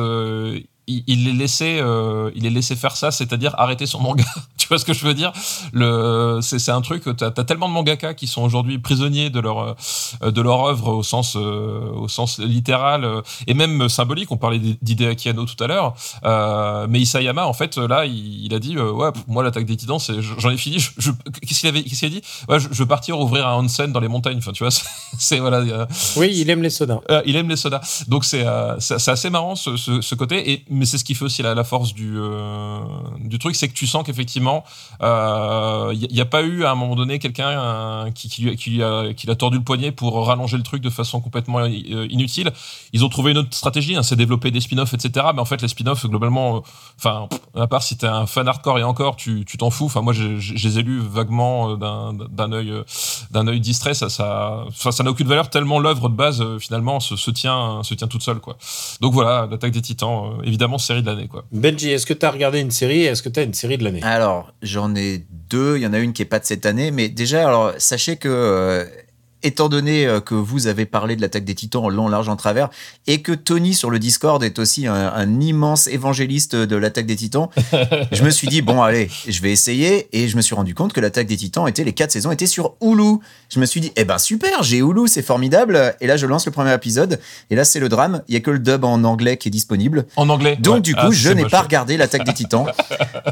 Il, 0.89 1.03
il 1.07 1.25
les 1.25 1.33
laissait, 1.33 1.79
euh, 1.81 2.31
il 2.35 2.43
les 2.43 2.49
laissait 2.49 2.75
faire 2.75 2.95
ça, 2.97 3.11
c'est-à-dire 3.11 3.53
arrêter 3.57 3.85
son 3.85 3.99
manga. 3.99 4.23
tu 4.57 4.67
vois 4.67 4.77
ce 4.79 4.85
que 4.85 4.93
je 4.93 5.05
veux 5.05 5.13
dire? 5.13 5.31
Le, 5.73 6.39
c'est, 6.41 6.59
c'est 6.59 6.71
un 6.71 6.81
truc. 6.81 7.03
T'as, 7.17 7.27
as 7.27 7.43
tellement 7.43 7.67
de 7.69 7.73
mangaka 7.73 8.13
qui 8.13 8.27
sont 8.27 8.41
aujourd'hui 8.43 8.79
prisonniers 8.79 9.29
de 9.29 9.39
leur, 9.39 9.75
euh, 10.23 10.31
de 10.31 10.41
leur 10.41 10.65
œuvre 10.65 10.93
au 10.95 11.03
sens, 11.03 11.35
euh, 11.35 11.91
au 11.93 12.07
sens 12.07 12.39
littéral 12.39 13.07
et 13.47 13.53
même 13.53 13.87
symbolique. 13.89 14.31
On 14.31 14.37
parlait 14.37 14.59
d'Hideaki 14.81 15.29
Anno 15.29 15.45
tout 15.45 15.61
à 15.63 15.67
l'heure, 15.67 15.93
euh, 16.25 16.87
mais 16.89 16.99
Isayama, 17.01 17.45
en 17.45 17.53
fait, 17.53 17.77
là, 17.77 18.05
il, 18.05 18.45
il 18.45 18.53
a 18.53 18.59
dit, 18.59 18.77
ouais, 18.77 19.09
moi, 19.27 19.43
l'attaque 19.43 19.65
des 19.65 19.77
Titans, 19.77 19.99
j'en 20.37 20.49
ai 20.49 20.57
fini. 20.57 20.79
Je, 20.79 20.91
je- 20.97 21.11
qu'est-ce 21.45 21.59
qu'il 21.61 21.69
avait, 21.69 21.83
qu'est-ce 21.83 21.99
qu'il 21.99 22.07
a 22.07 22.19
dit? 22.19 22.21
Ouais, 22.47 22.59
je, 22.59 22.67
je 22.71 22.77
veux 22.79 22.85
partir 22.87 23.19
ouvrir 23.19 23.47
un 23.47 23.63
onsen 23.63 23.91
dans 23.91 23.99
les 23.99 24.07
montagnes. 24.07 24.37
Enfin, 24.37 24.51
tu 24.51 24.63
vois, 24.63 24.71
c'est, 25.19 25.39
voilà. 25.39 25.87
Oui, 26.15 26.31
il 26.33 26.49
aime 26.49 26.61
les 26.63 26.69
sodas. 26.69 26.99
il 27.25 27.35
aime 27.35 27.49
les 27.49 27.55
sodas. 27.55 28.03
Donc 28.07 28.25
c'est 28.25 28.45
c'est 28.79 28.99
c'est 28.99 29.11
assez 29.11 29.29
marrant 29.29 29.55
ce, 29.55 29.75
ce, 29.77 30.01
ce 30.01 30.15
côté. 30.15 30.51
Et 30.51 30.65
mais 30.79 30.85
c'est 30.85 30.97
ce 30.97 31.03
qui 31.03 31.13
fait 31.13 31.25
aussi 31.25 31.41
la, 31.43 31.63
force 31.63 31.93
du 31.93 32.13
euh, 32.17 32.79
du 33.19 33.37
truc, 33.37 33.55
c'est 33.55 33.67
que 33.67 33.73
tu 33.73 33.85
sens 33.85 34.03
qu'effectivement 34.05 34.63
il 35.01 36.07
n'y 36.11 36.21
a, 36.21 36.25
pas 36.25 36.41
eu 36.41 36.63
à 36.63 36.71
un 36.71 36.75
moment 36.75 36.95
donné 36.95 37.19
quelqu'un 37.19 37.49
euh, 37.49 38.11
qui 38.11 38.29
qui, 38.29 38.55
qui, 38.55 38.81
a, 38.81 39.13
qui 39.13 39.27
l'a 39.27 39.35
tordu 39.35 39.57
le 39.57 39.63
poignet 39.63 39.91
pour 39.91 40.25
rallonger 40.25 40.57
le 40.57 40.63
truc 40.63 40.81
de 40.81 40.89
façon 40.89 41.21
complètement 41.21 41.59
euh, 41.59 42.07
inutile. 42.09 42.51
Ils 42.93 43.03
ont 43.05 43.09
trouvé 43.09 43.31
une 43.31 43.39
autre 43.39 43.53
stratégie, 43.53 43.95
hein, 43.95 44.03
c'est 44.03 44.15
développer 44.15 44.51
des 44.51 44.61
spin-offs, 44.61 44.93
etc. 44.93 45.27
Mais 45.33 45.41
en 45.41 45.45
fait 45.45 45.61
les 45.61 45.67
spin-offs 45.67 46.05
globalement, 46.05 46.57
euh, 46.57 46.59
enfin 46.97 47.27
à 47.55 47.67
part 47.67 47.83
si 47.83 47.97
t'es 47.97 48.07
un 48.07 48.25
fan 48.25 48.47
hardcore 48.47 48.79
et 48.79 48.83
encore, 48.83 49.15
tu 49.15 49.45
tu 49.45 49.57
t'en 49.57 49.69
fous. 49.69 49.85
Enfin 49.85 50.01
moi 50.01 50.13
je, 50.13 50.53
les 50.53 50.79
ai 50.79 50.83
lus 50.83 50.99
vaguement 50.99 51.71
euh, 51.71 51.75
d'un 51.75 52.13
d'un 52.13 52.51
œil 52.51 52.71
euh, 52.71 52.83
d'un 53.31 53.47
œil 53.47 53.59
distrait. 53.59 53.93
Ça 53.93 54.09
ça 54.09 54.65
ça 54.73 55.03
n'a 55.03 55.09
aucune 55.09 55.27
valeur 55.27 55.49
tellement 55.49 55.79
l'œuvre 55.79 56.09
de 56.09 56.15
base 56.15 56.41
euh, 56.41 56.59
finalement 56.59 56.99
se, 56.99 57.15
se 57.15 57.31
tient 57.31 57.81
se 57.83 57.93
tient 57.93 58.07
toute 58.07 58.23
seule 58.23 58.39
quoi. 58.39 58.57
Donc 59.01 59.13
voilà, 59.13 59.47
l'attaque 59.49 59.71
des 59.71 59.81
Titans, 59.81 60.33
euh, 60.39 60.43
évidemment 60.69 60.77
série 60.77 61.01
de 61.01 61.07
l'année 61.07 61.27
quoi. 61.27 61.45
Benji, 61.51 61.91
est-ce 61.91 62.05
que 62.05 62.13
tu 62.13 62.25
as 62.25 62.31
regardé 62.31 62.59
une 62.59 62.71
série 62.71 63.01
et 63.01 63.05
est-ce 63.05 63.23
que 63.23 63.29
tu 63.29 63.39
as 63.39 63.43
une 63.43 63.53
série 63.53 63.77
de 63.77 63.83
l'année? 63.83 64.01
Alors, 64.03 64.19
Alors, 64.19 64.53
j'en 64.61 64.93
ai 64.95 65.25
deux. 65.49 65.77
Il 65.77 65.83
y 65.83 65.87
en 65.87 65.93
a 65.93 65.99
une 65.99 66.13
qui 66.13 66.21
est 66.21 66.25
pas 66.25 66.39
de 66.39 66.45
cette 66.45 66.65
année. 66.65 66.91
Mais 66.91 67.09
déjà, 67.09 67.47
alors, 67.47 67.73
sachez 67.77 68.17
que, 68.17 68.29
euh, 68.29 68.85
étant 69.43 69.69
donné 69.69 70.05
euh, 70.05 70.19
que 70.19 70.35
vous 70.35 70.67
avez 70.67 70.85
parlé 70.85 71.15
de 71.15 71.21
l'attaque 71.21 71.45
des 71.45 71.55
titans 71.55 71.83
en 71.85 71.89
long, 71.89 72.07
large, 72.07 72.29
en 72.29 72.35
travers, 72.35 72.69
et 73.07 73.21
que 73.21 73.31
Tony 73.31 73.73
sur 73.73 73.89
le 73.89 73.99
Discord 73.99 74.43
est 74.43 74.59
aussi 74.59 74.87
un, 74.87 74.93
un 74.93 75.39
immense 75.39 75.87
évangéliste 75.87 76.55
de 76.55 76.75
l'attaque 76.75 77.05
des 77.05 77.15
titans, 77.15 77.49
je 78.11 78.23
me 78.23 78.29
suis 78.29 78.47
dit, 78.47 78.61
bon, 78.61 78.81
allez, 78.81 79.09
je 79.27 79.41
vais 79.41 79.51
essayer. 79.51 80.07
Et 80.11 80.27
je 80.27 80.35
me 80.37 80.41
suis 80.41 80.55
rendu 80.55 80.75
compte 80.75 80.93
que 80.93 80.99
l'attaque 80.99 81.27
des 81.27 81.37
titans 81.37 81.67
était, 81.67 81.83
les 81.83 81.93
quatre 81.93 82.11
saisons 82.11 82.31
étaient 82.31 82.47
sur 82.47 82.75
Hulu. 82.81 83.17
Je 83.49 83.59
me 83.59 83.65
suis 83.65 83.81
dit, 83.81 83.91
eh 83.95 84.05
ben 84.05 84.17
super, 84.17 84.63
j'ai 84.63 84.77
Hulu, 84.77 85.07
c'est 85.07 85.21
formidable. 85.21 85.95
Et 86.01 86.07
là, 86.07 86.17
je 86.17 86.25
lance 86.25 86.45
le 86.45 86.51
premier 86.51 86.73
épisode. 86.73 87.19
Et 87.49 87.55
là, 87.55 87.63
c'est 87.63 87.79
le 87.79 87.89
drame. 87.89 88.21
Il 88.27 88.33
y 88.33 88.37
a 88.37 88.39
que 88.41 88.51
le 88.51 88.59
dub 88.59 88.83
en 88.83 89.03
anglais 89.03 89.37
qui 89.37 89.47
est 89.47 89.51
disponible. 89.51 90.05
En 90.15 90.29
anglais. 90.29 90.57
Donc, 90.59 90.75
ouais. 90.75 90.81
du 90.81 90.95
coup, 90.95 91.07
Ah, 91.07 91.11
je 91.11 91.29
n'ai 91.29 91.45
pas 91.45 91.61
regardé 91.61 91.97
l'attaque 91.97 92.25
des 92.25 92.33
titans. 92.33 92.65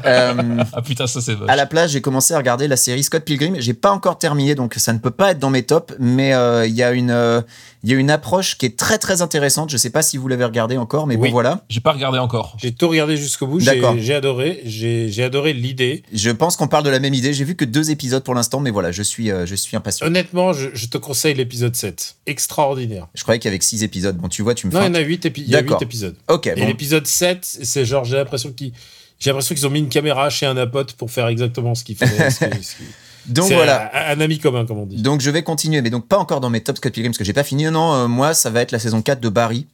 Euh, 0.05 0.63
Ah 0.73 0.81
putain, 0.81 1.07
ça 1.07 1.21
c'est 1.21 1.35
à 1.47 1.55
la 1.55 1.65
place, 1.65 1.91
j'ai 1.91 2.01
commencé 2.01 2.33
à 2.33 2.37
regarder 2.37 2.67
la 2.67 2.77
série 2.77 3.03
Scott 3.03 3.23
Pilgrim. 3.23 3.55
J'ai 3.59 3.73
pas 3.73 3.91
encore 3.91 4.17
terminé, 4.17 4.53
donc 4.55 4.75
ça 4.77 4.93
ne 4.93 4.99
peut 4.99 5.11
pas 5.11 5.31
être 5.31 5.39
dans 5.39 5.49
mes 5.49 5.63
tops. 5.63 5.93
Mais 5.99 6.33
euh, 6.33 6.65
il 6.67 6.73
y 6.75 6.83
a 6.83 6.91
une, 6.91 7.11
euh, 7.11 7.41
il 7.83 7.89
y 7.91 7.93
a 7.93 7.97
une 7.97 8.09
approche 8.09 8.57
qui 8.57 8.65
est 8.65 8.77
très 8.77 8.97
très 8.97 9.21
intéressante. 9.21 9.69
Je 9.69 9.77
sais 9.77 9.89
pas 9.89 10.01
si 10.01 10.17
vous 10.17 10.27
l'avez 10.27 10.45
regardé 10.45 10.77
encore, 10.77 11.07
mais 11.07 11.15
Oui. 11.15 11.27
bon 11.27 11.33
voilà. 11.33 11.63
J'ai 11.69 11.79
pas 11.79 11.91
regardé 11.93 12.19
encore. 12.19 12.55
J'ai 12.61 12.73
tout 12.73 12.87
regardé 12.89 13.17
jusqu'au 13.17 13.47
bout. 13.47 13.61
D'accord. 13.61 13.95
J'ai 13.97 14.13
adoré. 14.13 14.61
J'ai 14.65 15.09
j'ai 15.09 15.23
adoré 15.23 15.53
l'idée. 15.53 16.03
Je 16.13 16.29
pense 16.29 16.55
qu'on 16.55 16.67
parle 16.67 16.83
de 16.83 16.89
la 16.89 16.99
même 16.99 17.13
idée. 17.13 17.33
J'ai 17.33 17.43
vu 17.43 17.55
que 17.55 17.65
deux 17.65 17.91
épisodes 17.91 18.23
pour 18.23 18.35
l'instant, 18.35 18.59
mais 18.59 18.71
voilà, 18.71 18.91
je 18.91 19.03
suis, 19.03 19.31
euh, 19.31 19.45
je 19.45 19.55
suis 19.55 19.75
impatient. 19.77 20.05
Honnêtement, 20.07 20.53
je, 20.53 20.69
je 20.73 20.87
te 20.87 20.97
conseille 20.97 21.33
l'épisode 21.35 21.75
7. 21.75 22.15
Extraordinaire. 22.25 23.07
Je 23.15 23.23
croyais 23.23 23.39
qu'avec 23.39 23.63
six 23.63 23.83
épisodes, 23.83 24.17
bon, 24.17 24.27
tu 24.29 24.41
vois, 24.41 24.53
tu 24.55 24.67
me 24.67 24.71
Non, 24.73 24.81
il 24.81 24.85
y 24.85 24.89
en 24.89 24.93
a 24.95 24.99
8, 24.99 25.31
il 25.37 25.43
y 25.49 25.55
a 25.55 25.61
D'accord. 25.61 25.79
huit 25.79 25.85
épisodes. 25.85 26.15
Ok, 26.27 26.47
Et 26.47 26.55
bon. 26.55 26.65
l'épisode 26.67 27.05
7, 27.07 27.39
c'est 27.43 27.85
genre, 27.85 28.05
j'ai 28.05 28.17
l'impression 28.17 28.51
qu'ils. 28.51 28.71
J'ai 29.19 29.31
l'impression 29.31 29.55
qu'ils 29.55 29.65
ont 29.65 29.71
mis 29.71 29.79
une 29.79 29.89
caméra 29.89 30.29
chez 30.29 30.45
un 30.45 30.57
apote 30.57 30.93
pour 30.93 31.09
faire 31.09 31.27
exactement 31.27 31.73
ce 31.73 31.83
qu'il 31.83 31.95
fallait. 31.97 32.29
Donc 33.27 33.51
voilà. 33.51 33.91
Un, 33.93 34.17
un 34.17 34.21
ami 34.21 34.39
commun, 34.39 34.65
comme 34.65 34.79
on 34.79 34.85
dit. 34.85 35.01
Donc 35.01 35.21
je 35.21 35.29
vais 35.29 35.43
continuer, 35.43 35.81
mais 35.81 35.89
donc 35.89 36.07
pas 36.07 36.17
encore 36.17 36.39
dans 36.41 36.49
mes 36.49 36.61
tops 36.61 36.77
Scott 36.77 36.93
Pilgrim 36.93 37.11
parce 37.11 37.17
que 37.17 37.23
j'ai 37.23 37.33
pas 37.33 37.43
fini. 37.43 37.65
Non, 37.65 37.93
euh, 37.93 38.07
moi 38.07 38.33
ça 38.33 38.49
va 38.49 38.61
être 38.61 38.71
la 38.71 38.79
saison 38.79 39.01
4 39.01 39.19
de 39.19 39.29
Barry, 39.29 39.67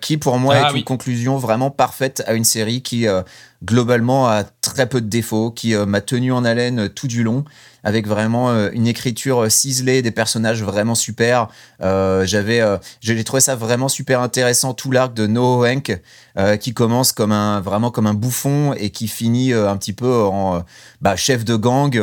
qui 0.00 0.16
pour 0.18 0.38
moi 0.38 0.54
Ah 0.56 0.68
est 0.68 0.72
oui. 0.72 0.78
une 0.80 0.84
conclusion 0.84 1.36
vraiment 1.36 1.70
parfaite 1.70 2.22
à 2.26 2.34
une 2.34 2.44
série 2.44 2.82
qui 2.82 3.06
euh, 3.08 3.22
globalement 3.64 4.28
a 4.28 4.44
très 4.44 4.88
peu 4.88 5.00
de 5.00 5.08
défauts, 5.08 5.50
qui 5.50 5.74
euh, 5.74 5.86
m'a 5.86 6.00
tenu 6.00 6.32
en 6.32 6.44
haleine 6.44 6.88
tout 6.88 7.06
du 7.08 7.22
long, 7.22 7.44
avec 7.84 8.06
vraiment 8.06 8.50
euh, 8.50 8.70
une 8.72 8.86
écriture 8.86 9.44
euh, 9.44 9.48
ciselée, 9.48 10.02
des 10.02 10.10
personnages 10.10 10.62
vraiment 10.62 10.94
super. 10.94 11.48
Euh, 11.82 12.24
J'avais, 12.24 12.62
j'ai 13.00 13.22
trouvé 13.24 13.40
ça 13.40 13.56
vraiment 13.56 13.88
super 13.88 14.20
intéressant 14.20 14.74
tout 14.74 14.90
l'arc 14.90 15.14
de 15.14 15.26
Noah 15.26 15.68
Hank, 15.68 16.00
euh, 16.38 16.56
qui 16.56 16.74
commence 16.74 17.12
comme 17.12 17.32
un 17.32 17.60
vraiment 17.60 17.90
comme 17.90 18.06
un 18.06 18.14
bouffon 18.14 18.72
et 18.74 18.90
qui 18.90 19.08
finit 19.08 19.52
un 19.52 19.76
petit 19.76 19.92
peu 19.92 20.22
en 20.22 20.64
bah, 21.00 21.16
chef 21.16 21.44
de 21.44 21.56
gang 21.56 21.98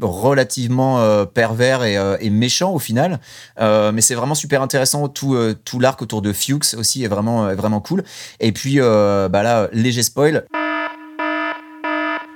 relativement 0.00 1.26
pervers 1.26 1.84
et, 1.84 2.30
méchant 2.30 2.72
au 2.72 2.78
final. 2.78 3.20
Mais 3.58 4.00
c'est 4.00 4.14
vraiment 4.14 4.34
super 4.34 4.62
intéressant. 4.62 5.08
Tout, 5.08 5.36
tout 5.64 5.80
l'arc 5.80 6.00
autour 6.02 6.22
de 6.22 6.32
Fuchs 6.32 6.74
aussi 6.74 7.04
est 7.04 7.08
vraiment, 7.08 7.54
vraiment 7.54 7.80
cool. 7.80 8.04
Et 8.40 8.52
puis 8.52 8.78
bah 8.78 9.42
là, 9.42 9.68
léger 9.72 10.02
spoil, 10.02 10.44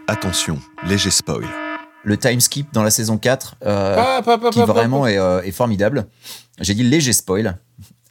Attention, 0.08 0.58
léger 0.86 1.10
spoil. 1.10 1.71
Le 2.04 2.16
time 2.16 2.40
skip 2.40 2.72
dans 2.72 2.82
la 2.82 2.90
saison 2.90 3.18
4, 3.18 3.56
euh, 3.64 3.96
Ah, 3.98 4.22
pas, 4.22 4.38
pas, 4.38 4.50
qui 4.50 4.60
vraiment 4.60 5.02
pas. 5.02 5.12
est, 5.12 5.18
euh, 5.18 5.42
est 5.42 5.52
formidable. 5.52 6.06
J'ai 6.60 6.74
dit 6.74 6.82
léger 6.82 7.12
spoil. 7.12 7.56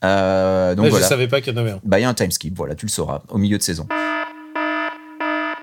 Euh, 0.03 0.73
donc 0.75 0.85
Ouais, 0.85 0.89
voilà. 0.89 1.05
Je 1.05 1.09
savais 1.09 1.27
pas 1.27 1.41
qu'il 1.41 1.53
y 1.53 1.55
en 1.55 1.59
avait 1.59 1.71
un. 1.71 1.79
Bah, 1.83 1.99
il 1.99 2.03
y 2.03 2.05
a 2.05 2.09
un 2.09 2.13
time 2.13 2.31
skip, 2.31 2.55
voilà, 2.57 2.73
tu 2.75 2.85
le 2.85 2.91
sauras, 2.91 3.21
au 3.29 3.37
milieu 3.37 3.57
de 3.57 3.63
saison. 3.63 3.87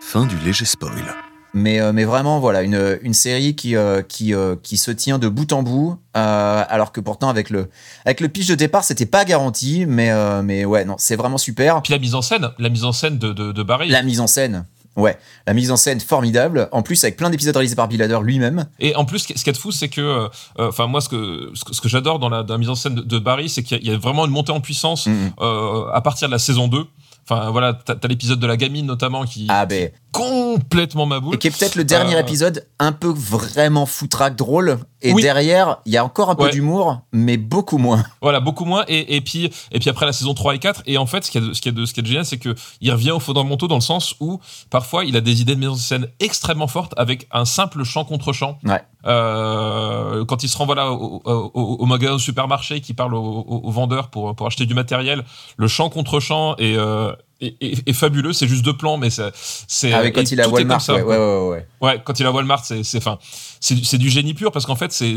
Fin 0.01 0.27
du 0.27 0.37
léger 0.39 0.65
spoil. 0.65 0.93
Mais, 1.55 1.81
euh, 1.81 1.93
mais 1.93 2.05
vraiment, 2.05 2.41
voilà, 2.41 2.63
une, 2.63 2.99
une 3.03 3.15
série 3.15 3.57
qui, 3.57 3.75
euh, 3.75 4.03
qui, 4.03 4.35
euh, 4.35 4.55
qui 4.63 4.77
se 4.77 4.91
tient 4.91 5.19
de 5.19 5.29
bout 5.29 5.51
en 5.53 5.63
bout, 5.63 5.99
euh, 6.17 6.63
alors 6.69 6.93
que 6.93 7.01
pourtant, 7.01 7.31
avec 7.31 7.49
le, 7.51 7.69
avec 8.05 8.21
le 8.21 8.29
pitch 8.29 8.47
de 8.49 8.55
départ, 8.55 8.85
c'était 8.85 9.07
pas 9.07 9.25
garanti, 9.25 9.87
mais, 9.87 10.11
euh, 10.11 10.43
mais 10.43 10.65
ouais, 10.67 10.85
non, 10.85 10.97
c'est 10.99 11.17
vraiment 11.17 11.39
super. 11.39 11.81
Puis 11.83 11.93
la 11.95 11.99
mise 11.99 12.15
en 12.15 12.23
scène, 12.23 12.51
la 12.59 12.69
mise 12.69 12.85
en 12.85 12.93
scène 12.93 13.19
de, 13.19 13.33
de, 13.33 13.53
de 13.53 13.63
Barry. 13.63 13.89
La 13.89 14.03
mise 14.03 14.21
en 14.21 14.27
scène, 14.27 14.67
ouais, 14.97 15.17
la 15.47 15.55
mise 15.55 15.71
en 15.71 15.77
scène 15.77 16.01
formidable, 16.01 16.69
en 16.73 16.83
plus 16.83 17.03
avec 17.05 17.17
plein 17.17 17.31
d'épisodes 17.31 17.55
réalisés 17.57 17.77
par 17.77 17.89
Bill 17.89 18.03
Hader 18.03 18.19
lui-même. 18.23 18.67
Et 18.81 18.95
en 18.97 19.05
plus, 19.05 19.21
ce 19.21 19.27
qui 19.29 19.39
ce 19.39 19.45
qui 19.45 19.51
est 19.51 19.53
de 19.53 19.59
fou, 19.59 19.71
c'est 19.73 19.89
que, 19.89 20.01
euh, 20.01 20.29
enfin 20.59 20.87
moi, 20.87 21.01
ce 21.01 21.09
que 21.09 21.51
ce 21.55 21.65
que, 21.65 21.75
ce 21.75 21.81
que 21.81 21.89
j'adore 21.89 22.19
dans 22.19 22.29
la, 22.29 22.43
dans 22.43 22.55
la 22.55 22.59
mise 22.59 22.71
en 22.71 22.75
scène 22.75 22.95
de, 22.97 23.03
de 23.03 23.19
Barry, 23.19 23.49
c'est 23.49 23.63
qu'il 23.63 23.83
y, 23.85 23.89
a- 23.89 23.93
y 23.93 23.95
a 23.95 23.99
vraiment 23.99 24.25
une 24.27 24.33
montée 24.33 24.53
en 24.53 24.61
puissance 24.61 25.07
Mhm. 25.07 25.31
euh, 25.41 25.87
à 25.93 26.01
partir 26.01 26.29
de 26.29 26.33
la 26.33 26.39
saison 26.39 26.69
2. 26.69 26.85
Enfin 27.31 27.51
voilà, 27.51 27.75
t'as 27.75 27.95
as, 28.03 28.09
l'épisode 28.09 28.41
de 28.41 28.47
la 28.47 28.57
gamine 28.57 28.87
notamment 28.87 29.25
qui 29.27 29.47
Ah 29.51 29.67
ben, 29.67 29.91
complètement 30.19 31.07
ma 31.07 31.21
boule. 31.21 31.35
et 31.35 31.39
qui 31.39 31.47
est 31.49 31.59
peut-être 31.59 31.77
le 31.77 31.85
dernier 31.85 32.17
Euh, 32.17 32.21
épisode 32.21 32.67
un 32.79 32.93
peu 32.93 33.09
vraiment 33.09 33.87
foutraque 33.87 34.37
drôle, 34.37 34.79
et 35.01 35.13
Oui. 35.13 35.23
derrière, 35.23 35.79
il 35.87 35.93
y 35.93 35.97
a 35.97 36.05
encore 36.05 36.31
un 36.31 36.35
peu 36.35 36.45
Ouais. 36.45 36.51
d'humour, 36.51 37.01
mais 37.13 37.37
beaucoup 37.37 37.79
moins. 37.79 38.05
Voilà, 38.21 38.41
beaucoup 38.41 38.65
moins. 38.65 38.85
Et, 38.89 39.17
et, 39.17 39.21
puis, 39.21 39.51
et 39.73 39.79
puis 39.79 39.89
après 39.91 40.07
la 40.07 40.13
saison 40.13 40.35
3 40.35 40.55
et 40.55 40.59
4, 40.59 40.83
et 40.87 40.99
en 40.99 41.07
fait, 41.07 41.25
ce 41.25 41.31
qui 41.31 41.39
est 41.39 41.41
de, 41.41 41.53
ce 41.53 41.61
qui 41.61 41.69
est 41.69 41.73
de, 41.73 41.85
ce 41.87 41.93
qui 41.95 42.01
est 42.01 42.03
de 42.03 42.09
génial, 42.09 42.25
c'est 42.25 42.39
qu'il 42.39 42.93
revient 42.93 43.13
au 43.13 43.21
fondamentaux 43.21 43.69
dans 43.69 43.77
le 43.77 43.81
sens 43.81 44.15
où 44.21 44.41
parfois 44.71 45.05
il 45.05 45.17
a 45.17 45.21
des 45.21 45.41
idées 45.41 45.55
de 45.55 45.61
mise 45.61 45.69
en 45.69 45.75
scène 45.77 46.09
extrêmement 46.21 46.67
fortes 46.67 46.95
avec 46.97 47.27
un 47.33 47.45
simple 47.45 47.85
chant 47.85 48.05
contre 48.05 48.33
chant. 48.33 48.59
Ouais. 48.65 48.83
Euh, 49.07 50.25
quand 50.25 50.43
il 50.43 50.49
se 50.49 50.57
renvoie 50.57 50.75
là 50.75 50.91
au, 50.91 51.23
au, 51.25 51.51
au- 51.55 51.77
au 51.81 51.87
magasin 51.87 52.15
au 52.15 52.19
supermarché, 52.19 52.81
qui 52.81 52.95
parle 52.95 53.15
aux 53.15 53.45
au, 53.47 53.61
au 53.65 53.71
vendeurs 53.71 54.09
pour, 54.09 54.35
pour 54.35 54.47
acheter 54.47 54.67
du 54.67 54.75
matériel, 54.75 55.25
le 55.57 55.69
chant 55.69 55.89
contre 55.91 56.19
chant 56.21 56.57
est, 56.57 56.77
euh, 56.77 57.13
est, 57.41 57.57
est- 57.61 57.89
est 57.89 57.93
fabuleux. 57.93 58.33
C'est 58.33 58.49
juste 58.49 58.65
deux 58.65 58.77
plans, 58.77 58.97
mais 58.97 59.11
c'est. 59.11 59.91
et 59.91 60.13
quand 60.13 60.31
il 60.31 60.41
comme 60.45 60.53
Walmart, 60.55 60.81
ouais, 60.89 61.03
ouais, 61.03 61.17
ouais, 61.17 61.49
ouais. 61.49 61.67
Ouais, 61.81 62.03
quand 62.05 62.19
il 62.21 62.27
à 62.27 62.33
Walmart, 62.33 62.65
c'est 62.65 62.97
enfin 62.99 63.19
c'est 63.61 63.99
du- 63.99 64.09
génie 64.11 64.35
pur 64.35 64.53
parce 64.53 64.67
qu'en 64.67 64.77
fait 64.77 64.93
c'est 64.93 65.17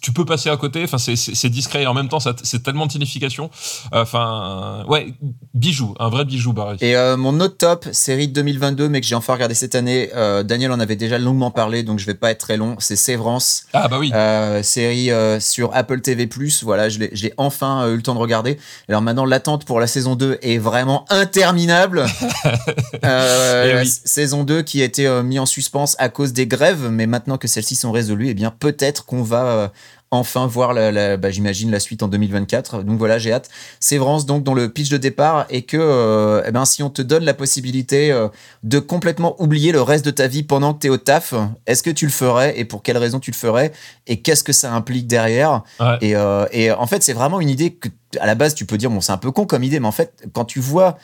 tu 0.00 0.12
peux 0.12 0.24
passer 0.24 0.48
à 0.50 0.56
côté. 0.56 0.82
Enfin 0.84 0.98
c'est 0.98 1.48
discret 1.48 1.82
et 1.82 1.86
en 1.86 1.94
même 1.94 2.08
temps 2.08 2.18
c'est 2.20 2.62
tellement 2.62 2.86
de 2.86 2.92
signification. 2.92 3.50
Enfin 3.92 4.84
ouais 4.88 5.14
bijou, 5.54 5.94
un 5.98 6.08
vrai 6.08 6.24
bijou 6.24 6.52
Barry. 6.52 6.76
Et 6.80 6.96
euh, 6.96 7.16
mon 7.16 7.38
autre 7.40 7.56
top, 7.56 7.86
série 7.92 8.28
de 8.28 8.32
2022, 8.34 8.88
mais 8.88 9.00
que 9.00 9.06
j'ai 9.06 9.14
enfin 9.14 9.32
regardé 9.34 9.54
cette 9.54 9.74
année, 9.74 10.10
euh, 10.14 10.42
Daniel 10.42 10.72
en 10.72 10.80
avait 10.80 10.96
déjà 10.96 11.18
longuement 11.18 11.50
parlé, 11.50 11.82
donc 11.82 11.98
je 11.98 12.06
vais 12.06 12.14
pas 12.14 12.30
être 12.30 12.38
très 12.40 12.56
long, 12.56 12.76
c'est 12.78 12.96
Sévrance, 12.96 13.64
Ah 13.72 13.88
bah 13.88 13.98
oui. 13.98 14.10
euh, 14.14 14.62
série 14.62 15.10
sur 15.40 15.74
Apple 15.74 16.00
TV+. 16.00 16.28
Voilà, 16.62 16.88
je 16.88 16.98
l'ai 16.98 17.32
enfin 17.36 17.88
eu 17.88 17.96
le 17.96 18.02
temps 18.02 18.14
de 18.14 18.20
regarder. 18.20 18.58
Alors 18.88 19.02
maintenant, 19.02 19.24
l'attente 19.24 19.64
pour 19.64 19.80
la 19.80 19.86
saison 19.86 20.14
2 20.16 20.38
est 20.42 20.58
vraiment 20.58 21.04
interminable. 21.10 22.06
Eh 23.02 23.06
la 23.06 23.76
oui. 23.80 23.82
s- 23.82 24.02
Saison 24.04 24.44
2 24.44 24.62
qui 24.62 24.82
a 24.82 24.84
été 24.84 25.06
euh, 25.06 25.22
mis 25.22 25.38
en 25.38 25.46
suspens 25.46 25.84
à 25.98 26.08
cause 26.08 26.32
des 26.32 26.46
grèves, 26.46 26.88
mais 26.90 27.06
maintenant 27.06 27.38
que 27.38 27.48
celles-ci 27.50 27.76
sont 27.76 27.92
résolues, 27.92 28.28
eh 28.28 28.34
bien 28.34 28.50
peut-être 28.50 29.04
qu'on 29.04 29.22
va... 29.22 29.44
euh, 29.44 29.68
Enfin 30.12 30.48
voir 30.48 30.72
la, 30.72 30.90
la- 30.90 31.16
bah, 31.16 31.30
j'imagine 31.30 31.70
la 31.70 31.78
suite 31.78 32.02
en 32.02 32.08
2024. 32.08 32.82
Donc 32.82 32.98
voilà, 32.98 33.18
j'ai 33.20 33.32
hâte. 33.32 33.48
Sévrance 33.78 34.26
donc 34.26 34.42
dont 34.42 34.54
le 34.54 34.68
pitch 34.68 34.88
de 34.88 34.96
départ 34.96 35.46
est 35.50 35.62
que 35.62 35.76
euh, 35.80 36.42
eh 36.44 36.50
ben, 36.50 36.64
si 36.64 36.82
on 36.82 36.90
te 36.90 37.00
donne 37.00 37.22
la 37.22 37.32
possibilité 37.32 38.10
euh, 38.10 38.26
de 38.64 38.80
complètement 38.80 39.40
oublier 39.40 39.70
le 39.70 39.80
reste 39.80 40.04
de 40.04 40.10
ta 40.10 40.26
vie 40.26 40.42
pendant 40.42 40.74
que 40.74 40.80
tu 40.80 40.86
es 40.88 40.90
au 40.90 40.96
taf, 40.96 41.32
est-ce 41.68 41.84
que 41.84 41.90
tu 41.90 42.06
le 42.06 42.10
ferais 42.10 42.58
et 42.58 42.64
pour 42.64 42.82
quelle 42.82 42.98
raison 42.98 43.20
tu 43.20 43.30
le 43.30 43.36
ferais 43.36 43.70
et 44.08 44.20
qu'est-ce 44.20 44.42
que 44.42 44.52
ça 44.52 44.72
implique 44.72 45.06
derrière 45.06 45.62
Ouais. 45.78 45.96
et, 46.00 46.16
euh, 46.16 46.44
et 46.50 46.72
en 46.72 46.88
fait 46.88 47.04
c'est 47.04 47.12
vraiment 47.12 47.40
une 47.40 47.48
idée 47.48 47.70
que 47.74 47.88
à 48.18 48.26
la 48.26 48.34
base 48.34 48.56
tu 48.56 48.64
peux 48.66 48.78
dire 48.78 48.90
bon 48.90 49.00
c'est 49.00 49.12
un 49.12 49.16
peu 49.16 49.30
con 49.30 49.46
comme 49.46 49.62
idée 49.62 49.78
mais 49.78 49.86
en 49.86 49.92
fait 49.92 50.24
quand 50.32 50.44
tu 50.44 50.58
vois 50.58 50.98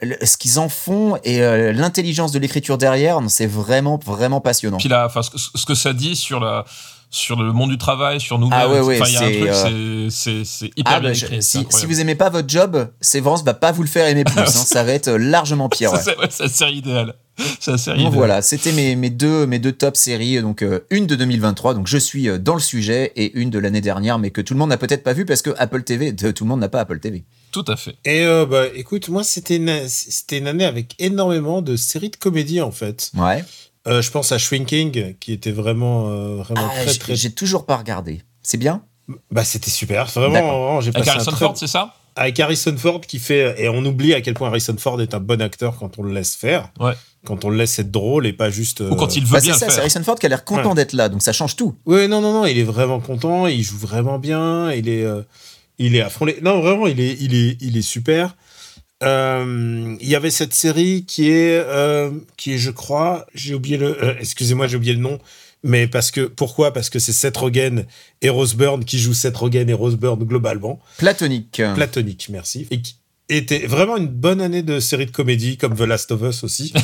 ce 0.00 0.36
qu'ils 0.36 0.58
en 0.58 0.68
font 0.68 1.16
et 1.24 1.42
euh, 1.42 1.72
l'intelligence 1.72 2.30
de 2.32 2.38
l'écriture 2.38 2.78
derrière 2.78 3.18
c'est 3.28 3.46
vraiment 3.46 3.98
vraiment 4.04 4.40
passionnant. 4.40 4.76
Puis 4.78 4.88
là, 4.88 5.04
enfin 5.06 5.22
ce, 5.22 5.64
que- 5.66 5.74
ça 5.74 5.92
dit 5.92 6.14
sur 6.16 6.38
la 6.40 6.64
sur 7.10 7.42
le 7.42 7.52
monde 7.54 7.70
du 7.70 7.78
travail, 7.78 8.20
sur 8.20 8.38
nous-mêmes. 8.38 8.58
Ah 8.60 8.68
ouais, 8.68 8.80
ouais, 8.80 9.00
enfin 9.00 9.10
c'est, 9.10 9.42
euh, 9.72 10.10
c'est 10.10 10.66
hyper 10.76 10.92
Ah 10.96 11.00
bien 11.00 11.08
bah, 11.08 11.14
je- 11.14 11.24
écrit. 11.24 11.42
si, 11.42 11.64
vous 11.86 12.00
aimez 12.00 12.14
pas 12.14 12.28
votre 12.28 12.48
job, 12.50 12.90
Sévrance 13.00 13.42
va 13.44 13.54
pas 13.54 13.72
vous 13.72 13.82
le 13.82 13.88
faire 13.88 14.06
aimer 14.08 14.24
plus. 14.24 14.38
hein. 14.38 14.46
ça 14.46 14.84
va 14.84 14.92
être 14.92 15.10
largement 15.12 15.70
pire. 15.70 15.90
ouais. 15.92 16.00
C'est 16.28 16.42
la 16.42 16.48
série 16.50 16.74
idéale. 16.76 17.14
C'est 17.60 17.70
la 17.70 17.78
série 17.78 18.00
idéale. 18.00 18.14
voilà, 18.14 18.42
c'était 18.42 18.72
mes, 18.72 18.94
mes, 18.94 19.08
deux, 19.10 19.46
mes 19.46 19.58
deux 19.58 19.72
top 19.72 19.96
séries. 19.96 20.40
Donc 20.42 20.60
euh, 20.62 20.80
une 20.90 21.06
de 21.06 21.14
2023, 21.14 21.72
donc 21.74 21.86
je 21.86 21.96
suis 21.96 22.28
euh, 22.28 22.36
dans 22.38 22.54
le 22.54 22.60
sujet, 22.60 23.10
et 23.16 23.32
une 23.38 23.48
de 23.48 23.58
l'année 23.58 23.80
dernière, 23.80 24.18
mais 24.18 24.30
que 24.30 24.42
tout 24.42 24.52
le 24.52 24.58
monde 24.58 24.68
n'a 24.68 24.76
peut-être 24.76 25.02
pas 25.02 25.14
vu 25.14 25.24
parce 25.24 25.40
que 25.40 25.50
Apple 25.58 25.82
TV, 25.84 26.14
tout 26.14 26.44
le 26.44 26.48
monde 26.48 26.60
n'a 26.60 26.68
pas 26.68 26.80
Apple 26.80 27.00
TV. 27.00 27.24
Tout 27.52 27.64
à 27.68 27.76
fait. 27.76 27.96
Et 28.04 28.22
euh, 28.24 28.46
bah, 28.46 28.64
écoute, 28.74 29.08
moi, 29.08 29.24
c'était 29.24 29.56
une, 29.56 29.88
c'était 29.88 30.38
une 30.38 30.46
année 30.46 30.64
avec 30.64 30.94
énormément 30.98 31.62
de 31.62 31.76
séries 31.76 32.10
de 32.10 32.16
comédie, 32.16 32.60
en 32.60 32.70
fait. 32.70 33.10
Ouais. 33.16 33.44
Euh, 33.86 34.02
je 34.02 34.10
pense 34.10 34.32
à 34.32 34.38
Shrinking, 34.38 35.14
qui 35.18 35.32
était 35.32 35.52
vraiment, 35.52 36.08
euh, 36.08 36.36
vraiment 36.36 36.68
Ah, 36.70 36.82
très, 36.82 36.92
j'ai- 36.92 36.98
très. 36.98 37.16
J'ai 37.16 37.30
toujours 37.32 37.64
pas 37.66 37.76
regardé. 37.76 38.22
C'est 38.42 38.58
bien? 38.58 38.82
Bah, 39.30 39.44
c'était 39.44 39.70
super. 39.70 40.06
Vraiment, 40.06 40.80
j'ai 40.80 40.90
Avec 40.94 41.08
Harrison 41.08 41.30
très- 41.30 41.38
Ford, 41.46 41.56
c'est 41.56 41.66
ça? 41.66 41.94
Avec 42.16 42.38
Harrison 42.40 42.76
Ford 42.76 43.00
qui 43.00 43.18
fait. 43.20 43.54
Et 43.62 43.68
on 43.68 43.84
oublie 43.84 44.12
à 44.12 44.20
quel 44.20 44.34
point 44.34 44.48
Harrison 44.48 44.74
Ford 44.76 45.00
est 45.00 45.14
un 45.14 45.20
bon 45.20 45.40
acteur 45.40 45.76
quand 45.78 45.98
on 45.98 46.02
le 46.02 46.12
laisse 46.12 46.34
faire. 46.34 46.70
Ouais. 46.80 46.92
Quand 47.24 47.44
on 47.44 47.48
le 47.50 47.56
laisse 47.56 47.78
être 47.78 47.90
drôle 47.90 48.26
et 48.26 48.32
pas 48.32 48.50
juste. 48.50 48.80
Ou 48.80 48.96
quand 48.96 49.16
il 49.16 49.24
veut 49.24 49.32
Bah, 49.34 49.40
bien 49.40 49.52
C'est 49.54 49.60
ça, 49.60 49.66
le 49.66 49.70
c'est 49.70 49.74
faire. 49.76 49.84
Harrison 49.84 50.02
Ford 50.02 50.18
qui 50.18 50.26
a 50.26 50.28
l'air 50.28 50.44
content 50.44 50.70
Ouais. 50.70 50.74
d'être 50.74 50.92
là, 50.92 51.08
donc 51.08 51.22
ça 51.22 51.32
change 51.32 51.54
tout. 51.56 51.74
Oui, 51.86 52.08
non, 52.08 52.20
non, 52.20 52.32
non, 52.32 52.44
il 52.46 52.58
est 52.58 52.64
vraiment 52.64 53.00
content, 53.00 53.46
il 53.46 53.62
joue 53.62 53.78
vraiment 53.78 54.18
bien, 54.18 54.72
il 54.72 54.88
est, 54.88 55.04
euh, 55.04 55.22
il 55.78 55.96
est 55.96 56.04
les- 56.26 56.40
Non, 56.42 56.60
vraiment, 56.60 56.86
il 56.86 57.00
est, 57.00 57.16
il 57.20 57.34
est, 57.34 57.56
il 57.60 57.76
est 57.76 57.82
super. 57.82 58.36
euh, 59.04 59.96
il 60.00 60.08
y 60.08 60.16
avait 60.16 60.30
cette 60.30 60.54
série 60.54 61.04
qui 61.06 61.30
est, 61.30 61.58
euh, 61.64 62.10
qui 62.36 62.54
est, 62.54 62.58
je 62.58 62.70
crois, 62.70 63.26
j'ai 63.34 63.54
oublié 63.54 63.76
le, 63.76 64.02
euh, 64.02 64.14
excusez-moi, 64.18 64.66
j'ai 64.66 64.76
oublié 64.76 64.92
le 64.92 64.98
nom, 65.00 65.18
mais 65.62 65.86
parce 65.86 66.10
que, 66.10 66.22
pourquoi? 66.22 66.72
Parce 66.72 66.90
que 66.90 66.98
c'est 66.98 67.12
Seth 67.12 67.36
Rogen 67.36 67.84
et 68.22 68.28
Rose 68.28 68.54
Byrne 68.54 68.84
qui 68.84 68.98
jouent 68.98 69.14
Seth 69.14 69.36
Rogen 69.36 69.68
et 69.68 69.72
Rose 69.72 69.96
Byrne 69.96 70.24
globalement. 70.24 70.80
Platonique. 70.98 71.62
Platonique, 71.74 72.28
merci. 72.30 72.66
Et 72.72 72.80
qui 72.80 72.96
était 73.28 73.66
vraiment 73.66 73.96
une 73.98 74.08
bonne 74.08 74.40
année 74.40 74.62
de 74.62 74.80
série 74.80 75.06
de 75.06 75.10
comédie, 75.12 75.56
comme 75.58 75.76
The 75.76 75.80
Last 75.82 76.10
of 76.12 76.22
Us 76.22 76.42
aussi. 76.44 76.72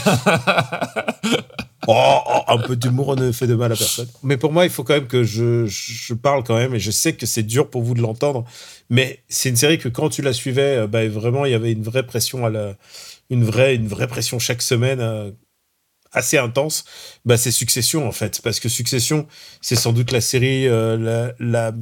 Oh, 1.87 2.19
oh, 2.27 2.41
un 2.49 2.57
peu 2.57 2.77
d'humour 2.77 3.15
ne 3.15 3.31
fait 3.31 3.47
de 3.47 3.55
mal 3.55 3.71
à 3.71 3.77
personne. 3.77 4.09
Mais 4.23 4.39
pour 4.39 4.51
moi, 4.53 4.65
il 4.65 4.71
faut 4.71 4.85
quand 4.85 4.95
même 4.95 5.07
que 5.07 5.23
je, 5.23 5.67
je 5.67 6.15
parle 6.15 6.43
quand 6.43 6.57
même, 6.57 6.75
et 6.75 6.81
je 6.81 6.91
sais 6.91 7.13
que 7.13 7.27
c'est 7.27 7.43
dur 7.43 7.69
pour 7.69 7.83
vous 7.83 7.93
de 7.93 8.01
l'entendre, 8.01 8.47
mais 8.91 9.23
c'est 9.29 9.49
une 9.49 9.57
série 9.57 9.79
que 9.79 9.89
quand 9.89 10.09
tu 10.11 10.23
la 10.23 10.33
suivais, 10.33 10.79
euh, 10.79 10.87
bah, 10.87 11.07
vraiment, 11.09 11.45
il 11.47 11.53
y 11.53 11.55
avait 11.55 11.73
une 11.73 11.83
vraie 11.83 12.05
pression 12.07 12.45
à 12.47 12.51
la, 12.51 12.75
une 13.31 13.45
vraie, 13.45 13.75
une 13.75 13.89
vraie 13.89 14.07
pression 14.07 14.39
chaque 14.39 14.63
semaine, 14.63 15.01
euh, 15.01 15.31
assez 16.13 16.39
intense. 16.39 16.85
Bah, 17.25 17.37
c'est 17.37 17.51
Succession 17.51 18.07
en 18.07 18.13
fait, 18.13 18.41
parce 18.43 18.61
que 18.61 18.69
Succession, 18.69 19.27
c'est 19.61 19.77
sans 19.77 19.93
doute 19.93 20.13
la 20.13 20.21
série 20.21 20.69
euh, 20.69 20.97
la, 20.97 21.33
la, 21.41 21.73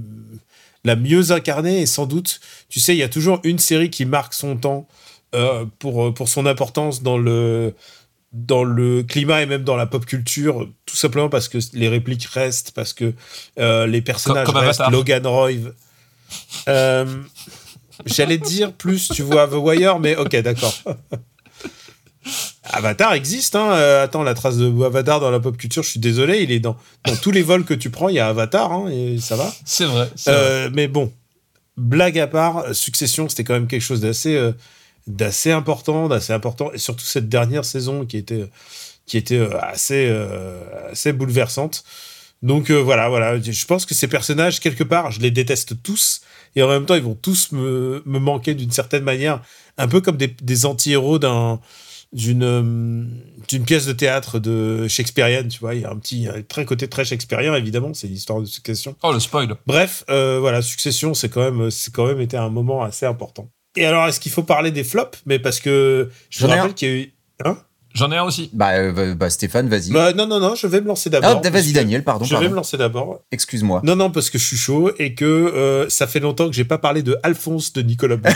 la 0.84 0.96
mieux 0.96 1.32
incarnée 1.32 1.82
et 1.82 1.86
sans 1.86 2.06
doute, 2.06 2.40
tu 2.68 2.80
sais, 2.80 2.94
il 2.94 2.98
y 2.98 3.02
a 3.02 3.08
toujours 3.08 3.40
une 3.44 3.58
série 3.58 3.90
qui 3.90 4.04
marque 4.06 4.32
son 4.34 4.56
temps 4.56 4.88
euh, 5.34 5.64
pour 5.78 6.12
pour 6.14 6.28
son 6.28 6.46
importance 6.46 7.02
dans 7.02 7.18
le 7.18 7.74
dans 8.32 8.64
le 8.64 9.02
climat 9.02 9.42
et 9.42 9.46
même 9.46 9.62
dans 9.64 9.76
la 9.76 9.84
pop 9.86 10.06
culture, 10.06 10.66
tout 10.86 10.96
simplement 10.96 11.28
parce 11.28 11.48
que 11.48 11.58
les 11.74 11.88
répliques 11.88 12.24
restent, 12.24 12.70
parce 12.70 12.94
que 12.94 13.12
les 13.58 14.00
personnages 14.00 14.46
Comme- 14.46 14.54
comme 14.54 14.64
restent. 14.64 14.80
Avatar. 14.80 14.90
Logan 14.90 15.26
Roy. 15.26 15.50
Euh, 16.68 17.06
J'allais 18.06 18.38
dire 18.38 18.72
plus, 18.72 19.08
tu 19.08 19.22
vois, 19.22 19.46
The 19.46 19.54
Wire, 19.54 19.98
mais 19.98 20.16
ok, 20.16 20.34
d'accord. 20.36 20.74
Avatar 22.64 23.14
existe, 23.14 23.56
hein. 23.56 23.72
euh, 23.72 24.04
attends, 24.04 24.22
la 24.22 24.34
trace 24.34 24.56
de 24.56 24.84
Avatar 24.84 25.20
dans 25.20 25.30
la 25.30 25.40
pop 25.40 25.56
culture, 25.56 25.82
je 25.82 25.90
suis 25.90 26.00
désolé, 26.00 26.42
il 26.42 26.52
est 26.52 26.60
dans, 26.60 26.76
dans 27.04 27.16
tous 27.16 27.30
les 27.32 27.42
vols 27.42 27.64
que 27.64 27.74
tu 27.74 27.90
prends, 27.90 28.08
il 28.08 28.14
y 28.14 28.18
a 28.18 28.28
Avatar, 28.28 28.72
hein, 28.72 28.88
et 28.90 29.18
ça 29.18 29.36
va. 29.36 29.52
C'est 29.64 29.84
vrai. 29.84 30.08
Euh, 30.28 30.70
mais 30.72 30.88
bon, 30.88 31.12
blague 31.76 32.18
à 32.18 32.26
part, 32.26 32.74
Succession, 32.74 33.28
c'était 33.28 33.44
quand 33.44 33.54
même 33.54 33.66
quelque 33.66 33.82
chose 33.82 34.00
d'assez 34.00 34.36
euh, 34.36 34.52
d'assez 35.08 35.50
important, 35.50 36.08
d'assez 36.08 36.32
important, 36.32 36.72
et 36.72 36.78
surtout 36.78 37.04
cette 37.04 37.28
dernière 37.28 37.64
saison 37.64 38.06
qui 38.06 38.16
était 38.16 38.46
qui 39.06 39.16
était 39.16 39.44
assez 39.60 40.08
assez 40.90 41.12
bouleversante. 41.12 41.82
Donc 42.42 42.70
euh, 42.70 42.82
voilà, 42.82 43.08
voilà, 43.08 43.40
je 43.40 43.64
pense 43.66 43.86
que 43.86 43.94
ces 43.94 44.08
personnages 44.08 44.60
quelque 44.60 44.84
part, 44.84 45.12
je 45.12 45.20
les 45.20 45.30
déteste 45.30 45.82
tous, 45.82 46.22
et 46.56 46.62
en 46.62 46.68
même 46.68 46.86
temps, 46.86 46.96
ils 46.96 47.02
vont 47.02 47.14
tous 47.14 47.52
me, 47.52 48.02
me 48.04 48.18
manquer 48.18 48.54
d'une 48.54 48.72
certaine 48.72 49.04
manière, 49.04 49.40
un 49.78 49.88
peu 49.88 50.00
comme 50.00 50.16
des, 50.16 50.28
des 50.28 50.66
anti-héros 50.66 51.18
d'un 51.18 51.60
d'une 52.12 52.42
euh, 52.42 53.04
d'une 53.48 53.64
pièce 53.64 53.86
de 53.86 53.92
théâtre 53.92 54.38
de 54.38 54.86
shakespearienne, 54.86 55.48
tu 55.48 55.60
vois, 55.60 55.74
il 55.74 55.82
y 55.82 55.84
a 55.84 55.90
un 55.90 55.96
petit 55.96 56.28
un 56.28 56.42
très 56.42 56.64
côté 56.64 56.88
très 56.88 57.04
shakespearien 57.04 57.54
évidemment, 57.54 57.94
c'est 57.94 58.06
l'histoire 58.06 58.40
de 58.40 58.44
Succession. 58.44 58.96
Oh, 59.02 59.12
le 59.12 59.20
spoil. 59.20 59.54
Bref, 59.66 60.04
euh, 60.10 60.38
voilà, 60.38 60.62
Succession, 60.62 61.14
c'est 61.14 61.28
quand 61.28 61.50
même, 61.50 61.70
c'est 61.70 61.94
quand 61.94 62.06
même 62.06 62.20
été 62.20 62.36
un 62.36 62.50
moment 62.50 62.82
assez 62.82 63.06
important. 63.06 63.50
Et 63.76 63.86
alors, 63.86 64.06
est-ce 64.06 64.20
qu'il 64.20 64.32
faut 64.32 64.42
parler 64.42 64.70
des 64.70 64.84
flops? 64.84 65.22
Mais 65.24 65.38
parce 65.38 65.60
que 65.60 66.10
je 66.28 66.40
vous 66.40 66.50
rappelle 66.50 66.74
qu'il 66.74 66.88
y 66.88 66.92
a 66.92 66.94
eu. 66.96 67.14
Hein? 67.44 67.56
J'en 67.94 68.10
ai 68.10 68.16
un 68.16 68.22
aussi. 68.24 68.48
Bah, 68.52 68.70
euh, 68.72 69.14
bah, 69.14 69.28
Stéphane, 69.30 69.68
vas-y. 69.68 69.90
Bah, 69.90 70.12
Non, 70.14 70.26
non, 70.26 70.40
non, 70.40 70.54
je 70.54 70.66
vais 70.66 70.80
me 70.80 70.86
lancer 70.88 71.10
Ah, 71.12 71.20
d'abord. 71.20 71.42
vas-y, 71.42 71.52
parce 71.52 71.66
que- 71.66 71.72
Daniel, 71.72 72.02
pardon. 72.04 72.24
Je 72.24 72.30
vais 72.30 72.36
me 72.36 72.42
pardon. 72.44 72.56
lancer 72.56 72.76
d'abord. 72.78 73.20
Excuse-moi. 73.30 73.82
Non, 73.84 73.96
non, 73.96 74.10
parce 74.10 74.30
que 74.30 74.38
je 74.38 74.44
suis 74.46 74.56
chaud 74.56 74.90
et 74.98 75.14
que 75.14 75.24
euh, 75.24 75.88
ça 75.90 76.06
fait 76.06 76.20
longtemps 76.20 76.46
que 76.48 76.54
j'ai 76.54 76.64
pas 76.64 76.78
parlé 76.78 77.02
de 77.02 77.16
Alphonse 77.22 77.72
de 77.74 77.82
Nicolas. 77.82 78.16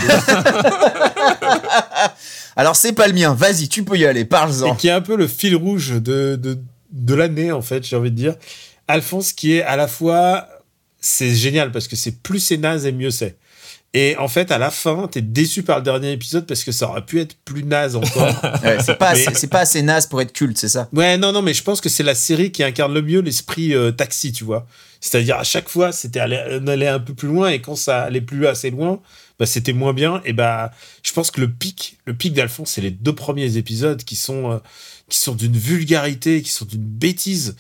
Alors, 2.57 2.77
c'est 2.77 2.93
pas 2.93 3.07
le 3.07 3.13
mien. 3.15 3.35
Vas-y, 3.35 3.69
tu 3.69 3.85
peux 3.85 3.97
y 3.97 4.07
aller. 4.07 4.21
et 4.21 4.25
Parle-en. 4.25 4.75
qui 4.75 4.89
est 4.89 4.93
un 4.93 5.01
peu 5.01 5.17
le 5.17 5.27
fil 5.27 5.55
rouge 5.57 5.91
de, 6.03 6.37
de, 6.37 6.59
de 6.93 7.15
l'année, 7.15 7.53
en 7.53 7.63
fait, 7.63 7.85
j'ai 7.87 7.97
envie 7.97 8.11
de 8.11 8.17
dire. 8.17 8.35
Alphonse, 8.89 9.33
qui 9.33 9.55
est 9.57 9.63
à 9.63 9.77
la 9.77 9.89
fois. 9.89 10.49
C'est 11.01 11.35
génial 11.35 11.71
parce 11.71 11.87
que 11.87 11.95
c'est 11.95 12.23
plus 12.23 12.41
c'est 12.41 12.57
naze 12.57 12.85
et 12.87 12.93
mieux 12.93 13.11
c'est. 13.11 13.37
Et 13.99 14.15
en 14.19 14.29
fait, 14.29 14.51
à 14.51 14.59
la 14.59 14.71
fin, 14.71 15.09
t'es 15.11 15.23
déçu 15.23 15.63
par 15.63 15.79
le 15.79 15.83
dernier 15.83 16.13
épisode 16.13 16.47
parce 16.47 16.65
que 16.65 16.71
ça 16.71 16.87
aurait 16.87 17.07
pu 17.07 17.19
être 17.19 17.35
plus 17.47 17.65
naze 17.65 17.97
encore. 17.97 18.29
Ouais, 18.63 18.77
c'est 18.85 18.99
pas, 18.99 19.15
Mais- 19.15 19.49
pas 19.49 19.61
assez 19.61 19.81
naze 19.81 20.07
pour 20.07 20.21
être 20.21 20.35
culte, 20.35 20.59
c'est 20.59 20.69
ça? 20.69 20.87
Ouais, 20.93 21.17
non, 21.17 21.33
non, 21.33 21.41
mais 21.41 21.55
je 21.55 21.63
pense 21.63 21.81
que 21.81 21.89
c'est 21.89 22.03
la 22.03 22.15
série 22.15 22.53
qui 22.53 22.63
incarne 22.63 22.93
le 22.93 23.01
mieux 23.01 23.21
l'esprit 23.21 23.75
euh, 23.75 23.93
taxi, 23.93 24.33
tu 24.33 24.45
vois. 24.45 24.67
C'est-à-dire, 25.01 25.37
à 25.39 25.45
chaque 25.45 25.71
fois, 25.71 25.93
c'était 25.93 26.21
aller, 26.21 26.87
un 26.87 26.99
peu 26.99 27.15
plus 27.15 27.29
loin, 27.29 27.49
et 27.49 27.63
quand 27.63 27.75
ça 27.75 28.03
allait 28.03 28.21
plus 28.21 28.47
assez 28.47 28.69
loin, 28.69 29.01
bah, 29.39 29.47
c'était 29.47 29.73
moins 29.73 29.95
bien. 29.95 30.21
Et 30.27 30.35
bah, 30.35 30.73
je 31.03 31.15
pense 31.15 31.31
que 31.31 31.41
le 31.41 31.51
pic, 31.51 31.97
le 32.05 32.13
pic 32.13 32.35
d'Alphonse, 32.35 32.73
c'est 32.73 32.83
les 32.83 32.91
deux 32.91 33.15
premiers 33.15 33.57
épisodes 33.57 34.05
qui 34.05 34.17
sont, 34.17 34.53
euh, 34.53 34.59
qui 35.09 35.19
sont 35.19 35.35
d'une 35.35 35.57
vulgarité, 35.57 36.43
qui 36.43 36.51
sont 36.51 36.67
d'une 36.67 36.85
bêtise. 36.85 37.57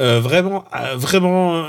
Euh, 0.00 0.18
vraiment, 0.18 0.64
vraiment, 0.94 1.68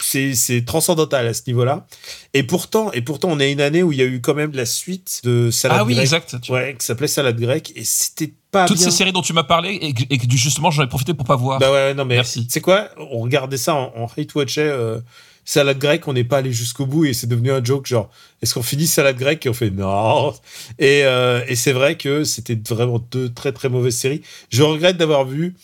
c'est, 0.00 0.34
c'est 0.34 0.64
transcendantal 0.64 1.26
à 1.26 1.34
ce 1.34 1.42
niveau-là. 1.46 1.86
Et 2.34 2.42
pourtant, 2.42 2.90
et 2.92 3.02
pourtant, 3.02 3.28
on 3.30 3.40
a 3.40 3.46
une 3.46 3.60
année 3.60 3.82
où 3.82 3.92
il 3.92 3.98
y 3.98 4.02
a 4.02 4.06
eu 4.06 4.20
quand 4.20 4.34
même 4.34 4.52
la 4.52 4.66
suite 4.66 5.20
de 5.24 5.50
Salade 5.50 5.78
Ah 5.80 5.84
oui, 5.84 5.94
grecque. 5.94 6.04
exact. 6.04 6.36
Ouais, 6.48 6.76
qui 6.78 6.84
s'appelait 6.86 7.06
Salade 7.08 7.38
grecque, 7.40 7.72
et 7.76 7.84
c'était 7.84 8.32
pas 8.50 8.66
Toutes 8.66 8.78
bien. 8.78 8.86
ces 8.90 8.96
séries 8.96 9.12
dont 9.12 9.22
tu 9.22 9.32
m'as 9.32 9.44
parlé 9.44 9.78
et 9.80 9.94
que, 9.94 10.02
et 10.10 10.18
que 10.18 10.26
justement 10.30 10.70
j'en 10.70 10.82
ai 10.82 10.88
profité 10.88 11.14
pour 11.14 11.26
pas 11.26 11.36
voir. 11.36 11.58
Bah 11.58 11.70
ouais, 11.72 11.94
non, 11.94 12.04
mais 12.04 12.16
Merci. 12.16 12.46
tu 12.46 12.52
sais 12.52 12.60
quoi? 12.60 12.88
On 12.98 13.20
regardait 13.20 13.56
ça 13.56 13.74
en, 13.74 13.92
en 13.96 14.06
hate-watchait 14.16 14.60
euh, 14.68 15.00
salade 15.44 15.78
grecque, 15.78 16.06
on 16.06 16.12
n'est 16.12 16.22
pas 16.24 16.38
allé 16.38 16.52
jusqu'au 16.52 16.86
bout 16.86 17.04
et 17.06 17.14
c'est 17.14 17.26
devenu 17.26 17.50
un 17.50 17.64
joke 17.64 17.86
genre 17.86 18.10
est-ce 18.42 18.54
qu'on 18.54 18.62
finit 18.62 18.86
salade 18.86 19.16
grecque? 19.16 19.46
Et 19.46 19.48
on 19.48 19.54
fait 19.54 19.70
non 19.70 20.34
Et, 20.78 21.02
euh, 21.04 21.42
et 21.48 21.56
c'est 21.56 21.72
vrai 21.72 21.96
que 21.96 22.24
c'était 22.24 22.58
vraiment 22.68 22.98
deux 23.10 23.32
très 23.32 23.52
très 23.52 23.68
mauvaises 23.68 23.96
séries. 23.96 24.22
Je 24.50 24.62
regrette 24.62 24.96
d'avoir 24.98 25.24
vu 25.24 25.54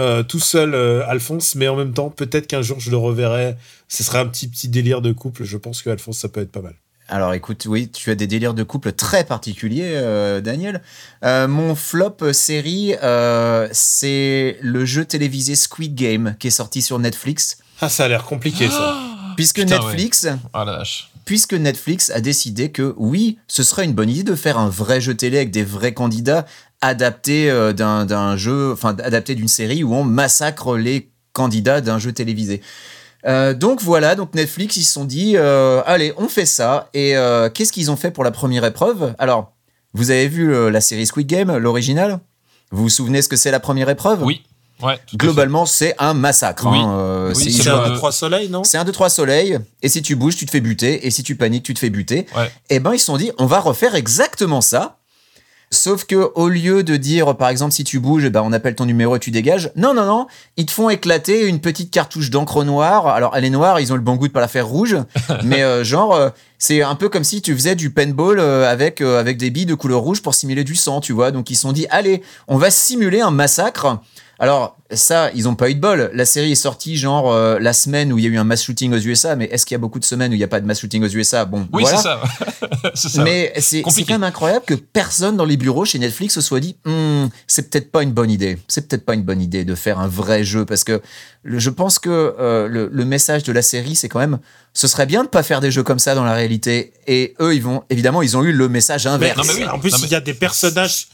euh, 0.00 0.22
tout 0.22 0.40
seul 0.40 0.74
euh, 0.74 1.06
Alphonse, 1.06 1.54
mais 1.54 1.68
en 1.68 1.76
même 1.76 1.92
temps, 1.92 2.10
peut-être 2.10 2.46
qu'un 2.46 2.62
jour 2.62 2.80
je 2.80 2.90
le 2.90 2.96
reverrai. 2.96 3.56
Ce 3.88 4.02
serait 4.02 4.18
un 4.18 4.26
petit 4.26 4.48
petit 4.48 4.68
délire 4.68 5.00
de 5.02 5.12
couple. 5.12 5.44
Je 5.44 5.56
pense 5.56 5.82
que 5.82 5.90
Alphonse 5.90 6.18
ça 6.18 6.28
peut 6.28 6.40
être 6.40 6.50
pas 6.52 6.62
mal. 6.62 6.74
Alors 7.12 7.34
écoute, 7.34 7.66
oui, 7.68 7.88
tu 7.90 8.10
as 8.12 8.14
des 8.14 8.28
délires 8.28 8.54
de 8.54 8.62
couple 8.62 8.92
très 8.92 9.24
particuliers, 9.24 9.94
euh, 9.96 10.40
Daniel. 10.40 10.80
Euh, 11.24 11.48
mon 11.48 11.74
flop 11.74 12.32
série, 12.32 12.94
euh, 13.02 13.66
c'est 13.72 14.58
le 14.62 14.84
jeu 14.84 15.04
télévisé 15.04 15.56
Squid 15.56 15.96
Game 15.96 16.36
qui 16.38 16.46
est 16.46 16.52
sorti 16.52 16.82
sur 16.82 17.00
Netflix. 17.00 17.58
Ah, 17.80 17.88
ça 17.88 18.04
a 18.04 18.08
l'air 18.08 18.24
compliqué 18.24 18.68
ça. 18.68 18.96
Puisque 19.36 19.56
Putain, 19.56 19.80
Netflix, 19.80 20.28
Ah 20.52 20.64
la 20.64 20.76
vache. 20.78 21.10
puisque 21.24 21.54
Netflix 21.54 22.10
a 22.10 22.20
décidé 22.20 22.70
que 22.70 22.94
oui, 22.96 23.38
ce 23.48 23.64
serait 23.64 23.84
une 23.86 23.92
bonne 23.94 24.10
idée 24.10 24.22
de 24.22 24.36
faire 24.36 24.58
un 24.58 24.68
vrai 24.68 25.00
jeu 25.00 25.14
télé 25.14 25.38
avec 25.38 25.50
des 25.50 25.64
vrais 25.64 25.94
candidats 25.94 26.46
adaptés 26.80 27.50
euh, 27.50 27.72
d'un 27.72 28.04
d'un 28.06 28.36
jeu, 28.36 28.72
enfin 28.72 28.96
adapté 29.02 29.34
d'une 29.34 29.48
série 29.48 29.84
où 29.84 29.94
on 29.94 30.04
massacre 30.04 30.76
les 30.76 31.10
candidats 31.32 31.80
d'un 31.80 31.98
jeu 31.98 32.12
télévisé. 32.12 32.60
Euh, 33.26 33.52
donc 33.52 33.82
voilà, 33.82 34.14
donc 34.14 34.34
Netflix 34.34 34.76
ils 34.76 34.84
se 34.84 34.92
sont 34.94 35.04
dit 35.04 35.34
euh, 35.36 35.82
allez 35.84 36.14
on 36.16 36.28
fait 36.28 36.46
ça 36.46 36.88
et 36.94 37.16
euh, 37.16 37.50
qu'est-ce 37.50 37.72
qu'ils 37.72 37.90
ont 37.90 37.96
fait 37.96 38.10
pour 38.10 38.24
la 38.24 38.30
première 38.30 38.64
épreuve? 38.64 39.14
Alors 39.18 39.52
vous 39.92 40.10
avez 40.10 40.28
vu 40.28 40.54
euh, 40.54 40.70
la 40.70 40.80
série 40.80 41.06
Squid 41.06 41.26
Game, 41.26 41.54
l'original? 41.56 42.20
Vous 42.70 42.84
vous 42.84 42.88
souvenez 42.88 43.20
ce 43.20 43.28
que 43.28 43.36
c'est 43.36 43.50
la 43.50 43.60
première 43.60 43.88
épreuve? 43.88 44.22
Oui. 44.22 44.42
Ouais. 44.82 44.98
Globalement 45.14 45.66
c'est 45.66 45.94
un 45.98 46.14
massacre. 46.14 46.66
Oui. 46.70 46.78
hein, 46.78 46.94
euh, 46.98 47.32
Oui, 47.36 47.44
c'est- 47.44 47.50
c'est 47.50 47.62
C'est 47.64 47.68
le- 47.68 47.74
un 47.74 47.90
de 47.90 47.96
trois 47.96 48.12
soleils, 48.12 48.48
non? 48.48 48.64
C'est 48.64 48.78
un, 48.78 48.84
deux, 48.84 48.92
trois 48.92 49.10
soleils, 49.10 49.58
et 49.82 49.90
si 49.90 50.00
tu 50.00 50.16
bouges, 50.16 50.36
tu 50.36 50.46
te 50.46 50.50
fais 50.50 50.62
buter, 50.62 51.06
et 51.06 51.10
si 51.10 51.22
tu 51.22 51.36
paniques, 51.36 51.64
tu 51.64 51.74
te 51.74 51.78
fais 51.78 51.90
buter. 51.90 52.24
Ouais. 52.34 52.50
Et 52.70 52.80
ben, 52.80 52.94
ils 52.94 52.98
se 52.98 53.04
sont 53.04 53.18
dit, 53.18 53.30
on 53.38 53.44
va 53.44 53.60
refaire 53.60 53.94
exactement 53.94 54.62
ça. 54.62 54.96
Sauf 55.72 56.04
que 56.04 56.32
au 56.34 56.48
lieu 56.48 56.82
de 56.82 56.96
dire, 56.96 57.36
par 57.36 57.48
exemple, 57.48 57.72
si 57.72 57.84
tu 57.84 58.00
bouges, 58.00 58.28
ben, 58.28 58.42
on 58.44 58.52
appelle 58.52 58.74
ton 58.74 58.86
numéro 58.86 59.14
et 59.14 59.20
tu 59.20 59.30
dégages. 59.30 59.70
Non, 59.76 59.94
non, 59.94 60.04
non. 60.04 60.26
Ils 60.56 60.66
te 60.66 60.72
font 60.72 60.90
éclater 60.90 61.46
une 61.46 61.60
petite 61.60 61.92
cartouche 61.92 62.30
d'encre 62.30 62.64
noire. 62.64 63.06
Alors, 63.06 63.36
elle 63.36 63.44
est 63.44 63.50
noire, 63.50 63.78
ils 63.78 63.92
ont 63.92 63.96
le 63.96 64.02
bon 64.02 64.16
goût 64.16 64.26
de 64.26 64.32
pas 64.32 64.40
la 64.40 64.48
faire 64.48 64.66
rouge. 64.66 64.96
mais 65.44 65.62
euh, 65.62 65.84
genre, 65.84 66.12
euh, 66.12 66.30
c'est 66.62 66.82
un 66.82 66.94
peu 66.94 67.08
comme 67.08 67.24
si 67.24 67.40
tu 67.40 67.54
faisais 67.54 67.74
du 67.74 67.90
paintball 67.90 68.38
euh, 68.38 68.70
avec, 68.70 69.00
euh, 69.00 69.18
avec 69.18 69.38
des 69.38 69.48
billes 69.48 69.64
de 69.64 69.74
couleur 69.74 70.00
rouge 70.00 70.22
pour 70.22 70.34
simuler 70.34 70.62
du 70.62 70.76
sang, 70.76 71.00
tu 71.00 71.14
vois. 71.14 71.30
Donc, 71.30 71.48
ils 71.48 71.54
se 71.54 71.62
sont 71.62 71.72
dit, 71.72 71.86
allez, 71.88 72.22
on 72.48 72.58
va 72.58 72.70
simuler 72.70 73.22
un 73.22 73.30
massacre. 73.30 73.98
Alors, 74.42 74.78
ça, 74.90 75.30
ils 75.34 75.46
ont 75.48 75.54
pas 75.54 75.68
eu 75.68 75.74
de 75.74 75.80
bol. 75.80 76.10
La 76.14 76.24
série 76.24 76.52
est 76.52 76.54
sortie, 76.54 76.96
genre, 76.96 77.30
euh, 77.30 77.58
la 77.60 77.74
semaine 77.74 78.10
où 78.10 78.16
il 78.18 78.24
y 78.24 78.26
a 78.26 78.30
eu 78.30 78.38
un 78.38 78.44
mass 78.44 78.64
shooting 78.64 78.92
aux 78.94 78.98
USA. 78.98 79.36
Mais 79.36 79.44
est-ce 79.52 79.66
qu'il 79.66 79.74
y 79.74 79.76
a 79.76 79.78
beaucoup 79.78 79.98
de 79.98 80.04
semaines 80.04 80.30
où 80.32 80.34
il 80.34 80.38
n'y 80.38 80.44
a 80.44 80.48
pas 80.48 80.60
de 80.60 80.66
mass 80.66 80.80
shooting 80.80 81.04
aux 81.04 81.08
USA 81.08 81.44
Bon, 81.44 81.68
Oui, 81.74 81.82
voilà. 81.82 82.20
c'est 82.94 83.08
ça. 83.10 83.22
Mais 83.22 83.52
c'est 83.58 83.82
quand 83.82 84.08
même 84.08 84.24
incroyable 84.24 84.64
que 84.64 84.72
personne 84.74 85.36
dans 85.36 85.44
les 85.44 85.58
bureaux 85.58 85.84
chez 85.84 85.98
Netflix 85.98 86.34
se 86.34 86.40
soit 86.40 86.58
dit 86.60 86.76
Hmm, 86.86 87.26
c'est 87.46 87.68
peut-être 87.70 87.92
pas 87.92 88.02
une 88.02 88.12
bonne 88.12 88.30
idée. 88.30 88.56
C'est 88.66 88.88
peut-être 88.88 89.04
pas 89.04 89.12
une 89.14 89.22
bonne 89.24 89.42
idée 89.42 89.64
de 89.66 89.74
faire 89.74 89.98
un 90.00 90.08
vrai 90.08 90.42
jeu 90.42 90.64
parce 90.64 90.84
que 90.84 91.02
le- 91.42 91.58
je 91.58 91.68
pense 91.70 91.98
que 91.98 92.08
euh, 92.38 92.66
le, 92.66 92.88
le 92.90 93.04
message 93.04 93.42
de 93.42 93.52
la 93.52 93.62
série 93.62 93.94
c'est 93.94 94.08
quand 94.08 94.18
même 94.20 94.38
ce 94.72 94.88
serait 94.88 95.06
bien 95.06 95.22
de 95.24 95.28
pas 95.28 95.42
faire 95.42 95.60
des 95.60 95.70
jeux 95.70 95.82
comme 95.82 95.98
ça 95.98 96.14
dans 96.14 96.24
la 96.24 96.32
réalité. 96.32 96.94
Et 97.06 97.34
eux 97.40 97.54
ils 97.54 97.62
vont 97.62 97.82
évidemment 97.90 98.22
ils 98.22 98.38
ont 98.38 98.42
eu 98.42 98.52
le 98.52 98.68
message 98.70 99.04
Mais, 99.04 99.10
inverse. 99.12 99.36
Non, 99.36 99.44
mais 99.46 99.60
oui. 99.64 99.68
En 99.68 99.78
plus, 99.78 99.92
Non, 99.92 99.98
mais- 100.00 100.06
il 100.06 100.12
y 100.12 100.14
a 100.16 100.20
des 100.22 100.32
personnages. 100.34 101.08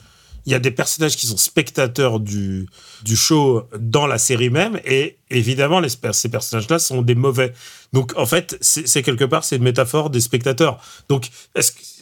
Il 0.47 0.53
y 0.53 0.55
a 0.55 0.59
des 0.61 0.71
personnages 0.71 1.17
qui 1.17 1.27
sont 1.27 1.37
spectateurs 1.37 2.21
du, 2.21 2.67
du 3.03 3.17
show 3.17 3.65
dans 3.79 4.07
la 4.07 4.17
série 4.17 4.51
même 4.51 4.81
et 4.85 5.19
évidemment, 5.31 5.81
les, 5.81 5.89
ces 6.13 6.29
personnages-là 6.29 6.79
sont 6.79 7.03
des 7.03 7.15
mauvais. 7.15 7.53
Donc, 7.93 8.13
en 8.17 8.27
fait, 8.27 8.57
c'est 8.61 9.03
quelque 9.03 9.25
part, 9.25 9.45
c'est 9.45 9.57
une 9.57 9.63
métaphore 9.63 10.11
des 10.11 10.21
spectateurs. 10.21 10.79
Donc, 11.09 11.29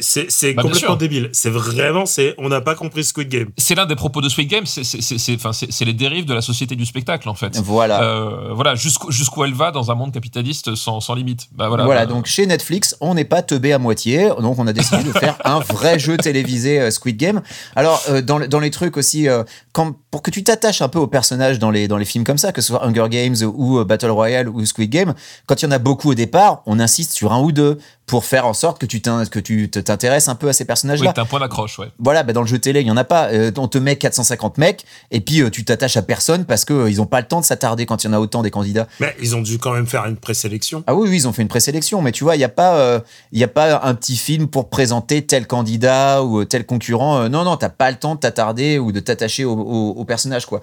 c'est 0.00 0.54
Bah, 0.54 0.62
complètement 0.62 0.96
débile. 0.96 1.28
C'est 1.32 1.50
vraiment, 1.50 2.06
c'est, 2.06 2.34
on 2.38 2.48
n'a 2.48 2.60
pas 2.60 2.74
compris 2.74 3.04
Squid 3.04 3.28
Game. 3.28 3.48
C'est 3.58 3.74
l'un 3.74 3.86
des 3.86 3.94
propos 3.96 4.20
de 4.20 4.28
Squid 4.28 4.48
Game, 4.48 4.66
c'est- 4.66 5.84
les 5.84 5.92
dérives 5.92 6.24
de 6.24 6.34
la 6.34 6.40
société 6.40 6.74
du 6.76 6.86
spectacle, 6.86 7.28
en 7.28 7.34
fait. 7.34 7.56
Voilà. 7.58 8.02
Euh, 8.02 8.52
voilà, 8.54 8.74
jusqu'où 8.74 9.44
elle 9.44 9.52
va 9.54 9.70
dans 9.70 9.90
un 9.90 9.94
monde 9.94 10.12
capitaliste 10.12 10.74
sans, 10.74 11.00
sans 11.00 11.14
limite. 11.14 11.48
Bah, 11.52 11.68
voilà, 11.68 11.84
Voilà, 11.84 12.06
bah, 12.06 12.12
donc 12.12 12.26
chez 12.26 12.46
Netflix, 12.46 12.96
on 13.00 13.14
n'est 13.14 13.24
pas 13.24 13.42
teubé 13.42 13.72
à 13.72 13.78
moitié, 13.78 14.30
donc 14.40 14.58
on 14.58 14.66
a 14.66 14.72
décidé 14.72 15.02
de 15.04 15.12
faire 15.12 15.36
un 15.44 15.60
vrai 15.60 15.98
jeu 15.98 16.16
télévisé 16.16 16.80
euh, 16.80 16.90
Squid 16.90 17.16
Game. 17.16 17.42
Alors, 17.76 18.02
euh, 18.08 18.22
dans, 18.22 18.38
le- 18.38 18.48
dans 18.48 18.60
les 18.60 18.70
trucs 18.70 18.96
aussi, 18.96 19.28
euh, 19.28 19.44
quand, 19.72 19.94
pour 20.10 20.22
que 20.22 20.30
tu 20.30 20.42
t'attaches 20.42 20.82
un 20.82 20.88
peu 20.88 20.98
aux 20.98 21.06
personnages 21.06 21.58
dans 21.58 21.70
les, 21.70 21.88
dans 21.88 21.98
les 21.98 22.04
films 22.04 22.24
comme 22.24 22.38
ça, 22.38 22.52
que 22.52 22.60
ce 22.62 22.68
soit 22.68 22.84
Hunger 22.84 23.06
Games 23.10 23.13
ou 23.44 23.78
euh, 23.78 23.84
Battle 23.84 24.10
Royale 24.10 24.48
ou 24.48 24.64
Squid 24.64 24.90
Game, 24.90 25.14
quand 25.46 25.62
il 25.62 25.66
y 25.66 25.68
en 25.68 25.72
a 25.72 25.78
beaucoup 25.78 26.10
au 26.10 26.14
départ, 26.14 26.62
on 26.66 26.80
insiste 26.80 27.12
sur 27.12 27.32
un 27.32 27.40
ou 27.40 27.52
deux 27.52 27.78
pour 28.06 28.24
faire 28.26 28.46
en 28.46 28.52
sorte 28.52 28.78
que 28.78 28.86
tu 28.86 29.00
que 29.00 29.78
t'intéresses 29.80 30.28
un 30.28 30.34
peu 30.34 30.48
à 30.48 30.52
ces 30.52 30.64
oui, 30.64 30.66
personnages-là. 30.66 31.12
t'as 31.14 31.22
un 31.22 31.24
point 31.24 31.40
d'accroche, 31.40 31.78
ouais. 31.78 31.88
Voilà, 31.98 32.22
bah 32.22 32.32
dans 32.34 32.42
le 32.42 32.46
jeu 32.46 32.58
télé, 32.58 32.82
il 32.82 32.86
y 32.86 32.90
en 32.90 32.96
a 32.98 33.04
pas. 33.04 33.28
Euh, 33.32 33.50
on 33.56 33.66
te 33.66 33.78
met 33.78 33.96
450 33.96 34.58
mecs 34.58 34.84
et 35.10 35.20
puis 35.20 35.40
euh, 35.40 35.48
tu 35.50 35.64
t'attaches 35.64 35.96
à 35.96 36.02
personne 36.02 36.44
parce 36.44 36.64
que 36.66 36.74
euh, 36.74 36.90
ils 36.90 37.00
ont 37.00 37.06
pas 37.06 37.20
le 37.22 37.26
temps 37.26 37.40
de 37.40 37.46
s'attarder 37.46 37.86
quand 37.86 38.04
il 38.04 38.08
y 38.08 38.10
en 38.10 38.12
a 38.12 38.18
autant 38.20 38.42
des 38.42 38.50
candidats. 38.50 38.86
Mais 39.00 39.16
ils 39.22 39.34
ont 39.34 39.40
dû 39.40 39.58
quand 39.58 39.72
même 39.72 39.86
faire 39.86 40.04
une 40.04 40.16
présélection. 40.16 40.84
Ah 40.86 40.94
oui, 40.94 41.08
oui, 41.08 41.16
ils 41.16 41.28
ont 41.28 41.32
fait 41.32 41.42
une 41.42 41.48
présélection, 41.48 42.02
mais 42.02 42.12
tu 42.12 42.24
vois, 42.24 42.34
il 42.36 42.38
n'y 42.38 42.44
a 42.44 42.48
pas, 42.50 42.76
euh, 42.76 43.00
il 43.32 43.38
y 43.38 43.44
a 43.44 43.48
pas 43.48 43.80
un 43.82 43.94
petit 43.94 44.16
film 44.16 44.48
pour 44.48 44.68
présenter 44.68 45.24
tel 45.24 45.46
candidat 45.46 46.22
ou 46.22 46.44
tel 46.44 46.66
concurrent. 46.66 47.22
Euh, 47.22 47.28
non, 47.28 47.44
non, 47.44 47.56
t'as 47.56 47.70
pas 47.70 47.90
le 47.90 47.96
temps 47.96 48.16
de 48.16 48.20
t'attarder 48.20 48.78
ou 48.78 48.92
de 48.92 49.00
t'attacher 49.00 49.44
au, 49.46 49.52
au- 49.54 49.90
au 49.96 50.04
personnage, 50.04 50.44
quoi. 50.46 50.60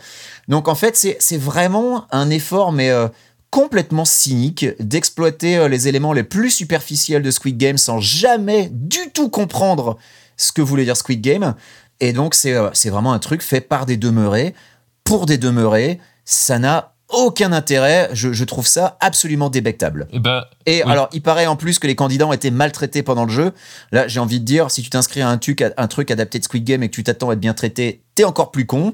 Donc 0.48 0.68
en 0.68 0.76
fait, 0.76 0.96
c'est 0.96 1.18
c'est 1.20 1.38
vraiment 1.38 2.06
un 2.12 2.30
effort, 2.30 2.72
mais 2.72 2.89
euh, 2.92 3.08
complètement 3.52 4.06
cynique 4.06 4.66
d'exploiter 4.80 5.58
euh, 5.58 5.68
les 5.68 5.88
éléments 5.88 6.14
les 6.14 6.24
plus 6.24 6.49
superficiels 6.49 7.22
de 7.22 7.30
Squid 7.32 7.58
Game 7.58 7.78
sans 7.78 7.99
jamais 7.99 8.70
du 8.72 9.12
tout 9.14 9.30
comprendre 9.30 9.97
ce 10.38 10.52
que 10.52 10.62
voulait 10.62 10.86
dire 10.86 10.97
Squid 10.97 11.22
Game. 11.22 11.54
Et 11.99 12.14
donc 12.14 12.34
c'est 12.34 12.54
euh, 12.56 12.70
c'est 12.74 12.89
vraiment 12.89 13.14
un 13.14 13.20
truc 13.20 13.41
fait 13.43 13.62
par 13.62 13.86
des 13.86 13.97
demeurés 13.97 14.56
pour 15.04 15.26
des 15.28 15.38
demeurés. 15.38 15.99
Ça 16.26 16.58
n'a 16.60 16.95
aucun 17.10 17.52
intérêt. 17.52 18.10
Je, 18.14 18.32
je 18.32 18.43
trouve 18.45 18.66
ça 18.66 18.95
absolument 19.02 19.49
débectable. 19.49 20.08
Et 20.14 20.20
ben, 20.20 20.45
Et 20.66 20.82
Oui. 20.86 20.91
alors, 20.91 21.10
il 21.12 21.22
paraît 21.22 21.45
en 21.45 21.58
plus 21.58 21.78
que 21.78 21.86
les 21.88 21.95
candidats 21.95 22.26
ont 22.26 22.32
été 22.32 22.52
maltraités 22.52 23.04
pendant 23.04 23.26
le 23.26 23.32
jeu. 23.32 23.52
Là, 23.91 24.08
j'ai 24.08 24.22
envie 24.22 24.39
de 24.39 24.45
dire, 24.45 24.72
si 24.72 24.82
tu 24.82 24.89
t'inscris 24.89 25.20
à 25.22 25.28
un 25.28 25.38
truc, 25.38 25.62
un 25.76 25.88
truc 25.88 26.10
adapté 26.10 26.39
de 26.39 26.45
Squid 26.45 26.64
Game 26.64 26.84
et 26.84 26.89
que 26.89 26.95
tu 26.95 27.04
t'attends 27.04 27.30
à 27.30 27.34
être 27.34 27.39
bien 27.41 27.54
traité, 27.54 28.02
t'es 28.16 28.24
encore 28.24 28.52
plus 28.52 28.66
con. 28.66 28.93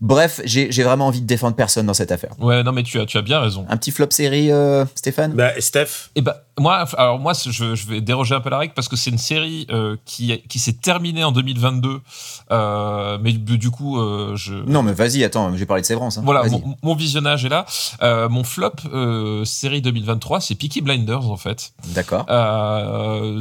Bref, 0.00 0.40
j'ai 0.44 0.72
j'ai 0.72 0.82
vraiment 0.82 1.06
envie 1.08 1.20
de 1.20 1.26
défendre 1.26 1.54
personne 1.56 1.84
dans 1.86 1.94
cette 1.94 2.10
affaire. 2.12 2.32
ouais, 2.40 2.62
non, 2.62 2.72
mais 2.72 2.82
tu 2.82 2.98
as, 2.98 3.06
tu 3.06 3.18
as 3.18 3.22
bien 3.22 3.40
raison. 3.40 3.66
Un 3.68 3.76
petit 3.76 3.90
flop 3.90 4.10
série, 4.10 4.50
euh, 4.50 4.84
Stéphane? 4.94 5.32
Bah, 5.34 5.56
et 5.56 5.60
Steph, 5.60 6.08
Et 6.14 6.22
ben 6.22 6.34
moi, 6.60 6.84
alors 6.96 7.18
moi, 7.18 7.32
je, 7.32 7.74
je 7.74 7.86
vais 7.86 8.00
déroger 8.00 8.34
un 8.34 8.40
peu 8.40 8.50
la 8.50 8.58
règle 8.58 8.74
parce 8.74 8.88
que 8.88 8.96
c'est 8.96 9.10
une 9.10 9.18
série 9.18 9.66
euh, 9.70 9.96
qui, 10.04 10.40
qui 10.48 10.58
s'est 10.58 10.74
terminée 10.74 11.24
en 11.24 11.32
2022, 11.32 12.00
euh, 12.50 13.18
mais 13.22 13.32
du, 13.32 13.70
coup, 13.70 13.98
euh, 13.98 14.36
je 14.36 14.54
Non, 14.54 14.82
mais 14.82 14.92
vas-y, 14.92 15.24
attends, 15.24 15.56
j'ai 15.56 15.66
parlé 15.66 15.82
de 15.82 15.86
Sévrance. 15.86 16.18
hein. 16.18 16.22
voilà, 16.24 16.44
mon, 16.48 16.76
mon 16.82 16.94
visionnage 16.94 17.44
est 17.44 17.48
là. 17.48 17.66
Mon 18.28 18.44
flop 18.44 18.72
série 19.44 19.82
2023, 19.82 20.40
c'est 20.40 20.54
Peaky 20.54 20.82
Blinders 20.82 21.30
en 21.30 21.36
fait. 21.36 21.72
D'accord. 21.88 22.26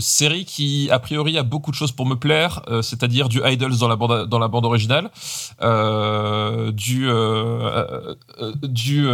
Série 0.02 0.46
qui 0.46 0.90
a 0.92 1.00
priori 1.00 1.38
a 1.38 1.44
beaucoup 1.44 1.72
de 1.72 1.76
choses 1.76 1.92
pour 1.92 2.06
me 2.06 2.16
plaire, 2.16 2.62
c'est-à-dire 2.82 3.30
du 3.30 3.42
Idols 3.46 3.78
dans 3.78 3.88
la 3.88 3.96
bande 3.96 4.28
dans 4.28 4.40
la 4.40 4.48
bande 4.48 4.66
originale, 4.66 5.10
du 6.74 7.10
du 8.64 9.08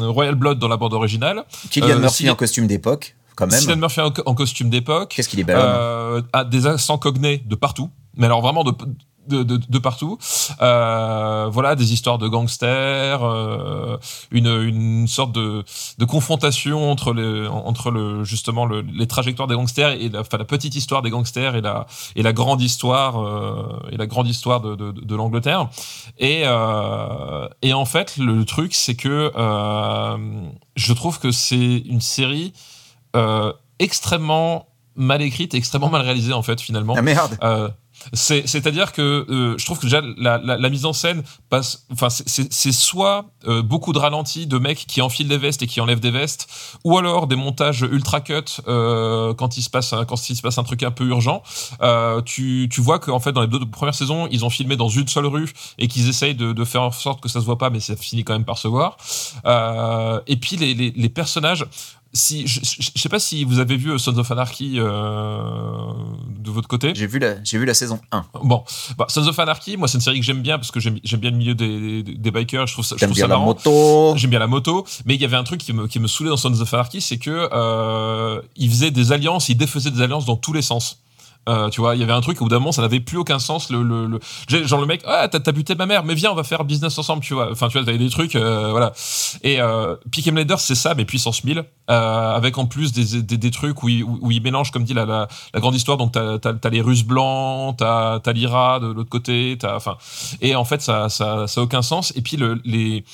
Royal 0.00 0.34
Blood 0.34 0.58
dans 0.58 0.68
la 0.68 0.76
bande 0.76 0.94
originale, 0.94 1.44
euh, 1.78 1.98
Murphy 1.98 2.30
en 2.30 2.34
costume 2.34 2.66
d'époque, 2.66 3.16
quand 3.36 3.46
même. 3.46 3.58
Cillian 3.60 3.76
Murphy 3.76 4.00
en, 4.00 4.12
en 4.26 4.34
costume 4.34 4.70
d'époque, 4.70 5.12
Qu'est-ce 5.14 5.28
qu'il 5.28 5.40
est 5.40 5.44
bel 5.44 5.56
homme. 5.56 5.64
euh, 5.64 6.22
a 6.32 6.44
des 6.44 6.66
accents 6.66 6.98
cognés 6.98 7.38
de 7.46 7.54
partout, 7.54 7.90
mais 8.16 8.26
alors 8.26 8.40
vraiment 8.42 8.64
de, 8.64 8.72
de, 9.28 9.42
de, 9.44 9.60
de 9.68 9.78
partout. 9.78 10.18
Euh, 10.60 11.48
voilà, 11.52 11.76
des 11.76 11.92
histoires 11.92 12.18
de 12.18 12.26
gangsters, 12.26 13.22
euh, 13.22 13.96
une, 14.30 14.48
une 14.48 15.06
sorte 15.06 15.32
de, 15.32 15.64
de 15.98 16.04
confrontation 16.04 16.90
entre, 16.90 17.12
les, 17.12 17.46
entre 17.46 17.90
le, 17.90 18.24
justement 18.24 18.64
le, 18.66 18.80
les 18.80 19.06
trajectoires 19.06 19.46
des 19.46 19.54
gangsters 19.54 19.92
et 19.92 20.08
la, 20.08 20.20
enfin, 20.20 20.36
la 20.38 20.44
petite 20.44 20.74
histoire 20.74 21.02
des 21.02 21.10
gangsters 21.10 21.54
et 21.54 21.60
la, 21.60 21.86
et 22.16 22.22
la 22.22 22.32
grande 22.32 22.60
histoire, 22.60 23.20
euh, 23.24 23.88
et 23.92 23.96
la 23.96 24.06
grande 24.06 24.26
histoire 24.28 24.60
de, 24.60 24.74
de, 24.74 24.90
de 24.90 25.14
l'Angleterre. 25.16 25.68
Et, 26.18 26.42
euh, 26.44 27.46
et 27.62 27.72
en 27.72 27.84
fait, 27.84 28.16
le 28.16 28.44
truc, 28.44 28.74
c'est 28.74 28.96
que 28.96 29.30
euh, 29.36 30.16
je 30.76 30.92
trouve 30.92 31.20
que 31.20 31.30
c'est 31.30 31.78
une 31.86 32.00
série 32.00 32.52
extrêmement 33.78 34.66
mal 34.96 35.22
écrite, 35.22 35.54
et 35.54 35.56
extrêmement 35.56 35.88
mal 35.88 36.02
réalisée 36.02 36.32
en 36.32 36.42
fait 36.42 36.60
finalement. 36.60 36.94
Ah 36.96 37.02
merde. 37.02 37.38
Euh, 37.42 37.68
c'est, 38.14 38.46
c'est-à-dire 38.48 38.92
que 38.92 39.26
euh, 39.28 39.58
je 39.58 39.64
trouve 39.66 39.78
que 39.78 39.84
déjà 39.84 40.00
la, 40.16 40.38
la, 40.38 40.56
la 40.56 40.68
mise 40.70 40.86
en 40.86 40.94
scène 40.94 41.22
passe, 41.50 41.86
enfin 41.92 42.08
c'est, 42.08 42.72
soit 42.72 43.26
euh, 43.46 43.60
beaucoup 43.62 43.92
de 43.92 43.98
ralentis 43.98 44.46
de 44.46 44.58
mecs 44.58 44.86
qui 44.86 45.02
enfilent 45.02 45.28
des 45.28 45.36
vestes 45.36 45.62
et 45.62 45.66
qui 45.66 45.82
enlèvent 45.82 46.00
des 46.00 46.10
vestes, 46.10 46.48
ou 46.82 46.96
alors 46.96 47.26
des 47.26 47.36
montages 47.36 47.82
ultra 47.82 48.22
cut 48.22 48.42
euh, 48.68 49.34
quand 49.34 49.58
il 49.58 49.62
se 49.62 49.68
passe 49.68 49.92
un, 49.92 50.06
quand 50.06 50.30
il 50.30 50.34
se 50.36 50.40
passe 50.40 50.56
un 50.56 50.64
truc 50.64 50.82
un 50.82 50.90
peu 50.90 51.04
urgent. 51.04 51.42
Euh, 51.82 52.22
tu, 52.22 52.68
tu 52.72 52.80
vois 52.80 52.98
qu'en 53.00 53.20
fait 53.20 53.32
dans 53.32 53.42
les 53.42 53.48
deux 53.48 53.64
premières 53.66 53.94
saisons 53.94 54.28
ils 54.30 54.46
ont 54.46 54.50
filmé 54.50 54.76
dans 54.76 54.88
une 54.88 55.08
seule 55.08 55.26
rue 55.26 55.50
et 55.76 55.86
qu'ils 55.86 56.08
essayent 56.08 56.34
de, 56.34 56.52
de 56.52 56.64
faire 56.64 56.82
en 56.82 56.92
sorte 56.92 57.20
que 57.22 57.28
ça 57.28 57.40
se 57.40 57.44
voit 57.44 57.58
pas, 57.58 57.68
mais 57.68 57.80
ça 57.80 57.96
finit 57.96 58.24
quand 58.24 58.32
même 58.32 58.46
par 58.46 58.56
se 58.58 58.68
voir. 58.68 58.96
Euh, 59.44 60.20
et 60.26 60.36
puis 60.36 60.56
les, 60.56 60.72
les, 60.72 60.90
les 60.90 61.08
personnages 61.10 61.66
si 62.12 62.46
je, 62.46 62.60
je, 62.62 62.90
je 62.94 63.00
sais 63.00 63.08
pas 63.08 63.20
si 63.20 63.44
vous 63.44 63.58
avez 63.60 63.76
vu 63.76 63.96
Sons 63.98 64.18
of 64.18 64.30
Anarchy 64.30 64.74
euh, 64.78 65.92
de 66.38 66.50
votre 66.50 66.66
côté. 66.66 66.92
J'ai 66.94 67.06
vu, 67.06 67.18
la, 67.18 67.42
j'ai 67.44 67.58
vu 67.58 67.64
la 67.64 67.74
saison 67.74 68.00
1. 68.10 68.24
Bon, 68.42 68.64
bah, 68.98 69.06
Sons 69.08 69.26
of 69.28 69.38
Anarchy, 69.38 69.76
moi 69.76 69.86
c'est 69.86 69.98
une 69.98 70.00
série 70.02 70.18
que 70.18 70.26
j'aime 70.26 70.42
bien 70.42 70.58
parce 70.58 70.70
que 70.70 70.80
j'aime, 70.80 70.98
j'aime 71.04 71.20
bien 71.20 71.30
le 71.30 71.36
milieu 71.36 71.54
des, 71.54 72.02
des, 72.02 72.14
des 72.14 72.30
bikers. 72.30 72.66
Je 72.66 72.72
trouve 72.72 72.84
ça, 72.84 72.96
je 72.96 73.00
J'aime 73.00 73.12
bien 73.12 73.28
la 73.28 73.38
moto. 73.38 74.14
J'aime 74.16 74.30
bien 74.30 74.40
la 74.40 74.48
moto, 74.48 74.84
mais 75.04 75.14
il 75.14 75.20
y 75.20 75.24
avait 75.24 75.36
un 75.36 75.44
truc 75.44 75.60
qui 75.60 75.72
me, 75.72 75.86
qui 75.86 76.00
me 76.00 76.08
saoulait 76.08 76.30
dans 76.30 76.36
Sons 76.36 76.60
of 76.60 76.74
Anarchy, 76.74 77.00
c'est 77.00 77.18
que 77.18 77.48
euh, 77.52 78.40
ils 78.56 78.70
faisaient 78.70 78.90
des 78.90 79.12
alliances, 79.12 79.48
ils 79.48 79.56
défaisaient 79.56 79.90
des 79.90 80.02
alliances 80.02 80.26
dans 80.26 80.36
tous 80.36 80.52
les 80.52 80.62
sens. 80.62 80.98
Euh, 81.48 81.68
tu 81.70 81.80
vois, 81.80 81.96
il 81.96 82.00
y 82.00 82.02
avait 82.02 82.12
un 82.12 82.20
truc 82.20 82.38
bout 82.38 82.48
d'un 82.48 82.58
moment, 82.58 82.72
ça 82.72 82.82
n'avait 82.82 83.00
plus 83.00 83.16
aucun 83.16 83.38
sens. 83.38 83.70
Le, 83.70 83.82
le, 83.82 84.20
genre 84.66 84.80
le 84.80 84.86
mec, 84.86 85.02
ah 85.06 85.28
t'as, 85.28 85.52
buté 85.52 85.74
ma 85.74 85.86
mère, 85.86 86.04
mais 86.04 86.14
viens, 86.14 86.30
on 86.30 86.34
va 86.34 86.44
faire 86.44 86.64
business 86.64 86.98
ensemble, 86.98 87.22
tu 87.22 87.34
vois. 87.34 87.50
Enfin, 87.50 87.68
tu 87.68 87.78
vois, 87.78 87.84
t'avais 87.84 87.98
des 87.98 88.10
trucs, 88.10 88.36
euh, 88.36 88.70
voilà. 88.70 88.92
Et 89.42 89.60
euh, 89.60 89.96
Blinders, 90.26 90.60
c'est 90.60 90.74
ça, 90.74 90.94
mais 90.94 91.04
puissance 91.04 91.42
1000, 91.42 91.64
euh, 91.90 92.34
avec 92.36 92.58
en 92.58 92.66
plus 92.66 92.92
des, 92.92 93.22
des, 93.22 93.50
trucs 93.50 93.82
où 93.82 93.88
ils, 93.88 94.04
où, 94.04 94.18
où 94.20 94.30
ils 94.30 94.42
mélangent, 94.42 94.70
comme 94.70 94.84
dit 94.84 94.94
la, 94.94 95.06
la, 95.06 95.28
grande 95.60 95.74
histoire. 95.74 95.96
Donc 95.96 96.12
t'as, 96.12 96.38
t'as 96.38 96.70
les 96.70 96.82
Russes 96.82 97.04
blancs, 97.04 97.76
t'as, 97.78 98.20
t'as 98.20 98.32
l'IRA 98.32 98.80
de 98.80 98.88
l'autre 98.88 99.10
côté, 99.10 99.56
t'as, 99.58 99.76
enfin, 99.76 99.96
et 100.40 100.54
en 100.54 100.64
fait 100.64 100.82
ça, 100.82 101.08
ça, 101.08 101.46
aucun 101.56 101.82
sens. 101.82 102.12
Et 102.16 102.22
puis 102.22 102.36
le, 102.36 102.60
les 102.64 103.04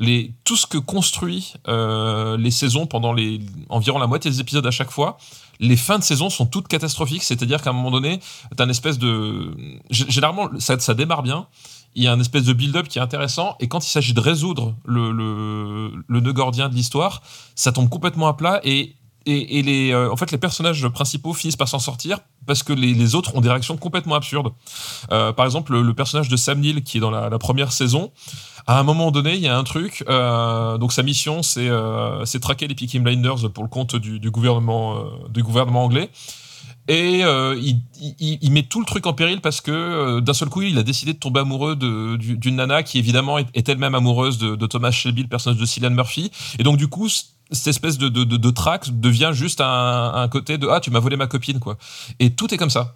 les, 0.00 0.32
tout 0.42 0.56
ce 0.56 0.66
que 0.66 0.76
construit 0.76 1.54
les 1.68 2.50
saisons 2.50 2.86
pendant 2.86 3.12
les, 3.12 3.40
environ 3.68 4.00
la 4.00 4.08
moitié 4.08 4.28
des 4.28 4.40
épisodes 4.40 4.66
à 4.66 4.72
chaque 4.72 4.90
fois, 4.90 5.18
les 5.60 5.76
fins 5.76 5.98
de 5.98 6.04
saison 6.04 6.30
sont 6.30 6.46
toutes 6.46 6.68
catastrophiques. 6.68 7.22
C'est-à-dire 7.22 7.62
qu'à 7.62 7.70
un 7.70 7.72
moment 7.72 7.90
donné, 7.90 8.20
t'as 8.56 8.64
une 8.64 8.70
espèce 8.70 8.98
de. 8.98 9.54
Généralement, 9.90 10.48
ça, 10.58 10.94
démarre 10.94 11.22
bien. 11.22 11.46
Il 11.94 12.02
y 12.02 12.08
a 12.08 12.12
un 12.12 12.20
espèce 12.20 12.44
de 12.44 12.52
build-up 12.52 12.88
qui 12.88 12.98
est 12.98 13.02
intéressant. 13.02 13.56
Et 13.60 13.68
quand 13.68 13.86
il 13.86 13.90
s'agit 13.90 14.14
de 14.14 14.20
résoudre 14.20 14.74
le, 14.84 15.12
le, 15.12 15.92
le 16.06 16.20
nœud 16.20 16.32
gordien 16.32 16.68
de 16.68 16.74
l'histoire, 16.74 17.22
ça 17.54 17.70
tombe 17.70 17.88
complètement 17.88 18.26
à 18.26 18.34
plat. 18.34 18.60
Et, 18.64 18.96
et, 19.26 19.62
les, 19.62 19.92
euh, 19.92 20.12
en 20.12 20.16
fait, 20.16 20.30
les 20.32 20.38
personnages 20.38 20.86
principaux 20.88 21.32
finissent 21.32 21.56
par 21.56 21.68
s'en 21.68 21.78
sortir 21.78 22.18
parce 22.46 22.62
que 22.62 22.72
les, 22.72 23.14
autres 23.14 23.34
ont 23.36 23.40
des 23.40 23.48
réactions 23.48 23.76
complètement 23.76 24.16
absurdes. 24.16 24.52
Euh, 25.12 25.32
par 25.32 25.46
exemple, 25.46 25.78
le, 25.80 25.94
personnage 25.94 26.28
de 26.28 26.36
Sam 26.36 26.60
Neill, 26.60 26.82
qui 26.82 26.98
est 26.98 27.00
dans 27.00 27.10
la 27.10 27.38
première 27.38 27.72
saison, 27.72 28.12
à 28.66 28.78
un 28.78 28.82
moment 28.82 29.10
donné, 29.10 29.34
il 29.34 29.40
y 29.40 29.48
a 29.48 29.56
un 29.56 29.64
truc. 29.64 30.04
euh, 30.08 30.78
donc 30.78 30.92
sa 30.92 31.02
mission, 31.02 31.42
c'est 31.42 31.68
euh, 31.68 32.24
traquer 32.40 32.66
les 32.66 32.74
Peaky 32.74 32.98
Blinders 32.98 33.50
pour 33.52 33.64
le 33.64 33.68
compte 33.68 33.96
du, 33.96 34.18
du 34.20 34.30
gouvernement 34.30 34.96
euh, 34.96 35.02
du 35.28 35.42
gouvernement 35.42 35.84
anglais. 35.84 36.10
Et 36.86 37.24
euh, 37.24 37.58
il, 37.62 37.80
il, 37.98 38.38
il 38.42 38.52
met 38.52 38.62
tout 38.62 38.78
le 38.78 38.84
truc 38.84 39.06
en 39.06 39.14
péril 39.14 39.40
parce 39.40 39.62
que 39.62 39.70
euh, 39.70 40.20
d'un 40.20 40.34
seul 40.34 40.50
coup, 40.50 40.60
il 40.62 40.76
a 40.78 40.82
décidé 40.82 41.14
de 41.14 41.18
tomber 41.18 41.40
amoureux 41.40 41.76
d'une 41.76 42.56
nana 42.56 42.82
qui 42.82 42.98
évidemment 42.98 43.38
est, 43.38 43.68
elle-même 43.68 43.94
amoureuse 43.94 44.36
de, 44.38 44.66
Thomas 44.66 44.90
Shelby, 44.90 45.22
le 45.22 45.28
personnage 45.28 45.58
de 45.58 45.64
Cillian 45.64 45.90
Murphy. 45.90 46.30
Et 46.58 46.62
donc 46.62 46.76
du 46.76 46.88
coup, 46.88 47.08
cette 47.08 47.68
espèce 47.68 47.96
de, 47.96 48.08
de, 48.08 48.24
de, 48.24 48.36
de 48.36 48.52
devient 48.92 49.30
juste 49.32 49.62
un, 49.62 50.12
un 50.14 50.28
côté 50.28 50.58
de 50.58 50.68
ah 50.68 50.80
tu 50.80 50.90
m'as 50.90 51.00
volé 51.00 51.16
ma 51.16 51.26
copine 51.26 51.58
quoi. 51.58 51.78
Et 52.18 52.30
tout 52.30 52.52
est 52.52 52.58
comme 52.58 52.70
ça. 52.70 52.94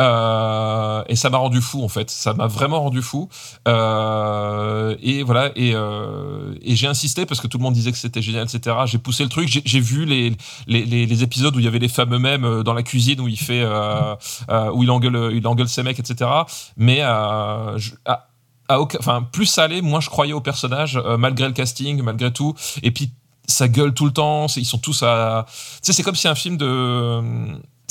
Euh, 0.00 1.04
et 1.08 1.14
ça 1.14 1.30
m'a 1.30 1.38
rendu 1.38 1.60
fou 1.60 1.84
en 1.84 1.88
fait, 1.88 2.10
ça 2.10 2.34
m'a 2.34 2.46
vraiment 2.48 2.80
rendu 2.80 3.00
fou. 3.00 3.28
Euh, 3.68 4.96
et 5.00 5.22
voilà, 5.22 5.50
et, 5.54 5.72
euh, 5.74 6.54
et 6.62 6.74
j'ai 6.74 6.88
insisté 6.88 7.26
parce 7.26 7.40
que 7.40 7.46
tout 7.46 7.58
le 7.58 7.62
monde 7.62 7.74
disait 7.74 7.92
que 7.92 7.98
c'était 7.98 8.22
génial, 8.22 8.44
etc. 8.44 8.76
J'ai 8.86 8.98
poussé 8.98 9.22
le 9.22 9.28
truc, 9.28 9.62
j'ai 9.64 9.80
vu 9.80 10.04
les, 10.04 10.36
les, 10.66 10.84
les, 10.84 11.22
épisodes 11.22 11.54
où 11.54 11.60
il 11.60 11.64
y 11.64 11.68
avait 11.68 11.78
les 11.78 11.88
fameux 11.88 12.18
mêmes 12.18 12.44
euh, 12.44 12.62
dans 12.64 12.74
la 12.74 12.82
cuisine 12.82 13.20
où 13.20 13.28
il 13.28 13.38
fait, 13.38 13.62
euh, 13.62 14.16
euh, 14.50 14.70
où 14.72 14.82
il 14.82 14.90
engueule, 14.90 15.30
il 15.32 15.46
engueule 15.46 15.68
ses 15.68 15.82
mecs, 15.84 16.00
etc. 16.00 16.28
Mais 16.76 16.98
je- 16.98 17.92
ah, 18.06 18.26
à 18.68 18.80
aucun- 18.80 18.98
enfin, 18.98 19.22
plus 19.30 19.46
ça 19.46 19.64
allait, 19.64 19.80
moins 19.82 20.00
je 20.00 20.08
croyais 20.10 20.32
au 20.32 20.40
personnage, 20.40 21.00
malgré 21.18 21.46
le 21.46 21.52
casting, 21.52 22.02
malgré 22.02 22.32
tout. 22.32 22.54
Et 22.82 22.90
puis, 22.90 23.12
ça 23.46 23.68
gueule 23.68 23.92
tout 23.92 24.06
le 24.06 24.12
temps. 24.12 24.46
Ils 24.56 24.64
sont 24.64 24.78
tous 24.78 25.02
à. 25.02 25.44
Tu 25.48 25.52
sais, 25.82 25.92
c'est 25.92 26.02
comme 26.02 26.14
si 26.14 26.28
un 26.28 26.34
film 26.34 26.56
de. 26.56 27.20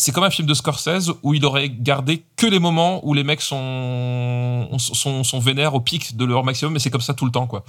C'est 0.04 0.12
comme 0.12 0.26
un 0.26 0.30
film 0.30 0.46
de 0.50 0.54
Scorsese 0.54 1.14
où 1.24 1.34
il 1.34 1.46
aurait 1.46 1.70
gardé 1.70 2.24
que 2.36 2.46
les 2.46 2.60
moments 2.60 3.00
où 3.08 3.14
les 3.14 3.24
mecs 3.24 3.40
sont, 3.40 4.68
sont, 4.78 5.24
sont 5.24 5.40
vénères 5.40 5.76
au 5.76 5.80
pic 5.80 6.18
de 6.18 6.26
leur 6.26 6.44
maximum, 6.44 6.74
mais 6.74 6.80
c'est 6.80 6.90
comme 6.90 7.00
ça 7.00 7.14
tout 7.14 7.24
le 7.24 7.32
temps, 7.32 7.48
quoi. 7.48 7.64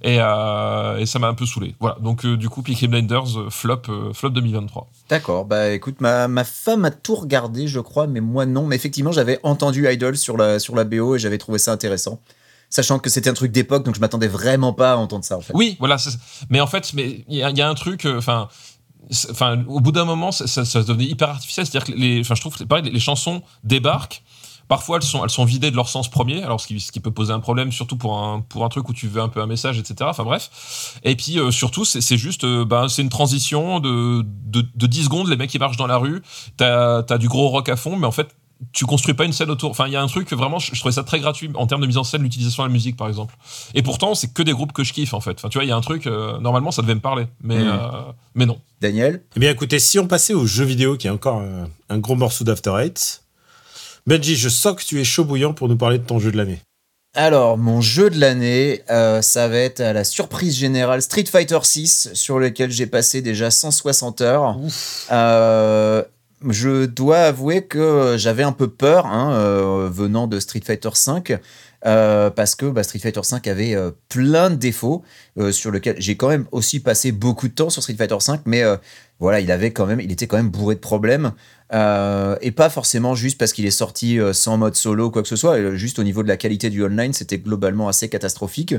Et, 0.00 0.16
euh, 0.18 0.96
et 0.96 1.04
ça 1.04 1.18
m'a 1.18 1.28
un 1.28 1.34
peu 1.34 1.44
saoulé. 1.44 1.74
Voilà. 1.80 1.96
Donc, 2.00 2.24
euh, 2.24 2.38
du 2.38 2.48
coup, 2.48 2.62
Peaky 2.62 2.88
Blinders, 2.88 3.36
euh, 3.38 3.50
flop, 3.50 3.82
flop 4.14 4.30
2023. 4.30 4.88
D'accord, 5.10 5.44
bah 5.44 5.72
écoute, 5.72 6.00
ma, 6.00 6.26
ma 6.26 6.44
femme 6.44 6.86
a 6.86 6.90
tout 6.90 7.16
regardé, 7.16 7.68
je 7.68 7.80
crois, 7.80 8.06
mais 8.06 8.20
moi 8.22 8.46
non. 8.46 8.64
Mais 8.66 8.76
effectivement, 8.76 9.12
j'avais 9.12 9.38
entendu 9.42 9.86
Idol 9.86 10.16
sur 10.16 10.38
la, 10.38 10.58
sur 10.58 10.74
la 10.74 10.84
BO 10.84 11.16
et 11.16 11.18
j'avais 11.18 11.36
trouvé 11.36 11.58
ça 11.58 11.70
intéressant. 11.72 12.18
Sachant 12.70 12.98
que 12.98 13.10
c'était 13.10 13.28
un 13.28 13.34
truc 13.34 13.52
d'époque, 13.52 13.84
donc 13.84 13.94
je 13.94 14.00
m'attendais 14.00 14.26
vraiment 14.26 14.72
pas 14.72 14.92
à 14.92 14.96
entendre 14.96 15.24
ça 15.24 15.36
en 15.36 15.40
fait. 15.42 15.52
Oui, 15.54 15.76
voilà. 15.78 15.96
Mais 16.48 16.60
en 16.60 16.66
fait, 16.66 16.92
mais 16.94 17.24
il 17.28 17.36
y, 17.36 17.42
a- 17.42 17.50
il 17.50 17.58
y 17.58 17.62
a 17.62 17.68
un 17.68 17.74
truc. 17.74 18.06
Enfin. 18.06 18.48
Enfin, 19.30 19.64
au 19.68 19.80
bout 19.80 19.92
d'un 19.92 20.04
moment, 20.04 20.32
ça, 20.32 20.46
ça, 20.46 20.64
ça 20.64 20.82
devenait 20.82 21.04
hyper 21.04 21.30
artificiel. 21.30 21.66
C'est-à-dire 21.66 21.94
que 21.94 21.98
les, 21.98 22.20
enfin, 22.20 22.34
je 22.34 22.40
trouve 22.40 22.56
que 22.56 22.64
pareil, 22.64 22.90
les, 22.90 23.00
chansons 23.00 23.42
débarquent. 23.62 24.22
Parfois, 24.66 24.96
elles 24.96 25.02
sont, 25.02 25.22
elles 25.22 25.30
sont 25.30 25.44
vidées 25.44 25.70
de 25.70 25.76
leur 25.76 25.90
sens 25.90 26.10
premier, 26.10 26.42
alors 26.42 26.58
ce 26.58 26.66
qui, 26.66 26.80
ce 26.80 26.90
qui 26.90 27.00
peut 27.00 27.10
poser 27.10 27.34
un 27.34 27.40
problème, 27.40 27.70
surtout 27.70 27.96
pour 27.96 28.16
un, 28.16 28.40
pour 28.40 28.64
un 28.64 28.70
truc 28.70 28.88
où 28.88 28.94
tu 28.94 29.08
veux 29.08 29.20
un 29.20 29.28
peu 29.28 29.42
un 29.42 29.46
message, 29.46 29.78
etc. 29.78 29.96
Enfin 30.04 30.24
bref. 30.24 30.98
Et 31.04 31.16
puis 31.16 31.38
euh, 31.38 31.50
surtout, 31.50 31.84
c'est 31.84 32.00
c'est 32.00 32.16
juste, 32.16 32.44
euh, 32.44 32.64
ben, 32.64 32.88
c'est 32.88 33.02
une 33.02 33.10
transition 33.10 33.78
de, 33.78 34.24
de, 34.46 34.64
de 34.74 34.86
10 34.86 35.04
secondes, 35.04 35.28
les 35.28 35.36
mecs 35.36 35.50
qui 35.50 35.58
marchent 35.58 35.76
dans 35.76 35.86
la 35.86 35.98
rue, 35.98 36.22
t'as 36.56 37.02
as 37.06 37.18
du 37.18 37.28
gros 37.28 37.48
rock 37.48 37.68
à 37.68 37.76
fond, 37.76 37.96
mais 37.96 38.06
en 38.06 38.10
fait, 38.10 38.34
tu 38.72 38.86
construis 38.86 39.14
pas 39.14 39.24
une 39.24 39.32
scène 39.32 39.50
autour. 39.50 39.70
Enfin, 39.70 39.86
il 39.86 39.92
y 39.92 39.96
a 39.96 40.02
un 40.02 40.06
truc, 40.06 40.32
vraiment, 40.32 40.58
je, 40.58 40.74
je 40.74 40.80
trouvais 40.80 40.94
ça 40.94 41.02
très 41.04 41.20
gratuit 41.20 41.50
en 41.54 41.66
termes 41.66 41.80
de 41.80 41.86
mise 41.86 41.98
en 41.98 42.04
scène, 42.04 42.22
l'utilisation 42.22 42.62
de 42.62 42.68
la 42.68 42.72
musique, 42.72 42.96
par 42.96 43.08
exemple. 43.08 43.34
Et 43.74 43.82
pourtant, 43.82 44.14
c'est 44.14 44.32
que 44.32 44.42
des 44.42 44.52
groupes 44.52 44.72
que 44.72 44.84
je 44.84 44.92
kiffe, 44.92 45.14
en 45.14 45.20
fait. 45.20 45.32
Enfin, 45.38 45.48
tu 45.48 45.58
vois, 45.58 45.64
il 45.64 45.68
y 45.68 45.72
a 45.72 45.76
un 45.76 45.80
truc, 45.80 46.06
euh, 46.06 46.38
normalement, 46.40 46.70
ça 46.70 46.82
devait 46.82 46.94
me 46.94 47.00
parler, 47.00 47.26
mais, 47.42 47.58
Mm. 47.58 47.68
euh, 47.68 47.88
mais 48.34 48.46
non. 48.46 48.58
Daniel? 48.80 49.22
Eh 49.36 49.40
bien, 49.40 49.50
écoutez, 49.50 49.78
si 49.78 49.98
on 49.98 50.06
passait 50.06 50.34
au 50.34 50.46
jeu 50.46 50.64
vidéo, 50.64 50.96
qui 50.96 51.06
est 51.06 51.10
encore 51.10 51.40
un, 51.40 51.68
un 51.88 51.98
gros 51.98 52.16
morceau 52.16 52.44
d'After 52.44 52.72
Eight, 52.80 53.22
Benji, 54.06 54.36
je 54.36 54.48
sens 54.50 54.74
que 54.76 54.84
tu 54.84 55.00
es 55.00 55.04
chaud 55.04 55.24
bouillant 55.24 55.54
pour 55.54 55.68
nous 55.68 55.76
parler 55.76 55.98
de 55.98 56.04
ton 56.04 56.18
jeu 56.18 56.30
de 56.30 56.36
l'année. 56.36 56.60
Alors, 57.16 57.56
mon 57.56 57.80
jeu 57.80 58.10
de 58.10 58.18
l'année, 58.18 58.82
euh, 58.90 59.22
ça 59.22 59.46
va 59.46 59.56
être 59.58 59.80
à 59.80 59.92
la 59.92 60.02
surprise 60.02 60.56
générale 60.58 61.00
Street 61.00 61.24
Fighter 61.30 61.60
6, 61.62 62.10
sur 62.12 62.40
lequel 62.40 62.72
j'ai 62.72 62.86
passé 62.86 63.22
déjà 63.22 63.52
160 63.52 64.20
heures. 64.20 64.56
Euh, 65.12 66.02
je 66.48 66.86
dois 66.86 67.18
avouer 67.18 67.66
que 67.66 68.16
j'avais 68.18 68.42
un 68.42 68.52
peu 68.52 68.68
peur 68.68 69.06
hein, 69.06 69.32
euh, 69.34 69.88
venant 69.90 70.26
de 70.26 70.40
Street 70.40 70.62
Fighter 70.64 70.90
5. 70.92 71.38
euh, 71.86 72.30
parce 72.30 72.54
que 72.54 72.66
bah, 72.66 72.82
Street 72.82 72.98
Fighter 72.98 73.22
5 73.22 73.46
avait 73.46 73.74
euh, 73.74 73.90
plein 74.08 74.50
de 74.50 74.54
défauts 74.54 75.02
sur 75.50 75.70
lesquels 75.70 75.96
j'ai 75.98 76.16
quand 76.16 76.28
même 76.28 76.46
aussi 76.50 76.80
passé 76.80 77.12
beaucoup 77.12 77.48
de 77.48 77.52
temps 77.52 77.70
sur 77.70 77.82
Street 77.82 77.96
Fighter 77.96 78.16
5 78.18 78.42
mais 78.46 78.62
voilà 79.20 79.40
il 79.40 79.50
avait 79.50 79.72
quand 79.72 79.84
même 79.84 80.00
il 80.00 80.10
était 80.10 80.26
quand 80.26 80.36
même 80.36 80.48
bourré 80.48 80.76
de 80.76 80.80
problèmes 80.80 81.32
et 81.72 82.50
pas 82.52 82.70
forcément 82.70 83.14
juste 83.14 83.36
parce 83.36 83.52
qu'il 83.52 83.66
est 83.66 83.70
sorti 83.70 84.18
sans 84.32 84.56
mode 84.56 84.76
solo 84.76 85.06
ou 85.06 85.10
quoi 85.10 85.22
que 85.22 85.28
ce 85.28 85.36
soit, 85.36 85.74
juste 85.74 85.98
au 85.98 86.04
niveau 86.04 86.22
de 86.22 86.28
la 86.28 86.36
qualité 86.36 86.70
du 86.70 86.84
online, 86.84 87.12
c'était 87.12 87.38
globalement 87.38 87.88
assez 87.88 88.08
catastrophique. 88.08 88.74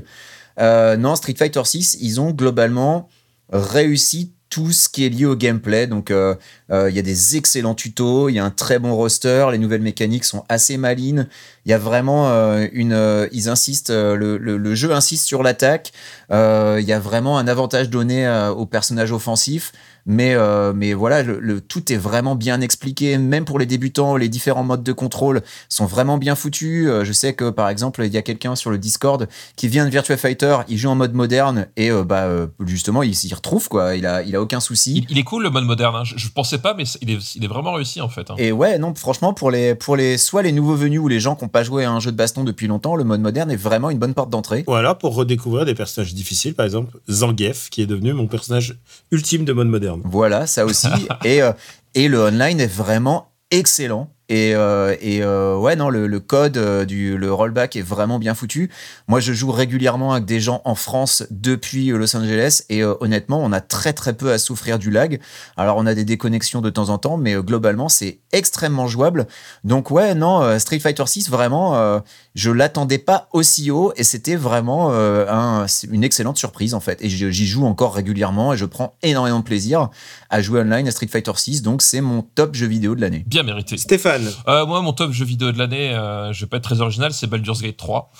Non, 0.57 1.15
Street 1.15 1.35
Fighter 1.37 1.63
6, 1.63 1.97
ils 1.99 2.21
ont 2.21 2.31
globalement 2.31 3.09
réussi 3.51 4.31
tout 4.55 4.71
ce 4.71 4.87
qui 4.87 5.05
est 5.05 5.09
lié 5.09 5.25
au 5.25 5.35
gameplay. 5.35 5.85
Donc, 5.85 6.11
euh, 6.11 6.33
euh, 6.71 6.89
il 6.89 6.95
y 6.95 6.99
a 6.99 7.01
des 7.01 7.35
excellents 7.35 7.75
tutos, 7.75 8.29
il 8.29 8.35
y 8.35 8.39
a 8.39 8.45
un 8.45 8.51
très 8.51 8.79
bon 8.79 8.95
roster, 8.95 9.47
les 9.51 9.57
nouvelles 9.57 9.81
mécaniques 9.81 10.23
sont 10.23 10.45
assez 10.47 10.77
malines. 10.77 11.27
Il 11.65 11.71
y 11.71 11.73
a 11.73 11.77
vraiment 11.77 12.29
euh, 12.29 12.65
une. 12.71 13.27
ils 13.33 13.49
insistent, 13.49 13.89
le, 13.91 14.37
le- 14.37 14.75
jeu 14.75 14.93
insiste 14.93 15.27
sur 15.27 15.43
l'attaque. 15.43 15.91
Il 16.31 16.85
y 16.87 16.93
a 16.93 16.99
vraiment 16.99 17.37
un 17.37 17.49
avantage 17.49 17.89
donné 17.89 18.29
aux 18.55 18.65
personnages 18.65 19.11
offensifs. 19.11 19.73
Mais, 20.05 20.35
euh, 20.35 20.71
mais 20.75 20.93
voilà, 20.93 21.23
le, 21.23 21.39
le- 21.39 21.61
tout 21.61 21.91
est 21.91 21.95
vraiment 21.97 22.35
bien 22.35 22.61
expliqué, 22.61 23.17
même 23.17 23.43
pour 23.45 23.57
les 23.57 23.65
débutants, 23.65 24.15
les 24.17 24.29
différents 24.29 24.63
modes 24.63 24.83
de 24.83 24.91
contrôle 24.93 25.41
sont 25.69 25.85
vraiment 25.85 26.17
bien 26.17 26.35
foutus. 26.35 26.87
Euh, 26.87 27.03
je 27.03 27.11
sais 27.11 27.33
que 27.33 27.49
par 27.49 27.69
exemple, 27.69 28.03
il 28.05 28.13
y 28.13 28.17
a 28.17 28.21
quelqu'un 28.21 28.55
sur 28.55 28.69
le 28.69 28.77
Discord 28.77 29.27
qui 29.55 29.67
vient 29.67 29.85
de 29.85 29.89
Virtua 29.89 30.17
Fighter, 30.17 30.57
il 30.67 30.77
joue 30.77 30.89
en 30.89 30.95
mode 30.95 31.13
moderne 31.13 31.67
et 31.75 31.89
euh, 31.89 32.03
bah 32.03 32.27
justement, 32.65 33.01
il 33.03 33.15
s'y 33.15 33.33
retrouve 33.33 33.67
quoi. 33.67 33.95
Il 33.95 34.05
a, 34.05 34.21
il 34.23 34.35
a 34.35 34.41
aucun 34.41 34.59
souci. 34.59 34.97
Il, 34.97 35.05
il 35.09 35.17
est 35.17 35.23
cool 35.23 35.43
le 35.43 35.49
mode 35.49 35.63
moderne. 35.65 35.95
hein. 35.95 36.03
Je, 36.03 36.15
je 36.17 36.29
pensais 36.29 36.59
pas, 36.59 36.73
mais 36.75 36.83
il 37.01 37.09
est, 37.09 37.35
il 37.35 37.43
est 37.43 37.47
vraiment 37.47 37.73
réussi 37.73 37.99
en 38.01 38.09
fait. 38.09 38.29
hein. 38.29 38.35
Et 38.37 38.51
ouais, 38.51 38.77
non, 38.77 38.93
franchement, 38.93 39.33
pour 39.33 39.49
les, 39.49 39.73
pour 39.75 39.95
les, 39.95 40.17
soit 40.17 40.43
les 40.43 40.51
nouveaux 40.51 40.75
venus 40.75 40.99
ou 40.99 41.07
les 41.07 41.19
gens 41.19 41.35
qui 41.35 41.43
n'ont 41.43 41.49
pas 41.49 41.63
joué 41.63 41.83
à 41.83 41.91
un 41.91 41.99
jeu 41.99 42.11
de 42.11 42.17
baston 42.17 42.43
depuis 42.43 42.67
longtemps, 42.67 42.95
le 42.95 43.03
mode 43.03 43.21
moderne 43.21 43.49
est 43.49 43.55
vraiment 43.55 43.89
une 43.89 43.97
bonne 43.97 44.13
porte 44.13 44.29
d'entrée. 44.29 44.63
Ou 44.67 44.73
alors 44.75 44.97
pour 44.97 45.15
redécouvrir 45.15 45.65
des 45.65 45.73
personnages 45.73 46.13
difficiles, 46.13 46.53
par 46.53 46.65
exemple 46.65 46.97
Zangief, 47.09 47.69
qui 47.69 47.81
est 47.81 47.85
devenu 47.87 48.13
mon 48.13 48.27
personnage 48.27 48.77
ultime 49.11 49.45
de 49.45 49.53
mode 49.53 49.67
moderne. 49.67 49.94
Voilà, 50.03 50.47
ça 50.47 50.65
aussi. 50.65 50.87
et, 51.23 51.41
euh, 51.41 51.51
et 51.93 52.07
le 52.07 52.19
online 52.19 52.59
est 52.59 52.73
vraiment 52.73 53.31
excellent. 53.51 54.09
Et, 54.29 54.55
euh, 54.55 54.95
et 55.01 55.21
euh, 55.21 55.55
ouais, 55.57 55.75
non, 55.75 55.89
le, 55.89 56.07
le 56.07 56.19
code 56.19 56.57
euh, 56.57 56.85
du 56.85 57.17
le 57.17 57.31
rollback 57.31 57.75
est 57.75 57.81
vraiment 57.81 58.17
bien 58.17 58.33
foutu. 58.33 58.71
Moi, 59.07 59.19
je 59.19 59.33
joue 59.33 59.51
régulièrement 59.51 60.13
avec 60.13 60.25
des 60.25 60.39
gens 60.39 60.61
en 60.65 60.75
France 60.75 61.23
depuis 61.29 61.87
Los 61.87 62.15
Angeles 62.15 62.63
et 62.69 62.81
euh, 62.81 62.95
honnêtement, 63.01 63.39
on 63.43 63.51
a 63.51 63.61
très 63.61 63.93
très 63.93 64.13
peu 64.13 64.31
à 64.31 64.37
souffrir 64.37 64.79
du 64.79 64.89
lag. 64.89 65.19
Alors, 65.57 65.77
on 65.77 65.85
a 65.85 65.93
des 65.93 66.05
déconnexions 66.05 66.61
de 66.61 66.69
temps 66.69 66.89
en 66.89 66.97
temps, 66.97 67.17
mais 67.17 67.35
euh, 67.35 67.41
globalement, 67.41 67.89
c'est 67.89 68.19
extrêmement 68.31 68.87
jouable. 68.87 69.27
Donc, 69.63 69.91
ouais, 69.91 70.15
non, 70.15 70.41
euh, 70.41 70.59
Street 70.59 70.79
Fighter 70.79 71.05
6, 71.05 71.29
vraiment, 71.29 71.75
euh, 71.75 71.99
je 72.33 72.51
l'attendais 72.51 72.97
pas 72.97 73.29
aussi 73.31 73.71
haut 73.71 73.93
et 73.95 74.03
c'était 74.03 74.35
vraiment 74.35 74.89
euh, 74.91 75.25
un, 75.29 75.65
une 75.91 76.03
excellente 76.03 76.37
surprise 76.37 76.73
en 76.73 76.79
fait. 76.79 76.99
Et 77.03 77.09
j'y 77.09 77.47
joue 77.47 77.65
encore 77.65 77.93
régulièrement 77.95 78.53
et 78.53 78.57
je 78.57 78.65
prends 78.65 78.95
énormément 79.03 79.39
de 79.39 79.43
plaisir 79.43 79.89
à 80.29 80.41
jouer 80.41 80.61
online 80.61 80.87
à 80.87 80.91
Street 80.91 81.07
Fighter 81.07 81.31
6. 81.35 81.61
Donc, 81.61 81.81
c'est 81.81 82.01
mon 82.01 82.23
top 82.23 82.55
jeu 82.55 82.67
vidéo 82.67 82.95
de 82.95 83.01
l'année. 83.01 83.23
Bien 83.27 83.43
mérité. 83.43 83.77
Stéphane, 83.77 84.14
Euh, 84.47 84.65
moi, 84.65 84.81
mon 84.81 84.93
top 84.93 85.11
jeu 85.11 85.25
vidéo 85.25 85.51
de 85.51 85.57
l'année, 85.57 85.93
euh, 85.93 86.33
je 86.33 86.41
vais 86.41 86.49
pas 86.49 86.57
être 86.57 86.63
très 86.63 86.81
original, 86.81 87.13
c'est 87.13 87.27
Baldur's 87.27 87.61
Gate 87.61 87.77
3. 87.77 88.11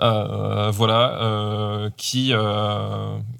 Euh, 0.00 0.70
voilà, 0.72 1.90
qui, 1.96 2.32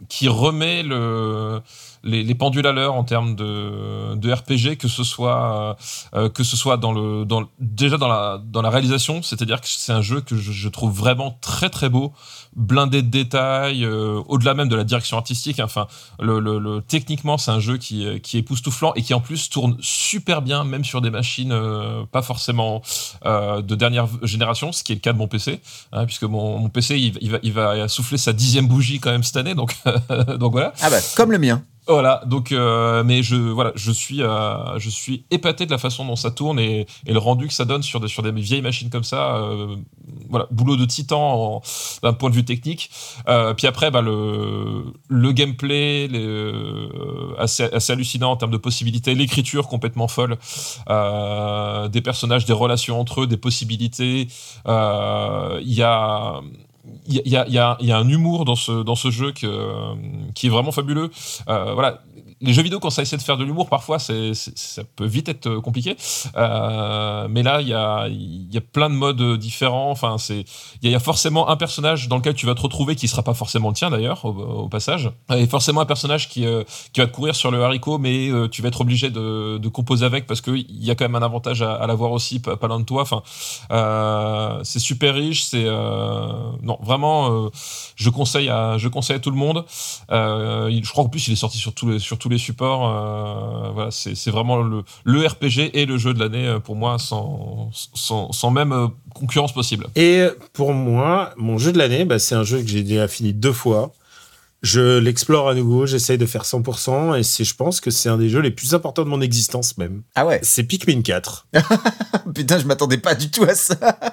qui 0.08 0.28
remet 0.28 0.82
le, 0.82 1.60
les, 2.04 2.22
les 2.22 2.34
pendules 2.34 2.66
à 2.66 2.72
l'heure 2.72 2.94
en 2.94 3.04
termes 3.04 3.34
de, 3.34 4.32
RPG, 4.32 4.76
que 4.76 4.88
ce 4.88 5.04
soit, 5.04 5.76
euh, 6.14 6.28
que 6.28 6.44
ce 6.44 6.56
soit 6.56 6.78
déjà 7.58 7.96
dans 7.96 8.08
la, 8.08 8.70
réalisation, 8.70 9.22
c'est-à-dire 9.22 9.60
que 9.60 9.68
c'est 9.68 9.92
un 9.92 10.02
jeu 10.02 10.20
que 10.20 10.36
je, 10.36 10.68
trouve 10.68 10.92
vraiment 10.92 11.38
très 11.40 11.70
très 11.70 11.88
beau, 11.88 12.12
blindé 12.56 13.02
de 13.02 13.08
détails, 13.08 13.84
euh, 13.84 14.20
au-delà 14.26 14.54
même 14.54 14.68
de 14.68 14.76
la 14.76 14.84
direction 14.84 15.16
artistique. 15.16 15.60
Enfin, 15.60 15.86
techniquement, 16.88 17.38
c'est 17.38 17.50
un 17.50 17.60
jeu 17.60 17.76
qui, 17.76 18.06
euh, 18.06 18.16
est 18.16 18.34
époustouflant 18.34 18.92
et 18.94 19.02
qui 19.02 19.14
en 19.14 19.20
plus 19.20 19.48
tourne 19.48 19.76
super 19.80 20.42
bien, 20.42 20.64
même 20.64 20.84
sur 20.84 21.00
des 21.00 21.10
machines 21.10 21.52
euh, 21.52 22.04
pas 22.10 22.22
forcément 22.22 22.82
euh, 23.24 23.62
de 23.62 23.74
dernière 23.74 24.08
génération, 24.22 24.72
ce 24.72 24.82
qui 24.82 24.92
est 24.92 24.96
le 24.96 25.00
cas 25.00 25.12
de 25.12 25.18
mon 25.18 25.28
PC, 25.28 25.60
hein, 25.92 26.06
puisque 26.06 26.24
mon, 26.24 26.68
PC 26.68 26.98
il, 26.98 27.18
il 27.42 27.52
va, 27.52 27.74
va 27.76 27.88
souffler 27.88 28.18
sa 28.18 28.32
dixième 28.32 28.66
bougie 28.66 29.00
quand 29.00 29.10
même 29.10 29.22
cette 29.22 29.36
année, 29.36 29.54
donc, 29.54 29.76
donc 30.38 30.52
voilà. 30.52 30.72
Ah 30.80 30.90
bah, 30.90 30.98
comme 31.16 31.32
le 31.32 31.38
mien. 31.38 31.62
Voilà, 31.86 32.22
donc 32.24 32.50
euh, 32.50 33.04
mais 33.04 33.22
je 33.22 33.36
voilà, 33.36 33.70
je 33.74 33.92
suis 33.92 34.22
euh, 34.22 34.78
je 34.78 34.88
suis 34.88 35.26
épaté 35.30 35.66
de 35.66 35.70
la 35.70 35.76
façon 35.76 36.06
dont 36.06 36.16
ça 36.16 36.30
tourne 36.30 36.58
et, 36.58 36.86
et 37.04 37.12
le 37.12 37.18
rendu 37.18 37.46
que 37.46 37.52
ça 37.52 37.66
donne 37.66 37.82
sur 37.82 38.00
des 38.00 38.08
sur 38.08 38.22
des 38.22 38.32
vieilles 38.32 38.62
machines 38.62 38.88
comme 38.88 39.04
ça. 39.04 39.36
euh, 39.36 39.76
voilà, 40.30 40.46
boulot 40.50 40.76
de 40.76 40.86
titan 40.86 41.60
d'un 42.02 42.14
point 42.14 42.30
de 42.30 42.34
vue 42.34 42.44
technique. 42.44 42.90
Puis 43.56 43.66
après, 43.66 43.90
bah, 43.90 44.00
le 44.00 44.84
le 45.08 45.32
gameplay, 45.32 46.08
les, 46.08 46.88
assez 47.38 47.64
assez 47.64 47.92
hallucinant 47.92 48.30
en 48.30 48.36
termes 48.36 48.50
de 48.50 48.56
possibilités, 48.56 49.14
l'écriture 49.14 49.68
complètement 49.68 50.08
folle, 50.08 50.38
des 50.88 52.00
personnages, 52.00 52.46
des 52.46 52.54
relations 52.54 52.98
entre 52.98 53.22
eux, 53.22 53.26
des 53.26 53.36
possibilités. 53.36 54.28
Il 54.66 55.74
y 55.74 55.82
a 55.82 56.40
il 57.06 57.22
y 57.26 57.58
a, 57.58 57.78
un 57.80 58.08
humour 58.08 58.44
dans 58.44 58.56
ce, 58.56 58.82
dans 58.82 58.94
ce 58.94 59.10
jeu 59.10 59.32
que, 59.32 59.94
qui 60.34 60.46
est 60.46 60.50
vraiment 60.50 60.72
fabuleux. 60.72 61.10
Euh, 61.48 61.74
voilà. 61.74 62.02
Les 62.44 62.52
jeux 62.52 62.62
vidéo, 62.62 62.78
quand 62.78 62.90
ça 62.90 63.02
essaie 63.02 63.16
de 63.16 63.22
faire 63.22 63.36
de 63.36 63.44
l'humour, 63.44 63.68
parfois, 63.68 63.98
ça 63.98 64.12
peut 64.96 65.06
vite 65.06 65.28
être 65.28 65.56
compliqué. 65.56 65.96
Euh, 66.36 67.26
mais 67.30 67.42
là, 67.42 67.60
il 67.60 67.68
y 67.68 67.74
a, 67.74 68.08
y 68.08 68.56
a 68.56 68.60
plein 68.60 68.90
de 68.90 68.94
modes 68.94 69.38
différents. 69.38 69.90
Enfin, 69.90 70.18
c'est, 70.18 70.44
il 70.82 70.90
y, 70.90 70.94
a- 70.94 71.00
forcément 71.00 71.48
un 71.48 71.56
personnage 71.56 72.08
dans 72.08 72.16
lequel 72.16 72.34
tu 72.34 72.46
vas 72.46 72.54
te 72.54 72.60
retrouver 72.60 72.96
qui 72.96 73.08
sera 73.08 73.22
pas 73.22 73.34
forcément 73.34 73.68
le 73.68 73.74
tien 73.74 73.90
d'ailleurs, 73.90 74.24
au, 74.24 74.30
au 74.64 74.68
passage. 74.68 75.10
Et 75.34 75.46
forcément 75.46 75.80
un 75.80 75.86
personnage 75.86 76.28
qui, 76.28 76.44
euh, 76.46 76.64
qui 76.92 77.00
va 77.00 77.06
te 77.06 77.12
courir 77.12 77.34
sur 77.34 77.50
le 77.50 77.62
haricot, 77.62 77.98
mais 77.98 78.28
euh, 78.28 78.48
tu 78.48 78.62
vas 78.62 78.68
être 78.68 78.80
obligé 78.80 79.10
de, 79.10 79.60
composer 79.68 80.04
avec 80.04 80.26
parce 80.26 80.40
qu'il 80.40 80.84
y 80.84 80.90
a 80.90 80.94
quand 80.94 81.04
même 81.04 81.16
un 81.16 81.22
avantage 81.22 81.62
à, 81.62 81.86
l'avoir 81.86 82.12
aussi, 82.12 82.40
pas, 82.40 82.56
loin 82.62 82.78
de 82.78 82.84
toi. 82.84 83.02
Enfin, 83.02 83.22
euh, 83.72 84.60
c'est 84.62 84.78
super 84.78 85.14
riche. 85.14 85.44
C'est 85.44 85.64
euh, 85.64 86.28
non 86.62 86.78
vraiment, 86.82 87.46
euh, 87.46 87.50
je 87.96 88.10
conseille 88.10 88.48
à 88.48 88.78
je 88.78 88.88
conseille 88.88 89.20
tout 89.20 89.30
le 89.30 89.36
monde. 89.36 89.64
Euh, 90.10 90.70
je 90.82 90.90
crois 90.90 91.04
qu'en 91.04 91.10
plus 91.10 91.26
il 91.28 91.32
est 91.32 91.36
sorti 91.36 91.58
sur 91.58 91.74
tous 91.74 91.88
les 91.90 91.98
sur 91.98 92.18
tous 92.18 92.28
les 92.28 92.33
les 92.34 92.38
supports. 92.38 92.88
euh, 92.88 93.70
voilà, 93.72 93.90
c'est 93.90 94.30
vraiment 94.30 94.58
le, 94.58 94.82
le 95.04 95.26
RPG 95.26 95.70
et 95.74 95.86
le 95.86 95.96
jeu 95.98 96.12
de 96.14 96.20
l'année 96.20 96.46
euh, 96.46 96.58
pour 96.60 96.76
moi, 96.76 96.98
sans, 96.98 97.70
sans, 97.72 98.30
sans 98.32 98.50
même 98.50 98.72
euh, 98.72 98.86
concurrence 99.14 99.52
possible. 99.54 99.86
Et 99.96 100.26
pour 100.52 100.72
moi, 100.74 101.32
mon 101.36 101.58
jeu 101.58 101.72
de 101.72 101.78
l'année, 101.78 102.04
bah, 102.04 102.18
c'est 102.18 102.34
un 102.34 102.44
jeu 102.44 102.60
que 102.60 102.68
j'ai 102.68 102.82
déjà 102.82 103.08
fini 103.08 103.32
deux 103.32 103.52
fois. 103.52 103.92
Je 104.62 104.96
l'explore 104.96 105.50
à 105.50 105.54
nouveau, 105.54 105.84
j'essaye 105.84 106.16
de 106.16 106.24
faire 106.24 106.44
100%, 106.44 107.18
et 107.18 107.22
c'est, 107.22 107.44
je 107.44 107.54
pense 107.54 107.82
que 107.82 107.90
c'est 107.90 108.08
un 108.08 108.16
des 108.16 108.30
jeux 108.30 108.40
les 108.40 108.50
plus 108.50 108.72
importants 108.72 109.02
de 109.04 109.10
mon 109.10 109.20
existence 109.20 109.76
même. 109.76 110.00
Ah 110.14 110.24
ouais. 110.24 110.40
C'est 110.42 110.62
Pikmin 110.62 111.02
4. 111.02 111.48
Putain, 112.34 112.58
je 112.58 112.64
m'attendais 112.64 112.96
pas 112.96 113.14
du 113.14 113.30
tout 113.30 113.44
à 113.44 113.54
ça. 113.54 113.74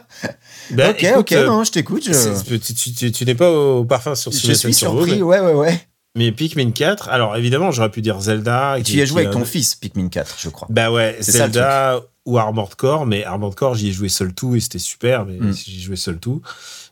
Bah, 0.71 0.91
ok, 0.91 1.03
écoute, 1.03 1.17
ok, 1.19 1.31
euh, 1.33 1.47
non, 1.47 1.63
je 1.65 1.71
t'écoute. 1.71 2.03
Je, 2.05 2.57
tu, 2.57 2.73
tu- 2.73 2.93
tu- 2.93 3.11
tu 3.11 3.25
n'es 3.25 3.35
pas 3.35 3.51
au 3.51 3.83
parfum 3.83 4.15
sur 4.15 4.31
je 4.31 4.37
Simulation 4.37 4.69
suis 4.69 4.73
surpris. 4.77 5.21
Ouais, 5.21 5.39
ouais, 5.41 5.53
ouais. 5.53 5.81
Mais 6.15 6.31
Pikmin 6.31 6.71
4, 6.71 7.09
alors 7.09 7.35
évidemment, 7.37 7.71
j'aurais 7.71 7.91
pu 7.91 8.01
dire 8.01 8.19
Zelda. 8.19 8.77
Et 8.79 8.83
tu 8.83 8.93
y 8.93 9.01
as 9.01 9.05
joué 9.05 9.21
avec 9.23 9.33
ton 9.33 9.45
fils, 9.45 9.75
Pikmin 9.75 10.09
4, 10.09 10.35
je 10.39 10.49
crois. 10.49 10.67
Bah 10.69 10.91
ouais, 10.91 11.17
ça, 11.21 11.31
Zelda 11.31 12.01
ou 12.25 12.37
Armored 12.37 12.75
Core, 12.75 13.05
mais 13.05 13.23
Armored 13.23 13.55
Core, 13.55 13.75
j'y 13.75 13.89
ai 13.89 13.91
joué 13.91 14.09
seul 14.09 14.33
tout 14.33 14.55
et 14.55 14.59
c'était 14.59 14.77
super, 14.79 15.25
mais 15.25 15.37
Mm. 15.39 15.53
j'y 15.53 15.77
ai 15.77 15.81
joué 15.81 15.95
seul 15.95 16.17
tout. 16.19 16.41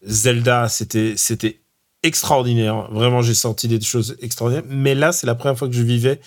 Zelda, 0.06 0.70
c'était 0.70 1.14
c'était 1.18 1.60
extraordinaire. 2.04 2.88
Vraiment, 2.92 3.22
j'ai 3.22 3.34
senti 3.34 3.68
des 3.68 3.82
choses 3.82 4.16
extraordinaires. 4.22 4.64
Mais 4.70 4.96
là, 4.96 5.12
c'est 5.12 5.28
la 5.28 5.36
première 5.36 5.58
fois 5.58 5.68
que 5.68 5.76
je 5.76 5.84
vivais 5.84 6.20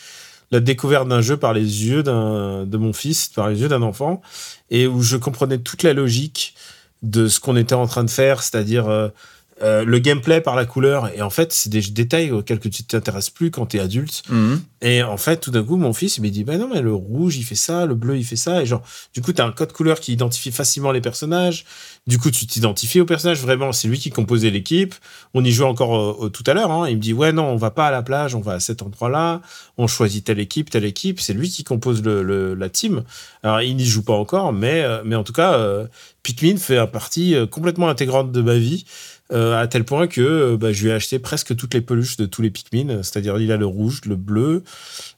la 0.50 0.60
découverte 0.60 1.08
d'un 1.08 1.22
jeu 1.22 1.38
par 1.38 1.54
les 1.54 1.86
yeux 1.86 2.02
de 2.02 2.76
mon 2.76 2.92
fils, 2.92 3.28
par 3.28 3.48
les 3.48 3.60
yeux 3.62 3.68
d'un 3.68 3.80
enfant, 3.80 4.20
et 4.70 4.86
où 4.86 5.00
je 5.02 5.16
comprenais 5.16 5.56
toute 5.58 5.82
la 5.82 5.94
logique 5.94 6.54
de 7.00 7.26
ce 7.26 7.40
qu'on 7.40 7.56
était 7.56 7.74
en 7.74 7.86
train 7.86 8.04
de 8.04 8.10
faire, 8.10 8.42
c'est-à-dire 8.42 8.86
euh, 8.86 9.08
euh, 9.62 9.84
le 9.84 9.98
gameplay 9.98 10.40
par 10.40 10.56
la 10.56 10.64
couleur. 10.64 11.10
Et 11.16 11.22
en 11.22 11.30
fait, 11.30 11.52
c'est 11.52 11.70
des 11.70 11.80
détails 11.82 12.30
auxquels 12.32 12.58
que 12.58 12.68
tu 12.68 12.82
t'intéresses 12.84 13.30
plus 13.30 13.50
quand 13.50 13.66
tu 13.66 13.76
es 13.76 13.80
adulte. 13.80 14.22
Mhm. 14.28 14.60
Et 14.80 15.02
en 15.04 15.16
fait, 15.16 15.36
tout 15.38 15.52
d'un 15.52 15.62
coup, 15.62 15.76
mon 15.76 15.92
fils, 15.92 16.16
il 16.16 16.22
m'a 16.22 16.28
dit, 16.28 16.42
bah 16.42 16.56
non, 16.58 16.68
mais 16.72 16.80
le 16.80 16.92
rouge, 16.92 17.36
il 17.36 17.44
fait 17.44 17.54
ça, 17.54 17.86
le 17.86 17.94
bleu, 17.94 18.16
il 18.16 18.24
fait 18.24 18.34
ça. 18.36 18.62
Et 18.62 18.66
genre, 18.66 18.82
du 19.14 19.22
coup, 19.22 19.32
t'as 19.32 19.46
un 19.46 19.52
code 19.52 19.72
couleur 19.72 20.00
qui 20.00 20.12
identifie 20.12 20.50
facilement 20.50 20.90
les 20.90 21.00
personnages. 21.00 21.64
Du 22.08 22.18
coup, 22.18 22.32
tu 22.32 22.48
t'identifies 22.48 23.00
aux 23.00 23.04
personnages. 23.06 23.40
Vraiment, 23.40 23.70
c'est 23.70 23.86
lui 23.86 24.00
qui 24.00 24.10
composait 24.10 24.50
l'équipe. 24.50 24.94
On 25.34 25.44
y 25.44 25.52
jouait 25.52 25.66
encore 25.66 26.24
euh, 26.24 26.28
tout 26.30 26.42
à 26.48 26.54
l'heure. 26.54 26.72
Hein. 26.72 26.88
Il 26.88 26.96
me 26.96 27.00
dit, 27.00 27.12
ouais, 27.12 27.30
non, 27.32 27.44
on 27.44 27.56
va 27.56 27.70
pas 27.70 27.86
à 27.86 27.90
la 27.92 28.02
plage, 28.02 28.34
on 28.34 28.40
va 28.40 28.54
à 28.54 28.60
cet 28.60 28.82
endroit-là. 28.82 29.40
On 29.78 29.86
choisit 29.86 30.24
telle 30.24 30.40
équipe, 30.40 30.70
telle 30.70 30.84
équipe. 30.84 31.20
C'est 31.20 31.34
lui 31.34 31.48
qui 31.48 31.62
compose 31.62 32.02
le, 32.02 32.24
le- 32.24 32.54
la 32.54 32.68
team. 32.68 33.04
Alors, 33.44 33.62
il 33.62 33.76
n'y 33.76 33.84
joue 33.84 34.02
pas 34.02 34.14
encore, 34.14 34.52
mais, 34.52 34.82
euh, 34.82 35.02
mais 35.04 35.14
en 35.14 35.22
tout 35.22 35.32
cas, 35.32 35.56
Pikmin 36.24 36.56
fait 36.56 36.78
un 36.78 36.86
partie 36.88 37.36
complètement 37.50 37.88
intégrante 37.88 38.32
de 38.32 38.42
ma 38.42 38.56
vie. 38.56 38.84
Euh, 39.32 39.60
à 39.60 39.66
tel 39.66 39.84
point 39.84 40.06
que 40.08 40.20
euh, 40.20 40.56
bah, 40.56 40.72
je 40.72 40.82
lui 40.84 40.90
ai 40.90 40.92
acheté 40.94 41.18
presque 41.18 41.54
toutes 41.56 41.74
les 41.74 41.80
peluches 41.80 42.16
de 42.16 42.26
tous 42.26 42.42
les 42.42 42.50
Pikmin. 42.50 43.02
C'est-à-dire, 43.02 43.38
il 43.38 43.52
a 43.52 43.56
le 43.56 43.66
rouge, 43.66 44.00
le 44.06 44.16
bleu, 44.16 44.62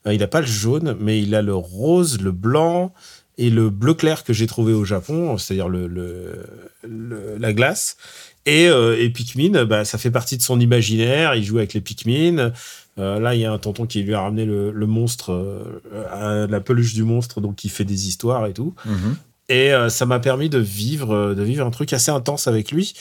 euh, 0.06 0.12
il 0.14 0.20
n'a 0.20 0.26
pas 0.28 0.40
le 0.40 0.46
jaune, 0.46 0.96
mais 1.00 1.20
il 1.20 1.34
a 1.34 1.42
le 1.42 1.54
rose, 1.54 2.20
le 2.20 2.30
blanc 2.32 2.92
et 3.38 3.50
le 3.50 3.70
bleu 3.70 3.94
clair 3.94 4.22
que 4.22 4.32
j'ai 4.32 4.46
trouvé 4.46 4.72
au 4.72 4.84
Japon, 4.84 5.36
c'est-à-dire 5.38 5.68
le, 5.68 5.88
le- 5.88 6.46
le- 6.88 7.36
la 7.38 7.52
glace. 7.52 7.96
Et, 8.46 8.68
euh, 8.68 8.96
et 9.00 9.08
Pikmin, 9.10 9.64
bah, 9.64 9.84
ça 9.84 9.98
fait 9.98 10.10
partie 10.12 10.36
de 10.36 10.42
son 10.42 10.60
imaginaire. 10.60 11.34
Il 11.34 11.42
joue 11.44 11.58
avec 11.58 11.72
les 11.74 11.80
Pikmin. 11.80 12.52
Euh, 12.98 13.18
là, 13.18 13.34
il 13.34 13.40
y 13.40 13.44
a 13.44 13.50
un 13.50 13.58
tonton 13.58 13.86
qui 13.86 14.02
lui 14.02 14.14
a 14.14 14.20
ramené 14.20 14.44
le, 14.44 14.70
le 14.70 14.86
monstre, 14.86 15.32
euh, 15.32 16.46
la 16.46 16.60
peluche 16.60 16.94
du 16.94 17.02
monstre, 17.02 17.40
donc 17.40 17.64
il 17.64 17.70
fait 17.70 17.84
des 17.84 18.06
histoires 18.06 18.46
et 18.46 18.52
tout. 18.52 18.74
Mhm. 18.86 19.16
Et 19.48 19.72
euh, 19.74 19.88
ça 19.88 20.06
m'a 20.06 20.20
permis 20.20 20.48
de 20.48 20.58
vivre, 20.58 21.34
de 21.34 21.42
vivre 21.42 21.66
un 21.66 21.70
truc 21.70 21.92
assez 21.92 22.10
intense 22.10 22.46
avec 22.46 22.70
lui, 22.70 22.94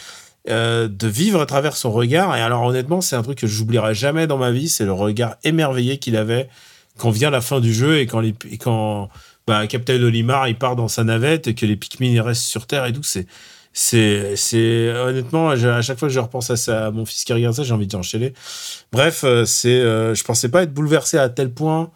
euh, 0.49 0.88
de 0.88 1.07
vivre 1.07 1.41
à 1.41 1.45
travers 1.45 1.76
son 1.76 1.91
regard. 1.91 2.36
Et 2.36 2.41
alors 2.41 2.64
honnêtement, 2.64 3.02
c'est 3.02 3.15
un 3.15 3.24
truc 3.24 3.38
que 3.40 3.48
j'oublierai 3.48 3.95
jamais 3.95 4.28
dans 4.28 4.38
ma 4.38 4.52
vie, 4.52 4.70
c'est 4.70 4.86
le 4.86 4.94
regard 4.94 5.36
émerveillé 5.44 5.98
qu'il 5.98 6.18
avait 6.18 6.49
quand 6.98 7.10
vient 7.10 7.30
la 7.30 7.41
fin 7.41 7.60
du 7.60 7.74
jeu 7.74 7.99
et 7.99 8.06
quand, 8.06 8.20
les, 8.20 8.36
et 8.52 8.57
quand 8.57 9.10
bah, 9.48 9.65
Captain 9.68 10.02
Olimar 10.02 10.48
il 10.48 10.57
part 10.57 10.76
dans 10.76 10.88
sa 10.88 11.03
navette 11.03 11.48
et 11.48 11.56
que 11.56 11.65
les 11.65 11.76
Pikmin 11.76 12.22
restent 12.22 12.44
sur 12.44 12.68
Terre 12.68 12.86
et 12.86 12.94
tout. 12.94 13.03
C'est, 13.03 13.26
c'est, 13.74 14.36
c'est 14.36 14.91
honnêtement, 14.94 15.49
à 15.49 15.82
chaque 15.82 15.98
fois 15.98 16.07
que 16.07 16.14
je 16.14 16.20
repense 16.20 16.52
à, 16.52 16.56
ça, 16.57 16.88
à 16.88 16.91
mon 16.91 17.06
fils 17.06 17.24
qui 17.24 17.34
regarde 17.34 17.56
ça, 17.56 17.64
j'ai 17.64 17.74
envie 17.74 17.88
de 17.88 17.95
enchaîner. 17.95 18.34
Bref, 18.91 19.24
euh, 19.24 19.45
c'est, 19.45 19.80
euh, 19.80 20.14
je 20.14 20.24
pensais 20.24 20.49
pas 20.49 20.64
être 20.64 20.74
bouleversé 20.74 21.18
à 21.18 21.30
tel 21.30 21.52
point 21.52 21.91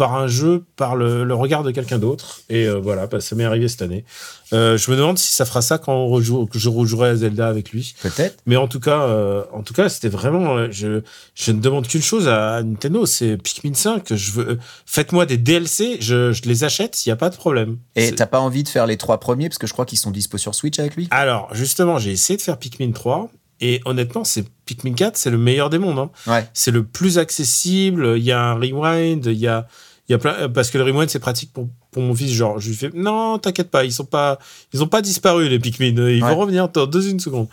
par 0.00 0.14
un 0.16 0.28
jeu, 0.28 0.64
par 0.76 0.96
le, 0.96 1.24
le 1.24 1.34
regard 1.34 1.62
de 1.62 1.70
quelqu'un 1.72 1.98
d'autre. 1.98 2.40
Et 2.48 2.64
euh, 2.66 2.80
voilà, 2.80 3.06
bah, 3.06 3.20
ça 3.20 3.36
m'est 3.36 3.44
arrivé 3.44 3.68
cette 3.68 3.82
année. 3.82 4.06
Euh, 4.54 4.78
je 4.78 4.90
me 4.90 4.96
demande 4.96 5.18
si 5.18 5.30
ça 5.30 5.44
fera 5.44 5.60
ça 5.60 5.76
quand 5.76 5.92
on 5.92 6.06
rejoue, 6.06 6.46
que 6.46 6.58
je 6.58 6.70
rejouerai 6.70 7.10
à 7.10 7.16
Zelda 7.16 7.46
avec 7.48 7.70
lui. 7.70 7.94
Peut-être. 8.00 8.38
Mais 8.46 8.56
en 8.56 8.66
tout 8.66 8.80
cas, 8.80 9.02
euh, 9.02 9.44
en 9.52 9.62
tout 9.62 9.74
cas, 9.74 9.90
c'était 9.90 10.08
vraiment. 10.08 10.70
je, 10.72 11.02
je 11.34 11.52
ne 11.52 11.60
demande 11.60 11.86
qu'une 11.86 12.00
chose 12.00 12.28
à 12.28 12.62
Nintendo, 12.62 13.04
c'est 13.04 13.36
Pikmin 13.36 13.74
5. 13.74 14.14
Je 14.14 14.32
veux, 14.32 14.58
faites-moi 14.86 15.26
des 15.26 15.36
DLC, 15.36 15.98
je, 16.00 16.32
je 16.32 16.42
les 16.44 16.64
achète, 16.64 17.04
il 17.04 17.10
n'y 17.10 17.12
a 17.12 17.16
pas 17.16 17.28
de 17.28 17.36
problème. 17.36 17.76
Et 17.94 18.14
t'as 18.14 18.24
pas 18.24 18.40
envie 18.40 18.62
de 18.62 18.70
faire 18.70 18.86
les 18.86 18.96
trois 18.96 19.20
premiers 19.20 19.50
parce 19.50 19.58
que 19.58 19.66
je 19.66 19.74
crois 19.74 19.84
qu'ils 19.84 19.98
sont 19.98 20.10
dispo 20.10 20.38
sur 20.38 20.54
Switch 20.54 20.78
avec 20.78 20.96
lui? 20.96 21.08
Alors, 21.10 21.54
justement, 21.54 21.98
j'ai 21.98 22.12
essayé 22.12 22.38
de 22.38 22.42
faire 22.42 22.56
Pikmin 22.56 22.92
3. 22.92 23.30
Et 23.62 23.82
honnêtement, 23.84 24.24
c'est 24.24 24.46
Pikmin 24.64 24.94
4, 24.94 25.18
c'est 25.18 25.28
le 25.28 25.36
meilleur 25.36 25.68
des 25.68 25.76
mondes. 25.78 25.98
hein. 25.98 26.10
Ouais. 26.26 26.48
C'est 26.54 26.70
le 26.70 26.82
plus 26.82 27.18
accessible. 27.18 28.14
Il 28.16 28.24
y 28.24 28.32
a 28.32 28.40
un 28.42 28.54
rewind, 28.54 29.26
il 29.26 29.38
y 29.38 29.46
a, 29.46 29.66
il 30.10 30.12
y 30.12 30.14
a 30.14 30.18
plein, 30.18 30.34
euh, 30.34 30.48
parce 30.48 30.70
que 30.70 30.76
le 30.78 30.82
rewind 30.84 31.08
c'est 31.08 31.20
pratique 31.20 31.52
pour, 31.52 31.68
pour 31.92 32.02
mon 32.02 32.14
fils. 32.16 32.32
Genre, 32.32 32.58
je 32.58 32.68
lui 32.68 32.74
fais 32.76 32.90
non, 32.92 33.38
t'inquiète 33.38 33.70
pas, 33.70 33.84
ils 33.84 33.92
sont 33.92 34.04
pas, 34.04 34.40
ils 34.74 34.82
ont 34.82 34.88
pas 34.88 35.02
disparu 35.02 35.48
les 35.48 35.60
Pikmin. 35.60 35.96
Euh, 35.98 36.12
Ils 36.12 36.22
Ouais. 36.22 36.30
vont 36.30 36.36
revenir 36.40 36.68
dans 36.68 36.86
deux 36.86 37.08
une 37.08 37.20
seconde. 37.20 37.46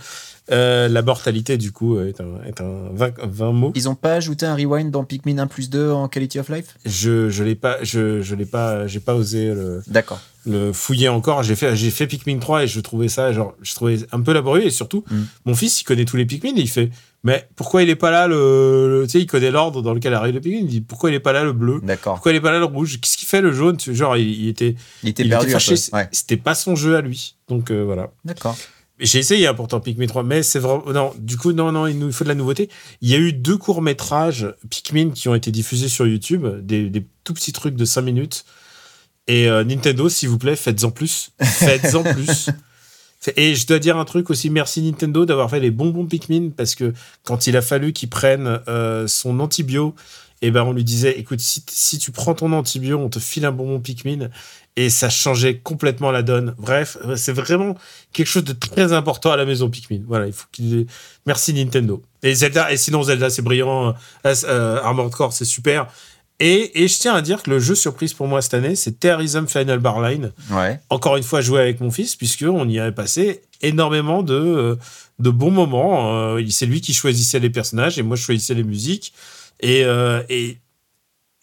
Euh, 0.49 0.87
la 0.87 1.01
mortalité 1.01 1.57
du 1.57 1.71
coup 1.73 1.99
est 1.99 2.21
un, 2.21 2.41
est 2.47 2.61
un 2.61 2.89
20, 2.93 3.13
20 3.21 3.51
mots. 3.51 3.71
Ils 3.75 3.89
ont 3.89 3.95
pas 3.95 4.13
ajouté 4.13 4.45
un 4.45 4.55
rewind 4.55 4.89
dans 4.91 5.03
Pikmin 5.03 5.37
1 5.39 5.47
plus 5.47 5.69
2 5.69 5.91
en 5.91 6.07
Quality 6.07 6.39
of 6.39 6.49
Life? 6.49 6.75
Je 6.85 7.29
je 7.29 7.43
l'ai 7.43 7.55
pas, 7.55 7.77
je 7.83 8.21
je 8.21 8.33
l'ai 8.33 8.45
pas, 8.45 8.87
j'ai 8.87 9.01
pas 9.01 9.13
osé 9.13 9.53
le, 9.53 9.83
D'accord. 9.87 10.19
le 10.45 10.71
fouiller 10.73 11.09
encore. 11.09 11.43
J'ai 11.43 11.55
fait, 11.55 11.75
j'ai 11.75 11.91
fait 11.91 12.07
Pikmin 12.07 12.39
3 12.39 12.63
et 12.63 12.67
je 12.67 12.79
trouvais 12.79 13.09
ça, 13.09 13.33
genre, 13.33 13.55
je 13.61 13.75
trouvais 13.75 13.97
un 14.13 14.21
peu 14.21 14.31
laborieux 14.33 14.65
et 14.65 14.69
surtout, 14.71 15.03
Mm. 15.11 15.15
mon 15.45 15.53
fils, 15.53 15.81
il 15.81 15.83
connaît 15.83 16.05
tous 16.05 16.17
les 16.17 16.25
Pikmin 16.25 16.55
et 16.55 16.61
il 16.61 16.69
fait, 16.69 16.89
mais 17.27 17.47
pourquoi 17.55 17.83
il 17.83 17.89
est 17.89 17.95
pas 17.95 18.09
là 18.09 18.27
le, 18.27 19.01
le- 19.01 19.05
tu 19.05 19.11
sais, 19.11 19.19
il 19.21 19.27
connaît 19.27 19.51
l'ordre 19.51 19.81
dans 19.81 19.93
lequel 19.93 20.13
arrive 20.13 20.33
le 20.33 20.41
Pikmin. 20.41 20.59
Il 20.59 20.67
dit, 20.67 20.81
pourquoi 20.81 21.09
il 21.11 21.13
est 21.13 21.19
pas 21.19 21.33
là 21.33 21.43
le 21.43 21.53
bleu? 21.53 21.79
D'accord. 21.83 22.13
Pourquoi 22.15 22.31
il 22.31 22.35
est 22.35 22.41
pas 22.41 22.51
là 22.51 22.59
le 22.59 22.65
rouge? 22.65 22.99
Qu'est-ce 23.01 23.17
qu'il 23.17 23.27
fait 23.27 23.41
le 23.41 23.51
jaune? 23.51 23.77
Tu- 23.77 23.93
Genre, 23.93 24.15
il, 24.17 24.27
il 24.27 24.47
était, 24.47 24.75
Il 25.03 25.09
était 25.09 25.23
il 25.23 25.29
perdu. 25.29 25.51
Ouais. 25.93 26.07
C'était 26.11 26.37
pas 26.37 26.55
son 26.55 26.75
jeu 26.75 26.95
à 26.95 27.01
lui. 27.01 27.35
Donc, 27.49 27.69
euh, 27.71 27.83
voilà. 27.83 28.09
D'accord. 28.25 28.57
J'ai 28.99 29.19
essayé 29.19 29.45
hein, 29.45 29.53
pourtant 29.53 29.79
Pikmin 29.79 30.07
3, 30.07 30.23
mais 30.23 30.41
c'est 30.41 30.57
vraiment 30.57 30.83
non. 30.91 31.13
Du 31.19 31.37
coup, 31.37 31.51
non, 31.53 31.71
non, 31.71 31.85
il 31.85 31.99
nous 31.99 32.11
faut 32.11 32.23
de 32.23 32.29
la 32.29 32.35
nouveauté. 32.35 32.67
Il 33.01 33.09
y 33.09 33.13
a 33.13 33.19
eu 33.19 33.31
deux 33.31 33.55
courts 33.57 33.83
métrages 33.83 34.47
Pikmin 34.71 35.11
qui 35.11 35.29
ont 35.29 35.35
été 35.35 35.51
diffusés 35.51 35.87
sur 35.89 36.07
YouTube, 36.07 36.47
des, 36.63 36.89
des 36.89 37.05
tout 37.23 37.33
petits 37.35 37.51
trucs 37.53 37.75
de 37.75 37.85
5 37.85 38.01
minutes. 38.01 38.43
Et 39.27 39.47
euh, 39.49 39.63
Nintendo, 39.63 40.09
s'il 40.09 40.29
vous 40.29 40.37
plaît, 40.39 40.55
faites-en 40.55 40.89
plus, 40.89 41.29
faites-en 41.43 42.01
plus. 42.03 42.49
Et 43.35 43.55
je 43.55 43.67
dois 43.67 43.79
dire 43.79 43.97
un 43.97 44.05
truc 44.05 44.29
aussi, 44.29 44.49
merci 44.49 44.81
Nintendo 44.81 45.25
d'avoir 45.25 45.49
fait 45.49 45.59
les 45.59 45.71
bonbons 45.71 46.05
Pikmin 46.05 46.49
parce 46.55 46.75
que 46.75 46.93
quand 47.23 47.47
il 47.47 47.57
a 47.57 47.61
fallu 47.61 47.91
qu'il 47.91 48.09
prenne 48.09 48.61
euh, 48.67 49.07
son 49.07 49.39
antibio, 49.39 49.95
et 50.41 50.51
ben 50.51 50.63
on 50.63 50.71
lui 50.71 50.83
disait, 50.83 51.17
écoute, 51.17 51.39
si, 51.39 51.63
si 51.67 51.97
tu 51.97 52.11
prends 52.11 52.35
ton 52.35 52.53
antibio, 52.53 52.99
on 52.99 53.09
te 53.09 53.19
file 53.19 53.45
un 53.45 53.51
bonbon 53.51 53.79
Pikmin 53.79 54.29
et 54.77 54.91
ça 54.91 55.09
changeait 55.09 55.57
complètement 55.57 56.11
la 56.11 56.21
donne. 56.21 56.53
Bref, 56.59 56.97
euh, 57.03 57.15
c'est 57.15 57.33
vraiment 57.33 57.75
quelque 58.13 58.27
chose 58.27 58.43
de 58.43 58.53
très 58.53 58.93
important 58.93 59.31
à 59.31 59.37
la 59.37 59.45
maison 59.45 59.69
Pikmin. 59.69 60.01
Voilà, 60.07 60.27
il 60.27 60.33
faut 60.33 60.45
qu'il 60.51 60.85
merci 61.25 61.53
Nintendo. 61.53 62.03
Et 62.21 62.33
Zelda 62.35 62.71
et 62.71 62.77
sinon 62.77 63.01
Zelda 63.01 63.31
c'est 63.31 63.41
brillant, 63.41 63.95
euh, 64.25 64.35
euh, 64.45 64.79
Armored 64.83 65.11
Core 65.11 65.33
c'est 65.33 65.45
super. 65.45 65.87
Et, 66.39 66.83
et 66.83 66.87
je 66.87 66.99
tiens 66.99 67.15
à 67.15 67.21
dire 67.21 67.41
que 67.41 67.49
le 67.49 67.59
jeu 67.59 67.73
surprise 67.73 68.13
pour 68.13 68.27
moi 68.27 68.41
cette 68.41 68.53
année, 68.53 68.75
c'est 68.75 68.99
Terrorism 68.99 69.47
Final 69.47 69.79
Barline. 69.79 70.31
Ouais. 70.51 70.79
Encore 70.89 71.17
une 71.17 71.23
fois, 71.23 71.41
joué 71.41 71.59
avec 71.59 71.81
mon 71.81 71.89
fils, 71.89 72.15
puisque 72.15 72.43
on 72.43 72.69
y 72.69 72.79
avait 72.79 72.91
passé 72.91 73.41
énormément 73.61 74.21
de, 74.21 74.77
de 75.19 75.29
bons 75.31 75.51
moments. 75.51 76.35
Euh, 76.35 76.43
c'est 76.49 76.67
lui 76.67 76.81
qui 76.81 76.93
choisissait 76.93 77.39
les 77.39 77.49
personnages 77.49 77.97
et 77.97 78.03
moi 78.03 78.15
je 78.15 78.21
choisissais 78.23 78.53
les 78.53 78.63
musiques. 78.63 79.13
Et, 79.61 79.83
euh, 79.83 80.21
et, 80.29 80.57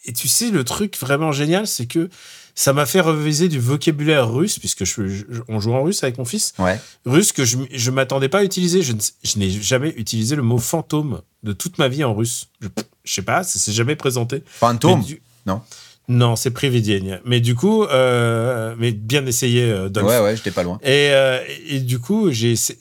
et 0.05 0.13
tu 0.13 0.29
sais, 0.29 0.51
le 0.51 0.63
truc 0.63 0.97
vraiment 0.99 1.33
génial, 1.33 1.67
c'est 1.67 1.87
que 1.87 2.09
ça 2.55 2.73
m'a 2.73 2.87
fait 2.87 3.01
reviser 3.01 3.49
du 3.49 3.59
vocabulaire 3.59 4.31
russe, 4.33 4.59
puisque 4.59 4.85
je, 4.85 5.07
je- 5.09 5.25
on 5.49 5.59
joue 5.61 5.73
en 5.75 5.83
russe 5.83 6.03
avec 6.05 6.19
mon 6.19 6.25
fils, 6.25 6.53
Ouais. 6.59 6.81
russe 7.05 7.33
que 7.33 7.45
je, 7.45 7.57
je 7.73 7.91
m'attendais 7.91 8.29
pas 8.29 8.39
à 8.39 8.45
utiliser. 8.45 8.83
Je, 8.83 8.93
ne- 8.93 9.39
n'ai 9.41 9.51
jamais 9.51 9.93
utilisé 9.97 10.37
le 10.37 10.43
mot 10.43 10.59
fantôme 10.59 11.21
de 11.43 11.53
toute 11.53 11.79
ma 11.79 11.89
vie 11.89 12.05
en 12.05 12.15
russe. 12.15 12.49
Je, 12.61 12.69
je 13.05 13.13
sais 13.13 13.23
pas, 13.23 13.43
ça 13.43 13.59
s'est 13.59 13.73
jamais 13.73 13.97
présenté. 13.97 14.43
Fantôme. 14.47 15.03
Du- 15.03 15.21
Non. 15.47 15.61
Non, 16.07 16.37
c'est 16.37 16.51
Prividienne. 16.51 17.21
Mais 17.25 17.41
du 17.41 17.55
coup, 17.55 17.85
euh, 17.85 18.75
mais 18.79 18.93
bien 18.93 19.25
essayé, 19.27 19.65
euh, 19.65 19.89
Dolph. 19.89 20.07
Ouais, 20.07 20.21
ouais, 20.21 20.37
j'étais 20.37 20.51
pas 20.51 20.63
loin. 20.63 20.79
Et, 20.83 21.09
euh, 21.13 21.39
et 21.67 21.81
du 21.81 21.99
coup, 21.99 22.31
j'ai 22.31 22.53
essa- 22.53 22.75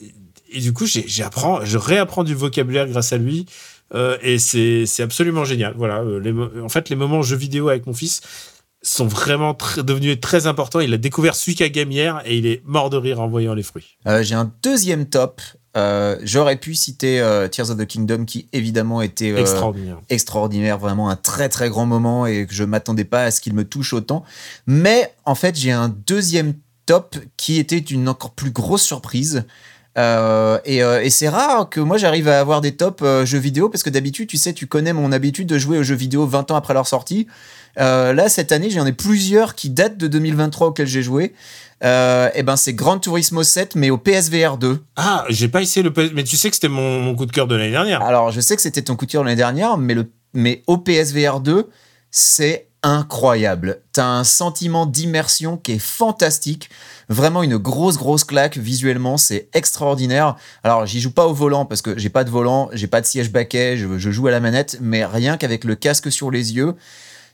et 0.52 0.60
du 0.60 0.74
coup, 0.74 0.86
j'ai, 0.86 1.06
j'apprends, 1.08 1.64
je 1.66 1.78
réapprends 1.78 2.24
du 2.26 2.36
vocabulaire 2.36 2.88
grâce 2.88 3.14
à 3.14 3.18
lui. 3.18 3.46
euh, 3.96 4.18
et 4.24 4.40
c'est, 4.40 4.86
absolument 5.04 5.46
génial. 5.46 5.74
Voilà. 5.78 6.04
les 6.22 6.34
en 6.62 6.68
fait, 6.70 6.90
les 6.90 6.96
moments 6.96 7.22
jeux 7.22 7.36
vidéo 7.36 7.70
avec 7.70 7.86
mon 7.86 7.94
fils 7.94 8.22
sont 8.84 9.08
vraiment 9.08 9.58
devenus 9.78 10.20
très 10.20 10.46
importants. 10.46 10.80
Il 10.82 10.94
a 10.94 10.98
découvert 10.98 11.36
Suika 11.36 11.70
Game 11.70 11.92
hier 11.92 12.22
et 12.26 12.38
il 12.38 12.46
est 12.46 12.62
mort 12.66 12.90
de 12.90 12.98
rire 12.98 13.20
en 13.22 13.28
voyant 13.28 13.54
les 13.54 13.64
fruits. 13.64 13.98
Euh, 14.08 14.22
J'ai 14.24 14.36
un 14.36 14.52
deuxième 14.62 15.06
top. 15.08 15.42
Euh, 15.76 16.18
J'aurais 16.22 16.58
pu 16.58 16.76
citer 16.76 17.20
euh, 17.20 17.48
Tears 17.48 17.72
of 17.72 17.78
the 17.78 17.88
Kingdom, 17.88 18.26
qui 18.26 18.48
évidemment 18.54 19.02
était 19.02 19.34
Extraordinaire. 19.40 19.98
extraordinaire, 20.10 20.78
vraiment 20.78 21.10
un 21.10 21.16
très 21.16 21.50
très 21.50 21.70
grand 21.70 21.86
moment 21.88 22.28
et 22.28 22.46
que 22.46 22.54
je 22.54 22.64
m'attendais 22.64 23.06
pas 23.06 23.24
à 23.24 23.32
ce 23.32 23.42
qu'il 23.42 23.54
me 23.56 23.64
touche 23.64 23.94
autant. 23.94 24.24
Mais 24.68 25.12
en 25.26 25.34
fait, 25.34 25.56
j'ai 25.58 25.72
un 25.72 25.90
deuxième 25.90 26.54
top 26.86 27.16
qui 27.38 27.58
était 27.58 27.78
une 27.80 28.08
encore 28.10 28.32
plus 28.32 28.52
grosse 28.52 28.84
surprise. 28.84 29.46
Euh, 29.98 30.58
et, 30.66 30.82
euh, 30.84 31.04
et 31.04 31.12
c'est 31.12 31.30
rare 31.30 31.70
que 31.70 31.80
moi 31.80 31.98
j'arrive 31.98 32.28
à 32.28 32.40
avoir 32.40 32.62
des 32.62 32.76
tops 32.76 33.04
euh, 33.04 33.26
jeux 33.26 33.38
vidéo 33.38 33.70
parce 33.70 33.84
que 33.84 33.92
d'habitude, 33.92 34.28
tu 34.28 34.38
sais, 34.38 34.54
tu 34.54 34.66
connais 34.66 34.92
mon 34.92 35.12
habitude 35.12 35.48
de 35.48 35.58
jouer 35.60 35.78
aux 35.78 35.84
jeux 35.84 35.94
vidéo 35.96 36.26
20 36.26 36.50
ans 36.52 36.56
après 36.56 36.74
leur 36.74 36.88
sortie. 36.88 37.28
Euh, 37.80 38.14
là, 38.14 38.30
cette 38.30 38.52
année, 38.52 38.70
j'en 38.70 38.86
ai 38.86 38.94
plusieurs 38.94 39.56
qui 39.56 39.70
datent 39.70 39.98
de 39.98 40.08
2023 40.08 40.68
auxquels 40.68 40.88
j'ai 40.88 41.04
joué. 41.04 41.34
Euh, 41.84 42.30
et 42.34 42.44
ben, 42.44 42.56
c'est 42.56 42.74
Gran 42.74 43.00
Turismo 43.00 43.44
7, 43.44 43.76
mais 43.76 43.90
au 43.90 43.98
PSVR 43.98 44.58
2. 44.58 44.82
Ah, 44.96 45.26
j'ai 45.30 45.48
pas 45.48 45.62
essayé 45.62 45.84
le 45.84 45.92
PS, 45.92 46.12
mais 46.14 46.24
tu 46.24 46.38
sais 46.38 46.50
que 46.50 46.56
c'était 46.56 46.70
mon, 46.70 47.00
mon 47.00 47.16
coup 47.16 47.26
de 47.26 47.32
cœur 47.32 47.48
de 47.48 47.56
l'année 47.56 47.72
dernière. 47.72 48.02
Alors, 48.02 48.32
je 48.32 48.40
sais 48.40 48.56
que 48.56 48.62
c'était 48.62 48.84
ton 48.84 48.96
coup 48.96 49.06
de 49.06 49.12
cœur 49.12 49.24
l'année 49.24 49.36
dernière, 49.36 49.78
mais, 49.78 49.94
le, 49.94 50.10
mais 50.34 50.64
au 50.68 50.78
PSVR 50.78 51.40
2, 51.42 51.70
c'est 52.12 52.68
incroyable. 52.84 53.82
T'as 53.94 54.06
un 54.06 54.24
sentiment 54.24 54.86
d'immersion 54.86 55.58
qui 55.58 55.74
est 55.74 55.80
fantastique. 55.80 56.70
Vraiment 57.10 57.44
une 57.44 57.58
grosse, 57.58 57.98
grosse 57.98 58.24
claque 58.24 58.58
visuellement. 58.58 59.18
C'est 59.18 59.48
extraordinaire. 59.54 60.36
Alors, 60.64 60.86
j'y 60.86 61.00
joue 61.02 61.12
pas 61.12 61.26
au 61.26 61.34
volant 61.34 61.66
parce 61.66 61.82
que 61.82 61.98
j'ai 61.98 62.10
pas 62.10 62.24
de 62.24 62.30
volant, 62.30 62.70
j'ai 62.74 62.88
pas 62.88 63.02
de 63.02 63.06
siège 63.06 63.32
baquet, 63.32 63.78
je, 63.78 63.98
je 63.98 64.12
joue 64.12 64.28
à 64.28 64.32
la 64.32 64.42
manette, 64.42 64.78
mais 64.82 65.06
rien 65.06 65.38
qu'avec 65.38 65.64
le 65.64 65.76
casque 65.76 66.12
sur 66.12 66.30
les 66.30 66.56
yeux, 66.56 66.76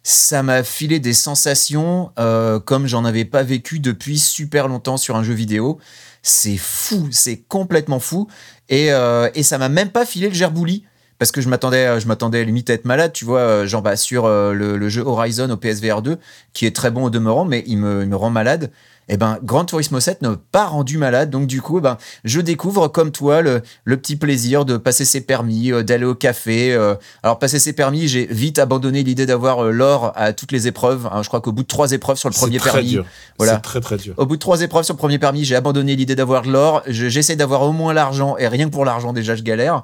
ça 0.03 0.43
m'a 0.43 0.63
filé 0.63 0.99
des 0.99 1.13
sensations 1.13 2.11
euh, 2.19 2.59
comme 2.59 2.87
j'en 2.87 3.05
avais 3.05 3.25
pas 3.25 3.43
vécu 3.43 3.79
depuis 3.79 4.17
super 4.17 4.67
longtemps 4.67 4.97
sur 4.97 5.15
un 5.15 5.23
jeu 5.23 5.33
vidéo. 5.33 5.79
C'est 6.23 6.57
fou, 6.57 7.07
c'est 7.11 7.37
complètement 7.37 7.99
fou. 7.99 8.27
Et, 8.69 8.91
euh, 8.91 9.29
et 9.35 9.43
ça 9.43 9.57
m'a 9.57 9.69
même 9.69 9.89
pas 9.89 10.05
filé 10.05 10.29
le 10.29 10.35
gerbouli. 10.35 10.85
Parce 11.17 11.33
que 11.33 11.41
je 11.41 11.49
m'attendais, 11.49 11.99
je 11.99 12.07
m'attendais 12.07 12.45
limite 12.45 12.69
à 12.69 12.73
être 12.73 12.85
malade, 12.85 13.11
tu 13.11 13.25
vois, 13.25 13.41
euh, 13.41 13.67
genre 13.67 13.81
bah, 13.81 13.97
sur 13.97 14.25
le, 14.25 14.77
le 14.77 14.89
jeu 14.89 15.01
Horizon 15.01 15.49
au 15.49 15.57
PSVR 15.57 16.01
2, 16.01 16.17
qui 16.53 16.65
est 16.65 16.73
très 16.73 16.91
bon 16.91 17.03
au 17.03 17.09
demeurant, 17.09 17.43
mais 17.43 17.61
il 17.67 17.77
me, 17.77 18.03
il 18.03 18.07
me 18.07 18.15
rend 18.15 18.29
malade. 18.29 18.71
Et 19.11 19.17
ben, 19.17 19.39
Gran 19.43 19.65
Turismo 19.65 19.99
7 19.99 20.21
ne 20.21 20.29
m'a 20.29 20.37
pas 20.51 20.65
rendu 20.67 20.97
malade, 20.99 21.29
donc 21.31 21.47
du 21.47 21.61
coup, 21.61 21.79
eh 21.79 21.81
ben, 21.81 21.97
je 22.23 22.39
découvre 22.41 22.87
comme 22.89 23.11
toi 23.11 23.41
le, 23.41 23.61
le 23.83 23.97
petit 23.97 24.15
plaisir 24.15 24.65
de 24.65 24.77
passer 24.77 25.03
ses 25.03 25.21
permis, 25.21 25.71
euh, 25.71 25.81
d'aller 25.83 26.05
au 26.05 26.13
café. 26.13 26.73
euh. 26.73 26.93
Alors, 27.23 27.39
passer 27.39 27.57
ses 27.57 27.73
permis, 27.73 28.07
j'ai 28.07 28.27
vite 28.27 28.59
abandonné 28.59 29.01
l'idée 29.03 29.25
d'avoir 29.25 29.65
euh, 29.65 29.71
l'or 29.71 30.11
à 30.15 30.31
toutes 30.33 30.51
les 30.51 30.67
épreuves. 30.67 31.09
hein. 31.11 31.23
je 31.23 31.27
crois 31.27 31.41
qu'au 31.41 31.51
bout 31.51 31.63
de 31.63 31.67
trois 31.67 31.91
épreuves 31.91 32.17
sur 32.17 32.29
le 32.29 32.35
premier 32.35 32.59
très 32.59 32.71
permis, 32.71 32.89
dur. 32.89 33.05
Voilà. 33.39 33.55
C'est 33.55 33.61
très 33.61 33.81
très 33.81 33.97
dur. 33.97 34.13
au 34.17 34.25
bout 34.27 34.35
de 34.35 34.41
trois 34.41 34.61
épreuves 34.61 34.83
sur 34.85 34.93
le 34.93 34.99
premier 34.99 35.17
permis, 35.17 35.43
j'ai 35.43 35.55
abandonné 35.55 35.95
l'idée 35.95 36.15
d'avoir 36.15 36.43
de 36.43 36.51
l'or. 36.51 36.83
Je- 36.87 37.09
J'essaie 37.09 37.35
d'avoir 37.35 37.63
au 37.63 37.71
moins 37.71 37.93
l'argent, 37.93 38.37
et 38.37 38.47
rien 38.47 38.65
que 38.67 38.71
pour 38.71 38.85
l'argent, 38.85 39.11
déjà, 39.13 39.35
je 39.35 39.41
galère. 39.41 39.83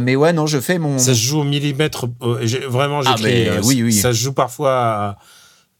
Mais 0.00 0.14
ouais, 0.14 0.32
non, 0.32 0.46
je 0.46 0.60
fais 0.60 0.78
mon. 0.78 0.98
Ça 0.98 1.06
se 1.14 1.18
joue 1.18 1.40
au 1.40 1.44
millimètre. 1.44 2.06
euh, 2.22 2.38
j'ai- 2.42 2.60
vraiment, 2.60 3.00
Ah, 3.04 3.16
euh, 3.24 3.60
oui, 3.64 3.82
oui. 3.82 3.92
Ça 3.92 4.12
se 4.12 4.18
joue 4.18 4.32
parfois 4.32 4.70
à, 4.72 5.16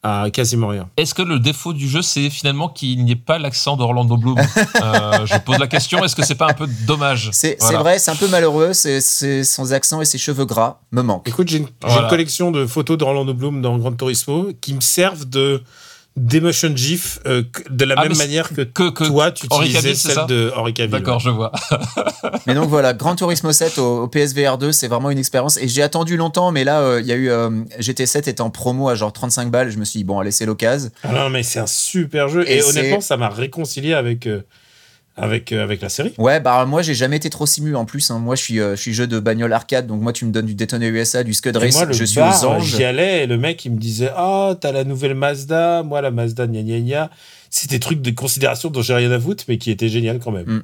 à 0.05 0.29
quasiment 0.31 0.69
rien. 0.69 0.89
Est-ce 0.99 1.15
que 1.15 1.23
le 1.23 1.39
défaut 1.39 1.73
du 1.73 1.89
jeu, 1.89 2.03
c'est 2.03 2.29
finalement 2.31 2.69
qu'il 2.69 3.03
n'y 3.05 3.13
ait 3.13 3.17
pas 3.17 3.39
l'accent 3.39 3.77
d'Orlando 3.77 4.17
Bloom 4.19 4.39
Euh, 4.83 5.25
Je 5.27 5.39
pose 5.39 5.59
la 5.59 5.67
question, 5.67 6.05
est-ce 6.05 6.15
que 6.15 6.25
c'est 6.25 6.35
pas 6.35 6.49
un 6.51 6.53
peu 6.53 6.67
dommage 6.87 7.31
C'est 7.33 7.57
Voilà. 7.61 7.79
vrai, 7.79 7.99
c'est 7.99 8.11
un 8.11 8.17
peu 8.17 8.29
malheureux. 8.29 8.73
C'est 8.75 9.01
son 9.45 9.73
accent 9.73 10.01
et 10.01 10.05
ses 10.05 10.19
cheveux 10.19 10.45
gras 10.45 10.79
me 10.93 11.03
manquent. 11.03 11.27
Écoute, 11.29 11.49
j'ai 11.49 11.59
une, 11.59 11.69
Voilà. 11.83 12.03
une 12.03 12.09
collection 12.09 12.51
de 12.51 12.67
photos 12.67 12.99
d'Orlando 12.99 13.33
Bloom 13.35 13.63
dans 13.63 13.79
Gran 13.79 13.93
Turismo 13.93 14.49
qui 14.61 14.75
me 14.75 14.81
servent 14.81 15.25
de 15.25 15.63
d'emotion 16.17 16.71
GIF 16.77 17.19
euh, 17.27 17.43
de 17.71 17.85
la 17.85 17.97
Ah, 17.99 18.07
même 18.09 18.17
manière 18.17 18.49
que, 18.51 18.63
que, 18.63 18.91
que 18.91 19.05
toi, 19.05 19.33
tu 19.33 19.47
Henri 19.51 19.71
utilisais 19.71 19.95
Cavill, 19.95 19.97
celle 19.97 20.27
de 20.27 20.53
Henri 20.57 20.73
Cavill. 20.73 20.93
D'accord, 20.93 21.19
je 21.19 21.31
vois. 21.31 21.51
Mais 22.47 22.55
donc 22.55 22.69
voilà, 22.69 22.93
Gran 22.93 23.17
Turismo 23.17 23.53
7 23.53 23.79
au, 23.79 24.03
au 24.03 24.09
PSVR 24.09 24.57
2, 24.59 24.71
c'est 24.71 24.87
vraiment 24.89 25.11
une 25.11 25.19
expérience. 25.19 25.57
Et 25.57 25.67
j'ai 25.67 25.83
attendu 25.83 26.17
longtemps, 26.17 26.53
mais 26.53 26.63
là, 26.65 26.81
euh, 26.81 27.01
il 27.01 27.07
y 27.07 27.13
a 27.13 27.17
eu 27.17 27.31
euh, 27.31 27.51
GT7 27.81 28.19
était 28.29 28.41
en 28.41 28.51
promo 28.51 28.89
à 28.89 28.95
genre 28.95 29.13
35 29.13 29.51
balles. 29.51 29.71
Je 29.71 29.79
me 29.79 29.85
suis 29.85 29.99
dit, 29.99 30.05
bon, 30.05 30.19
allez, 30.21 30.31
c'est 30.31 30.47
l'occasion. 30.47 30.91
Ah 31.03 31.13
non, 31.13 31.31
mais 31.31 31.43
c'est 31.43 31.59
un 31.59 31.67
super 31.67 32.29
jeu. 32.29 32.45
Et, 32.49 32.59
Et 32.59 32.63
honnêtement, 32.63 33.01
ça 33.01 33.17
m'a 33.17 33.29
réconcilié 33.29 33.95
avec, 33.95 34.27
euh, 34.27 34.45
avec, 35.17 35.53
euh, 35.53 35.63
avec 35.63 35.81
la 35.81 35.89
série. 35.89 36.13
Ouais, 36.19 36.41
bah 36.41 36.65
moi, 36.67 36.83
j'ai 36.83 36.95
jamais 36.95 37.17
été 37.17 37.31
trop 37.31 37.47
simu 37.47 37.77
en 37.77 37.85
plus. 37.85 38.11
hein. 38.11 38.19
Moi, 38.19 38.35
je 38.35 38.43
suis, 38.43 38.61
euh, 38.61 38.77
je 38.77 38.81
suis 38.81 38.95
jeu 38.95 39.07
de 39.07 39.19
bagnole 39.19 39.53
arcade, 39.53 39.87
donc 39.87 40.01
moi, 40.01 40.13
tu 40.13 40.25
me 40.25 40.33
donnes 40.33 40.47
du 40.47 40.55
Daytona 40.55 40.87
USA, 40.89 41.23
du 41.23 41.35
Scud 41.35 41.57
Race, 41.57 41.75
moi, 41.75 41.85
le 41.85 41.93
je 41.93 42.05
suis 42.05 42.19
bar, 42.21 42.43
aux 42.43 42.47
anges. 42.47 42.77
J'y 42.77 42.85
allais 42.85 43.25
et 43.25 43.27
le 43.27 43.39
mec, 43.39 43.65
il 43.65 43.73
me 43.73 43.79
disait 43.79 44.11
Ah, 44.17 44.55
t'as 44.61 44.73
la 44.73 44.85
nouvelle 44.85 45.15
Mazda. 45.15 45.83
Moi, 45.83 46.01
la 46.01 46.11
Mazda, 46.11 46.47
gna 46.47 46.63
gna 46.63 46.81
gna. 46.81 47.11
C'est 47.51 47.71
des 47.71 47.79
trucs 47.79 48.03
de 48.03 48.11
considération 48.11 48.71
dont 48.71 48.83
j'ai 48.83 48.95
rien 48.95 49.13
à 49.13 49.21
foutre, 49.21 49.45
mais 49.49 49.59
qui 49.59 49.71
étaient 49.71 49.89
génial 49.89 50.19
quand 50.19 50.33
même. 50.33 50.47
Mm. 50.47 50.63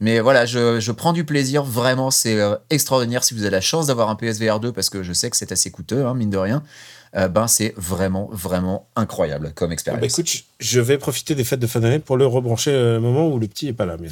Mais 0.00 0.20
voilà, 0.20 0.44
je, 0.44 0.78
je 0.78 0.92
prends 0.92 1.14
du 1.14 1.24
plaisir, 1.24 1.62
vraiment, 1.64 2.10
c'est 2.10 2.38
euh, 2.38 2.54
extraordinaire. 2.68 3.24
Si 3.24 3.32
vous 3.32 3.40
avez 3.42 3.50
la 3.50 3.62
chance 3.62 3.86
d'avoir 3.86 4.10
un 4.10 4.14
PSVR 4.14 4.60
2, 4.60 4.70
parce 4.72 4.90
que 4.90 5.02
je 5.02 5.14
sais 5.14 5.30
que 5.30 5.36
c'est 5.38 5.52
assez 5.52 5.70
coûteux, 5.70 6.04
hein, 6.04 6.12
mine 6.12 6.28
de 6.28 6.36
rien, 6.36 6.62
euh, 7.16 7.28
ben 7.28 7.46
c'est 7.46 7.72
vraiment, 7.76 8.28
vraiment 8.32 8.88
incroyable 8.96 9.52
comme 9.54 9.70
Ah 9.70 9.74
expérience. 9.74 10.00
bah, 10.00 10.06
écoute, 10.06 10.28
je- 10.28 10.42
je 10.58 10.80
vais 10.80 10.98
profiter 10.98 11.34
des 11.34 11.44
fêtes 11.44 11.60
de 11.60 11.66
fin 11.66 11.80
d'année 11.80 11.98
pour 11.98 12.16
le 12.16 12.26
rebrancher 12.26 12.72
euh, 12.72 12.98
au 12.98 13.00
moment 13.00 13.28
où 13.28 13.38
le 13.38 13.46
petit 13.48 13.68
est 13.68 13.72
pas 13.72 13.86
là. 13.86 13.96
Mais... 14.00 14.08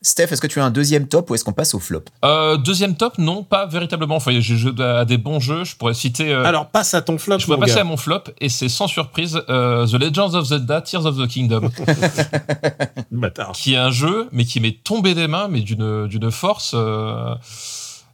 Steph, 0.00 0.26
est-ce 0.30 0.40
que 0.40 0.46
tu 0.46 0.60
as 0.60 0.64
un 0.64 0.70
deuxième 0.70 1.08
top 1.08 1.28
ou 1.28 1.34
est-ce 1.34 1.42
qu'on 1.44 1.52
passe 1.52 1.74
au 1.74 1.80
flop? 1.80 2.04
Euh, 2.24 2.56
deuxième 2.56 2.94
top, 2.96 3.18
non, 3.18 3.42
pas 3.42 3.66
véritablement. 3.66 4.14
Enfin, 4.14 4.30
j'ai 4.38 4.56
joué 4.56 4.70
à 4.80 5.04
des 5.04 5.18
bons 5.18 5.40
jeux. 5.40 5.64
Je 5.64 5.74
pourrais 5.74 5.92
citer. 5.94 6.32
euh, 6.32 6.44
Alors, 6.44 6.68
passe 6.68 6.94
à 6.94 7.02
ton 7.02 7.18
flop. 7.18 7.40
je 7.40 7.46
pourrais 7.46 7.58
passer 7.58 7.74
gars. 7.74 7.80
à 7.80 7.84
mon 7.84 7.96
flop 7.96 8.22
et 8.40 8.48
c'est 8.48 8.68
sans 8.68 8.86
surprise 8.86 9.40
euh, 9.48 9.86
The 9.88 9.94
Legends 9.94 10.34
of 10.34 10.46
Zelda 10.46 10.82
Tears 10.82 11.04
of 11.04 11.16
the 11.18 11.26
Kingdom, 11.26 11.68
Bâtard. 13.10 13.52
qui 13.52 13.74
est 13.74 13.78
un 13.78 13.90
jeu 13.90 14.28
mais 14.32 14.44
qui 14.44 14.60
m'est 14.60 14.82
tombé 14.84 15.14
des 15.14 15.26
mains, 15.26 15.48
mais 15.48 15.60
d'une 15.60 16.06
d'une 16.06 16.30
force, 16.30 16.72
euh, 16.74 17.34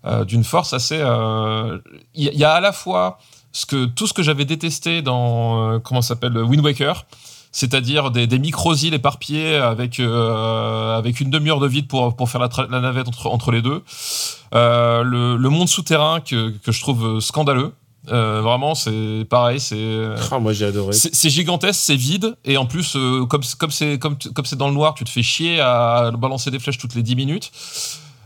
euh, 0.06 0.24
d'une 0.24 0.44
force 0.44 0.72
assez. 0.72 0.98
euh, 1.00 1.78
Il 2.14 2.24
y, 2.24 2.26
il 2.28 2.38
y 2.38 2.44
a 2.44 2.52
à 2.52 2.60
la 2.60 2.72
fois 2.72 3.18
ce 3.54 3.64
que 3.64 3.86
tout 3.86 4.06
ce 4.06 4.12
que 4.12 4.22
j'avais 4.22 4.44
détesté 4.44 5.00
dans 5.00 5.74
euh, 5.74 5.78
comment 5.78 6.02
s'appelle 6.02 6.36
Wind 6.36 6.62
Waker. 6.62 7.06
C'est-à-dire 7.52 8.10
des, 8.10 8.26
des 8.26 8.40
micro-îles 8.40 8.94
éparpillées 8.94 9.54
avec, 9.54 10.00
euh, 10.00 10.98
avec 10.98 11.20
une 11.20 11.30
demi-heure 11.30 11.60
de 11.60 11.68
vide 11.68 11.86
pour, 11.86 12.16
pour 12.16 12.28
faire 12.28 12.40
la, 12.40 12.80
navette 12.80 13.06
entre, 13.06 13.28
entre 13.28 13.52
les 13.52 13.62
deux. 13.62 13.84
Euh, 14.56 15.04
le, 15.04 15.36
le 15.36 15.48
monde 15.50 15.68
souterrain 15.68 16.18
que, 16.18 16.50
que 16.50 16.72
je 16.72 16.80
trouve 16.80 17.20
scandaleux. 17.20 17.72
Euh, 18.10 18.40
vraiment, 18.42 18.74
c'est 18.74 19.24
pareil, 19.30 19.60
c'est. 19.60 20.02
Ah, 20.32 20.40
moi, 20.40 20.52
j'ai 20.52 20.66
adoré. 20.66 20.92
C'est 20.92 21.30
gigantesque, 21.30 21.80
c'est 21.80 21.94
vide, 21.94 22.36
et 22.44 22.56
en 22.56 22.66
plus, 22.66 22.98
comme 23.30 23.42
comme 23.56 23.70
c'est 23.70 23.98
comme, 24.00 24.18
comme 24.34 24.44
c'est 24.44 24.56
dans 24.56 24.68
le 24.68 24.74
noir, 24.74 24.94
tu 24.94 25.04
te 25.04 25.10
fais 25.10 25.22
chier 25.22 25.60
à 25.60 26.10
balancer 26.18 26.50
des 26.50 26.58
flèches 26.58 26.76
toutes 26.76 26.96
les 26.96 27.04
10 27.04 27.14
minutes. 27.16 27.52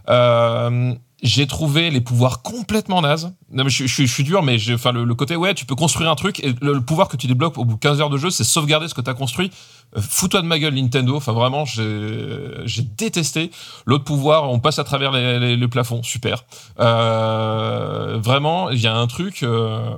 Euh, 0.09 0.95
j'ai 1.23 1.47
trouvé 1.47 1.90
les 1.90 2.01
pouvoirs 2.01 2.43
complètement 2.43 3.03
nazes. 3.03 3.35
Non, 3.51 3.65
mais 3.65 3.70
je, 3.70 3.86
je, 3.86 4.03
je 4.05 4.12
suis 4.12 4.24
dur, 4.24 4.43
mais 4.43 4.57
enfin, 4.73 4.93
le, 4.93 5.15
côté, 5.15 5.35
ouais, 5.36 5.55
tu 5.55 5.65
peux 5.66 5.74
construire 5.74 6.11
un 6.11 6.15
truc, 6.15 6.43
et 6.45 6.55
le, 6.61 6.81
pouvoir 6.81 7.09
que 7.09 7.16
tu 7.16 7.27
débloques 7.27 7.59
au 7.59 7.65
bout 7.65 7.74
de 7.74 7.81
15 7.81 8.01
heures 8.01 8.11
de 8.11 8.19
jeu, 8.19 8.31
c'est 8.31 8.45
sauvegarder 8.45 8.89
ce 8.89 8.95
que 8.95 9.01
tu 9.01 9.11
as 9.11 9.15
construit. 9.15 9.51
Euh, 9.97 10.01
Fous-toi 10.01 10.43
de 10.43 10.47
ma 10.47 10.59
gueule, 10.59 10.74
Nintendo. 10.74 11.16
Enfin, 11.16 11.32
vraiment, 11.32 11.65
j'ai, 11.65 12.51
j'ai 12.65 12.82
détesté. 12.82 13.51
L'autre 13.86 14.05
pouvoir, 14.05 14.51
on 14.51 14.61
passe 14.61 14.78
à 14.78 14.85
travers 14.85 15.11
les, 15.11 15.39
les, 15.40 15.57
les 15.57 15.69
plafonds. 15.69 16.03
Super. 16.03 16.45
Euh, 16.78 18.19
vraiment, 18.20 18.70
il 18.70 18.81
y 18.81 18.86
a 18.86 18.95
un 18.95 19.07
truc. 19.07 19.43
euh, 19.43 19.90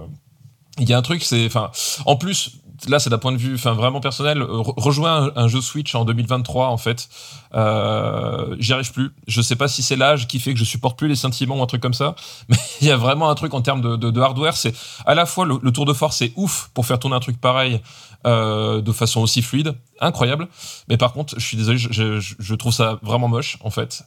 il 0.78 0.88
y 0.88 0.94
a 0.94 0.98
un 0.98 1.02
truc, 1.02 1.22
c'est, 1.22 1.44
enfin, 1.44 1.70
en 2.06 2.16
plus, 2.16 2.52
là, 2.88 2.98
c'est 2.98 3.10
d'un 3.10 3.18
point 3.18 3.32
de 3.32 3.36
vue, 3.36 3.54
enfin, 3.54 3.72
vraiment 3.72 4.00
personnel. 4.00 4.40
re- 4.40 4.74
Rejouer 4.76 5.30
un, 5.34 5.48
jeu 5.48 5.60
Switch 5.60 5.94
en 5.94 6.04
2023, 6.04 6.68
en 6.68 6.76
fait, 6.76 7.08
euh, 7.54 8.56
j'y 8.58 8.72
arrive 8.72 8.92
plus. 8.92 9.10
Je 9.26 9.42
sais 9.42 9.56
pas 9.56 9.68
si 9.68 9.82
c'est 9.82 9.96
l'âge 9.96 10.26
qui 10.28 10.40
fait 10.40 10.52
que 10.52 10.58
je 10.58 10.64
supporte 10.64 10.98
plus 10.98 11.08
les 11.08 11.16
sentiments 11.16 11.58
ou 11.58 11.62
un 11.62 11.66
truc 11.66 11.82
comme 11.82 11.94
ça, 11.94 12.14
mais 12.48 12.56
il 12.80 12.88
y 12.88 12.90
a 12.90 12.96
vraiment 12.96 13.30
un 13.30 13.34
truc 13.34 13.54
en 13.54 13.62
termes 13.62 13.98
de, 13.98 14.20
hardware. 14.20 14.56
C'est 14.56 14.74
à 15.06 15.14
la 15.14 15.26
fois 15.26 15.46
le, 15.46 15.58
le 15.62 15.72
tour 15.72 15.84
de 15.84 15.92
force, 15.92 16.16
c'est 16.16 16.32
ouf 16.36 16.70
pour 16.74 16.86
faire 16.86 16.98
tourner 16.98 17.16
un 17.16 17.20
truc 17.20 17.40
pareil 17.40 17.80
euh, 18.26 18.82
de 18.82 18.92
façon 18.92 19.22
aussi 19.22 19.40
fluide, 19.40 19.74
incroyable. 20.00 20.48
Mais 20.88 20.96
par 20.96 21.12
contre, 21.12 21.34
je 21.38 21.44
suis 21.44 21.56
désolé, 21.56 21.78
je, 21.78 21.88
je- 22.20 22.34
je 22.38 22.54
trouve 22.54 22.72
ça 22.72 22.98
vraiment 23.02 23.28
moche, 23.28 23.58
en 23.62 23.70
fait. 23.70 24.02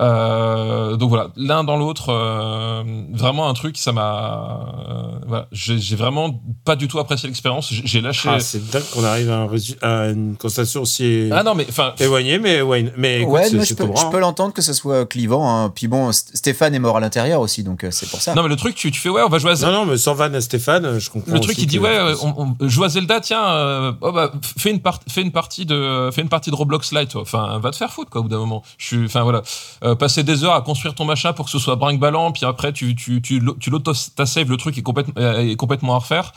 Euh, 0.00 0.96
donc 0.96 1.08
voilà, 1.10 1.28
l'un 1.36 1.64
dans 1.64 1.76
l'autre, 1.76 2.10
euh, 2.10 2.82
vraiment 3.12 3.48
un 3.48 3.54
truc, 3.54 3.76
ça 3.76 3.92
m'a, 3.92 4.60
euh, 4.88 5.18
voilà, 5.26 5.46
j'ai 5.52 5.96
vraiment 5.96 6.40
pas 6.64 6.76
du 6.76 6.88
tout 6.88 6.98
apprécié 6.98 7.28
l'expérience. 7.28 7.68
J'ai 7.70 8.00
lâché. 8.00 8.28
Ah, 8.30 8.40
c'est 8.40 8.70
dingue 8.70 8.82
qu'on 8.92 9.04
arrive 9.04 9.30
à, 9.30 9.36
un 9.38 9.46
résu- 9.46 9.76
à 9.82 10.08
une 10.10 10.36
constatation 10.36 10.82
aussi 10.82 11.28
Ah 11.32 11.42
non, 11.42 11.54
mais 11.54 11.66
enfin, 11.68 11.92
éloignée, 11.98 12.38
mais, 12.38 12.62
ouais, 12.62 12.92
mais 12.96 13.20
écoute, 13.20 13.32
Ouais, 13.34 13.44
c'est 13.48 13.64
je 13.64 13.74
peux, 13.74 13.86
je 13.96 14.06
peux 14.10 14.18
l'entendre 14.18 14.52
que 14.52 14.62
ce 14.62 14.72
soit 14.72 15.06
clivant. 15.06 15.48
hein. 15.64 15.70
Puis 15.74 15.86
bon, 15.88 16.10
St- 16.10 16.34
Stéphane 16.36 16.74
est 16.74 16.78
mort 16.78 16.96
à 16.96 17.00
l'intérieur 17.00 17.40
aussi, 17.40 17.62
donc 17.62 17.84
euh, 17.84 17.90
c'est 17.90 18.08
pour 18.08 18.20
ça. 18.20 18.34
non 18.34 18.42
mais 18.42 18.48
le 18.48 18.56
truc, 18.56 18.74
tu, 18.74 18.90
tu 18.90 19.00
fais 19.00 19.08
ouais, 19.08 19.22
on 19.22 19.28
va 19.28 19.38
jouer 19.38 19.52
à 19.52 19.66
Non, 19.66 19.72
non, 19.72 19.86
mais 19.86 19.96
sans 19.98 20.14
vanne 20.14 20.34
à 20.34 20.40
Stéphane, 20.40 20.98
je 20.98 21.10
comprends. 21.10 21.32
Le 21.32 21.40
truc, 21.40 21.56
il 21.58 21.66
dit 21.66 21.78
ouais, 21.78 21.98
on, 22.22 22.56
on 22.60 22.68
joue 22.68 22.84
à 22.84 22.88
Zelda, 22.88 23.20
tiens, 23.20 23.44
euh, 23.46 23.92
oh 24.00 24.12
bah, 24.12 24.32
fais 24.58 24.70
une 24.70 24.80
part- 24.80 25.00
fais 25.08 25.22
une 25.22 25.29
partie 25.32 25.66
de, 25.66 26.10
fais 26.12 26.22
une 26.22 26.28
partie 26.28 26.50
de 26.50 26.56
Roblox 26.56 26.92
Lite. 26.92 27.16
Enfin, 27.16 27.58
va 27.58 27.70
te 27.70 27.76
faire 27.76 27.92
foutre 27.92 28.10
quoi. 28.10 28.20
Au 28.20 28.24
bout 28.24 28.30
d'un 28.30 28.38
moment, 28.38 28.62
je 28.78 28.86
suis, 28.86 29.04
enfin 29.04 29.22
voilà, 29.22 29.42
Euh, 29.84 29.94
passer 29.94 30.22
des 30.22 30.44
heures 30.44 30.54
à 30.54 30.62
construire 30.62 30.94
ton 30.94 31.04
machin 31.04 31.32
pour 31.32 31.44
que 31.46 31.50
ce 31.50 31.58
soit 31.58 31.76
brinque 31.76 32.00
ballant, 32.00 32.32
puis 32.32 32.44
après 32.44 32.72
tu 32.72 32.94
tu 32.94 33.20
tu, 33.22 33.42
tu 33.60 33.70
l'auto 33.70 33.92
ta 34.16 34.26
save, 34.26 34.48
le 34.50 34.56
truc 34.56 34.76
est 34.78 34.82
complètement 34.82 35.14
est 35.20 35.56
complètement 35.56 35.94
à 35.94 35.98
refaire. 35.98 36.32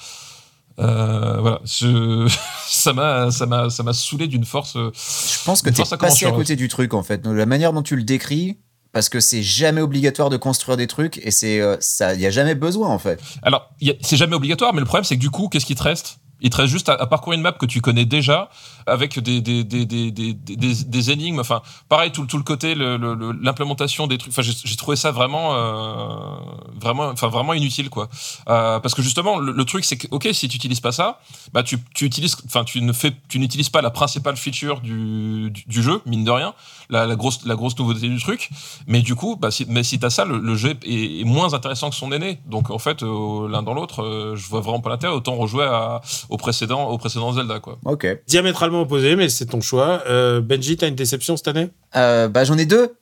Euh, 0.79 1.37
voilà, 1.39 1.59
je... 1.65 2.27
ça 2.67 2.93
m'a, 2.93 3.29
ça 3.29 3.45
m'a, 3.45 3.69
ça 3.69 3.83
m'a 3.83 3.93
saoulé 3.93 4.27
d'une 4.27 4.45
force. 4.45 4.75
euh, 4.75 4.91
Je 4.95 5.43
pense 5.45 5.61
que 5.61 5.69
Une 5.69 5.75
t'es 5.75 5.83
passé 5.83 5.93
à 5.93 5.97
convention, 5.97 6.31
côté 6.33 6.55
du 6.55 6.67
truc 6.67 6.93
en 6.93 7.03
fait. 7.03 7.19
Donc, 7.19 7.35
La 7.37 7.45
manière 7.45 7.73
dont 7.73 7.83
tu 7.83 7.95
le 7.95 8.03
décris, 8.03 8.57
parce 8.91 9.09
que 9.09 9.19
c'est 9.19 9.43
jamais 9.43 9.81
obligatoire 9.81 10.29
de 10.29 10.37
construire 10.37 10.77
des 10.77 10.87
trucs 10.87 11.19
et 11.23 11.31
c'est 11.31 11.59
euh, 11.61 11.77
ça, 11.79 12.15
y 12.15 12.25
a 12.25 12.31
jamais 12.31 12.55
besoin 12.55 12.89
en 12.89 12.99
fait. 12.99 13.21
Alors, 13.43 13.69
il 13.81 13.95
c'est 14.01 14.17
jamais 14.17 14.35
obligatoire, 14.35 14.73
mais 14.73 14.79
le 14.79 14.85
problème, 14.85 15.03
c'est 15.03 15.15
que 15.15 15.21
du 15.21 15.29
coup, 15.29 15.47
qu'est-ce 15.47 15.65
qui 15.65 15.75
te 15.75 15.83
reste? 15.83 16.17
Il 16.41 16.49
te 16.49 16.57
reste 16.57 16.71
juste 16.71 16.89
à, 16.89 16.93
à 16.93 17.05
parcourir 17.07 17.37
une 17.37 17.43
map 17.43 17.53
que 17.53 17.65
tu 17.67 17.79
connais 17.79 18.05
déjà, 18.05 18.49
avec 18.85 19.19
des, 19.19 19.41
des, 19.41 19.63
des, 19.63 19.85
des, 19.85 20.11
des, 20.11 20.33
des, 20.33 20.55
des- 20.55 20.83
des 20.83 21.11
énigmes. 21.11 21.39
Enfin, 21.39 21.61
pareil, 21.89 22.11
tout, 22.11 22.21
le- 22.21 22.27
tout 22.27 22.37
le 22.37 22.43
côté, 22.43 22.75
l'implémentation 22.75 24.07
des 24.07 24.17
trucs. 24.17 24.31
Enfin, 24.31 24.41
j'ai 24.41 24.75
trouvé 24.75 24.95
ça 24.97 25.11
vraiment, 25.11 25.53
euh, 25.55 26.35
vraiment, 26.79 27.07
enfin, 27.07 27.27
vraiment 27.27 27.53
inutile, 27.53 27.89
quoi. 27.89 28.09
Euh, 28.49 28.79
parce 28.79 28.93
que 28.93 29.01
justement, 29.01 29.39
le, 29.39 29.51
le 29.51 29.65
truc, 29.65 29.85
c'est 29.85 29.97
que, 29.97 30.07
ok, 30.11 30.27
si 30.33 30.47
tu 30.47 30.55
utilises 30.57 30.79
pas 30.79 30.91
ça, 30.91 31.19
bah, 31.53 31.63
tu, 31.63 31.77
tu 31.93 32.05
utilises, 32.05 32.35
enfin, 32.45 32.63
tu 32.63 32.81
ne 32.81 32.93
fais, 32.93 33.13
tu 33.29 33.39
n'utilises 33.39 33.69
pas 33.69 33.81
la 33.81 33.91
principale 33.91 34.35
feature 34.37 34.81
du, 34.81 35.49
du, 35.51 35.63
du 35.67 35.83
jeu, 35.83 36.01
mine 36.05 36.23
de 36.23 36.31
rien, 36.31 36.53
la, 36.89 37.05
la 37.05 37.15
grosse, 37.15 37.45
la 37.45 37.55
grosse 37.55 37.77
nouveauté 37.77 38.07
du 38.09 38.19
truc. 38.19 38.49
Mais 38.87 39.01
du 39.01 39.15
coup, 39.15 39.35
bah, 39.35 39.51
si, 39.51 39.65
mais 39.69 39.83
si 39.83 39.99
t'as 39.99 40.09
ça, 40.09 40.25
le, 40.25 40.37
le 40.39 40.55
jeu 40.55 40.71
est, 40.85 41.21
est 41.21 41.23
moins 41.23 41.53
intéressant 41.53 41.89
que 41.89 41.95
son 41.95 42.11
aîné. 42.11 42.39
Donc, 42.47 42.69
en 42.69 42.79
fait, 42.79 43.03
euh, 43.03 43.47
l'un 43.49 43.63
dans 43.63 43.73
l'autre, 43.73 44.03
euh, 44.03 44.35
je 44.35 44.47
vois 44.49 44.61
vraiment 44.61 44.79
pas 44.81 44.89
l'intérêt. 44.89 45.13
Autant 45.13 45.35
rejouer 45.35 45.65
à, 45.65 46.01
au 46.29 46.37
précédent, 46.37 46.87
au 46.89 46.97
précédent 46.97 47.31
Zelda, 47.33 47.59
quoi. 47.59 47.77
Ok. 47.85 48.07
Diamétralement 48.27 48.72
opposé, 48.81 49.15
mais 49.15 49.29
c'est 49.29 49.45
ton 49.47 49.61
choix. 49.61 50.03
Euh, 50.07 50.41
Benji, 50.41 50.77
t'as 50.77 50.87
une 50.87 50.95
déception 50.95 51.37
cette 51.37 51.47
année? 51.47 51.69
Euh, 51.95 52.27
bah 52.27 52.43
j'en 52.43 52.57
ai 52.57 52.65
deux. 52.65 52.93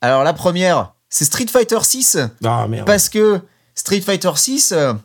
Alors 0.00 0.24
la 0.24 0.32
première, 0.32 0.92
c'est 1.10 1.24
Street 1.24 1.46
Fighter 1.50 1.78
6 1.82 2.18
Ah 2.44 2.66
merde. 2.68 2.86
parce 2.86 3.08
que 3.08 3.40
Street 3.74 4.00
Fighter 4.00 4.30
6 4.34 4.72
a 4.72 4.96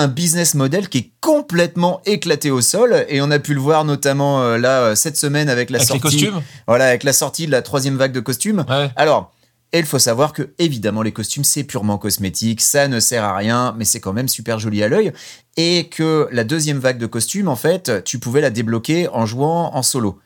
un 0.00 0.06
business 0.08 0.54
model 0.54 0.88
qui 0.88 0.98
est 0.98 1.10
complètement 1.20 2.00
éclaté 2.06 2.50
au 2.52 2.60
sol 2.60 3.04
et 3.08 3.20
on 3.20 3.30
a 3.32 3.38
pu 3.40 3.52
le 3.54 3.60
voir 3.60 3.84
notamment 3.84 4.40
euh, 4.42 4.56
là 4.58 4.80
euh, 4.82 4.94
cette 4.94 5.16
semaine 5.16 5.48
avec 5.48 5.70
la 5.70 5.78
Avec 5.78 5.88
les 5.94 5.98
sortie 6.00 6.16
costumes? 6.26 6.42
voilà 6.68 6.86
avec 6.86 7.02
la 7.02 7.12
sortie 7.12 7.46
de 7.46 7.50
la 7.50 7.62
troisième 7.62 7.96
vague 7.96 8.12
de 8.12 8.20
costumes 8.20 8.64
Ouais. 8.68 8.90
Alors, 8.94 9.32
et 9.72 9.78
il 9.78 9.86
faut 9.86 9.98
savoir 9.98 10.34
que, 10.34 10.50
évidemment, 10.58 11.00
les 11.00 11.12
costumes, 11.12 11.44
c'est 11.44 11.64
purement 11.64 11.96
cosmétique, 11.96 12.60
ça 12.60 12.88
ne 12.88 13.00
sert 13.00 13.24
à 13.24 13.34
rien, 13.34 13.74
mais 13.78 13.86
c'est 13.86 14.00
quand 14.00 14.12
même 14.12 14.28
super 14.28 14.58
joli 14.58 14.82
à 14.82 14.88
l'œil. 14.88 15.12
Et 15.56 15.88
que 15.88 16.28
la 16.30 16.44
deuxième 16.44 16.78
vague 16.78 16.98
de 16.98 17.06
costumes, 17.06 17.48
en 17.48 17.56
fait, 17.56 18.04
tu 18.04 18.18
pouvais 18.18 18.42
la 18.42 18.50
débloquer 18.50 19.08
en 19.08 19.24
jouant 19.24 19.74
en 19.74 19.82
solo. 19.82 20.18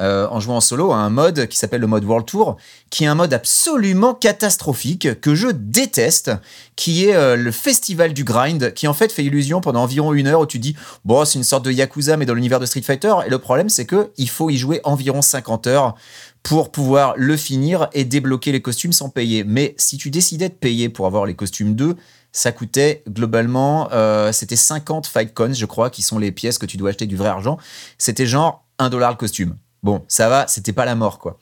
Euh, 0.00 0.28
en 0.30 0.38
jouant 0.38 0.56
en 0.56 0.60
solo 0.60 0.92
à 0.92 0.96
un 0.96 1.10
mode 1.10 1.46
qui 1.48 1.58
s'appelle 1.58 1.80
le 1.80 1.86
mode 1.86 2.04
World 2.04 2.24
Tour, 2.24 2.56
qui 2.90 3.04
est 3.04 3.06
un 3.08 3.16
mode 3.16 3.34
absolument 3.34 4.14
catastrophique, 4.14 5.20
que 5.20 5.34
je 5.34 5.48
déteste, 5.48 6.30
qui 6.76 7.06
est 7.06 7.14
euh, 7.16 7.36
le 7.36 7.50
festival 7.50 8.14
du 8.14 8.24
grind, 8.24 8.72
qui 8.72 8.86
en 8.86 8.94
fait 8.94 9.12
fait 9.12 9.24
illusion 9.24 9.60
pendant 9.60 9.82
environ 9.82 10.14
une 10.14 10.28
heure 10.28 10.40
où 10.40 10.46
tu 10.46 10.58
dis, 10.58 10.76
bon, 11.04 11.24
c'est 11.24 11.38
une 11.38 11.44
sorte 11.44 11.64
de 11.64 11.72
Yakuza, 11.72 12.16
mais 12.16 12.24
dans 12.24 12.34
l'univers 12.34 12.60
de 12.60 12.66
Street 12.66 12.82
Fighter. 12.82 13.12
Et 13.26 13.30
le 13.30 13.38
problème, 13.38 13.68
c'est 13.68 13.84
que 13.84 14.10
il 14.16 14.30
faut 14.30 14.48
y 14.48 14.56
jouer 14.56 14.80
environ 14.84 15.22
50 15.22 15.66
heures 15.66 15.96
pour 16.42 16.72
pouvoir 16.72 17.14
le 17.16 17.36
finir 17.36 17.88
et 17.92 18.04
débloquer 18.04 18.52
les 18.52 18.62
costumes 18.62 18.92
sans 18.92 19.08
payer. 19.08 19.44
Mais 19.44 19.74
si 19.78 19.98
tu 19.98 20.10
décidais 20.10 20.48
de 20.48 20.54
payer 20.54 20.88
pour 20.88 21.06
avoir 21.06 21.26
les 21.26 21.34
costumes 21.34 21.74
2, 21.74 21.96
ça 22.32 22.52
coûtait 22.52 23.02
globalement, 23.08 23.88
euh, 23.92 24.32
c'était 24.32 24.56
50 24.56 25.06
fight 25.06 25.34
coins, 25.34 25.52
je 25.52 25.66
crois, 25.66 25.90
qui 25.90 26.02
sont 26.02 26.18
les 26.18 26.32
pièces 26.32 26.58
que 26.58 26.66
tu 26.66 26.76
dois 26.76 26.90
acheter 26.90 27.06
du 27.06 27.16
vrai 27.16 27.28
argent. 27.28 27.58
C'était 27.98 28.26
genre 28.26 28.64
1 28.78 28.88
dollar 28.88 29.10
le 29.10 29.16
costume. 29.16 29.56
Bon, 29.82 30.04
ça 30.08 30.28
va, 30.28 30.46
c'était 30.46 30.72
pas 30.72 30.84
la 30.84 30.94
mort, 30.94 31.18
quoi. 31.18 31.38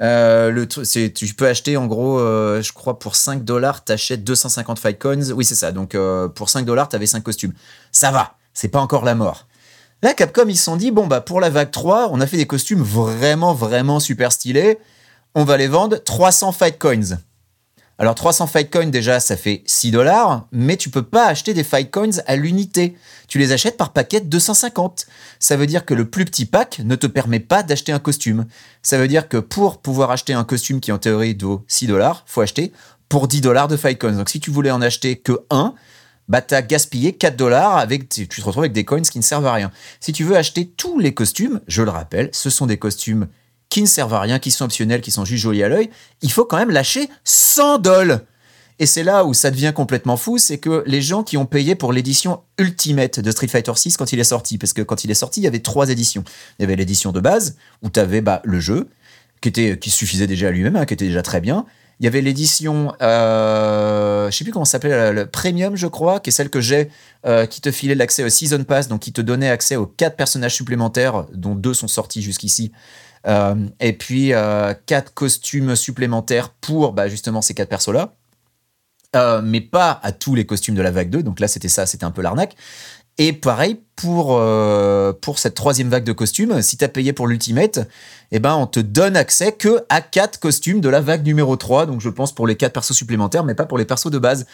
Euh, 0.00 0.50
le 0.50 0.66
tu 0.66 1.34
peux 1.34 1.46
acheter 1.46 1.76
en 1.76 1.86
gros, 1.86 2.18
euh, 2.18 2.62
je 2.62 2.72
crois 2.72 2.98
pour 2.98 3.14
5 3.14 3.44
dollars, 3.44 3.84
t'achètes 3.84 4.24
250 4.24 4.78
fight 4.78 4.98
coins. 4.98 5.30
Oui, 5.32 5.44
c'est 5.44 5.54
ça. 5.54 5.70
Donc 5.70 5.94
euh, 5.94 6.28
pour 6.28 6.48
5 6.48 6.64
dollars, 6.64 6.88
t'avais 6.88 7.06
5 7.06 7.22
costumes. 7.22 7.52
Ça 7.92 8.10
va, 8.10 8.36
c'est 8.54 8.68
pas 8.68 8.80
encore 8.80 9.04
la 9.04 9.14
mort. 9.14 9.46
Là, 10.02 10.14
Capcom, 10.14 10.48
ils 10.48 10.56
se 10.56 10.64
sont 10.64 10.76
dit, 10.76 10.90
bon, 10.90 11.06
bah, 11.06 11.20
pour 11.20 11.40
la 11.40 11.48
vague 11.48 11.70
3, 11.70 12.08
on 12.10 12.20
a 12.20 12.26
fait 12.26 12.36
des 12.36 12.46
costumes 12.46 12.82
vraiment, 12.82 13.54
vraiment 13.54 14.00
super 14.00 14.32
stylés. 14.32 14.78
On 15.36 15.44
va 15.44 15.56
les 15.56 15.68
vendre 15.68 15.96
300 15.96 16.50
fight 16.50 16.76
coins. 16.76 17.18
Alors, 17.98 18.16
300 18.16 18.48
fight 18.48 18.68
coins, 18.68 18.88
déjà, 18.88 19.20
ça 19.20 19.36
fait 19.36 19.62
6 19.64 19.92
dollars, 19.92 20.48
mais 20.50 20.76
tu 20.76 20.90
peux 20.90 21.04
pas 21.04 21.26
acheter 21.26 21.54
des 21.54 21.62
fight 21.62 21.88
coins 21.88 22.18
à 22.26 22.34
l'unité. 22.34 22.96
Tu 23.28 23.38
les 23.38 23.52
achètes 23.52 23.76
par 23.76 23.92
paquet 23.92 24.18
de 24.18 24.26
250. 24.26 25.06
Ça 25.38 25.56
veut 25.56 25.68
dire 25.68 25.86
que 25.86 25.94
le 25.94 26.10
plus 26.10 26.24
petit 26.24 26.46
pack 26.46 26.80
ne 26.80 26.96
te 26.96 27.06
permet 27.06 27.38
pas 27.38 27.62
d'acheter 27.62 27.92
un 27.92 28.00
costume. 28.00 28.46
Ça 28.82 28.98
veut 28.98 29.06
dire 29.06 29.28
que 29.28 29.36
pour 29.36 29.78
pouvoir 29.78 30.10
acheter 30.10 30.32
un 30.32 30.42
costume 30.42 30.80
qui, 30.80 30.90
en 30.90 30.98
théorie, 30.98 31.38
vaut 31.40 31.64
6 31.68 31.86
dollars, 31.86 32.24
faut 32.26 32.40
acheter 32.40 32.72
pour 33.08 33.28
10 33.28 33.40
dollars 33.40 33.68
de 33.68 33.76
fight 33.76 34.00
coins. 34.00 34.16
Donc, 34.16 34.30
si 34.30 34.40
tu 34.40 34.50
voulais 34.50 34.72
en 34.72 34.82
acheter 34.82 35.14
que 35.14 35.44
un, 35.50 35.74
bah 36.28 36.40
t'as 36.40 36.62
gaspillé 36.62 37.12
4 37.12 37.36
dollars 37.36 37.76
avec, 37.76 38.08
tu 38.08 38.28
te 38.28 38.40
retrouves 38.42 38.64
avec 38.64 38.72
des 38.72 38.84
coins 38.84 39.02
qui 39.02 39.18
ne 39.18 39.24
servent 39.24 39.46
à 39.46 39.52
rien. 39.52 39.70
Si 40.00 40.12
tu 40.12 40.24
veux 40.24 40.36
acheter 40.36 40.66
tous 40.66 40.98
les 40.98 41.14
costumes, 41.14 41.60
je 41.66 41.82
le 41.82 41.90
rappelle, 41.90 42.30
ce 42.32 42.50
sont 42.50 42.66
des 42.66 42.78
costumes 42.78 43.28
qui 43.68 43.82
ne 43.82 43.86
servent 43.86 44.14
à 44.14 44.20
rien, 44.20 44.38
qui 44.38 44.50
sont 44.50 44.64
optionnels, 44.64 45.00
qui 45.00 45.10
sont 45.10 45.24
juste 45.24 45.42
jolis 45.42 45.62
à 45.62 45.68
l'œil, 45.68 45.90
il 46.20 46.30
faut 46.30 46.44
quand 46.44 46.58
même 46.58 46.70
lâcher 46.70 47.08
100 47.24 47.78
dollars. 47.78 48.20
Et 48.78 48.86
c'est 48.86 49.04
là 49.04 49.24
où 49.24 49.32
ça 49.32 49.50
devient 49.50 49.72
complètement 49.74 50.16
fou, 50.16 50.38
c'est 50.38 50.58
que 50.58 50.82
les 50.86 51.00
gens 51.02 51.22
qui 51.22 51.36
ont 51.36 51.46
payé 51.46 51.74
pour 51.74 51.92
l'édition 51.92 52.40
Ultimate 52.58 53.20
de 53.20 53.30
Street 53.30 53.48
Fighter 53.48 53.72
6 53.74 53.96
quand 53.96 54.12
il 54.12 54.18
est 54.18 54.24
sorti, 54.24 54.58
parce 54.58 54.72
que 54.72 54.82
quand 54.82 55.04
il 55.04 55.10
est 55.10 55.14
sorti, 55.14 55.40
il 55.40 55.44
y 55.44 55.46
avait 55.46 55.60
trois 55.60 55.88
éditions. 55.90 56.24
Il 56.58 56.62
y 56.62 56.64
avait 56.64 56.76
l'édition 56.76 57.12
de 57.12 57.20
base, 57.20 57.56
où 57.82 57.90
tu 57.90 58.00
avais 58.00 58.20
bah, 58.20 58.40
le 58.44 58.60
jeu, 58.60 58.88
qui, 59.40 59.48
était, 59.48 59.78
qui 59.78 59.90
suffisait 59.90 60.26
déjà 60.26 60.48
à 60.48 60.50
lui-même, 60.50 60.76
hein, 60.76 60.84
qui 60.84 60.94
était 60.94 61.06
déjà 61.06 61.22
très 61.22 61.40
bien. 61.40 61.64
Il 62.02 62.04
y 62.04 62.08
avait 62.08 62.20
l'édition, 62.20 62.92
euh, 63.00 64.28
je 64.28 64.36
sais 64.36 64.42
plus 64.42 64.52
comment 64.52 64.64
ça 64.64 64.72
s'appelait, 64.72 65.12
le, 65.12 65.24
Premium, 65.26 65.76
je 65.76 65.86
crois, 65.86 66.18
qui 66.18 66.30
est 66.30 66.32
celle 66.32 66.50
que 66.50 66.60
j'ai, 66.60 66.90
euh, 67.26 67.46
qui 67.46 67.60
te 67.60 67.70
filait 67.70 67.94
l'accès 67.94 68.24
au 68.24 68.28
Season 68.28 68.64
Pass, 68.64 68.88
donc 68.88 69.02
qui 69.02 69.12
te 69.12 69.20
donnait 69.20 69.48
accès 69.48 69.76
aux 69.76 69.86
quatre 69.86 70.16
personnages 70.16 70.56
supplémentaires, 70.56 71.26
dont 71.32 71.54
deux 71.54 71.74
sont 71.74 71.86
sortis 71.86 72.20
jusqu'ici. 72.20 72.72
Euh, 73.28 73.54
et 73.78 73.92
puis 73.92 74.32
euh, 74.32 74.74
quatre 74.84 75.14
costumes 75.14 75.76
supplémentaires 75.76 76.48
pour 76.48 76.92
bah, 76.92 77.06
justement 77.06 77.40
ces 77.40 77.54
quatre 77.54 77.68
persos-là. 77.68 78.16
Mais 79.44 79.60
pas 79.60 80.00
à 80.02 80.10
tous 80.10 80.34
les 80.34 80.44
costumes 80.44 80.74
de 80.74 80.82
la 80.82 80.90
vague 80.90 81.10
2. 81.10 81.22
Donc 81.22 81.38
là, 81.38 81.46
c'était 81.46 81.68
ça, 81.68 81.86
c'était 81.86 82.04
un 82.04 82.10
peu 82.10 82.22
l'arnaque. 82.22 82.56
Et 83.24 83.32
pareil 83.32 83.78
pour, 83.94 84.36
euh, 84.36 85.12
pour 85.12 85.38
cette 85.38 85.54
troisième 85.54 85.88
vague 85.88 86.02
de 86.02 86.10
costumes, 86.10 86.60
si 86.60 86.76
tu 86.76 86.84
as 86.84 86.88
payé 86.88 87.12
pour 87.12 87.28
l'Ultimate, 87.28 87.88
eh 88.32 88.40
ben, 88.40 88.56
on 88.56 88.66
te 88.66 88.80
donne 88.80 89.16
accès 89.16 89.52
que 89.52 89.84
à 89.90 90.00
quatre 90.00 90.40
costumes 90.40 90.80
de 90.80 90.88
la 90.88 91.00
vague 91.00 91.24
numéro 91.24 91.54
3. 91.54 91.86
Donc 91.86 92.00
je 92.00 92.08
pense 92.08 92.34
pour 92.34 92.48
les 92.48 92.56
quatre 92.56 92.72
persos 92.72 92.96
supplémentaires, 92.96 93.44
mais 93.44 93.54
pas 93.54 93.64
pour 93.64 93.78
les 93.78 93.84
persos 93.84 94.10
de 94.10 94.18
base. 94.18 94.44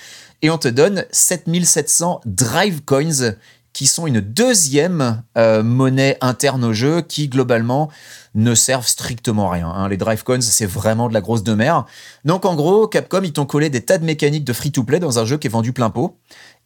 Et 0.43 0.51
on 0.51 0.59
te 0.59 0.69
donne 0.69 1.07
7700 1.13 2.21
Drive 2.27 2.83
Coins 2.85 3.37
qui 3.73 3.87
sont 3.87 4.07
une 4.07 4.21
deuxième 4.21 5.23
euh, 5.39 5.63
monnaie 5.63 6.19
interne 6.21 6.65
au 6.65 6.73
jeu 6.73 7.01
qui 7.01 7.29
globalement 7.29 7.91
ne 8.35 8.55
servent 8.55 8.87
strictement 8.87 9.51
à 9.51 9.55
rien. 9.55 9.69
hein. 9.69 9.89
Les 9.89 9.97
Drive 9.97 10.25
Coins, 10.25 10.41
c'est 10.41 10.67
vraiment 10.67 11.09
de 11.09 11.15
la 11.15 11.21
grosse 11.21 11.43
de 11.43 11.55
mer. 11.55 11.87
Donc 12.25 12.45
en 12.45 12.55
gros, 12.55 12.87
Capcom, 12.89 13.23
ils 13.23 13.33
t'ont 13.33 13.47
collé 13.47 13.71
des 13.71 13.85
tas 13.85 13.99
de 13.99 14.05
mécaniques 14.05 14.45
de 14.45 14.53
free-to-play 14.53 14.99
dans 14.99 15.19
un 15.19 15.25
jeu 15.25 15.39
qui 15.39 15.47
est 15.47 15.51
vendu 15.51 15.73
plein 15.73 15.91
pot. 15.91 16.19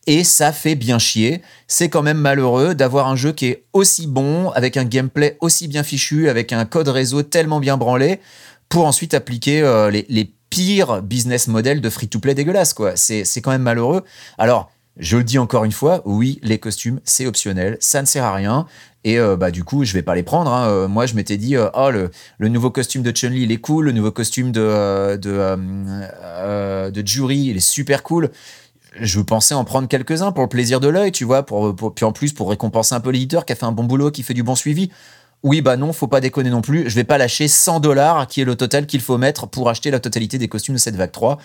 Et 0.06 0.24
ça 0.24 0.52
fait 0.52 0.74
bien 0.74 0.98
chier. 0.98 1.42
C'est 1.68 1.88
quand 1.88 2.02
même 2.02 2.18
malheureux 2.18 2.74
d'avoir 2.74 3.08
un 3.08 3.16
jeu 3.16 3.32
qui 3.32 3.46
est 3.46 3.64
aussi 3.72 4.06
bon, 4.06 4.50
avec 4.50 4.76
un 4.76 4.84
gameplay 4.84 5.36
aussi 5.40 5.68
bien 5.68 5.82
fichu, 5.82 6.28
avec 6.28 6.52
un 6.52 6.64
code 6.64 6.88
réseau 6.88 7.22
tellement 7.22 7.60
bien 7.60 7.76
branlé, 7.76 8.20
pour 8.68 8.86
ensuite 8.86 9.14
appliquer 9.14 9.62
euh, 9.62 9.90
les, 9.90 10.32
pires 10.50 11.00
business 11.00 11.48
models 11.48 11.80
de 11.80 11.88
free-to-play 11.88 12.34
dégueulasses. 12.34 12.74
quoi. 12.74 12.92
C'est 12.94 13.24
quand 13.40 13.52
même 13.52 13.62
malheureux. 13.62 14.04
Alors, 14.36 14.70
je 14.98 15.16
le 15.16 15.24
dis 15.24 15.38
encore 15.38 15.64
une 15.64 15.72
fois, 15.72 16.02
oui, 16.04 16.40
les 16.42 16.58
costumes, 16.58 17.00
c'est 17.04 17.24
optionnel, 17.24 17.78
ça 17.80 18.02
ne 18.02 18.06
sert 18.06 18.24
à 18.24 18.34
rien. 18.34 18.66
Et 19.02 19.18
euh, 19.18 19.38
bah 19.38 19.50
du 19.50 19.64
coup, 19.64 19.84
je 19.84 19.94
vais 19.94 20.02
pas 20.02 20.14
les 20.14 20.22
prendre. 20.22 20.52
hein. 20.52 20.68
Euh, 20.68 20.88
moi, 20.88 21.06
je 21.06 21.14
m'étais 21.14 21.38
dit, 21.38 21.56
oh 21.56 21.90
le, 21.90 22.10
nouveau 22.48 22.70
costume 22.70 23.02
de 23.02 23.12
Chun-Li, 23.12 23.44
il 23.44 23.50
est 23.50 23.56
cool. 23.62 23.86
Le 23.86 23.92
nouveau 23.92 24.10
costume 24.10 24.52
de 24.52 25.16
de 25.16 26.90
de 26.90 27.06
Jury, 27.06 27.46
il 27.46 27.56
est 27.56 27.60
super 27.60 28.02
cool. 28.02 28.30
Je 29.00 29.20
pensais 29.20 29.54
en 29.54 29.64
prendre 29.64 29.88
quelques-uns 29.88 30.32
pour 30.32 30.42
le 30.42 30.48
plaisir 30.48 30.80
de 30.80 30.88
l'œil, 30.88 31.12
tu 31.12 31.24
vois, 31.24 31.44
pour, 31.44 31.74
puis 31.94 32.04
en 32.04 32.12
plus 32.12 32.32
pour 32.32 32.50
récompenser 32.50 32.94
un 32.94 33.00
peu 33.00 33.10
l'éditeur 33.10 33.44
qui 33.44 33.52
a 33.52 33.56
fait 33.56 33.66
un 33.66 33.72
bon 33.72 33.84
boulot, 33.84 34.10
qui 34.10 34.22
fait 34.22 34.34
du 34.34 34.42
bon 34.42 34.54
suivi. 34.54 34.90
Oui, 35.42 35.60
bah 35.60 35.76
non, 35.76 35.92
faut 35.92 36.06
pas 36.06 36.20
déconner 36.20 36.50
non 36.50 36.60
plus. 36.60 36.88
Je 36.88 36.94
vais 36.94 37.04
pas 37.04 37.18
lâcher 37.18 37.48
100 37.48 37.80
dollars, 37.80 38.28
qui 38.28 38.40
est 38.40 38.44
le 38.44 38.54
total 38.54 38.86
qu'il 38.86 39.00
faut 39.00 39.18
mettre 39.18 39.46
pour 39.48 39.68
acheter 39.68 39.90
la 39.90 39.98
totalité 39.98 40.38
des 40.38 40.46
costumes 40.48 40.74
de 40.74 40.80
cette 40.80 40.94
vague 40.94 41.10
3. 41.10 41.38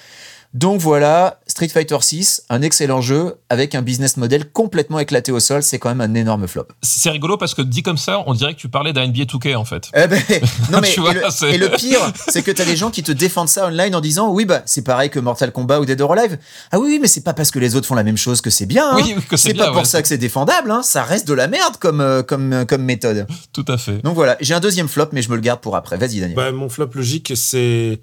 Donc 0.53 0.79
voilà, 0.79 1.39
Street 1.57 1.69
Fighter 1.69 1.97
6, 1.99 2.43
un 2.51 2.61
excellent 2.61 3.01
jeu 3.01 3.33
avec 3.49 3.73
un 3.73 3.81
business 3.81 4.17
model 4.17 4.47
complètement 4.51 4.99
éclaté 4.99 5.31
au 5.31 5.39
sol. 5.39 5.63
C'est 5.63 5.79
quand 5.79 5.89
même 5.89 6.01
un 6.01 6.13
énorme 6.13 6.45
flop. 6.47 6.67
C'est 6.83 7.09
rigolo 7.09 7.35
parce 7.35 7.55
que 7.55 7.63
dit 7.63 7.81
comme 7.81 7.97
ça, 7.97 8.23
on 8.27 8.35
dirait 8.35 8.53
que 8.53 8.59
tu 8.59 8.69
parlais 8.69 8.93
d'un 8.93 9.07
NBA 9.07 9.23
2K 9.23 9.55
en 9.55 9.65
fait. 9.65 9.85
Eh 9.95 10.05
ben, 10.05 10.21
non 10.71 10.81
mais 10.81 10.89
Tu 10.91 10.99
et, 11.01 11.13
le, 11.13 11.21
c'est- 11.31 11.55
et 11.55 11.57
le 11.57 11.69
pire, 11.69 11.99
c'est 12.27 12.43
que 12.43 12.51
t'as 12.51 12.63
des 12.63 12.75
gens 12.75 12.91
qui 12.91 13.01
te 13.01 13.11
défendent 13.11 13.49
ça 13.49 13.65
online 13.65 13.95
en 13.95 14.01
disant 14.01 14.29
oui 14.31 14.45
bah 14.45 14.61
c'est 14.67 14.83
pareil 14.83 15.09
que 15.09 15.17
Mortal 15.17 15.51
Kombat 15.51 15.79
ou 15.79 15.85
Dead 15.85 15.99
or 15.99 16.13
Alive. 16.13 16.37
Ah 16.71 16.77
oui 16.77 16.89
oui 16.89 16.99
mais 17.01 17.07
c'est 17.07 17.23
pas 17.23 17.33
parce 17.33 17.49
que 17.49 17.57
les 17.57 17.75
autres 17.75 17.87
font 17.87 17.95
la 17.95 18.03
même 18.03 18.17
chose 18.17 18.39
que 18.41 18.51
c'est 18.51 18.67
bien. 18.67 18.91
hein. 18.91 18.97
Oui, 18.97 19.15
que 19.27 19.35
c'est 19.35 19.47
c'est 19.47 19.53
bien, 19.53 19.65
pas 19.65 19.71
pour 19.71 19.87
ça 19.87 20.03
que 20.03 20.07
c'est 20.07 20.19
défendable. 20.19 20.69
Hein. 20.69 20.83
Ça 20.83 21.01
reste 21.01 21.27
de 21.27 21.33
la 21.33 21.47
merde 21.47 21.77
comme 21.79 22.01
euh, 22.01 22.21
comme 22.21 22.53
euh, 22.53 22.65
comme 22.65 22.83
méthode. 22.83 23.25
Tout 23.51 23.65
à 23.67 23.79
fait. 23.79 23.97
Donc 24.03 24.13
voilà, 24.13 24.37
j'ai 24.41 24.53
un 24.53 24.59
deuxième 24.59 24.87
flop 24.87 25.07
mais 25.11 25.23
je 25.23 25.29
me 25.31 25.35
le 25.35 25.41
garde 25.41 25.59
pour 25.61 25.75
après. 25.75 25.97
Vas-y 25.97 26.19
Daniel. 26.19 26.35
Bah, 26.35 26.51
mon 26.51 26.69
flop 26.69 26.89
logique, 26.93 27.33
c'est 27.35 27.99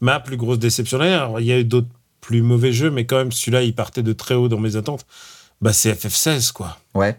ma 0.00 0.18
plus 0.18 0.36
grosse 0.36 0.58
déception. 0.58 0.98
Alors, 1.00 1.38
il 1.38 1.46
y 1.46 1.52
a 1.52 1.58
eu 1.60 1.64
d'autres 1.64 1.86
plus 2.26 2.42
mauvais 2.42 2.72
jeux, 2.72 2.90
mais 2.90 3.06
quand 3.06 3.18
même, 3.18 3.30
celui-là, 3.30 3.62
il 3.62 3.72
partait 3.72 4.02
de 4.02 4.12
très 4.12 4.34
haut 4.34 4.48
dans 4.48 4.58
mes 4.58 4.74
attentes. 4.74 5.06
Bah, 5.60 5.72
c'est 5.72 5.92
FF16, 5.92 6.50
quoi. 6.52 6.76
Ouais. 6.92 7.16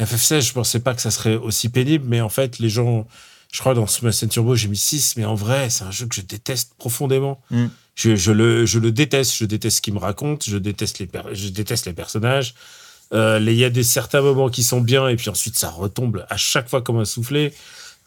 FF16, 0.00 0.48
je 0.48 0.52
pensais 0.52 0.80
pas 0.80 0.94
que 0.94 1.00
ça 1.00 1.10
serait 1.10 1.36
aussi 1.36 1.70
pénible, 1.70 2.04
mais 2.06 2.20
en 2.20 2.28
fait, 2.28 2.58
les 2.58 2.68
gens, 2.68 3.06
je 3.50 3.58
crois 3.60 3.72
dans 3.72 3.86
Smash 3.86 4.28
Turbo, 4.28 4.54
j'ai 4.54 4.68
mis 4.68 4.76
6, 4.76 5.16
mais 5.16 5.24
en 5.24 5.34
vrai, 5.34 5.70
c'est 5.70 5.84
un 5.84 5.90
jeu 5.90 6.06
que 6.06 6.14
je 6.14 6.20
déteste 6.20 6.74
profondément. 6.76 7.40
Mm. 7.50 7.66
Je, 7.94 8.16
je 8.16 8.30
le, 8.30 8.66
je 8.66 8.78
le 8.78 8.92
déteste, 8.92 9.34
je 9.34 9.46
déteste 9.46 9.78
ce 9.78 9.82
qu'il 9.82 9.94
me 9.94 9.98
raconte, 9.98 10.44
je 10.46 10.58
déteste 10.58 10.98
les, 10.98 11.08
je 11.32 11.48
déteste 11.48 11.86
les 11.86 11.94
personnages. 11.94 12.54
Euh, 13.14 13.40
Il 13.40 13.54
y 13.54 13.64
a 13.64 13.70
des 13.70 13.82
certains 13.82 14.20
moments 14.20 14.50
qui 14.50 14.62
sont 14.62 14.82
bien, 14.82 15.08
et 15.08 15.16
puis 15.16 15.30
ensuite 15.30 15.56
ça 15.56 15.70
retombe 15.70 16.26
à 16.28 16.36
chaque 16.36 16.68
fois 16.68 16.82
comme 16.82 16.98
un 16.98 17.06
soufflé. 17.06 17.54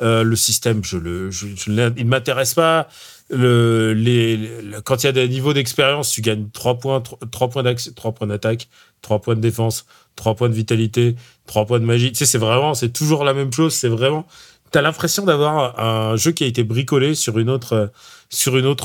Euh, 0.02 0.24
le 0.24 0.36
système, 0.36 0.82
il 0.92 1.74
ne 1.74 2.04
m'intéresse 2.06 2.56
pas. 2.56 2.88
Quand 3.30 3.38
il 3.38 5.06
y 5.06 5.08
a 5.08 5.12
des 5.12 5.28
niveaux 5.30 5.54
d'expérience, 5.54 6.12
tu 6.12 6.22
gagnes 6.22 6.48
3 6.52 6.80
points, 6.80 7.02
3, 7.32 7.50
points 7.50 7.64
d'accès- 7.64 7.92
3 7.94 8.12
points 8.14 8.28
d'attaque, 8.28 8.68
3 9.02 9.20
points 9.22 9.36
de 9.36 9.42
défense, 9.42 9.86
3 10.16 10.36
points 10.36 10.50
de 10.50 10.54
vitalité, 10.56 11.16
3 11.46 11.66
points 11.66 11.80
de 11.80 11.86
magie. 11.86 12.12
Tu 12.12 12.26
c'est 12.26 12.38
vraiment, 12.38 12.74
c'est 12.74 12.90
toujours 12.90 13.24
la 13.24 13.34
même 13.34 13.54
chose. 13.54 13.74
C'est 13.74 13.88
vraiment, 13.90 14.26
t'as 14.72 14.82
l'impression 14.82 15.24
d'avoir 15.24 15.80
un 15.80 16.16
jeu 16.16 16.32
qui 16.32 16.44
a 16.44 16.48
été 16.48 16.64
bricolé 16.64 17.14
sur 17.16 17.38
une 17.40 17.50
autre, 17.50 17.92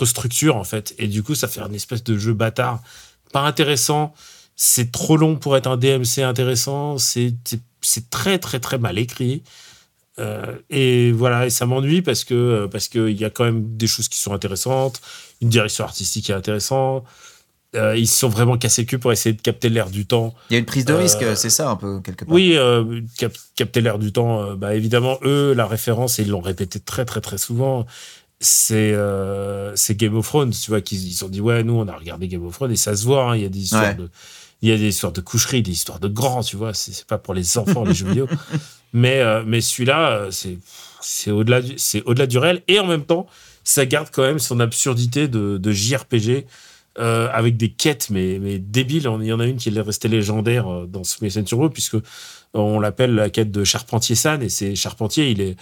structure, 0.05 0.57
en 0.57 0.65
fait. 0.65 0.95
Et 0.99 1.09
du 1.09 1.23
coup, 1.23 1.35
ça 1.35 1.49
fait 1.49 1.61
un 1.61 1.73
espèce 1.73 2.05
de 2.05 2.19
jeu 2.19 2.35
bâtard, 2.35 2.83
pas 3.33 3.41
intéressant. 3.41 4.15
C'est 4.55 4.91
trop 4.93 5.17
long 5.17 5.37
pour 5.37 5.57
être 5.57 5.67
un 5.67 5.77
DMC 5.77 6.23
intéressant. 6.23 6.99
C'est, 6.99 7.35
c'est 7.83 8.11
très, 8.11 8.39
très, 8.39 8.59
très 8.61 8.79
mal 8.79 8.99
écrit. 8.99 9.43
Euh, 10.19 10.57
et 10.71 11.13
voilà, 11.13 11.47
et 11.47 11.51
ça 11.51 11.67
m'ennuie 11.67 12.01
parce 12.03 12.25
que 12.25 12.35
euh, 12.35 12.69
parce 12.69 12.89
que 12.89 13.09
il 13.11 13.21
y 13.21 13.25
a 13.25 13.31
quand 13.31 13.45
même 13.45 13.77
des 13.77 13.87
choses 13.87 14.09
qui 14.09 14.19
sont 14.19 14.33
intéressantes, 14.33 15.01
une 15.43 15.49
direction 15.51 15.85
artistique 15.85 16.25
qui 16.27 16.33
est 16.33 16.35
intéressante. 16.35 17.05
Euh, 17.75 17.95
ils 17.99 18.07
se 18.07 18.19
sont 18.21 18.29
vraiment 18.31 18.57
cassés 18.57 18.83
le 18.83 18.87
cul 18.87 18.99
pour 18.99 19.13
essayer 19.13 19.35
de 19.35 19.43
capter 19.43 19.69
l'air 19.69 19.91
du 19.91 20.07
temps. 20.07 20.35
Il 20.49 20.55
y 20.55 20.57
a 20.57 20.59
une 20.61 20.65
prise 20.65 20.87
de 20.87 20.95
Euh, 20.95 20.99
risque, 20.99 21.23
c'est 21.37 21.51
ça 21.51 21.69
un 21.69 21.77
peu 21.77 22.01
quelque 22.01 22.25
part. 22.25 22.33
Oui, 22.35 22.53
euh, 22.57 23.03
cap- 23.19 23.37
capter 23.57 23.83
l'air 23.83 23.99
du 23.99 24.13
temps. 24.13 24.55
bah 24.55 24.75
évidemment, 24.75 25.19
eux, 25.23 25.53
la 25.53 25.67
référence 25.67 26.19
et 26.19 26.23
ils 26.23 26.31
l'ont 26.31 26.41
répété 26.41 26.81
très 26.81 27.05
très 27.05 27.21
très 27.21 27.37
souvent. 27.37 27.85
C'est 28.41 28.95
c'est 29.75 29.97
Game 29.97 30.17
of 30.17 30.27
Thrones, 30.27 30.51
tu 30.53 30.71
vois, 30.71 30.81
qu'ils 30.81 31.07
ils 31.07 31.13
se 31.13 31.19
sont 31.21 31.29
dit 31.29 31.41
ouais, 31.43 31.63
nous 31.65 31.75
on 31.75 31.89
a 31.89 31.97
regardé 31.97 32.29
Game 32.29 32.47
of 32.47 32.55
Thrones 32.55 32.73
et 32.73 32.77
ça 32.77 32.97
se 32.97 33.05
voit. 33.05 33.31
hein, 33.33 33.37
Il 33.37 33.43
y 33.43 33.47
a 33.47 33.49
des 33.51 33.59
histoires 33.61 33.83
Ouais. 33.83 33.95
de 33.95 34.09
il 34.63 34.71
y 34.71 34.73
a 34.73 34.77
des 34.79 34.89
histoires 34.89 35.13
de 35.13 35.21
coucherie, 35.21 35.61
des 35.63 35.73
histoires 35.73 36.01
de 36.01 36.09
grands, 36.09 36.43
tu 36.43 36.57
vois. 36.57 36.73
C'est 36.73 37.05
pas 37.05 37.19
pour 37.19 37.35
les 37.35 37.59
enfants 37.59 37.85
les 37.85 37.93
jeux 37.95 38.07
vidéo. 38.09 38.27
Mais 38.93 39.21
euh, 39.21 39.43
mais 39.47 39.61
celui-là, 39.61 40.11
euh, 40.11 40.31
c'est 40.31 40.59
c'est 41.01 41.31
au-delà 41.31 41.61
du 41.61 41.75
c'est 41.77 42.03
au-delà 42.05 42.27
du 42.27 42.39
réel 42.39 42.63
et 42.69 42.79
en 42.79 42.87
même 42.87 43.05
temps, 43.05 43.27
ça 43.65 43.87
garde 43.87 44.09
quand 44.13 44.23
même 44.23 44.39
son 44.39 44.61
absurdité 44.61 45.29
de, 45.29 45.73
JRPG. 45.73 46.47
euh, 46.99 47.29
avec 47.31 47.59
des 47.59 47.69
quêtes 47.69 48.09
mais, 48.09 48.39
mais 48.41 48.59
débiles. 48.59 49.07
Il 49.21 49.27
y 49.27 49.33
en 49.33 49.41
a 49.41 49.45
une 49.45 49.57
qui 49.57 49.69
est 49.69 49.81
restée 49.81 50.09
légendaire 50.09 50.87
dans 50.87 51.05
Smith 51.05 51.45
Turbo, 51.45 51.69
puisque 51.69 51.99
on 52.55 52.81
l'appelle 52.81 53.15
la 53.15 53.29
quête 53.29 53.51
de 53.51 53.65
Charpentier 53.65 54.15
San, 54.15 54.43
et 54.43 54.49
c'est 54.49 54.75
Charpentier, 54.75 55.31
il 55.31 55.41
est. 55.43 55.57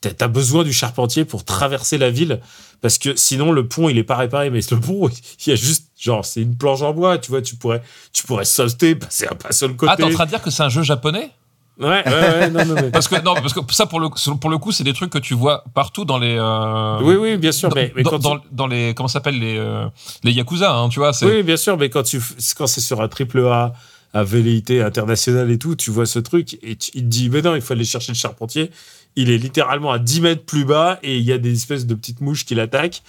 T'as 0.00 0.28
besoin 0.28 0.62
du 0.62 0.72
charpentier 0.72 1.24
pour 1.24 1.44
traverser 1.44 1.98
la 1.98 2.08
ville, 2.08 2.40
parce 2.80 2.98
que 2.98 3.16
sinon 3.16 3.50
le 3.50 3.66
pont 3.66 3.88
il 3.88 3.98
est 3.98 4.04
pas 4.04 4.16
réparé, 4.16 4.48
mais 4.48 4.60
le 4.70 4.78
pont 4.78 5.10
il 5.46 5.50
y 5.50 5.52
a 5.52 5.56
juste 5.56 5.90
genre 5.98 6.24
c'est 6.24 6.40
une 6.40 6.56
planche 6.56 6.82
en 6.82 6.94
bois, 6.94 7.18
tu 7.18 7.30
vois, 7.30 7.42
tu 7.42 7.56
pourrais 7.56 7.82
tu 8.12 8.24
pourrais 8.24 8.44
sauter, 8.44 8.94
passer 8.94 9.26
un 9.30 9.34
pas 9.34 9.52
sur 9.52 9.66
le 9.66 9.74
côté. 9.74 9.92
Ah, 9.92 9.96
t'es 9.96 10.04
en 10.04 10.10
train 10.10 10.24
de 10.24 10.30
dire 10.30 10.40
que 10.40 10.50
c'est 10.50 10.62
un 10.62 10.68
jeu 10.68 10.82
japonais? 10.82 11.32
Ouais, 11.78 11.86
ouais, 12.04 12.04
ouais, 12.06 12.50
non, 12.54 12.64
non, 12.64 12.74
mais. 12.74 12.90
Parce 12.90 13.06
que 13.08 13.14
non, 13.22 13.34
parce 13.34 13.52
que 13.54 13.60
ça 13.70 13.86
pour 13.86 14.00
le 14.00 14.08
pour 14.08 14.50
le 14.50 14.58
coup, 14.58 14.72
c'est 14.72 14.84
des 14.84 14.92
trucs 14.92 15.10
que 15.10 15.18
tu 15.18 15.34
vois 15.34 15.62
partout 15.74 16.04
dans 16.04 16.18
les. 16.18 16.36
euh, 16.38 16.98
Oui, 17.02 17.14
oui, 17.14 17.36
bien 17.36 17.52
sûr, 17.52 17.68
dans, 17.68 17.76
mais, 17.76 17.92
mais 17.94 18.02
dans, 18.02 18.10
quand 18.10 18.18
dans- 18.18 18.38
tu- 18.38 18.48
dans 18.52 18.66
les 18.66 18.94
comment 18.94 19.08
ça 19.08 19.14
s'appelle 19.14 19.38
les 19.38 19.56
euh, 19.58 19.86
les 20.24 20.32
yakuza, 20.32 20.72
hein, 20.74 20.88
tu 20.88 20.98
vois. 20.98 21.12
c'est- 21.12 21.26
Oui, 21.26 21.42
bien 21.42 21.56
sûr, 21.56 21.76
mais 21.78 21.88
quand 21.90 22.02
tu 22.02 22.20
quand 22.56 22.66
c'est 22.66 22.80
sur 22.80 23.00
un 23.00 23.08
triple 23.08 23.46
A 23.46 23.72
à 24.14 24.24
velléité 24.24 24.82
internationale 24.82 25.50
et 25.50 25.58
tout, 25.58 25.76
tu 25.76 25.90
vois 25.90 26.06
ce 26.06 26.18
truc 26.18 26.58
et 26.62 26.76
tu- 26.76 26.90
il 26.94 27.02
te 27.02 27.08
dit 27.08 27.28
mais 27.30 27.42
non, 27.42 27.54
il 27.54 27.60
faut 27.60 27.74
aller 27.74 27.84
chercher 27.84 28.12
le 28.12 28.16
charpentier. 28.18 28.70
Il 29.16 29.30
est 29.30 29.38
littéralement 29.38 29.90
à 29.92 29.98
10 29.98 30.20
mètres 30.20 30.44
plus 30.44 30.64
bas 30.64 30.98
et 31.02 31.16
il 31.18 31.24
y 31.24 31.32
a 31.32 31.38
des 31.38 31.52
espèces 31.52 31.86
de 31.86 31.94
petites 31.94 32.20
mouches 32.20 32.44
qui 32.44 32.54
l'attaquent. 32.54 33.02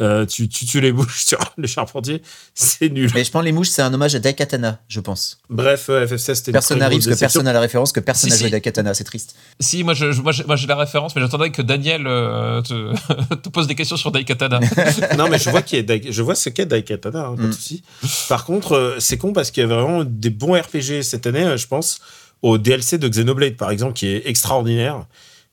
Euh, 0.00 0.26
tu, 0.26 0.48
tu 0.48 0.66
tues 0.66 0.80
les 0.80 0.90
mouches 0.90 1.24
sur 1.24 1.38
le 1.56 1.68
charpentier, 1.68 2.20
c'est 2.52 2.88
nul. 2.88 3.08
Mais 3.14 3.22
je 3.22 3.30
pense 3.30 3.42
que 3.42 3.46
les 3.46 3.52
mouches, 3.52 3.68
c'est 3.68 3.82
un 3.82 3.94
hommage 3.94 4.14
à 4.16 4.18
Daikatana, 4.18 4.80
je 4.88 4.98
pense. 5.00 5.38
Bref, 5.50 5.86
euh, 5.88 6.04
FF16 6.06 6.34
c'était 6.34 6.50
une 6.50 6.52
Personne 6.54 6.78
n'arrive 6.80 6.98
parce 7.04 7.14
que 7.14 7.20
personne 7.20 7.44
n'a 7.44 7.52
la 7.52 7.60
référence, 7.60 7.92
que 7.92 8.00
personne 8.00 8.28
Si, 8.30 8.34
n'a 8.34 8.38
joué 8.40 8.46
si. 8.48 8.50
Daikatana, 8.50 8.92
c'est 8.94 9.04
triste. 9.04 9.36
Si, 9.60 9.84
moi, 9.84 9.94
je, 9.94 10.06
moi, 10.20 10.32
j'ai- 10.56 10.66
la 10.66 10.74
référence, 10.76 11.14
mais 11.14 11.22
j'attendais 11.22 11.50
que 11.52 11.62
Daniel 11.62 12.06
euh, 12.08 12.60
te, 12.62 13.34
te 13.36 13.48
pose 13.48 13.66
des 13.68 13.76
questions 13.76 13.96
sur 13.96 14.10
Daikatana. 14.10 14.58
non, 15.16 15.28
mais 15.28 15.38
je 15.38 15.48
vois 15.50 15.60
a 15.60 15.82
Dai- 15.82 16.10
je 16.10 16.22
vois 16.22 16.34
ce 16.34 16.48
qu'est 16.48 16.66
Daikatana, 16.66 17.26
hein, 17.26 17.36
pas 17.36 17.42
de 17.42 17.48
Mm. 17.48 17.52
souci. 17.52 17.82
Par 18.28 18.44
contre, 18.44 18.72
euh, 18.72 18.96
c'est 18.98 19.16
con 19.18 19.32
parce 19.32 19.50
qu'il 19.52 19.60
y 19.60 19.64
a 19.64 19.68
vraiment 19.68 20.02
des 20.04 20.30
bons 20.30 20.54
RPG 20.60 21.02
cette 21.02 21.26
année, 21.28 21.44
euh, 21.44 21.56
je 21.56 21.66
pense, 21.68 22.00
au 22.42 22.58
DLC 22.58 22.98
de 22.98 23.08
Xenoblade, 23.08 23.56
par 23.56 23.70
exemple, 23.70 23.92
qui 23.92 24.06
est 24.08 24.26
extraordinaire 24.26 25.06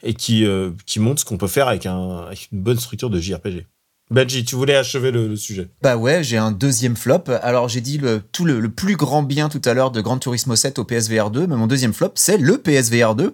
et 0.03 0.13
qui, 0.15 0.45
euh, 0.45 0.72
qui 0.88 0.99
montre 0.99 1.19
ce 1.22 1.26
qu'on 1.26 1.38
peut 1.38 1.47
faire 1.47 1.68
avec, 1.68 1.85
un, 1.85 2.22
avec 2.26 2.49
une 2.51 2.61
bonne 2.61 2.80
structure 2.80 3.09
de 3.11 3.19
JRPG. 3.19 3.68
Benji, 4.11 4.43
tu 4.43 4.55
voulais 4.55 4.75
achever 4.75 5.09
le, 5.09 5.35
sujet. 5.38 5.69
Bah 5.81 5.95
ouais, 5.95 6.21
j'ai 6.21 6.38
un 6.38 6.51
deuxième 6.51 6.97
flop. 6.97 7.23
Alors 7.41 7.69
j'ai 7.69 7.79
dit 7.79 7.97
le, 7.97 8.21
tout 8.31 8.43
le 8.43 8.69
plus 8.69 8.97
grand 8.97 9.23
bien 9.23 9.47
tout 9.47 9.61
à 9.63 9.73
l'heure 9.73 9.89
de 9.91 10.01
Gran 10.01 10.17
Turismo 10.17 10.55
7 10.55 10.79
au 10.79 10.83
PSVR 10.83 11.31
2, 11.31 11.47
mais 11.47 11.55
mon 11.55 11.67
deuxième 11.67 11.93
flop, 11.93 12.11
c'est 12.15 12.38
le 12.38 12.57
PSVR 12.57 13.15
2. 13.15 13.33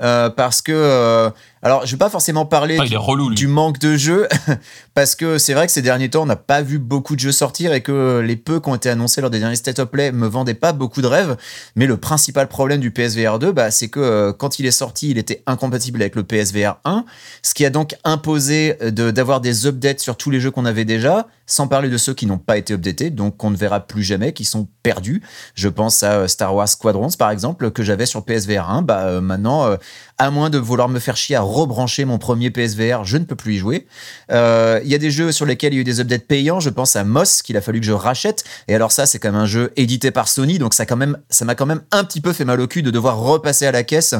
Euh, 0.00 0.30
parce 0.30 0.62
que... 0.62 0.72
euh, 0.72 1.30
alors 1.62 1.86
je 1.86 1.92
vais 1.92 1.96
pas 1.98 2.10
forcément 2.10 2.46
parler 2.46 2.76
Ah, 2.80 2.84
relou, 2.98 3.34
du 3.34 3.46
manque 3.46 3.78
de 3.78 3.96
jeux, 3.96 4.28
parce 4.94 5.14
que 5.14 5.38
c'est 5.38 5.54
vrai 5.54 5.66
que 5.66 5.72
ces 5.72 5.82
derniers 5.82 6.08
temps, 6.10 6.22
on 6.22 6.26
n'a 6.26 6.36
pas 6.36 6.62
vu 6.62 6.78
beaucoup 6.78 7.14
de 7.14 7.20
jeux 7.20 7.32
sortir 7.32 7.72
et 7.72 7.80
que 7.82 8.20
les 8.24 8.36
peu 8.36 8.60
qui 8.60 8.68
ont 8.68 8.74
été 8.74 8.88
annoncés 8.90 9.20
lors 9.20 9.30
des 9.30 9.40
derniers 9.40 9.56
State 9.56 9.78
of 9.78 9.88
Play 9.90 10.12
me 10.12 10.26
vendaient 10.26 10.54
pas 10.54 10.72
beaucoup 10.72 11.02
de 11.02 11.06
rêves. 11.06 11.36
Mais 11.76 11.86
le 11.86 11.96
principal 11.96 12.48
problème 12.48 12.80
du 12.80 12.90
PSVR 12.90 13.38
2, 13.38 13.52
bah, 13.52 13.70
c'est 13.70 13.88
que 13.88 14.00
euh, 14.00 14.32
quand 14.32 14.58
il 14.58 14.66
est 14.66 14.70
sorti, 14.70 15.10
il 15.10 15.18
était 15.18 15.42
incompatible 15.46 16.00
avec 16.00 16.14
le 16.16 16.22
PSVR 16.24 16.76
1, 16.84 17.04
ce 17.42 17.54
qui 17.54 17.64
a 17.64 17.70
donc 17.70 17.94
imposé 18.04 18.76
euh, 18.82 18.90
de- 18.90 19.10
d'avoir 19.10 19.40
des 19.40 19.66
updates 19.66 20.00
sur 20.00 20.16
tous 20.16 20.30
les 20.30 20.40
jeux 20.40 20.50
qu'on 20.50 20.64
avait 20.64 20.84
déjà, 20.84 21.26
sans 21.48 21.66
parler 21.66 21.88
de 21.88 21.96
ceux 21.96 22.14
qui 22.14 22.26
n'ont 22.26 22.38
pas 22.38 22.58
été 22.58 22.74
updatés, 22.74 23.10
donc 23.10 23.36
qu'on 23.36 23.50
ne 23.50 23.56
verra 23.56 23.80
plus 23.80 24.04
jamais, 24.04 24.32
qui 24.32 24.44
sont 24.44 24.68
perdus. 24.84 25.22
Je 25.54 25.68
pense 25.68 26.02
à 26.04 26.12
euh, 26.12 26.28
Star 26.28 26.54
Wars 26.54 26.68
Squadrons, 26.68 27.08
par 27.18 27.30
exemple, 27.30 27.72
que 27.72 27.82
j'avais 27.82 28.06
sur 28.06 28.24
PSVR 28.24 28.70
1. 28.70 28.82
Bah, 28.82 29.06
euh, 29.06 29.20
maintenant, 29.20 29.66
euh, 29.66 29.76
à 30.18 30.30
moins 30.30 30.50
de 30.50 30.58
vouloir 30.58 30.88
me 30.88 31.00
faire 31.00 31.16
chier 31.16 31.36
à 31.36 31.40
rebrancher 31.40 32.04
mon 32.04 32.18
premier 32.18 32.50
PSVR, 32.50 33.04
je 33.04 33.16
ne 33.16 33.24
peux 33.24 33.34
plus 33.34 33.54
y 33.54 33.58
jouer. 33.58 33.86
Il 34.30 34.88
y 34.88 34.94
a 34.94 34.98
des 34.98 35.10
jeux 35.10 35.32
sur 35.32 35.46
lesquels 35.46 35.72
il 35.72 35.76
y 35.76 35.78
a 35.78 35.80
eu 35.80 35.84
des 35.84 36.00
updates 36.00 36.26
payants. 36.26 36.60
Je 36.60 36.70
pense 36.70 36.96
à 36.96 37.04
Moss, 37.04 37.42
qu'il 37.42 37.56
a 37.56 37.60
fallu 37.60 37.80
que 37.80 37.86
je 37.86 37.92
rachète. 37.92 38.44
Et 38.68 38.74
alors 38.74 38.92
ça, 38.92 39.06
c'est 39.06 39.18
quand 39.18 39.32
même 39.32 39.40
un 39.40 39.46
jeu 39.46 39.72
édité 39.76 40.10
par 40.10 40.28
Sony, 40.28 40.58
donc 40.58 40.74
ça 40.74 40.84
quand 40.86 40.96
même, 40.96 41.16
ça 41.30 41.44
m'a 41.44 41.54
quand 41.54 41.66
même 41.66 41.82
un 41.92 42.04
petit 42.04 42.20
peu 42.20 42.32
fait 42.32 42.44
mal 42.44 42.60
au 42.60 42.66
cul 42.66 42.82
de 42.82 42.90
devoir 42.90 43.18
repasser 43.18 43.66
à 43.66 43.72
la 43.72 43.84
caisse 43.84 44.14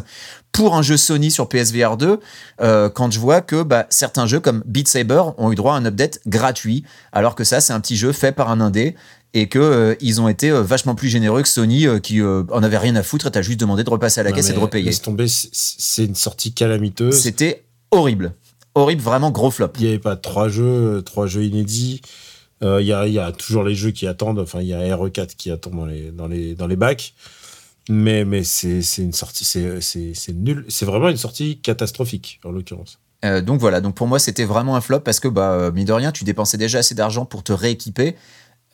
pour 0.52 0.74
un 0.74 0.82
jeu 0.82 0.96
Sony 0.96 1.30
sur 1.30 1.48
PSVR 1.48 1.96
2, 1.96 2.18
euh, 2.60 2.88
quand 2.90 3.10
je 3.12 3.20
vois 3.20 3.40
que 3.40 3.62
bah, 3.62 3.86
certains 3.90 4.26
jeux 4.26 4.40
comme 4.40 4.62
Beat 4.66 4.88
Saber 4.88 5.22
ont 5.36 5.52
eu 5.52 5.54
droit 5.54 5.74
à 5.74 5.76
un 5.76 5.84
update 5.84 6.20
gratuit, 6.26 6.84
alors 7.12 7.34
que 7.34 7.44
ça, 7.44 7.60
c'est 7.60 7.72
un 7.72 7.80
petit 7.80 7.96
jeu 7.96 8.12
fait 8.12 8.32
par 8.32 8.50
un 8.50 8.60
indé 8.60 8.96
et 9.34 9.46
que 9.48 9.58
euh, 9.58 9.94
ils 10.00 10.20
ont 10.20 10.28
été 10.28 10.50
euh, 10.50 10.62
vachement 10.62 10.94
plus 10.94 11.08
généreux 11.08 11.42
que 11.42 11.48
Sony, 11.48 11.86
euh, 11.86 11.98
qui 12.00 12.20
en 12.22 12.62
avait 12.62 12.78
rien 12.78 12.96
à 12.96 13.02
foutre 13.02 13.26
et 13.26 13.30
t'as 13.30 13.42
juste 13.42 13.60
demandé 13.60 13.84
de 13.84 13.90
repasser 13.90 14.20
à 14.20 14.24
la 14.24 14.30
Non, 14.30 14.36
caisse 14.36 14.50
et 14.50 14.54
de 14.54 14.58
repayer. 14.58 14.86
laisse 14.86 15.02
tomber, 15.02 15.26
c'est- 15.28 16.04
une 16.04 16.14
sortie 16.14 16.52
calamiteuse. 16.54 17.20
C'était 17.20 17.64
horrible, 17.90 18.32
horrible, 18.74 19.02
vraiment 19.02 19.30
gros 19.30 19.50
flop. 19.50 19.68
Il 19.78 19.82
n'y 19.82 19.88
avait 19.90 19.98
pas 19.98 20.16
trois 20.16 20.48
jeux, 20.48 21.02
trois 21.04 21.26
jeux 21.26 21.44
inédits. 21.44 22.00
Il 22.62 22.80
y, 22.84 22.92
a, 22.92 23.06
y 23.06 23.20
a 23.20 23.30
toujours 23.30 23.62
les 23.62 23.76
jeux 23.76 23.92
qui 23.92 24.08
attendent. 24.08 24.40
Enfin, 24.40 24.60
il 24.60 24.66
y 24.66 24.74
a 24.74 24.78
RE4 24.96 25.36
qui 25.36 25.52
attend 25.52 25.70
dans 25.70 25.86
les, 25.86 26.10
dans 26.10 26.26
les, 26.26 26.56
dans 26.56 26.66
les 26.66 26.74
bacs. 26.74 27.14
Mais, 27.89 28.24
mais 28.24 28.44
c'est 28.44 28.81
une 28.98 29.12
sortie, 29.12 29.44
c'est 29.44 30.32
nul. 30.35 30.65
C'est 30.69 30.85
vraiment 30.85 31.09
une 31.09 31.16
sortie 31.16 31.59
catastrophique, 31.59 32.40
en 32.44 32.51
l'occurrence. 32.51 32.98
Euh, 33.24 33.40
donc 33.40 33.59
voilà, 33.59 33.81
donc 33.81 33.97
pour 33.97 34.06
moi 34.06 34.20
c'était 34.20 34.44
vraiment 34.44 34.77
un 34.77 34.81
flop 34.81 35.01
parce 35.01 35.19
que 35.19 35.27
bah 35.27 35.51
euh, 35.51 35.73
mine 35.73 35.86
de 35.86 35.93
rien 35.93 36.12
tu 36.12 36.23
dépensais 36.23 36.56
déjà 36.56 36.78
assez 36.78 36.94
d'argent 36.94 37.24
pour 37.24 37.43
te 37.43 37.52
rééquiper. 37.52 38.15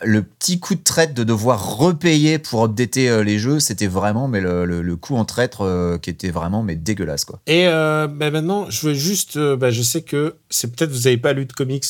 Le 0.03 0.23
petit 0.23 0.61
coup 0.61 0.74
de 0.74 0.82
traite 0.82 1.15
de 1.15 1.24
devoir 1.24 1.78
repayer 1.78 2.39
pour 2.39 2.62
updater 2.62 3.09
euh, 3.09 3.24
les 3.24 3.39
jeux, 3.39 3.59
c'était 3.59 3.86
vraiment 3.86 4.28
mais 4.28 4.43
le, 4.43 4.66
le, 4.66 4.82
le 4.82 4.97
coup 4.97 5.16
en 5.16 5.24
traître 5.24 5.62
euh, 5.62 5.97
qui 5.97 6.11
était 6.11 6.31
vraiment 6.31 6.62
mais 6.62 6.77
dégueulasse 6.77 7.24
quoi. 7.24 7.41
Et 7.47 7.65
bah, 7.65 8.31
maintenant, 8.31 8.69
je 8.69 8.89
veux 8.89 8.95
juste. 8.95 9.39
bah, 9.39 9.70
je 9.70 9.81
sais 9.81 10.03
que 10.03 10.36
c'est 10.51 10.77
peut-être 10.77 10.91
vous 10.91 11.05
n'avez 11.05 11.16
pas 11.16 11.32
lu 11.32 11.47
de 11.47 11.53
comics 11.55 11.86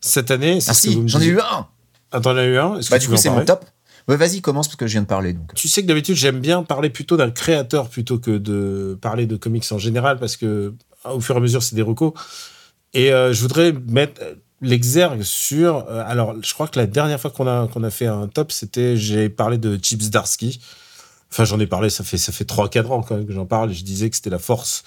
cette 0.00 0.30
année. 0.30 0.60
Ah 0.68 0.72
si, 0.74 1.02
j'en 1.08 1.20
ai 1.20 1.26
eu 1.26 1.40
un. 1.40 1.66
Ah, 2.12 2.20
t'en 2.20 2.36
as 2.36 2.44
eu 2.44 2.58
un 2.58 2.74
Bah 2.74 2.80
que 2.80 2.94
du 2.94 3.00
tu 3.06 3.10
coup 3.10 3.16
c'est 3.16 3.30
mon 3.30 3.44
top. 3.44 3.64
Ouais, 4.08 4.16
vas-y 4.16 4.40
commence 4.40 4.68
parce 4.68 4.76
que 4.76 4.86
je 4.86 4.92
viens 4.92 5.02
de 5.02 5.06
parler 5.06 5.32
donc. 5.32 5.52
Tu 5.54 5.68
sais 5.68 5.82
que 5.82 5.86
d'habitude, 5.88 6.14
j'aime 6.16 6.40
bien 6.40 6.62
parler 6.62 6.90
plutôt 6.90 7.16
d'un 7.16 7.30
créateur 7.30 7.88
plutôt 7.88 8.18
que 8.18 8.38
de 8.38 8.96
parler 9.00 9.26
de 9.26 9.36
comics 9.36 9.64
en 9.72 9.78
général 9.78 10.18
parce 10.18 10.36
que 10.36 10.74
au 11.04 11.20
fur 11.20 11.34
et 11.34 11.38
à 11.38 11.40
mesure, 11.40 11.62
c'est 11.62 11.74
des 11.74 11.82
recos. 11.82 12.12
Et 12.94 13.12
euh, 13.12 13.32
je 13.32 13.42
voudrais 13.42 13.72
mettre 13.72 14.20
l'exergue 14.60 15.22
sur. 15.22 15.86
euh, 15.88 16.04
alors, 16.06 16.34
je 16.42 16.54
crois 16.54 16.68
que 16.68 16.78
la 16.78 16.86
dernière 16.86 17.20
fois 17.20 17.30
qu'on 17.30 17.46
a, 17.46 17.68
a 17.68 17.90
fait 17.90 18.06
un 18.06 18.28
top, 18.28 18.52
c'était. 18.52 18.96
J'ai 18.96 19.28
parlé 19.28 19.58
de 19.58 19.78
Chips 19.82 20.10
Darsky. 20.10 20.60
Enfin, 21.30 21.44
j'en 21.44 21.58
ai 21.58 21.66
parlé, 21.66 21.90
ça 21.90 22.04
fait, 22.04 22.18
ça 22.18 22.32
fait 22.32 22.44
3-4 22.48 22.86
ans 22.92 23.02
quand 23.02 23.16
même 23.16 23.26
que 23.26 23.32
j'en 23.32 23.46
parle. 23.46 23.72
Et 23.72 23.74
je 23.74 23.84
disais 23.84 24.08
que 24.08 24.16
c'était 24.16 24.30
la 24.30 24.38
force. 24.38 24.84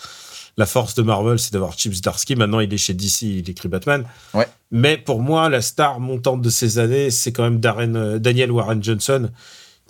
La 0.58 0.66
force 0.66 0.94
de 0.96 1.02
Marvel, 1.04 1.40
c'est 1.40 1.54
d'avoir 1.54 1.74
Chips 1.78 2.02
Darsky. 2.02 2.36
Maintenant, 2.36 2.60
il 2.60 2.74
est 2.74 2.78
chez 2.78 2.94
DC, 2.94 3.22
il 3.22 3.50
écrit 3.50 3.70
Batman. 3.70 4.04
Ouais. 4.34 4.48
Mais 4.72 4.98
pour 4.98 5.22
moi, 5.22 5.50
la 5.50 5.62
star 5.62 6.00
montante 6.00 6.42
de 6.42 6.50
ces 6.50 6.80
années, 6.80 7.12
c'est 7.12 7.32
quand 7.32 7.44
même 7.44 7.60
Darren, 7.60 7.96
euh, 7.96 8.20
Daniel 8.20 8.52
Warren 8.52 8.84
Johnson, 8.84 9.30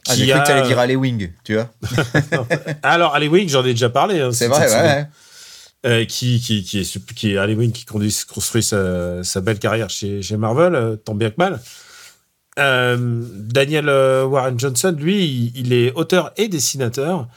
Ah, 0.07 0.15
j'ai 0.15 0.26
qui 0.26 0.31
cru 0.31 0.40
que 0.41 0.45
t'allais 0.45 0.61
a- 0.61 0.68
dire 0.68 0.80
Alley 0.80 0.95
Wing, 0.95 1.31
tu 1.44 1.56
vois. 1.56 1.69
Alors, 2.84 3.15
Ali 3.15 3.27
Wing, 3.27 3.49
j'en 3.49 3.64
ai 3.65 3.72
déjà 3.73 3.90
parlé. 3.90 4.22
hein, 4.22 4.31
C'est 4.31 4.48
vrai, 4.48 4.72
ouais. 4.72 5.07
Euh, 5.86 6.06
qui, 6.06 6.40
qui, 6.41 6.64
qui 6.64 6.80
est, 6.81 7.14
qui 7.14 7.34
est 7.34 7.53
Wing, 7.56 7.72
qui 7.72 7.86
conduit, 7.86 8.15
construit 8.31 8.61
sa, 8.64 9.23
sa 9.23 9.40
belle 9.41 9.60
carrière 9.60 9.90
chez, 9.90 10.22
chez 10.22 10.36
Marvel, 10.38 10.76
euh, 10.76 10.95
tant 10.98 11.15
bien 11.15 11.30
que 11.30 11.36
mal. 11.38 11.60
Euh, 12.60 12.98
Daniel 13.34 13.86
Warren 14.26 14.60
Johnson, 14.60 14.94
lui, 14.99 15.52
il, 15.56 15.68
il 15.68 15.73
est 15.73 15.94
auteur 15.94 16.31
et 16.38 16.48
dessinateur. 16.49 17.27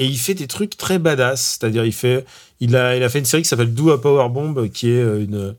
Et 0.00 0.06
il 0.06 0.18
fait 0.18 0.34
des 0.34 0.46
trucs 0.48 0.76
très 0.76 0.98
badass. 0.98 1.58
C'est-à-dire, 1.60 1.84
il, 1.84 1.92
fait, 1.92 2.24
il, 2.58 2.74
a, 2.74 2.96
il 2.96 3.02
a 3.02 3.08
fait 3.08 3.18
une 3.20 3.24
série 3.26 3.42
qui 3.42 3.48
s'appelle 3.48 3.72
Do 3.72 3.90
a 3.90 4.00
Power 4.00 4.28
Bomb, 4.30 4.68
qui 4.70 4.88
est 4.90 5.00
euh, 5.02 5.22
une, 5.22 5.54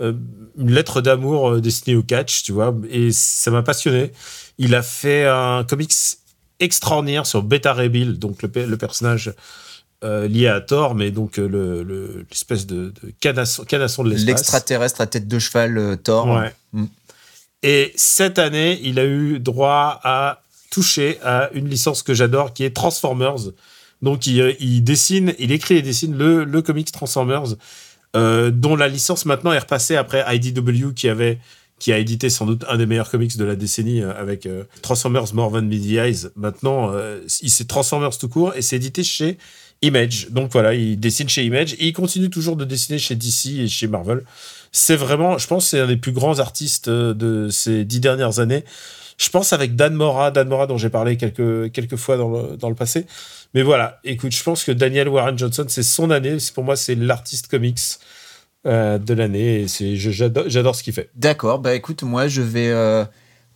euh, 0.00 0.12
une 0.58 0.70
lettre 0.72 1.00
d'amour 1.00 1.50
euh, 1.50 1.60
destinée 1.60 1.94
au 1.94 2.02
catch, 2.02 2.42
tu 2.42 2.52
vois. 2.52 2.74
Et 2.90 3.12
ça 3.12 3.50
m'a 3.52 3.62
passionné. 3.62 4.10
Il 4.58 4.74
a 4.74 4.82
fait 4.82 5.26
un 5.26 5.64
comics 5.64 5.92
extraordinaire 6.60 7.26
sur 7.26 7.42
Beta 7.42 7.72
Ray 7.72 7.88
Bill, 7.88 8.18
donc 8.18 8.42
le, 8.42 8.48
pe- 8.48 8.66
le 8.66 8.76
personnage 8.76 9.32
euh, 10.02 10.28
lié 10.28 10.48
à 10.48 10.60
Thor, 10.60 10.94
mais 10.94 11.10
donc 11.10 11.36
le- 11.36 11.82
le- 11.82 12.26
l'espèce 12.30 12.66
de, 12.66 12.92
de 13.02 13.12
canasson, 13.20 13.64
canasson 13.64 14.02
de 14.04 14.10
l'espace. 14.10 14.26
L'extraterrestre 14.26 15.00
à 15.00 15.06
tête 15.06 15.28
de 15.28 15.38
cheval 15.38 15.76
euh, 15.78 15.96
Thor. 15.96 16.26
Ouais. 16.28 16.54
Mm. 16.72 16.84
Et 17.62 17.92
cette 17.96 18.38
année, 18.38 18.78
il 18.82 18.98
a 18.98 19.04
eu 19.04 19.38
droit 19.40 20.00
à 20.04 20.42
toucher 20.70 21.18
à 21.22 21.50
une 21.54 21.68
licence 21.68 22.02
que 22.02 22.14
j'adore, 22.14 22.52
qui 22.52 22.64
est 22.64 22.70
Transformers. 22.74 23.36
Donc, 24.04 24.26
il, 24.26 24.40
euh, 24.40 24.52
il 24.60 24.84
dessine, 24.84 25.34
il 25.38 25.50
écrit 25.50 25.76
et 25.76 25.82
dessine 25.82 26.16
le, 26.16 26.44
le 26.44 26.62
comics 26.62 26.92
Transformers, 26.92 27.56
euh, 28.14 28.50
dont 28.52 28.76
la 28.76 28.86
licence 28.86 29.24
maintenant 29.24 29.52
est 29.52 29.58
repassée 29.58 29.96
après 29.96 30.24
IDW, 30.28 30.92
qui 30.94 31.08
avait 31.08 31.38
qui 31.80 31.92
a 31.92 31.98
édité 31.98 32.30
sans 32.30 32.46
doute 32.46 32.64
un 32.68 32.78
des 32.78 32.86
meilleurs 32.86 33.10
comics 33.10 33.36
de 33.36 33.44
la 33.44 33.56
décennie 33.56 34.00
euh, 34.00 34.12
avec 34.16 34.48
Transformers 34.80 35.34
More 35.34 35.50
Than 35.50 35.68
the 35.68 35.72
Eyes. 35.72 36.28
Maintenant, 36.36 36.92
euh, 36.92 37.20
il 37.42 37.50
c'est 37.50 37.66
Transformers 37.66 38.16
tout 38.16 38.28
court 38.28 38.54
et 38.54 38.62
c'est 38.62 38.76
édité 38.76 39.02
chez 39.02 39.38
Image. 39.82 40.28
Donc 40.30 40.52
voilà, 40.52 40.74
il 40.74 41.00
dessine 41.00 41.28
chez 41.28 41.44
Image 41.44 41.72
et 41.74 41.88
il 41.88 41.92
continue 41.92 42.30
toujours 42.30 42.56
de 42.56 42.64
dessiner 42.64 42.98
chez 42.98 43.16
DC 43.16 43.58
et 43.58 43.68
chez 43.68 43.88
Marvel. 43.88 44.22
C'est 44.70 44.96
vraiment, 44.96 45.36
je 45.38 45.48
pense, 45.48 45.68
c'est 45.68 45.80
un 45.80 45.88
des 45.88 45.96
plus 45.96 46.12
grands 46.12 46.38
artistes 46.38 46.88
de 46.88 47.48
ces 47.50 47.84
dix 47.84 48.00
dernières 48.00 48.38
années. 48.38 48.64
Je 49.18 49.28
pense 49.28 49.52
avec 49.52 49.76
Dan 49.76 49.94
Mora, 49.94 50.30
Dan 50.30 50.48
Mora 50.48 50.66
dont 50.66 50.78
j'ai 50.78 50.90
parlé 50.90 51.16
quelques, 51.16 51.72
quelques 51.72 51.96
fois 51.96 52.16
dans 52.16 52.56
dans 52.56 52.68
le 52.68 52.74
passé. 52.74 53.06
Mais 53.54 53.62
voilà, 53.62 54.00
écoute, 54.04 54.32
je 54.32 54.42
pense 54.42 54.64
que 54.64 54.72
Daniel 54.72 55.08
Warren 55.08 55.38
Johnson, 55.38 55.64
c'est 55.68 55.84
son 55.84 56.10
année. 56.10 56.36
Pour 56.54 56.64
moi, 56.64 56.74
c'est 56.76 56.96
l'artiste 56.96 57.46
comics 57.46 57.78
euh, 58.66 58.98
de 58.98 59.14
l'année. 59.14 59.66
Et 59.80 59.96
j'adore, 59.96 60.74
ce 60.74 60.82
qu'il 60.82 60.92
fait. 60.92 61.10
D'accord, 61.14 61.60
bah 61.60 61.74
écoute, 61.74 62.02
moi 62.02 62.28
je 62.28 62.40
vais 62.42 62.68
euh, 62.70 63.04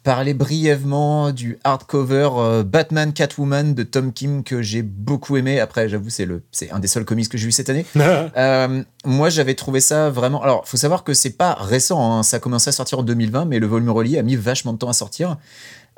parler 0.05 0.35
brièvement 0.35 1.33
du 1.33 1.59
hardcover 1.65 2.29
euh, 2.37 2.63
Batman 2.63 3.13
Catwoman 3.13 3.75
de 3.75 3.83
Tom 3.83 4.13
Kim 4.13 4.45
que 4.45 4.63
j'ai 4.63 4.83
beaucoup 4.83 5.37
aimé. 5.37 5.59
Après, 5.61 5.89
j'avoue, 5.89 6.11
c'est 6.11 6.27
le, 6.27 6.43
c'est 6.53 6.71
un 6.71 6.79
des 6.79 6.89
seuls 6.89 7.05
comics 7.05 7.29
que 7.29 7.39
j'ai 7.39 7.47
vu 7.47 7.53
cette 7.53 7.71
année. 7.71 7.87
Moi, 9.05 9.31
j'avais 9.31 9.55
trouvé 9.55 9.81
ça 9.81 10.11
vraiment. 10.11 10.43
Alors, 10.43 10.69
faut 10.69 10.77
savoir 10.77 11.03
que 11.03 11.15
c'est 11.15 11.37
pas 11.37 11.55
récent. 11.55 12.19
hein. 12.19 12.23
Ça 12.23 12.37
a 12.37 12.41
commencé 12.41 12.69
à 12.69 12.73
sortir 12.73 12.99
en 12.99 13.03
2020, 13.03 13.47
mais 13.47 13.59
le 13.59 13.67
volume 13.67 13.91
relié 13.91 14.19
a 14.19 14.23
mis 14.23 14.37
vachement 14.37 14.73
de 14.75 14.79
temps 14.79 14.91
à 14.91 14.93
sortir. 14.93 15.39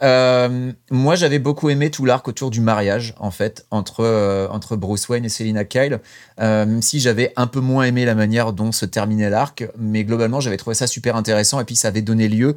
Euh, 0.03 0.73
moi, 0.91 1.15
j'avais 1.15 1.39
beaucoup 1.39 1.69
aimé 1.71 1.91
tout 1.91 2.05
l'arc 2.05 2.27
autour 2.29 2.51
du 2.51 2.61
mariage, 2.61 3.15
en 3.19 3.31
fait, 3.31 3.67
entre, 3.71 4.01
euh, 4.01 4.49
entre 4.49 4.77
Bruce 4.77 5.09
Wayne 5.09 5.25
et 5.25 5.29
Selina 5.29 5.65
Kyle. 5.65 6.01
Euh, 6.41 6.65
même 6.67 6.83
si 6.83 7.01
j'avais 7.01 7.33
un 7.37 7.47
peu 7.47 7.61
moins 7.61 7.85
aimé 7.85 8.05
la 8.05 8.15
manière 8.15 8.53
dont 8.53 8.73
se 8.73 8.87
terminait 8.87 9.31
l'arc, 9.31 9.65
mais 9.79 10.05
globalement, 10.05 10.41
j'avais 10.41 10.57
trouvé 10.57 10.75
ça 10.75 10.87
super 10.87 11.17
intéressant. 11.17 11.61
Et 11.61 11.65
puis, 11.65 11.77
ça 11.77 11.89
avait 11.89 12.03
donné 12.03 12.29
lieu 12.29 12.57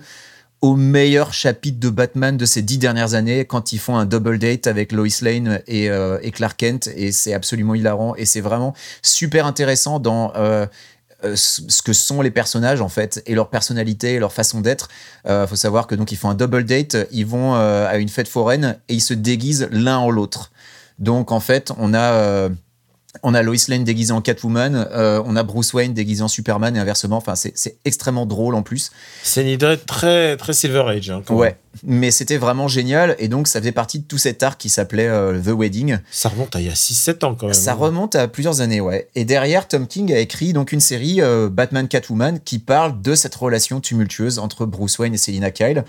au 0.64 0.78
meilleur 0.78 1.34
chapitre 1.34 1.78
de 1.78 1.90
Batman 1.90 2.38
de 2.38 2.45
ces 2.45 2.61
dix 2.61 2.78
dernières 2.78 3.15
années 3.15 3.44
quand 3.44 3.74
ils 3.74 3.80
font 3.80 3.98
un 3.98 4.06
double 4.06 4.40
date 4.40 4.65
avec 4.65 4.94
Lois 4.94 5.07
Lane 5.22 5.61
et, 5.68 5.90
euh, 5.90 6.18
Clark 6.32 6.56
Kent 6.57 6.90
et 6.95 7.11
c'est 7.11 7.34
absolument 7.34 7.76
hilarant 7.76 8.15
et 8.15 8.24
c'est 8.24 8.40
vraiment 8.40 8.74
super 9.02 9.45
intéressant 9.45 9.99
dans 9.99 10.32
euh, 10.38 10.65
euh, 10.65 10.65
ce 11.36 11.62
ce 11.68 11.82
que 11.82 11.94
sont 11.94 12.22
les 12.22 12.32
personnages 12.32 12.82
en 12.82 12.90
fait 12.90 13.22
et 13.26 13.36
leur 13.36 13.50
personnalité 13.50 14.14
et 14.14 14.20
leur 14.20 14.34
façon 14.34 14.62
d'être. 14.62 14.90
Euh, 15.28 15.48
faut 15.48 15.56
savoir 15.56 15.88
que 15.88 15.95
donc 15.95 16.12
ils 16.12 16.18
font 16.18 16.30
un 16.30 16.36
double 16.36 16.66
date, 16.66 16.98
ils 17.12 17.26
vont 17.26 17.56
euh, 17.56 17.88
à 17.88 17.98
une 17.98 18.10
fête 18.10 18.28
foraine 18.28 18.78
et 18.90 18.95
ils 18.95 19.02
se 19.02 19.14
déguisent 19.14 19.68
l'un 19.72 19.98
en 19.98 20.10
l'autre. 20.10 20.52
Donc 21.00 21.32
en 21.32 21.40
fait 21.40 21.72
on 21.78 21.94
a 21.94 22.14
euh, 22.14 22.50
on 23.22 23.34
a 23.35 23.44
Lois 23.44 23.56
Lane 23.68 23.84
déguisée 23.84 24.11
en 24.11 24.22
Catwoman, 24.22 24.88
euh, 24.91 25.22
on 25.26 25.35
a 25.35 25.44
Bruce 25.44 25.73
Wayne 25.73 25.94
déguisé 25.94 26.23
en 26.23 26.27
Superman 26.27 26.76
et 26.76 26.80
inversement. 26.80 27.18
Enfin 27.18 27.35
c'est 27.35 27.77
extrêmement 27.85 28.26
drôle 28.26 28.56
en 28.56 28.64
plus. 28.64 28.91
C'est 29.22 29.44
une 29.44 29.49
idée 29.49 29.76
très, 29.85 30.35
très 30.38 30.53
Silver 30.53 30.85
Age. 30.88 31.11
hein, 31.11 31.22
quand 31.26 31.35
Ouais, 31.35 31.57
mais 31.84 32.10
c'était 32.10 32.38
vraiment 32.38 32.68
génial 32.68 33.15
et 33.19 33.27
donc 33.27 33.48
ça 33.48 33.60
faisait 33.60 33.72
partie 33.72 33.99
de 33.99 34.06
tout 34.06 34.18
cet 34.18 34.41
arc 34.41 34.60
qui 34.60 34.69
s'appelait 34.69 35.07
euh, 35.07 35.40
The 35.40 35.49
Wedding. 35.56 35.99
Ça 36.10 36.30
remonte 36.30 36.56
à 36.56 36.61
il 36.61 36.65
y 36.65 36.69
a 36.69 36.73
6-7 36.73 37.26
ans 37.26 37.35
quand 37.35 37.48
même. 37.48 37.53
Ça 37.53 37.73
hein. 37.73 37.76
remonte 37.76 38.15
à 38.15 38.27
plusieurs 38.27 38.61
années, 38.61 38.81
ouais. 38.81 39.10
Et 39.14 39.26
derrière, 39.26 39.68
Tom 39.68 39.88
King 39.88 40.11
a 40.11 40.19
écrit 40.19 40.53
donc 40.53 40.72
une 40.72 40.80
série 40.80 41.22
euh, 41.22 41.49
Batman 41.49 41.88
Catwoman 41.88 42.40
qui 42.40 42.57
parle 42.57 43.02
de 43.02 43.14
cette 43.14 43.35
relation 43.35 43.80
tumultueuse 43.80 44.40
entre 44.40 44.65
Bruce 44.65 44.98
Wayne 44.98 45.14
et 45.14 45.18
Selina 45.18 45.52
Kyle 45.52 45.84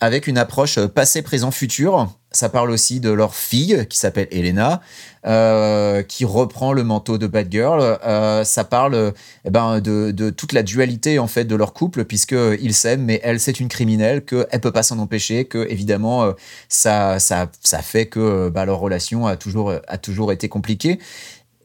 avec 0.00 0.26
une 0.26 0.38
approche 0.38 0.78
passé, 0.86 1.22
présent, 1.22 1.50
futur. 1.50 2.08
Ça 2.34 2.48
parle 2.48 2.72
aussi 2.72 2.98
de 2.98 3.10
leur 3.10 3.36
fille 3.36 3.86
qui 3.88 3.96
s'appelle 3.96 4.26
Elena, 4.32 4.80
euh, 5.24 6.02
qui 6.02 6.24
reprend 6.24 6.72
le 6.72 6.82
manteau 6.82 7.16
de 7.16 7.28
Batgirl. 7.28 7.80
Euh, 8.04 8.42
ça 8.42 8.64
parle 8.64 8.94
euh, 8.94 9.10
eh 9.44 9.50
ben, 9.50 9.80
de, 9.80 10.30
toute 10.30 10.52
la 10.52 10.64
dualité 10.64 11.20
en 11.20 11.28
fait 11.28 11.44
de 11.44 11.54
leur 11.54 11.72
couple, 11.72 12.04
puisque 12.04 12.34
ils 12.60 12.74
s'aiment, 12.74 13.04
mais 13.04 13.20
elle 13.22 13.38
c'est 13.38 13.60
une 13.60 13.68
criminelle, 13.68 14.24
qu'elle 14.24 14.60
peut 14.60 14.72
pas 14.72 14.82
s'en 14.82 14.98
empêcher, 14.98 15.44
que 15.44 15.64
évidemment 15.70 16.24
euh, 16.24 16.32
ça, 16.68 17.20
ça, 17.20 17.48
ça 17.62 17.82
fait 17.82 18.06
que 18.06 18.18
euh, 18.18 18.50
bah, 18.50 18.64
leur 18.64 18.80
relation 18.80 19.28
a 19.28 19.36
toujours, 19.36 19.72
a 19.86 19.98
toujours 19.98 20.32
été 20.32 20.48
compliquée. 20.48 20.98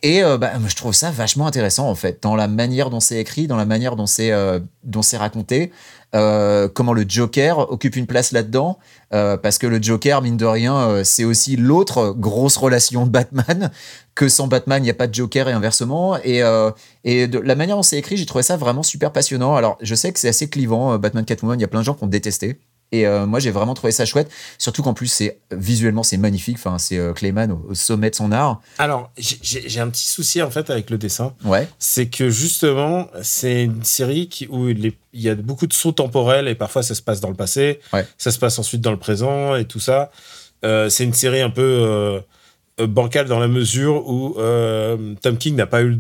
Et 0.02 0.24
euh, 0.24 0.38
bah, 0.38 0.52
je 0.66 0.76
trouve 0.76 0.94
ça 0.94 1.12
vachement 1.12 1.48
intéressant 1.48 1.90
en 1.90 1.96
fait, 1.96 2.24
dans 2.24 2.36
la 2.36 2.48
manière 2.48 2.90
dont 2.90 3.00
c'est 3.00 3.18
écrit, 3.18 3.48
dans 3.48 3.58
la 3.58 3.66
manière 3.66 3.96
dont 3.96 4.06
c'est 4.06 4.32
euh, 4.32 4.60
dont 4.84 5.02
c'est 5.02 5.18
raconté, 5.18 5.72
euh, 5.72 5.99
comment 6.12 6.94
le 6.94 7.06
Joker 7.08 7.72
occupe 7.72 7.96
une 7.96 8.08
place 8.08 8.32
là-dedans, 8.32 8.80
euh, 9.14 9.38
parce 9.38 9.58
que 9.58 9.68
le 9.68 9.82
Joker, 9.82 10.22
mine 10.22 10.38
de 10.38 10.46
rien, 10.46 10.76
euh, 10.76 11.04
c'est 11.04 11.24
aussi 11.24 11.56
l'autre 11.56 12.14
grosse 12.18 12.58
relation 12.58 13.06
de 13.06 13.12
Batman, 13.12 13.72
que 14.16 14.28
sans 14.28 14.48
Batman, 14.48 14.82
il 14.82 14.86
n'y 14.86 14.92
a 14.92 14.96
pas 14.96 15.08
de 15.08 15.14
Joker 15.14 15.48
et 15.50 15.54
inversement. 15.54 16.18
Et, 16.24 16.44
euh, 16.44 16.72
et 17.04 17.28
de 17.28 17.40
la 17.40 17.56
manière 17.56 17.76
dont 17.76 17.84
c'est 17.84 17.98
écrit, 17.98 18.18
j'ai 18.18 18.26
trouvé 18.26 18.44
ça 18.44 18.58
vraiment 18.58 18.84
super 18.84 19.12
passionnant. 19.12 19.56
Alors, 19.56 19.78
je 19.82 19.96
sais 19.96 20.12
que 20.12 20.20
c'est 20.20 20.30
assez 20.30 20.50
clivant, 20.50 20.94
euh, 20.94 20.98
Batman 20.98 21.26
Catwoman, 21.26 21.58
il 21.58 21.62
y 21.62 21.66
a 21.66 21.68
plein 21.68 21.80
de 21.80 21.86
gens 21.86 21.94
qui 21.94 22.04
ont 22.04 22.08
détesté. 22.08 22.60
Et 22.92 23.06
euh, 23.06 23.28
moi, 23.28 23.40
j'ai 23.40 23.52
vraiment 23.52 23.76
trouvé 23.76 23.92
ça 23.92 24.04
chouette, 24.06 24.32
surtout 24.58 24.82
qu'en 24.82 24.96
plus, 24.96 25.08
c'est 25.08 25.40
visuellement, 25.52 26.02
c'est 26.02 26.18
magnifique. 26.18 26.56
Enfin, 26.58 26.80
c'est 26.80 26.98
euh, 26.98 27.14
Clayman 27.14 27.52
au, 27.52 27.68
au 27.70 27.76
sommet 27.76 28.10
de 28.10 28.16
son 28.16 28.32
art. 28.32 28.62
Alors, 28.80 29.12
j'ai- 29.18 29.80
un 29.80 29.90
petit 29.90 30.08
souci 30.08 30.42
en 30.42 30.50
fait 30.50 30.70
avec 30.72 30.90
le 30.90 30.98
dessin. 30.98 31.34
Ouais. 31.46 31.68
c'est 31.78 32.08
que 32.08 32.30
justement, 32.32 33.08
c'est 33.22 33.64
une 33.66 33.84
série 33.84 34.28
qui, 34.28 34.48
où 34.48 34.70
il 34.70 34.94
y 35.14 35.30
a 35.30 35.36
beaucoup 35.36 35.68
de 35.68 35.74
sauts 35.74 35.92
temporels 35.92 36.48
et 36.48 36.56
parfois 36.56 36.82
ça 36.82 36.96
se 36.96 37.02
passe 37.04 37.22
dans 37.22 37.30
le 37.30 37.36
passé, 37.36 37.80
Ouais. 37.94 38.08
ça 38.18 38.32
se 38.32 38.40
passe 38.40 38.58
ensuite 38.58 38.82
dans 38.82 38.92
le 38.92 38.98
présent 39.00 39.56
et 39.56 39.66
tout 39.66 39.80
ça. 39.80 40.10
Euh, 40.66 40.90
c'est 40.90 41.04
une 41.04 41.14
série 41.14 41.42
un 41.42 41.50
peu 41.52 41.62
euh, 41.62 42.88
bancale 42.88 43.28
dans 43.28 43.40
la 43.40 43.48
mesure 43.48 44.08
où 44.10 44.34
Tom 45.22 45.38
King 45.38 45.56
n'a 45.56 45.68
pas 45.68 45.84
eu. 45.84 46.00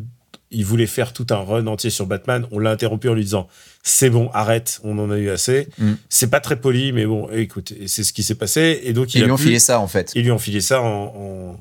Il 0.51 0.65
voulait 0.65 0.87
faire 0.87 1.13
tout 1.13 1.27
un 1.29 1.37
run 1.43 1.67
entier 1.67 1.89
sur 1.91 2.07
Batman. 2.07 2.47
On 2.51 2.57
l'a 2.59 2.71
interrompu 2.71 3.07
en 3.09 3.13
lui 3.13 3.23
disant 3.23 3.47
C'est 3.83 4.09
bon, 4.09 4.29
arrête, 4.33 4.79
on 4.83 4.97
en 4.97 5.11
a 5.11 5.17
eu 5.17 5.29
assez. 5.29 5.67
Mm. 5.77 5.93
C'est 6.09 6.29
pas 6.29 6.39
très 6.39 6.59
poli, 6.59 6.91
mais 6.91 7.05
bon, 7.05 7.29
écoute, 7.31 7.73
c'est 7.85 8.03
ce 8.03 8.11
qui 8.13 8.23
s'est 8.23 8.35
passé. 8.35 8.79
Et 8.83 8.93
donc, 8.93 9.13
Ils 9.13 9.19
il 9.19 9.23
lui 9.25 9.29
a 9.31 9.33
ont 9.33 9.37
filé 9.37 9.59
ça, 9.59 9.79
en 9.79 9.87
fait. 9.87 10.11
ils 10.15 10.23
lui 10.23 10.31
ont 10.31 10.39
filé 10.39 10.59
ça 10.61 10.81
en, 10.81 11.13
en- 11.15 11.59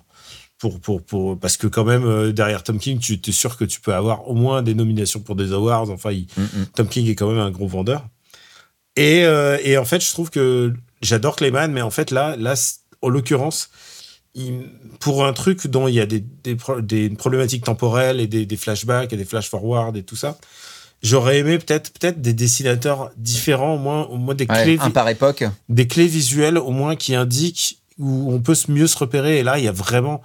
pour, 0.58 0.80
pour, 0.80 1.02
pour, 1.02 1.38
parce 1.38 1.56
que 1.56 1.66
quand 1.66 1.84
même, 1.84 2.04
euh, 2.04 2.32
derrière 2.32 2.62
Tom 2.64 2.78
King, 2.78 2.98
tu 2.98 3.20
es 3.24 3.32
sûr 3.32 3.56
que 3.56 3.64
tu 3.64 3.80
peux 3.80 3.94
avoir 3.94 4.26
au 4.28 4.34
moins 4.34 4.62
des 4.62 4.74
nominations 4.74 5.20
pour 5.20 5.36
des 5.36 5.52
awards. 5.52 5.90
Enfin, 5.90 6.10
il- 6.12 6.26
Mm, 6.36 6.42
mm. 6.42 6.66
Tom 6.74 6.88
King 6.88 7.06
est 7.08 7.14
quand 7.14 7.28
même 7.28 7.38
un 7.38 7.50
gros 7.50 7.68
vendeur. 7.68 8.06
Et, 8.96 9.24
euh, 9.24 9.58
et 9.62 9.76
en 9.78 9.84
fait, 9.84 10.02
je 10.04 10.10
trouve 10.10 10.30
que 10.30 10.72
j'adore 11.02 11.36
Clayman, 11.36 11.70
mais 11.72 11.82
en 11.82 11.90
fait, 11.90 12.10
là, 12.10 12.36
là 12.36 12.54
en 13.02 13.08
l'occurrence, 13.10 13.70
pour 15.00 15.24
un 15.26 15.32
truc 15.32 15.66
dont 15.66 15.88
il 15.88 15.94
y 15.94 16.00
a 16.00 16.06
des, 16.06 16.24
des, 16.44 16.54
pro- 16.54 16.80
des 16.80 17.10
problématiques 17.10 17.64
temporelles 17.64 18.20
et 18.20 18.26
des, 18.26 18.46
des 18.46 18.56
flashbacks 18.56 19.12
et 19.12 19.16
des 19.16 19.24
flash-forward 19.24 19.96
et 19.96 20.02
tout 20.02 20.16
ça, 20.16 20.38
j'aurais 21.02 21.38
aimé 21.38 21.58
peut-être 21.58 21.92
peut-être 21.92 22.20
des 22.20 22.32
dessinateurs 22.34 23.10
différents, 23.16 23.74
au 23.74 23.78
moins, 23.78 24.04
au 24.06 24.16
moins 24.16 24.34
des 24.34 24.46
Ouais, 24.48 24.62
clés 24.62 24.78
un 24.80 24.90
par 24.90 25.08
époque. 25.08 25.44
des 25.68 25.86
clés 25.86 26.06
visuelles 26.06 26.58
au 26.58 26.70
moins 26.70 26.94
qui 26.96 27.14
indiquent 27.14 27.78
où 27.98 28.32
on 28.32 28.40
peut 28.40 28.54
mieux 28.68 28.86
se 28.86 28.96
repérer. 28.96 29.38
Et 29.38 29.42
là, 29.42 29.58
il 29.58 29.64
y 29.64 29.68
a 29.68 29.72
vraiment 29.72 30.22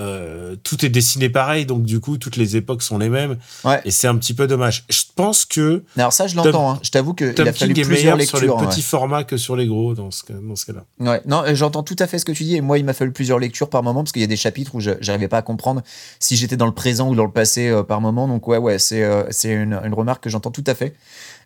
euh, 0.00 0.56
tout 0.62 0.84
est 0.84 0.88
dessiné 0.88 1.28
pareil, 1.28 1.66
donc 1.66 1.84
du 1.84 2.00
coup, 2.00 2.18
toutes 2.18 2.36
les 2.36 2.56
époques 2.56 2.82
sont 2.82 2.98
les 2.98 3.08
mêmes. 3.08 3.36
Ouais. 3.64 3.80
Et 3.84 3.90
c'est 3.90 4.08
un 4.08 4.16
petit 4.16 4.34
peu 4.34 4.46
dommage. 4.46 4.84
Je 4.90 5.02
pense 5.14 5.44
que 5.44 5.82
Alors 5.96 6.12
ça, 6.12 6.26
je 6.26 6.34
l'entends. 6.36 6.72
hein. 6.72 6.78
Je 6.82 6.90
t'avoue 6.90 7.14
qu'il 7.14 7.32
Tom 7.34 7.46
a 7.48 7.52
fallu 7.52 7.74
King 7.74 7.84
est 7.84 7.86
plusieurs 7.86 8.16
meilleur 8.16 8.28
sur 8.28 8.40
les 8.40 8.46
lectures. 8.48 8.68
petits 8.68 8.82
formats 8.82 9.24
que 9.24 9.36
sur 9.36 9.54
les 9.56 9.66
gros 9.66 9.94
dans 9.94 10.10
ce, 10.10 10.24
cas- 10.24 10.34
dans 10.34 10.56
ce 10.56 10.66
cas-là. 10.66 10.84
ouais. 11.00 11.20
Non, 11.26 11.42
euh, 11.44 11.54
j'entends 11.54 11.82
tout 11.82 11.96
à 11.98 12.06
fait 12.06 12.18
ce 12.18 12.24
que 12.24 12.32
tu 12.32 12.44
dis. 12.44 12.56
Et 12.56 12.60
moi, 12.60 12.78
il 12.78 12.84
m'a 12.84 12.92
fallu 12.92 13.12
plusieurs 13.12 13.38
lectures 13.38 13.70
par 13.70 13.82
moment 13.82 14.02
parce 14.02 14.12
qu'il 14.12 14.22
y 14.22 14.24
a 14.24 14.28
des 14.28 14.36
chapitres 14.36 14.74
où 14.74 14.80
je 14.80 14.90
j'arrivais 15.00 15.28
pas 15.28 15.38
à 15.38 15.42
comprendre 15.42 15.82
si 16.18 16.36
j'étais 16.36 16.56
dans 16.56 16.66
le 16.66 16.72
présent 16.74 17.08
ou 17.08 17.14
dans 17.14 17.24
le 17.24 17.30
passé 17.32 17.68
euh, 17.68 17.82
par 17.82 18.00
moment. 18.00 18.26
Donc 18.26 18.48
ouais, 18.48 18.58
ouais, 18.58 18.78
c'est 18.78 19.02
euh, 19.04 19.22
c'est 19.30 19.52
une, 19.52 19.78
une 19.84 19.94
remarque 19.94 20.24
que 20.24 20.30
j'entends 20.30 20.50
tout 20.50 20.64
à 20.66 20.74
fait. 20.74 20.94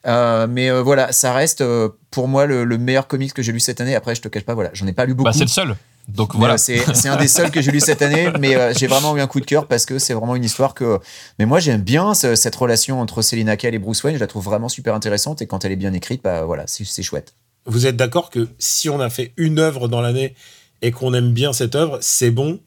Euh, 0.06 0.46
mais 0.48 0.70
euh, 0.70 0.80
voilà, 0.82 1.10
ça 1.12 1.32
reste 1.32 1.60
euh, 1.60 1.88
pour 2.10 2.28
moi 2.28 2.46
le, 2.46 2.64
le 2.64 2.78
meilleur 2.78 3.08
comics 3.08 3.34
que 3.34 3.42
j'ai 3.42 3.52
lu 3.52 3.60
cette 3.60 3.80
année. 3.80 3.94
Après, 3.96 4.14
je 4.14 4.22
te 4.22 4.28
cache 4.28 4.44
pas, 4.44 4.54
voilà, 4.54 4.70
j'en 4.72 4.86
ai 4.86 4.92
pas 4.92 5.04
lu 5.04 5.12
beaucoup. 5.14 5.24
Bah, 5.28 5.32
c'est 5.32 5.40
le 5.44 5.48
seul. 5.48 5.76
Donc 6.09 6.35
voilà. 6.35 6.55
euh, 6.55 6.56
c'est 6.94 7.09
un 7.09 7.16
des 7.16 7.28
seuls 7.28 7.51
que 7.51 7.60
j'ai 7.60 7.70
lu 7.70 7.80
cette 7.80 8.02
année, 8.02 8.28
mais 8.40 8.56
euh, 8.56 8.72
j'ai 8.76 8.86
vraiment 8.86 9.16
eu 9.16 9.20
un 9.20 9.26
coup 9.26 9.40
de 9.40 9.44
cœur 9.44 9.66
parce 9.66 9.85
que 9.86 9.98
c'est 9.98 10.14
vraiment 10.14 10.35
une 10.36 10.44
histoire 10.44 10.74
que. 10.74 10.98
Mais 11.39 11.44
moi, 11.47 11.60
j'aime 11.60 11.82
bien 11.82 12.14
ce- 12.14 12.35
cette 12.35 12.56
relation 12.56 13.01
entre 13.01 13.20
Selina 13.22 13.56
Kyle 13.56 13.74
et 13.74 13.78
Bruce 13.78 14.02
Wayne. 14.02 14.16
Je 14.16 14.20
la 14.20 14.26
trouve 14.26 14.44
vraiment 14.44 14.68
super 14.68 14.94
intéressante 14.94 15.43
et 15.43 15.47
quand 15.47 15.64
elle 15.64 15.72
est 15.72 15.76
bien 15.76 15.93
écrite, 15.93 16.22
bah 16.24 16.44
voilà, 16.44 16.64
c'est 16.66 17.02
chouette. 17.02 17.35
Vous 17.66 17.86
êtes 17.86 17.97
d'accord 17.97 18.30
que 18.30 18.48
si 18.59 18.89
on 18.89 19.01
a 19.01 19.10
fait 19.10 19.32
une 19.36 19.59
œuvre 19.59 19.89
dans 19.89 20.01
l'année 20.01 20.35
et 20.80 20.90
qu'on 20.93 21.12
aime 21.12 21.32
bien 21.32 21.52
cette 21.52 21.74
œuvre, 21.74 21.98
c'est 22.01 22.30
bon. 22.30 22.59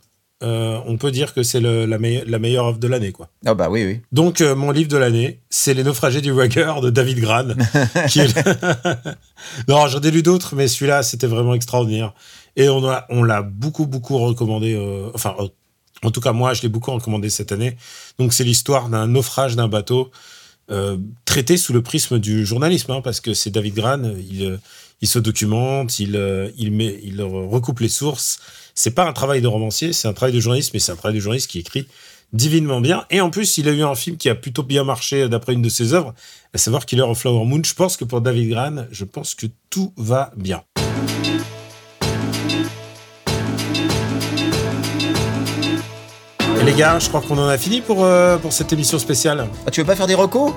euh, 0.44 0.80
on 0.88 0.98
peut 0.98 1.12
dire 1.12 1.34
que 1.36 1.44
c'est 1.44 1.60
la, 1.62 1.98
meille- 2.00 2.24
la 2.28 2.40
meilleure 2.40 2.66
œuvre 2.66 2.80
de 2.80 2.88
l'année, 2.88 3.12
quoi. 3.12 3.30
Ah 3.46 3.54
bah 3.54 3.70
oui, 3.70 3.86
oui. 3.86 4.00
Donc, 4.12 4.42
euh, 4.42 4.56
mon 4.56 4.72
livre 4.72 4.90
de 4.90 4.98
l'année, 4.98 5.40
c'est 5.52 5.76
Les 5.76 5.84
naufragés 5.84 6.22
du 6.22 6.32
Wagger 6.32 6.74
de 6.82 6.90
David 6.90 7.20
Gran. 7.20 7.46
qui 8.10 8.22
est 8.22 8.36
le- 8.36 9.12
non, 9.68 9.86
j'en 9.88 10.02
ai 10.02 10.10
lu 10.12 10.24
d'autres, 10.24 10.56
mais 10.56 10.68
celui-là, 10.68 11.04
c'était 11.04 11.28
vraiment 11.28 11.54
extraordinaire. 11.54 12.14
Et 12.56 12.70
on 12.70 13.24
l'a 13.24 13.42
beaucoup, 13.42 13.86
beaucoup 13.86 14.18
recommandé. 14.18 14.74
euh, 14.76 15.10
enfin, 15.14 15.36
euh, 15.40 15.48
en 16.04 16.12
tout 16.12 16.22
cas, 16.22 16.32
moi, 16.32 16.54
je 16.54 16.62
l'ai 16.64 16.70
beaucoup 16.70 16.92
recommandé 16.92 17.30
cette 17.30 17.52
année. 17.52 17.78
Donc, 18.18 18.34
c'est 18.34 18.44
l'histoire 18.44 18.90
d'un 18.90 19.08
naufrage 19.08 19.56
d'un 19.56 19.68
bateau 19.68 20.12
euh, 20.70 20.98
traité 21.26 21.58
sous 21.58 21.74
le 21.74 21.82
prisme 21.82 22.18
du 22.20 22.46
journalisme, 22.46 22.92
hein, 22.92 23.02
parce 23.02 23.20
que 23.20 23.34
c'est 23.34 23.50
David 23.50 23.76
Gran, 23.76 24.02
il, 24.04 24.60
se 25.08 25.20
documente, 25.20 26.00
il, 26.00 26.16
recoupe 27.22 27.80
les 27.80 27.90
sources. 27.90 28.40
C'est 28.74 28.92
pas 28.92 29.08
un 29.08 29.14
travail 29.14 29.42
de 29.42 29.48
romancier, 29.48 29.94
c'est 29.94 30.08
un 30.08 30.14
travail 30.14 30.34
de 30.34 30.40
journaliste, 30.40 30.72
mais 30.74 30.80
c'est 30.80 30.92
un 30.92 30.96
travail 30.96 31.16
de 31.16 31.22
journaliste 31.22 31.50
qui 31.50 31.60
écrit 31.60 31.88
divinement 32.32 32.80
bien. 32.80 33.06
Et 33.10 33.20
en 33.20 33.30
plus, 33.30 33.58
il 33.58 33.68
a 33.68 33.72
eu 33.72 33.84
un 33.84 33.96
film 33.96 34.18
qui 34.18 34.30
a 34.30 34.36
plutôt 34.36 34.64
bien 34.64 34.84
marché 34.84 35.28
d'après 35.28 35.54
une 35.54 35.62
de 35.62 35.70
ses 35.70 35.94
œuvres, 35.94 36.14
à 36.54 36.58
savoir 36.58 36.86
Killer 36.86 37.04
of 37.04 37.20
Flower 37.20 37.46
Moon. 37.46 37.62
Je 37.64 37.74
pense 37.74 37.98
que 37.98 38.06
pour 38.06 38.22
David 38.22 38.50
Gran, 38.50 38.86
je 38.92 39.04
pense 39.04 39.36
que 39.36 39.48
tout 39.70 39.94
va 39.98 40.32
bien. 40.38 40.64
Et 46.62 46.64
les 46.64 46.74
gars, 46.74 47.00
je 47.00 47.08
crois 47.08 47.22
qu'on 47.22 47.38
en 47.40 47.48
a 47.48 47.58
fini 47.58 47.82
pour, 47.82 48.04
euh, 48.06 48.38
pour 48.38 48.54
cette 48.54 48.72
émission 48.72 49.00
spéciale. 49.00 49.48
Ah, 49.66 49.72
tu 49.72 49.82
veux 49.82 49.88
pas 49.88 49.96
faire 49.96 50.06
des 50.06 50.14
recos? 50.14 50.54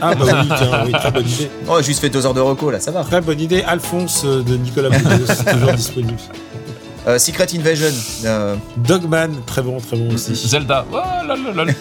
Ah 0.00 0.14
bah 0.14 0.24
oui, 0.42 0.48
tiens, 0.56 0.82
oui, 0.86 0.92
très 0.92 1.10
bonne 1.10 1.26
idée. 1.28 1.50
Oh, 1.68 1.82
juste 1.82 2.00
fait 2.00 2.08
deux 2.08 2.24
heures 2.24 2.32
de 2.34 2.40
recos 2.40 2.72
là, 2.72 2.80
ça 2.80 2.90
va. 2.92 3.04
Très 3.04 3.20
bonne 3.20 3.40
idée. 3.40 3.62
Alphonse 3.62 4.22
euh, 4.24 4.42
de 4.42 4.56
Nicolas 4.56 4.88
Boudou, 4.88 5.24
c'est 5.26 5.44
toujours 5.52 5.72
disponible. 5.72 6.14
Euh, 7.06 7.18
Secret 7.18 7.46
Invasion. 7.54 7.86
euh, 8.24 8.56
Dogman, 8.78 9.30
très 9.44 9.60
bon, 9.60 9.78
très 9.80 9.98
bon 9.98 10.14
aussi. 10.14 10.34
Zelda. 10.34 10.86
Oh 10.90 10.96
là 10.96 11.36
là 11.54 11.64
là. 11.64 11.72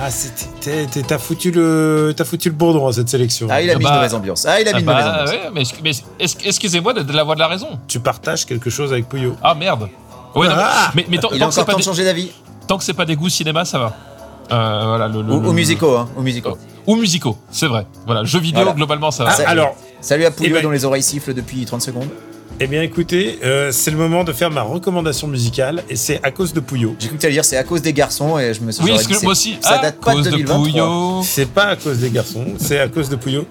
Ah, 0.00 0.10
c'était- 0.10 0.86
t'as 1.02 1.18
foutu 1.18 1.50
le, 1.50 2.12
t'as 2.16 2.24
foutu 2.24 2.48
le 2.48 2.54
bourdon 2.54 2.86
à 2.86 2.92
cette 2.92 3.08
sélection. 3.08 3.48
Ah, 3.50 3.60
il 3.60 3.70
a 3.70 3.76
mis 3.76 3.84
Bah, 3.84 3.90
une 3.90 3.96
mauvaise 3.96 4.14
ambiance. 4.14 4.46
Ah, 4.46 4.60
il 4.60 4.68
a 4.68 4.72
mis 4.72 4.76
Ah 4.76 4.80
une 4.80 4.86
mauvaise 4.86 5.04
bah 5.04 5.22
ambiance. 5.22 5.30
ouais, 5.30 5.50
mais, 6.20 6.26
excusez-moi 6.44 6.92
de, 6.92 7.02
de 7.02 7.12
la 7.12 7.24
voix 7.24 7.34
de 7.34 7.40
la 7.40 7.48
raison? 7.48 7.68
Tu 7.88 7.98
partages 7.98 8.46
quelque 8.46 8.70
chose 8.70 8.92
avec 8.92 9.08
Pouillot. 9.08 9.36
Ah 9.42 9.54
merde. 9.54 9.88
Ouais, 10.34 10.48
non, 10.48 10.54
mais- 10.56 10.62
Ah 10.64 10.92
mais, 10.94 11.06
mais 11.08 11.18
tant, 11.18 11.28
Il 11.32 11.38
tant 11.38 11.44
a 11.46 11.48
que 11.48 11.54
c'est 11.54 11.60
encore 11.60 11.74
temps 11.74 11.78
de 11.78 11.84
changer 11.84 12.04
d'avis. 12.04 12.30
tant 12.66 12.78
que 12.78 12.84
c'est 12.84 12.92
pas 12.94 13.04
des 13.04 13.16
goûts 13.16 13.28
cinéma, 13.28 13.64
ça 13.64 13.78
va. 13.78 13.96
Euh, 14.52 14.82
voilà, 14.86 15.08
le, 15.08 15.22
le- 15.22 15.32
Ou, 15.32 15.40
le- 15.40 15.48
ou 15.48 15.52
musicaux, 15.52 15.96
hein. 15.96 16.08
Ou 16.16 16.22
musicaux. 16.22 16.58
Ou 16.86 16.96
musicaux, 16.96 17.38
c'est 17.50 17.66
vrai. 17.66 17.86
Voilà, 18.04 18.24
jeux 18.24 18.40
vidéo, 18.40 18.62
Voilà. 18.62 18.76
globalement, 18.76 19.10
ça 19.10 19.24
va. 19.24 19.30
Ah, 19.38 19.42
alors, 19.48 19.74
Salut 20.00 20.26
à 20.26 20.30
Pouillot 20.30 20.50
Eh 20.50 20.54
ben- 20.54 20.62
dont 20.64 20.70
les 20.70 20.84
oreilles 20.84 21.02
sifflent 21.02 21.32
depuis 21.32 21.64
30 21.64 21.80
secondes. 21.80 22.08
eh 22.60 22.66
bien 22.66 22.82
écoutez, 22.82 23.38
euh, 23.42 23.72
c'est 23.72 23.90
le 23.90 23.96
moment 23.96 24.22
de 24.22 24.34
faire 24.34 24.50
ma 24.50 24.60
recommandation 24.60 25.26
musicale 25.28 25.82
et 25.88 25.96
c'est 25.96 26.20
à 26.22 26.30
cause 26.30 26.52
de 26.52 26.60
Pouillot. 26.60 26.94
J'ai 26.98 27.06
cru 27.08 27.16
que 27.16 27.20
tu 27.22 27.26
allais 27.26 27.32
dire 27.34 27.44
c'est 27.44 27.56
à 27.56 27.64
cause 27.64 27.80
des 27.80 27.94
garçons 27.94 28.38
et 28.38 28.52
je 28.52 28.60
me 28.60 28.70
suis 28.70 28.84
oui, 28.84 28.92
dit, 28.98 29.06
que 29.06 29.22
moi 29.22 29.32
aussi, 29.32 29.56
Ça 29.62 29.76
à 29.78 29.78
date 29.82 29.98
pas 30.00 30.10
de 30.10 30.16
cause 30.16 30.24
de 30.26 30.30
2023. 30.32 30.58
Pouillot. 30.70 31.22
C'est 31.24 31.48
pas 31.48 31.64
à 31.68 31.76
cause 31.76 31.98
des 32.00 32.10
garçons, 32.10 32.44
c'est 32.58 32.78
à 32.80 32.88
cause 32.88 33.08
de 33.08 33.16
Pouillot. 33.16 33.46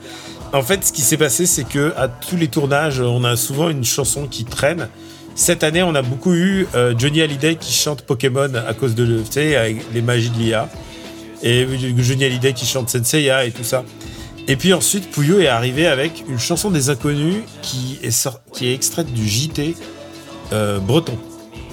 En 0.53 0.61
fait, 0.61 0.85
ce 0.85 0.93
qui 0.93 1.01
s'est 1.01 1.17
passé, 1.17 1.47
c'est 1.47 1.63
que 1.63 1.91
à 1.97 2.07
tous 2.07 2.35
les 2.37 2.47
tournages, 2.49 3.01
on 3.01 3.23
a 3.23 3.35
souvent 3.35 3.69
une 3.69 3.83
chanson 3.83 4.27
qui 4.27 4.45
traîne. 4.45 4.87
Cette 5.35 5.63
année, 5.63 5.81
on 5.83 5.95
a 5.95 6.01
beaucoup 6.01 6.33
eu 6.33 6.67
euh, 6.75 6.93
Johnny 6.97 7.21
Hallyday 7.21 7.55
qui 7.55 7.73
chante 7.73 8.03
Pokémon 8.03 8.49
à 8.67 8.73
cause 8.73 8.93
de, 8.95 9.19
tu 9.25 9.31
sais, 9.31 9.55
avec 9.55 9.77
les 9.93 10.01
magies 10.01 10.29
de 10.29 10.37
l'IA. 10.37 10.69
Et 11.41 11.67
Johnny 11.97 12.23
Hallyday 12.25 12.53
qui 12.53 12.65
chante 12.65 12.89
Senseiya 12.89 13.45
et 13.45 13.51
tout 13.51 13.63
ça. 13.63 13.83
Et 14.47 14.55
puis 14.55 14.73
ensuite, 14.73 15.09
Pouillot 15.09 15.39
est 15.39 15.47
arrivé 15.47 15.87
avec 15.87 16.23
une 16.29 16.37
chanson 16.39 16.69
des 16.69 16.89
inconnus 16.89 17.43
qui 17.61 17.97
est, 18.03 18.29
qui 18.53 18.67
est 18.67 18.73
extraite 18.73 19.11
du 19.11 19.27
JT 19.27 19.75
euh, 20.51 20.79
breton. 20.79 21.17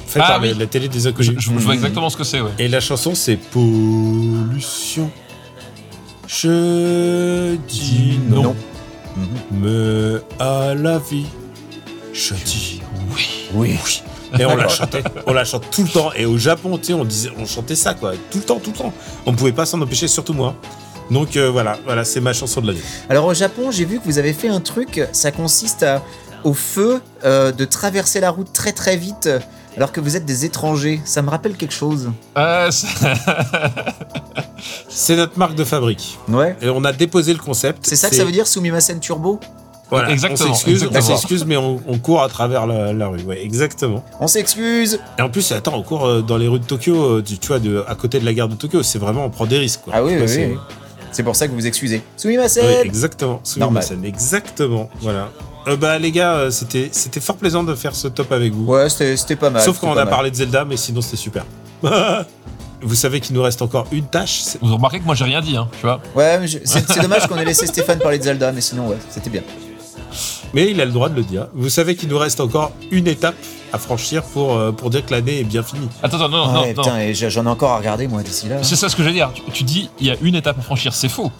Fait 0.06 0.20
Ah 0.22 0.26
par 0.28 0.40
oui. 0.42 0.48
la, 0.52 0.54
la 0.60 0.66
télé 0.66 0.88
des 0.88 1.06
inconnus. 1.06 1.32
je- 1.36 1.50
je 1.50 1.50
vois 1.58 1.74
exactement 1.74 2.08
ce 2.10 2.16
que 2.16 2.24
c'est, 2.24 2.40
ouais. 2.40 2.50
Et 2.58 2.68
la 2.68 2.80
chanson, 2.80 3.14
c'est 3.14 3.36
Pollution. 3.36 5.10
Je 6.26 7.56
dis 7.68 8.18
non, 8.28 8.42
Non. 8.42 8.56
Mais 9.52 10.20
à 10.38 10.74
la 10.74 10.98
vie, 10.98 11.26
je 12.12 12.34
dis 12.34 12.79
oui. 13.54 13.78
Oui. 13.84 14.02
Et 14.38 14.44
on 14.44 14.54
la 14.56 14.68
chantait, 14.68 15.02
on 15.26 15.32
la 15.32 15.44
chante 15.44 15.64
tout 15.70 15.82
le 15.82 15.88
temps. 15.88 16.12
Et 16.14 16.24
au 16.24 16.38
Japon, 16.38 16.78
tu 16.78 16.86
sais, 16.86 16.92
on 16.92 17.04
disait, 17.04 17.30
on 17.38 17.46
chantait 17.46 17.74
ça 17.74 17.94
quoi, 17.94 18.12
tout 18.30 18.38
le 18.38 18.44
temps, 18.44 18.60
tout 18.60 18.70
le 18.70 18.76
temps. 18.76 18.92
On 19.26 19.32
pouvait 19.34 19.52
pas 19.52 19.66
s'en 19.66 19.80
empêcher, 19.80 20.06
surtout 20.08 20.32
moi. 20.34 20.54
Donc 21.10 21.36
euh, 21.36 21.50
voilà, 21.50 21.76
voilà, 21.84 22.04
c'est 22.04 22.20
ma 22.20 22.32
chanson 22.32 22.60
de 22.60 22.68
l'année. 22.68 22.82
Alors 23.08 23.26
au 23.26 23.34
Japon, 23.34 23.70
j'ai 23.72 23.84
vu 23.84 23.98
que 23.98 24.04
vous 24.04 24.18
avez 24.18 24.32
fait 24.32 24.48
un 24.48 24.60
truc, 24.60 25.02
ça 25.12 25.32
consiste 25.32 25.82
à, 25.82 26.02
au 26.44 26.54
feu 26.54 27.00
euh, 27.24 27.50
de 27.50 27.64
traverser 27.64 28.20
la 28.20 28.30
route 28.30 28.52
très 28.52 28.70
très 28.72 28.96
vite 28.96 29.28
alors 29.76 29.90
que 29.92 30.00
vous 30.00 30.14
êtes 30.16 30.24
des 30.24 30.44
étrangers. 30.44 31.00
Ça 31.04 31.22
me 31.22 31.30
rappelle 31.30 31.56
quelque 31.56 31.74
chose. 31.74 32.10
Euh, 32.38 32.70
c'est- 32.70 32.86
C'est 34.88 35.16
notre 35.16 35.38
marque 35.38 35.54
de 35.54 35.64
fabrique. 35.64 36.18
Ouais. 36.28 36.54
Et 36.60 36.68
on 36.68 36.84
a 36.84 36.92
déposé 36.92 37.32
le 37.32 37.38
concept. 37.38 37.78
C'est 37.86 37.96
ça 37.96 38.10
que 38.10 38.16
ça 38.16 38.24
veut 38.24 38.32
dire 38.32 38.46
Sumimasen 38.46 39.00
Turbo? 39.00 39.40
Voilà, 39.90 40.10
Exactement, 40.10 40.50
On 40.50 40.54
s'excuse, 40.54 40.82
on 40.84 40.86
exactement. 40.86 41.16
s'excuse, 41.16 41.44
mais 41.44 41.56
on, 41.56 41.80
on 41.88 41.98
court 41.98 42.22
à 42.22 42.28
travers 42.28 42.66
la, 42.66 42.92
la 42.92 43.08
rue. 43.08 43.22
Ouais, 43.22 43.42
exactement. 43.42 44.04
On 44.20 44.26
s'excuse 44.28 45.00
Et 45.18 45.22
en 45.22 45.28
plus, 45.30 45.50
attends, 45.52 45.74
on 45.76 45.82
court 45.82 46.06
euh, 46.06 46.22
dans 46.22 46.36
les 46.36 46.46
rues 46.48 46.60
de 46.60 46.64
Tokyo, 46.64 46.94
euh, 47.18 47.22
tu, 47.26 47.38
tu 47.38 47.48
vois, 47.48 47.58
de, 47.58 47.84
à 47.88 47.94
côté 47.96 48.20
de 48.20 48.24
la 48.24 48.32
gare 48.32 48.48
de 48.48 48.54
Tokyo. 48.54 48.82
C'est 48.82 48.98
vraiment, 48.98 49.24
on 49.24 49.30
prend 49.30 49.46
des 49.46 49.58
risques. 49.58 49.80
Quoi. 49.82 49.92
Ah 49.96 50.02
oui, 50.04 50.12
oui, 50.14 50.22
oui. 50.22 50.28
c'est- 50.28 50.46
oui. 50.46 50.58
C'est 51.12 51.24
pour 51.24 51.34
ça 51.34 51.46
que 51.46 51.50
vous 51.52 51.58
vous 51.58 51.66
excusez. 51.66 52.02
Sumimasen 52.16 52.64
Oui, 52.64 52.74
exactement. 52.86 53.40
Sumimasen, 53.42 54.04
exactement. 54.04 54.88
Voilà. 55.00 55.28
Euh, 55.66 55.76
bah 55.76 55.98
les 55.98 56.12
gars, 56.12 56.34
euh, 56.34 56.50
c'était 56.52 56.88
c'était 56.92 57.18
fort 57.20 57.34
plaisant 57.36 57.64
de 57.64 57.74
faire 57.74 57.96
ce 57.96 58.06
top 58.06 58.30
avec 58.30 58.52
vous. 58.52 58.64
Ouais, 58.64 58.88
c'était 58.88 59.16
c'était 59.16 59.34
pas 59.36 59.50
mal. 59.50 59.60
Sauf 59.60 59.80
quand 59.80 59.88
on 59.88 59.92
a 59.92 60.04
mal. 60.04 60.08
parlé 60.08 60.30
de 60.30 60.36
Zelda, 60.36 60.64
mais 60.64 60.76
sinon 60.76 61.00
c'était 61.00 61.16
super. 61.16 61.44
vous 62.82 62.94
savez 62.94 63.20
qu'il 63.20 63.34
nous 63.34 63.42
reste 63.42 63.60
encore 63.60 63.86
une 63.92 64.06
tâche. 64.06 64.42
Vous 64.62 64.74
remarquez 64.76 65.00
que 65.00 65.04
moi 65.04 65.14
j'ai 65.14 65.24
rien 65.24 65.40
dit, 65.40 65.56
hein, 65.56 65.68
tu 65.72 65.82
vois. 65.82 66.00
Ouais, 66.14 66.40
c'est 66.64 67.00
dommage 67.02 67.26
qu'on 67.26 67.36
ait 67.36 67.44
laissé 67.44 67.66
Stéphane 67.66 67.98
parler 67.98 68.18
de 68.18 68.24
Zelda, 68.24 68.52
mais 68.52 68.60
sinon, 68.60 68.88
ouais, 68.88 68.96
c'était 69.10 69.30
bien. 69.30 69.42
Mais 70.54 70.70
il 70.70 70.80
a 70.80 70.84
le 70.84 70.90
droit 70.92 71.08
de 71.08 71.14
le 71.16 71.22
dire. 71.22 71.46
Vous 71.54 71.68
savez 71.68 71.94
qu'il 71.96 72.08
nous 72.08 72.18
reste 72.18 72.40
encore 72.40 72.72
une 72.90 73.06
étape 73.06 73.36
à 73.72 73.78
franchir 73.78 74.22
pour, 74.24 74.54
euh, 74.56 74.72
pour 74.72 74.90
dire 74.90 75.04
que 75.06 75.12
l'année 75.12 75.40
est 75.40 75.44
bien 75.44 75.62
finie. 75.62 75.88
Attends, 76.02 76.16
attends, 76.16 76.28
non, 76.28 76.44
Ah 76.48 76.52
non, 76.52 76.60
ouais, 76.62 76.74
non. 76.74 76.82
putain, 76.82 76.98
et 76.98 77.14
j'ai- 77.14 77.30
j'en 77.30 77.44
ai 77.46 77.48
encore 77.48 77.70
à 77.70 77.78
regarder, 77.78 78.08
moi, 78.08 78.22
d'ici 78.22 78.48
là. 78.48 78.62
C'est 78.62 78.74
ça 78.76 78.88
ce 78.88 78.96
que 78.96 79.02
je 79.02 79.08
veux 79.08 79.14
dire. 79.14 79.30
Tu, 79.32 79.42
tu 79.52 79.64
dis, 79.64 79.88
il 80.00 80.06
y 80.06 80.10
a 80.10 80.16
une 80.22 80.34
étape 80.34 80.58
à 80.58 80.62
franchir, 80.62 80.92
c'est 80.92 81.08
faux. 81.08 81.30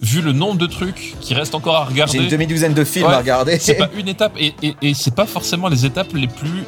Vu 0.00 0.20
le 0.20 0.32
nombre 0.32 0.58
de 0.58 0.66
trucs 0.66 1.16
qui 1.20 1.34
restent 1.34 1.54
encore 1.54 1.76
à 1.76 1.84
J'ai 1.86 1.92
regarder, 1.94 2.18
une 2.18 2.28
demi-douzaine 2.28 2.74
de 2.74 2.84
films 2.84 3.06
Ouais, 3.06 3.14
à 3.14 3.18
regarder. 3.18 3.58
c'est 3.58 3.74
pas 3.74 3.88
une 3.96 4.06
étape 4.08 4.32
et, 4.38 4.54
et, 4.62 4.76
et 4.82 4.94
c'est 4.94 5.14
pas 5.14 5.26
forcément 5.26 5.68
les 5.68 5.86
étapes 5.86 6.12
les 6.14 6.28
plus 6.28 6.62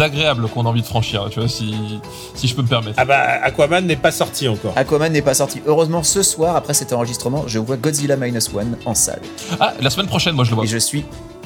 agréables 0.00 0.48
qu'on 0.48 0.64
a 0.64 0.68
envie 0.70 0.80
de 0.80 0.86
franchir, 0.86 1.26
tu 1.30 1.40
vois, 1.40 1.48
si, 1.48 1.74
si 2.34 2.48
je 2.48 2.54
peux 2.54 2.62
me 2.62 2.66
permettre. 2.66 2.94
Ah 2.96 3.04
bah 3.04 3.20
Aquaman 3.42 3.84
n'est 3.86 3.96
pas 3.96 4.10
sorti 4.10 4.48
encore. 4.48 4.72
Aquaman 4.76 5.12
n'est 5.12 5.20
pas 5.22 5.34
sorti. 5.34 5.60
Heureusement, 5.66 6.02
ce 6.02 6.22
soir, 6.22 6.56
après 6.56 6.72
cet 6.74 6.92
enregistrement, 6.94 7.44
je 7.46 7.58
vois 7.58 7.76
Godzilla 7.76 8.16
Minus 8.16 8.48
One 8.54 8.78
en 8.86 8.94
salle. 8.94 9.20
Ah, 9.60 9.74
la 9.80 9.90
semaine 9.90 10.06
prochaine, 10.06 10.34
moi 10.34 10.44
je 10.44 10.50
le 10.50 10.56
vois. 10.56 10.64
Et 10.64 10.68
je 10.68 10.78
suis 10.78 11.04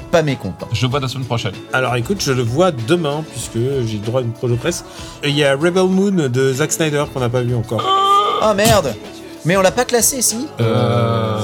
pas 0.08 0.22
mécontent. 0.22 0.66
Je 0.72 0.82
le 0.86 0.90
vois 0.90 1.00
la 1.00 1.08
semaine 1.08 1.26
prochaine. 1.26 1.52
Alors 1.72 1.94
écoute, 1.96 2.20
je 2.20 2.32
le 2.32 2.42
vois 2.42 2.70
demain 2.72 3.24
puisque 3.30 3.54
j'ai 3.54 3.98
le 3.98 4.04
droit 4.04 4.20
à 4.20 4.24
une 4.24 4.32
projo 4.32 4.56
presse. 4.56 4.84
Et 5.22 5.28
Il 5.28 5.36
y 5.36 5.44
a 5.44 5.52
Rebel 5.54 5.84
Moon 5.84 6.28
de 6.28 6.52
Zack 6.52 6.72
Snyder 6.72 7.04
qu'on 7.12 7.20
n'a 7.20 7.28
pas 7.28 7.42
vu 7.42 7.54
encore. 7.54 7.82
Oh 8.42 8.54
merde 8.54 8.94
Mais 9.44 9.56
on 9.56 9.62
l'a 9.62 9.70
pas 9.72 9.84
classé, 9.84 10.22
si? 10.22 10.46
Euh... 10.60 11.38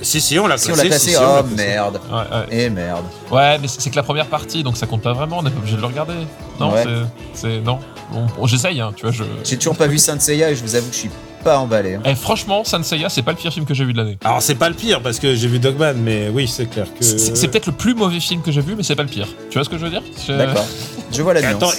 Si 0.00 0.20
si, 0.20 0.36
on 0.38 0.48
l'a 0.48 0.58
Si 0.58 0.66
classé. 0.66 0.80
on 0.80 0.82
l'a 0.82 0.88
classé, 0.88 1.04
si, 1.10 1.10
si, 1.12 1.16
on 1.16 1.20
l'a 1.22 1.40
oh 1.40 1.42
classé. 1.44 1.54
merde 1.68 2.00
Ouais, 2.10 2.18
ouais. 2.18 2.64
Et 2.64 2.70
merde. 2.70 3.04
Ouais, 3.30 3.58
mais 3.60 3.68
c'est 3.68 3.88
que 3.88 3.94
la 3.96 4.02
première 4.02 4.26
partie, 4.26 4.62
donc 4.64 4.76
ça 4.76 4.86
compte 4.86 5.02
pas 5.02 5.12
vraiment, 5.12 5.38
on 5.38 5.42
n'est 5.44 5.50
pas 5.50 5.58
obligé 5.58 5.76
de 5.76 5.80
le 5.80 5.86
regarder. 5.86 6.14
Non, 6.58 6.72
Ouais. 6.72 6.82
c'est- 6.82 7.40
c'est. 7.40 7.60
Non. 7.60 7.78
Bon, 8.10 8.26
bon, 8.36 8.46
J'essaye, 8.48 8.80
hein, 8.80 8.92
tu 8.96 9.02
vois, 9.06 9.12
je. 9.12 9.22
J'ai 9.44 9.56
toujours 9.56 9.76
pas 9.76 9.86
vu 9.86 9.98
Saint 9.98 10.18
Seiya 10.18 10.50
et 10.50 10.56
je 10.56 10.62
vous 10.62 10.74
avoue 10.74 10.88
que 10.88 10.94
je 10.94 10.98
suis 10.98 11.10
pas 11.42 11.58
emballé. 11.58 11.94
hein. 11.94 12.02
Eh, 12.04 12.14
franchement, 12.14 12.64
Sanseiya, 12.64 13.08
c'est 13.08 13.22
pas 13.22 13.32
le 13.32 13.36
pire 13.36 13.52
film 13.52 13.66
que 13.66 13.74
j'ai 13.74 13.84
vu 13.84 13.92
de 13.92 13.98
l'année. 13.98 14.18
Alors 14.24 14.40
c'est 14.42 14.54
pas 14.54 14.68
le 14.68 14.74
pire 14.74 15.00
parce 15.02 15.18
que 15.18 15.34
j'ai 15.34 15.48
vu 15.48 15.58
Dogman, 15.58 15.94
mais 15.96 16.28
oui 16.28 16.46
c'est 16.48 16.66
clair 16.66 16.86
que. 16.98 17.04
C'est 17.04 17.48
peut-être 17.48 17.66
le 17.66 17.72
plus 17.72 17.94
mauvais 17.94 18.20
film 18.20 18.42
que 18.42 18.50
j'ai 18.52 18.60
vu, 18.60 18.74
mais 18.76 18.82
c'est 18.82 18.96
pas 18.96 19.02
le 19.02 19.08
pire. 19.08 19.28
Tu 19.50 19.58
vois 19.58 19.64
ce 19.64 19.68
que 19.70 19.78
je 19.78 19.84
veux 19.84 19.90
dire? 19.90 20.02
Je- 20.26 20.32
D'accord. 20.32 20.64
Je 21.12 21.22
vois 21.22 21.34
la 21.34 21.42
nuance. 21.42 21.54
Attends, 21.54 21.72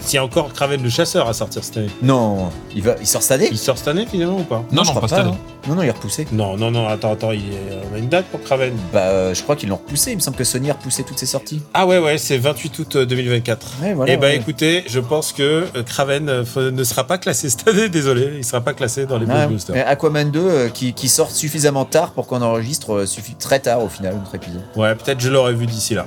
s'il 0.00 0.14
y 0.16 0.18
a 0.18 0.24
encore 0.24 0.52
Kraven 0.52 0.82
le 0.82 0.88
chasseur 0.90 1.28
à 1.28 1.32
sortir 1.32 1.62
cette 1.64 1.76
année. 1.78 1.90
Non, 2.02 2.50
il, 2.74 2.82
va, 2.82 2.94
il 3.00 3.06
sort 3.06 3.22
cette 3.22 3.32
année 3.32 3.48
Il 3.50 3.58
sort 3.58 3.76
cette 3.78 3.88
année 3.88 4.06
finalement 4.10 4.38
ou 4.38 4.42
pas 4.44 4.64
Non, 4.72 4.82
je 4.82 4.88
non, 4.88 4.90
crois 4.96 5.00
pas 5.02 5.08
cette 5.08 5.18
année. 5.18 5.30
hein. 5.30 5.52
Non, 5.68 5.74
non, 5.74 5.82
il 5.82 5.88
est 5.88 5.92
repoussé. 5.92 6.26
Non, 6.30 6.56
non, 6.56 6.70
non, 6.70 6.86
attends, 6.86 7.12
attends, 7.12 7.32
il 7.32 7.40
est- 7.40 7.78
on 7.90 7.94
a 7.96 7.98
une 7.98 8.08
date 8.08 8.26
pour 8.26 8.40
Kraven. 8.42 8.72
Bah, 8.92 9.00
euh, 9.00 9.34
je 9.34 9.42
crois 9.42 9.56
qu'ils 9.56 9.68
l'ont 9.68 9.76
repoussé. 9.76 10.12
Il 10.12 10.16
me 10.16 10.20
semble 10.20 10.36
que 10.36 10.44
Sony 10.44 10.70
a 10.70 10.74
repoussé 10.74 11.02
toutes 11.02 11.18
ses 11.18 11.26
sorties. 11.26 11.60
Ah 11.74 11.86
ouais, 11.86 11.98
ouais, 11.98 12.18
c'est 12.18 12.38
28 12.38 12.78
août 12.78 12.96
euh, 12.96 13.06
2024. 13.06 13.66
Ouais, 13.82 13.94
voilà. 13.94 14.12
Eh 14.12 14.16
bah 14.16 14.28
ouais. 14.28 14.36
écoutez, 14.36 14.84
je 14.86 15.00
pense 15.00 15.32
que 15.32 15.42
euh, 15.74 15.82
Kraven 15.84 16.28
euh, 16.28 16.44
f- 16.44 16.70
ne 16.70 16.84
sera 16.84 17.04
pas 17.04 17.18
classé 17.18 17.50
cette 17.50 17.66
année, 17.66 17.88
désolé, 17.88 18.34
il 18.36 18.44
sera 18.44 18.60
pas 18.60 18.74
classé 18.74 19.06
dans 19.06 19.18
les 19.18 19.26
Ouais, 19.26 19.34
blockbusters. 19.34 19.74
mais 19.74 19.82
Aquaman 19.82 20.30
2 20.30 20.40
euh, 20.40 20.68
qui, 20.68 20.92
qui 20.92 21.08
sort 21.08 21.30
suffisamment 21.32 21.84
tard 21.84 22.12
pour 22.12 22.26
qu'on 22.28 22.42
enregistre 22.42 22.92
euh, 22.94 23.04
suffi- 23.04 23.36
très 23.36 23.58
tard 23.58 23.82
au 23.82 23.88
final 23.88 24.14
notre 24.14 24.34
épisode. 24.36 24.62
Ouais, 24.76 24.94
peut-être 24.94 25.20
je 25.20 25.28
l'aurais 25.30 25.54
vu 25.54 25.66
d'ici 25.66 25.94
là. 25.94 26.06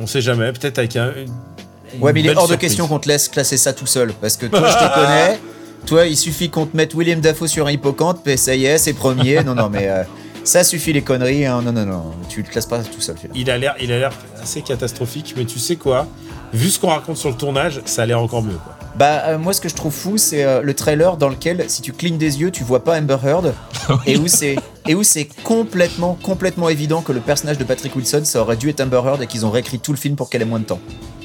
On 0.00 0.06
sait 0.08 0.20
jamais, 0.20 0.52
peut-être 0.52 0.78
avec 0.78 0.96
un. 0.96 1.12
une- 1.16 1.32
Ouais, 2.00 2.12
mais 2.12 2.20
il 2.20 2.26
est 2.26 2.36
hors 2.36 2.48
de 2.48 2.56
question 2.56 2.86
qu'on 2.88 2.98
te 2.98 3.08
laisse 3.08 3.28
classer 3.28 3.56
ça 3.56 3.72
tout 3.72 3.86
seul. 3.86 4.12
Parce 4.20 4.36
que 4.36 4.46
toi, 4.46 4.68
je 4.68 4.74
te 4.86 4.94
connais. 4.94 5.38
Toi, 5.86 6.06
il 6.06 6.16
suffit 6.16 6.50
qu'on 6.50 6.66
te 6.66 6.76
mette 6.76 6.94
William 6.94 7.20
Dafoe 7.20 7.46
sur 7.46 7.68
un 7.68 7.70
hippocampe, 7.70 8.26
et 8.26 8.36
ça 8.36 8.56
y 8.56 8.64
est, 8.64 8.76
c'est 8.76 8.92
premier. 8.92 9.44
Non, 9.44 9.54
non, 9.54 9.68
mais 9.70 9.86
euh, 9.88 10.02
ça 10.42 10.64
suffit 10.64 10.92
les 10.92 11.02
conneries. 11.02 11.46
hein. 11.46 11.62
Non, 11.64 11.70
non, 11.70 11.86
non. 11.86 12.02
Tu 12.28 12.42
le 12.42 12.48
classes 12.48 12.66
pas 12.66 12.80
tout 12.80 13.00
seul. 13.00 13.14
Il 13.36 13.48
a 13.52 13.56
l'air, 13.56 13.76
il 13.80 13.92
a 13.92 13.98
l'air 14.00 14.12
assez 14.42 14.62
catastrophique, 14.62 15.34
mais 15.36 15.44
tu 15.44 15.60
sais 15.60 15.76
quoi? 15.76 16.08
Vu 16.52 16.70
ce 16.70 16.80
qu'on 16.80 16.88
raconte 16.88 17.18
sur 17.18 17.28
le 17.30 17.36
tournage, 17.36 17.82
ça 17.84 18.02
a 18.02 18.06
l'air 18.06 18.20
encore 18.20 18.42
mieux. 18.42 18.58
Quoi. 18.64 18.76
Bah, 18.96 19.22
euh, 19.26 19.38
moi, 19.38 19.52
ce 19.52 19.60
que 19.60 19.68
je 19.68 19.76
trouve 19.76 19.92
fou, 19.94 20.18
c'est 20.18 20.42
euh, 20.42 20.60
le 20.60 20.74
trailer 20.74 21.16
dans 21.18 21.28
lequel, 21.28 21.64
si 21.68 21.82
tu 21.82 21.92
clignes 21.92 22.18
des 22.18 22.40
yeux, 22.40 22.50
tu 22.50 22.64
vois 22.64 22.82
pas 22.82 22.98
Amber 22.98 23.18
Heard. 23.24 23.54
et 24.06 24.16
où 24.16 24.26
c'est 24.26 24.56
et 24.88 24.94
où 24.94 25.02
c'est 25.02 25.28
complètement, 25.44 26.18
complètement 26.22 26.68
évident 26.68 27.02
que 27.02 27.12
le 27.12 27.20
personnage 27.20 27.58
de 27.58 27.64
Patrick 27.64 27.94
Wilson, 27.96 28.22
ça 28.24 28.40
aurait 28.40 28.56
dû 28.56 28.68
être 28.70 28.80
Amber 28.80 29.00
Heard 29.04 29.22
et 29.22 29.26
qu'ils 29.26 29.44
ont 29.46 29.50
réécrit 29.50 29.78
tout 29.78 29.92
le 29.92 29.98
film 29.98 30.16
pour 30.16 30.30
qu'elle 30.30 30.42
ait 30.42 30.46
moins 30.46 30.60
de 30.60 30.64
temps. 30.64 30.80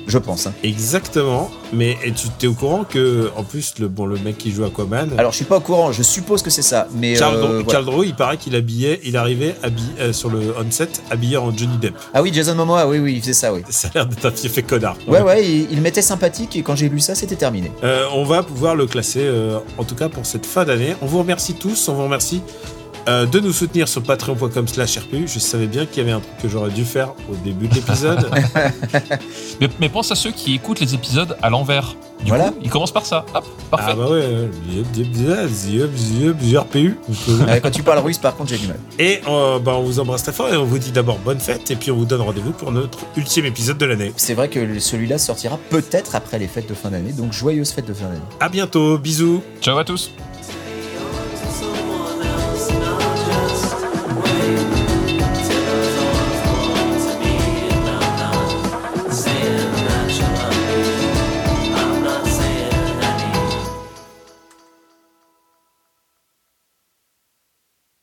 Je 0.07 0.17
pense. 0.17 0.47
hein. 0.47 0.53
Exactement. 0.63 1.51
Mais 1.71 1.95
tu 2.15 2.27
t'es 2.39 2.47
au 2.47 2.53
courant 2.53 2.83
que, 2.83 3.29
en 3.37 3.43
plus, 3.43 3.75
le 3.79 3.87
bon, 3.87 4.07
le 4.07 4.17
mec 4.17 4.35
qui 4.35 4.51
joue 4.51 4.63
Aquaman, 4.65 5.11
Alors, 5.19 5.31
je 5.31 5.37
suis 5.37 5.45
pas 5.45 5.57
au 5.57 5.61
courant. 5.61 5.91
Je 5.91 6.01
suppose 6.01 6.41
que 6.41 6.49
c'est 6.49 6.63
ça. 6.63 6.87
Mais 6.95 7.15
Charles, 7.15 7.35
euh, 7.35 7.39
Dro- 7.41 7.47
voilà. 7.63 7.69
Charles 7.71 7.85
Drow, 7.85 8.03
il 8.03 8.15
paraît 8.15 8.37
qu'il 8.37 8.55
habillait, 8.55 8.99
il 9.05 9.15
arrivait 9.15 9.55
habillé, 9.61 9.87
euh, 9.99 10.11
sur 10.11 10.29
le 10.31 10.55
on-set 10.59 11.03
habillé 11.11 11.37
en 11.37 11.55
Johnny 11.55 11.77
Depp. 11.77 11.93
Ah 12.15 12.23
oui, 12.23 12.31
Jason 12.33 12.55
Momoa. 12.55 12.87
Oui, 12.87 12.97
oui, 12.97 13.13
il 13.13 13.21
faisait 13.21 13.33
ça. 13.33 13.53
Oui. 13.53 13.61
Ça 13.69 13.89
a 13.89 13.91
l'air 13.93 14.05
d'être 14.07 14.25
un 14.25 14.31
fait 14.31 14.63
connard. 14.63 14.97
Ouais, 15.07 15.21
ouais. 15.21 15.45
Il, 15.47 15.67
il 15.71 15.81
m'était 15.81 16.01
sympathique 16.01 16.55
et 16.55 16.63
quand 16.63 16.75
j'ai 16.75 16.89
lu 16.89 16.99
ça, 16.99 17.13
c'était 17.13 17.35
terminé. 17.35 17.71
Euh, 17.83 18.05
on 18.13 18.23
va 18.25 18.41
pouvoir 18.41 18.75
le 18.75 18.87
classer, 18.87 19.21
euh, 19.21 19.59
en 19.77 19.83
tout 19.83 19.95
cas 19.95 20.09
pour 20.09 20.25
cette 20.25 20.47
fin 20.47 20.65
d'année. 20.65 20.95
On 21.03 21.05
vous 21.05 21.19
remercie 21.19 21.53
tous, 21.53 21.87
on 21.89 21.93
vous 21.93 22.03
remercie 22.03 22.41
euh, 23.07 23.25
de 23.25 23.39
nous 23.39 23.51
soutenir 23.53 23.87
sur 23.87 24.03
patreon.com 24.03 24.67
slash 24.67 24.97
RPU. 24.97 25.27
Je 25.27 25.39
savais 25.39 25.67
bien 25.67 25.85
qu'il 25.85 25.97
y 25.97 26.01
avait 26.01 26.11
un 26.11 26.19
truc 26.19 26.37
que 26.41 26.47
j'aurais 26.49 26.71
dû 26.71 26.85
faire 26.85 27.13
au 27.29 27.35
début 27.43 27.67
de 27.67 27.75
l'épisode. 27.75 28.29
Mais, 29.59 29.69
mais 29.79 29.89
pense 29.89 30.11
à 30.11 30.15
ceux 30.15 30.31
qui 30.31 30.55
écoutent 30.55 30.79
les 30.79 30.95
épisodes 30.95 31.37
à 31.41 31.49
l'envers. 31.51 31.95
Du 32.23 32.29
Voilà. 32.29 32.49
coup, 32.49 32.55
ils 32.63 32.69
commencent 32.69 32.91
par 32.91 33.05
ça. 33.05 33.25
Hop, 33.35 33.45
parfait. 33.69 33.91
ah 33.91 33.95
bah 33.95 34.05
ouais, 34.09 34.21
euh, 34.23 34.47
RPU. 36.59 36.97
Quand 37.61 37.71
tu 37.71 37.83
parles 37.83 37.99
russe, 37.99 38.17
par 38.17 38.35
contre, 38.35 38.49
j'ai 38.49 38.57
du 38.57 38.67
mal. 38.67 38.79
Et 38.97 39.21
euh, 39.27 39.59
bah, 39.59 39.73
on 39.77 39.83
vous 39.83 39.99
embrasse 39.99 40.23
très 40.23 40.31
fort 40.31 40.51
et 40.51 40.57
on 40.57 40.65
vous 40.65 40.79
dit 40.79 40.91
d'abord 40.91 41.19
bonne 41.19 41.39
fête 41.39 41.69
et 41.71 41.75
puis 41.75 41.91
on 41.91 41.95
vous 41.97 42.05
donne 42.05 42.21
rendez-vous 42.21 42.51
pour 42.51 42.71
notre 42.71 42.99
ultime 43.17 43.45
épisode 43.45 43.77
de 43.77 43.85
l'année. 43.85 44.13
C'est 44.17 44.33
vrai 44.33 44.49
que 44.49 44.79
celui-là 44.79 45.17
sortira 45.17 45.59
peut-être 45.69 46.15
après 46.15 46.39
les 46.39 46.47
fêtes 46.47 46.69
de 46.69 46.73
fin 46.73 46.89
d'année. 46.89 47.11
Donc, 47.13 47.33
joyeuses 47.33 47.71
fêtes 47.71 47.87
de 47.87 47.93
fin 47.93 48.05
d'année. 48.05 48.19
À 48.39 48.49
bientôt, 48.49 48.97
bisous. 48.97 49.41
Ciao 49.61 49.77
à 49.77 49.83
tous. 49.83 50.11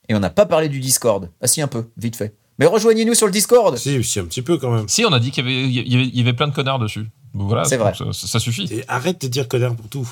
Et 0.09 0.15
on 0.15 0.21
n'a 0.21 0.31
pas 0.31 0.47
parlé 0.47 0.69
du 0.69 0.81
Discord. 0.81 1.31
Ah 1.41 1.47
si, 1.47 1.61
un 1.61 1.69
peu, 1.69 1.85
vite 1.97 2.17
fait. 2.17 2.35
Mais 2.59 2.67
rejoignez-nous 2.67 3.15
sur 3.15 3.27
le 3.27 3.33
Discord 3.33 3.77
Si, 3.77 4.03
si, 4.03 4.19
un 4.19 4.25
petit 4.25 4.43
peu 4.43 4.59
quand 4.59 4.71
même. 4.71 4.89
Si, 4.89 5.05
on 5.05 5.13
a 5.13 5.21
dit 5.21 5.31
qu'il 5.31 5.45
y 5.45 5.49
avait, 5.49 5.69
il 5.69 5.91
y 5.91 5.95
avait, 5.95 6.05
il 6.07 6.17
y 6.17 6.21
avait 6.21 6.33
plein 6.33 6.49
de 6.49 6.55
connards 6.55 6.79
dessus. 6.79 7.07
Voilà, 7.35 7.65
C'est 7.65 7.77
vrai. 7.77 7.93
Ça, 8.13 8.39
suffit. 8.41 8.69
Et 8.73 8.85
arrête 8.89 9.21
de 9.21 9.29
dire 9.29 9.47
connard 9.49 9.77
pour 9.77 9.89
tout. 9.89 10.09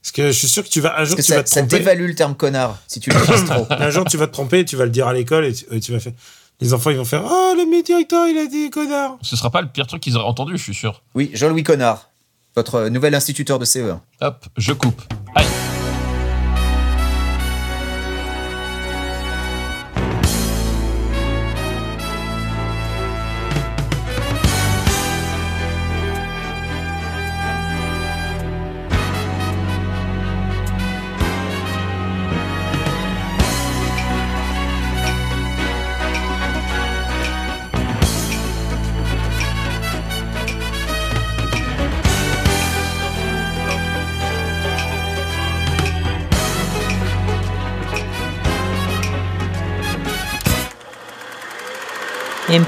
Parce 0.00 0.12
que 0.12 0.26
je 0.28 0.38
suis 0.38 0.48
sûr 0.48 0.62
que 0.62 0.68
tu 0.68 0.80
vas 0.80 0.98
un 0.98 1.04
jour 1.04 1.16
Parce 1.16 1.28
que 1.28 1.32
tu 1.32 1.38
vas 1.38 1.46
ça, 1.46 1.62
te 1.62 1.70
ça 1.70 1.78
dévalue 1.78 2.06
le 2.06 2.14
terme 2.14 2.34
connard 2.34 2.78
si 2.86 3.00
tu 3.00 3.10
le 3.10 3.16
utilises 3.18 3.44
trop. 3.46 3.66
Un 3.70 3.88
jour 3.88 4.04
tu 4.04 4.18
vas 4.18 4.26
te 4.26 4.32
tromper, 4.32 4.60
et 4.60 4.64
tu 4.66 4.76
vas 4.76 4.84
le 4.84 4.90
dire 4.90 5.06
à 5.08 5.14
l'école 5.14 5.46
et 5.46 5.54
tu, 5.54 5.64
et 5.70 5.80
tu 5.80 5.92
vas 5.92 5.98
faire. 5.98 6.12
Les 6.60 6.74
enfants 6.74 6.90
ils 6.90 6.98
vont 6.98 7.06
faire 7.06 7.22
Oh 7.24 7.54
le 7.56 7.82
directeur 7.82 8.26
il 8.26 8.36
a 8.36 8.46
dit 8.46 8.68
connard. 8.68 9.16
Ce 9.22 9.34
sera 9.34 9.50
pas 9.50 9.62
le 9.62 9.68
pire 9.68 9.86
truc 9.86 10.02
qu'ils 10.02 10.16
auraient 10.16 10.26
entendu, 10.26 10.58
je 10.58 10.62
suis 10.62 10.74
sûr. 10.74 11.02
Oui, 11.14 11.30
Jean-Louis 11.32 11.62
Connard, 11.62 12.10
votre 12.54 12.74
euh, 12.74 12.90
nouvel 12.90 13.14
instituteur 13.14 13.58
de 13.58 13.64
CE1. 13.64 13.98
Hop, 14.20 14.44
je 14.58 14.72
coupe. 14.74 15.00
Aïe. 15.34 15.46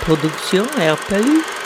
Production 0.07 0.65
RPU. 0.79 1.66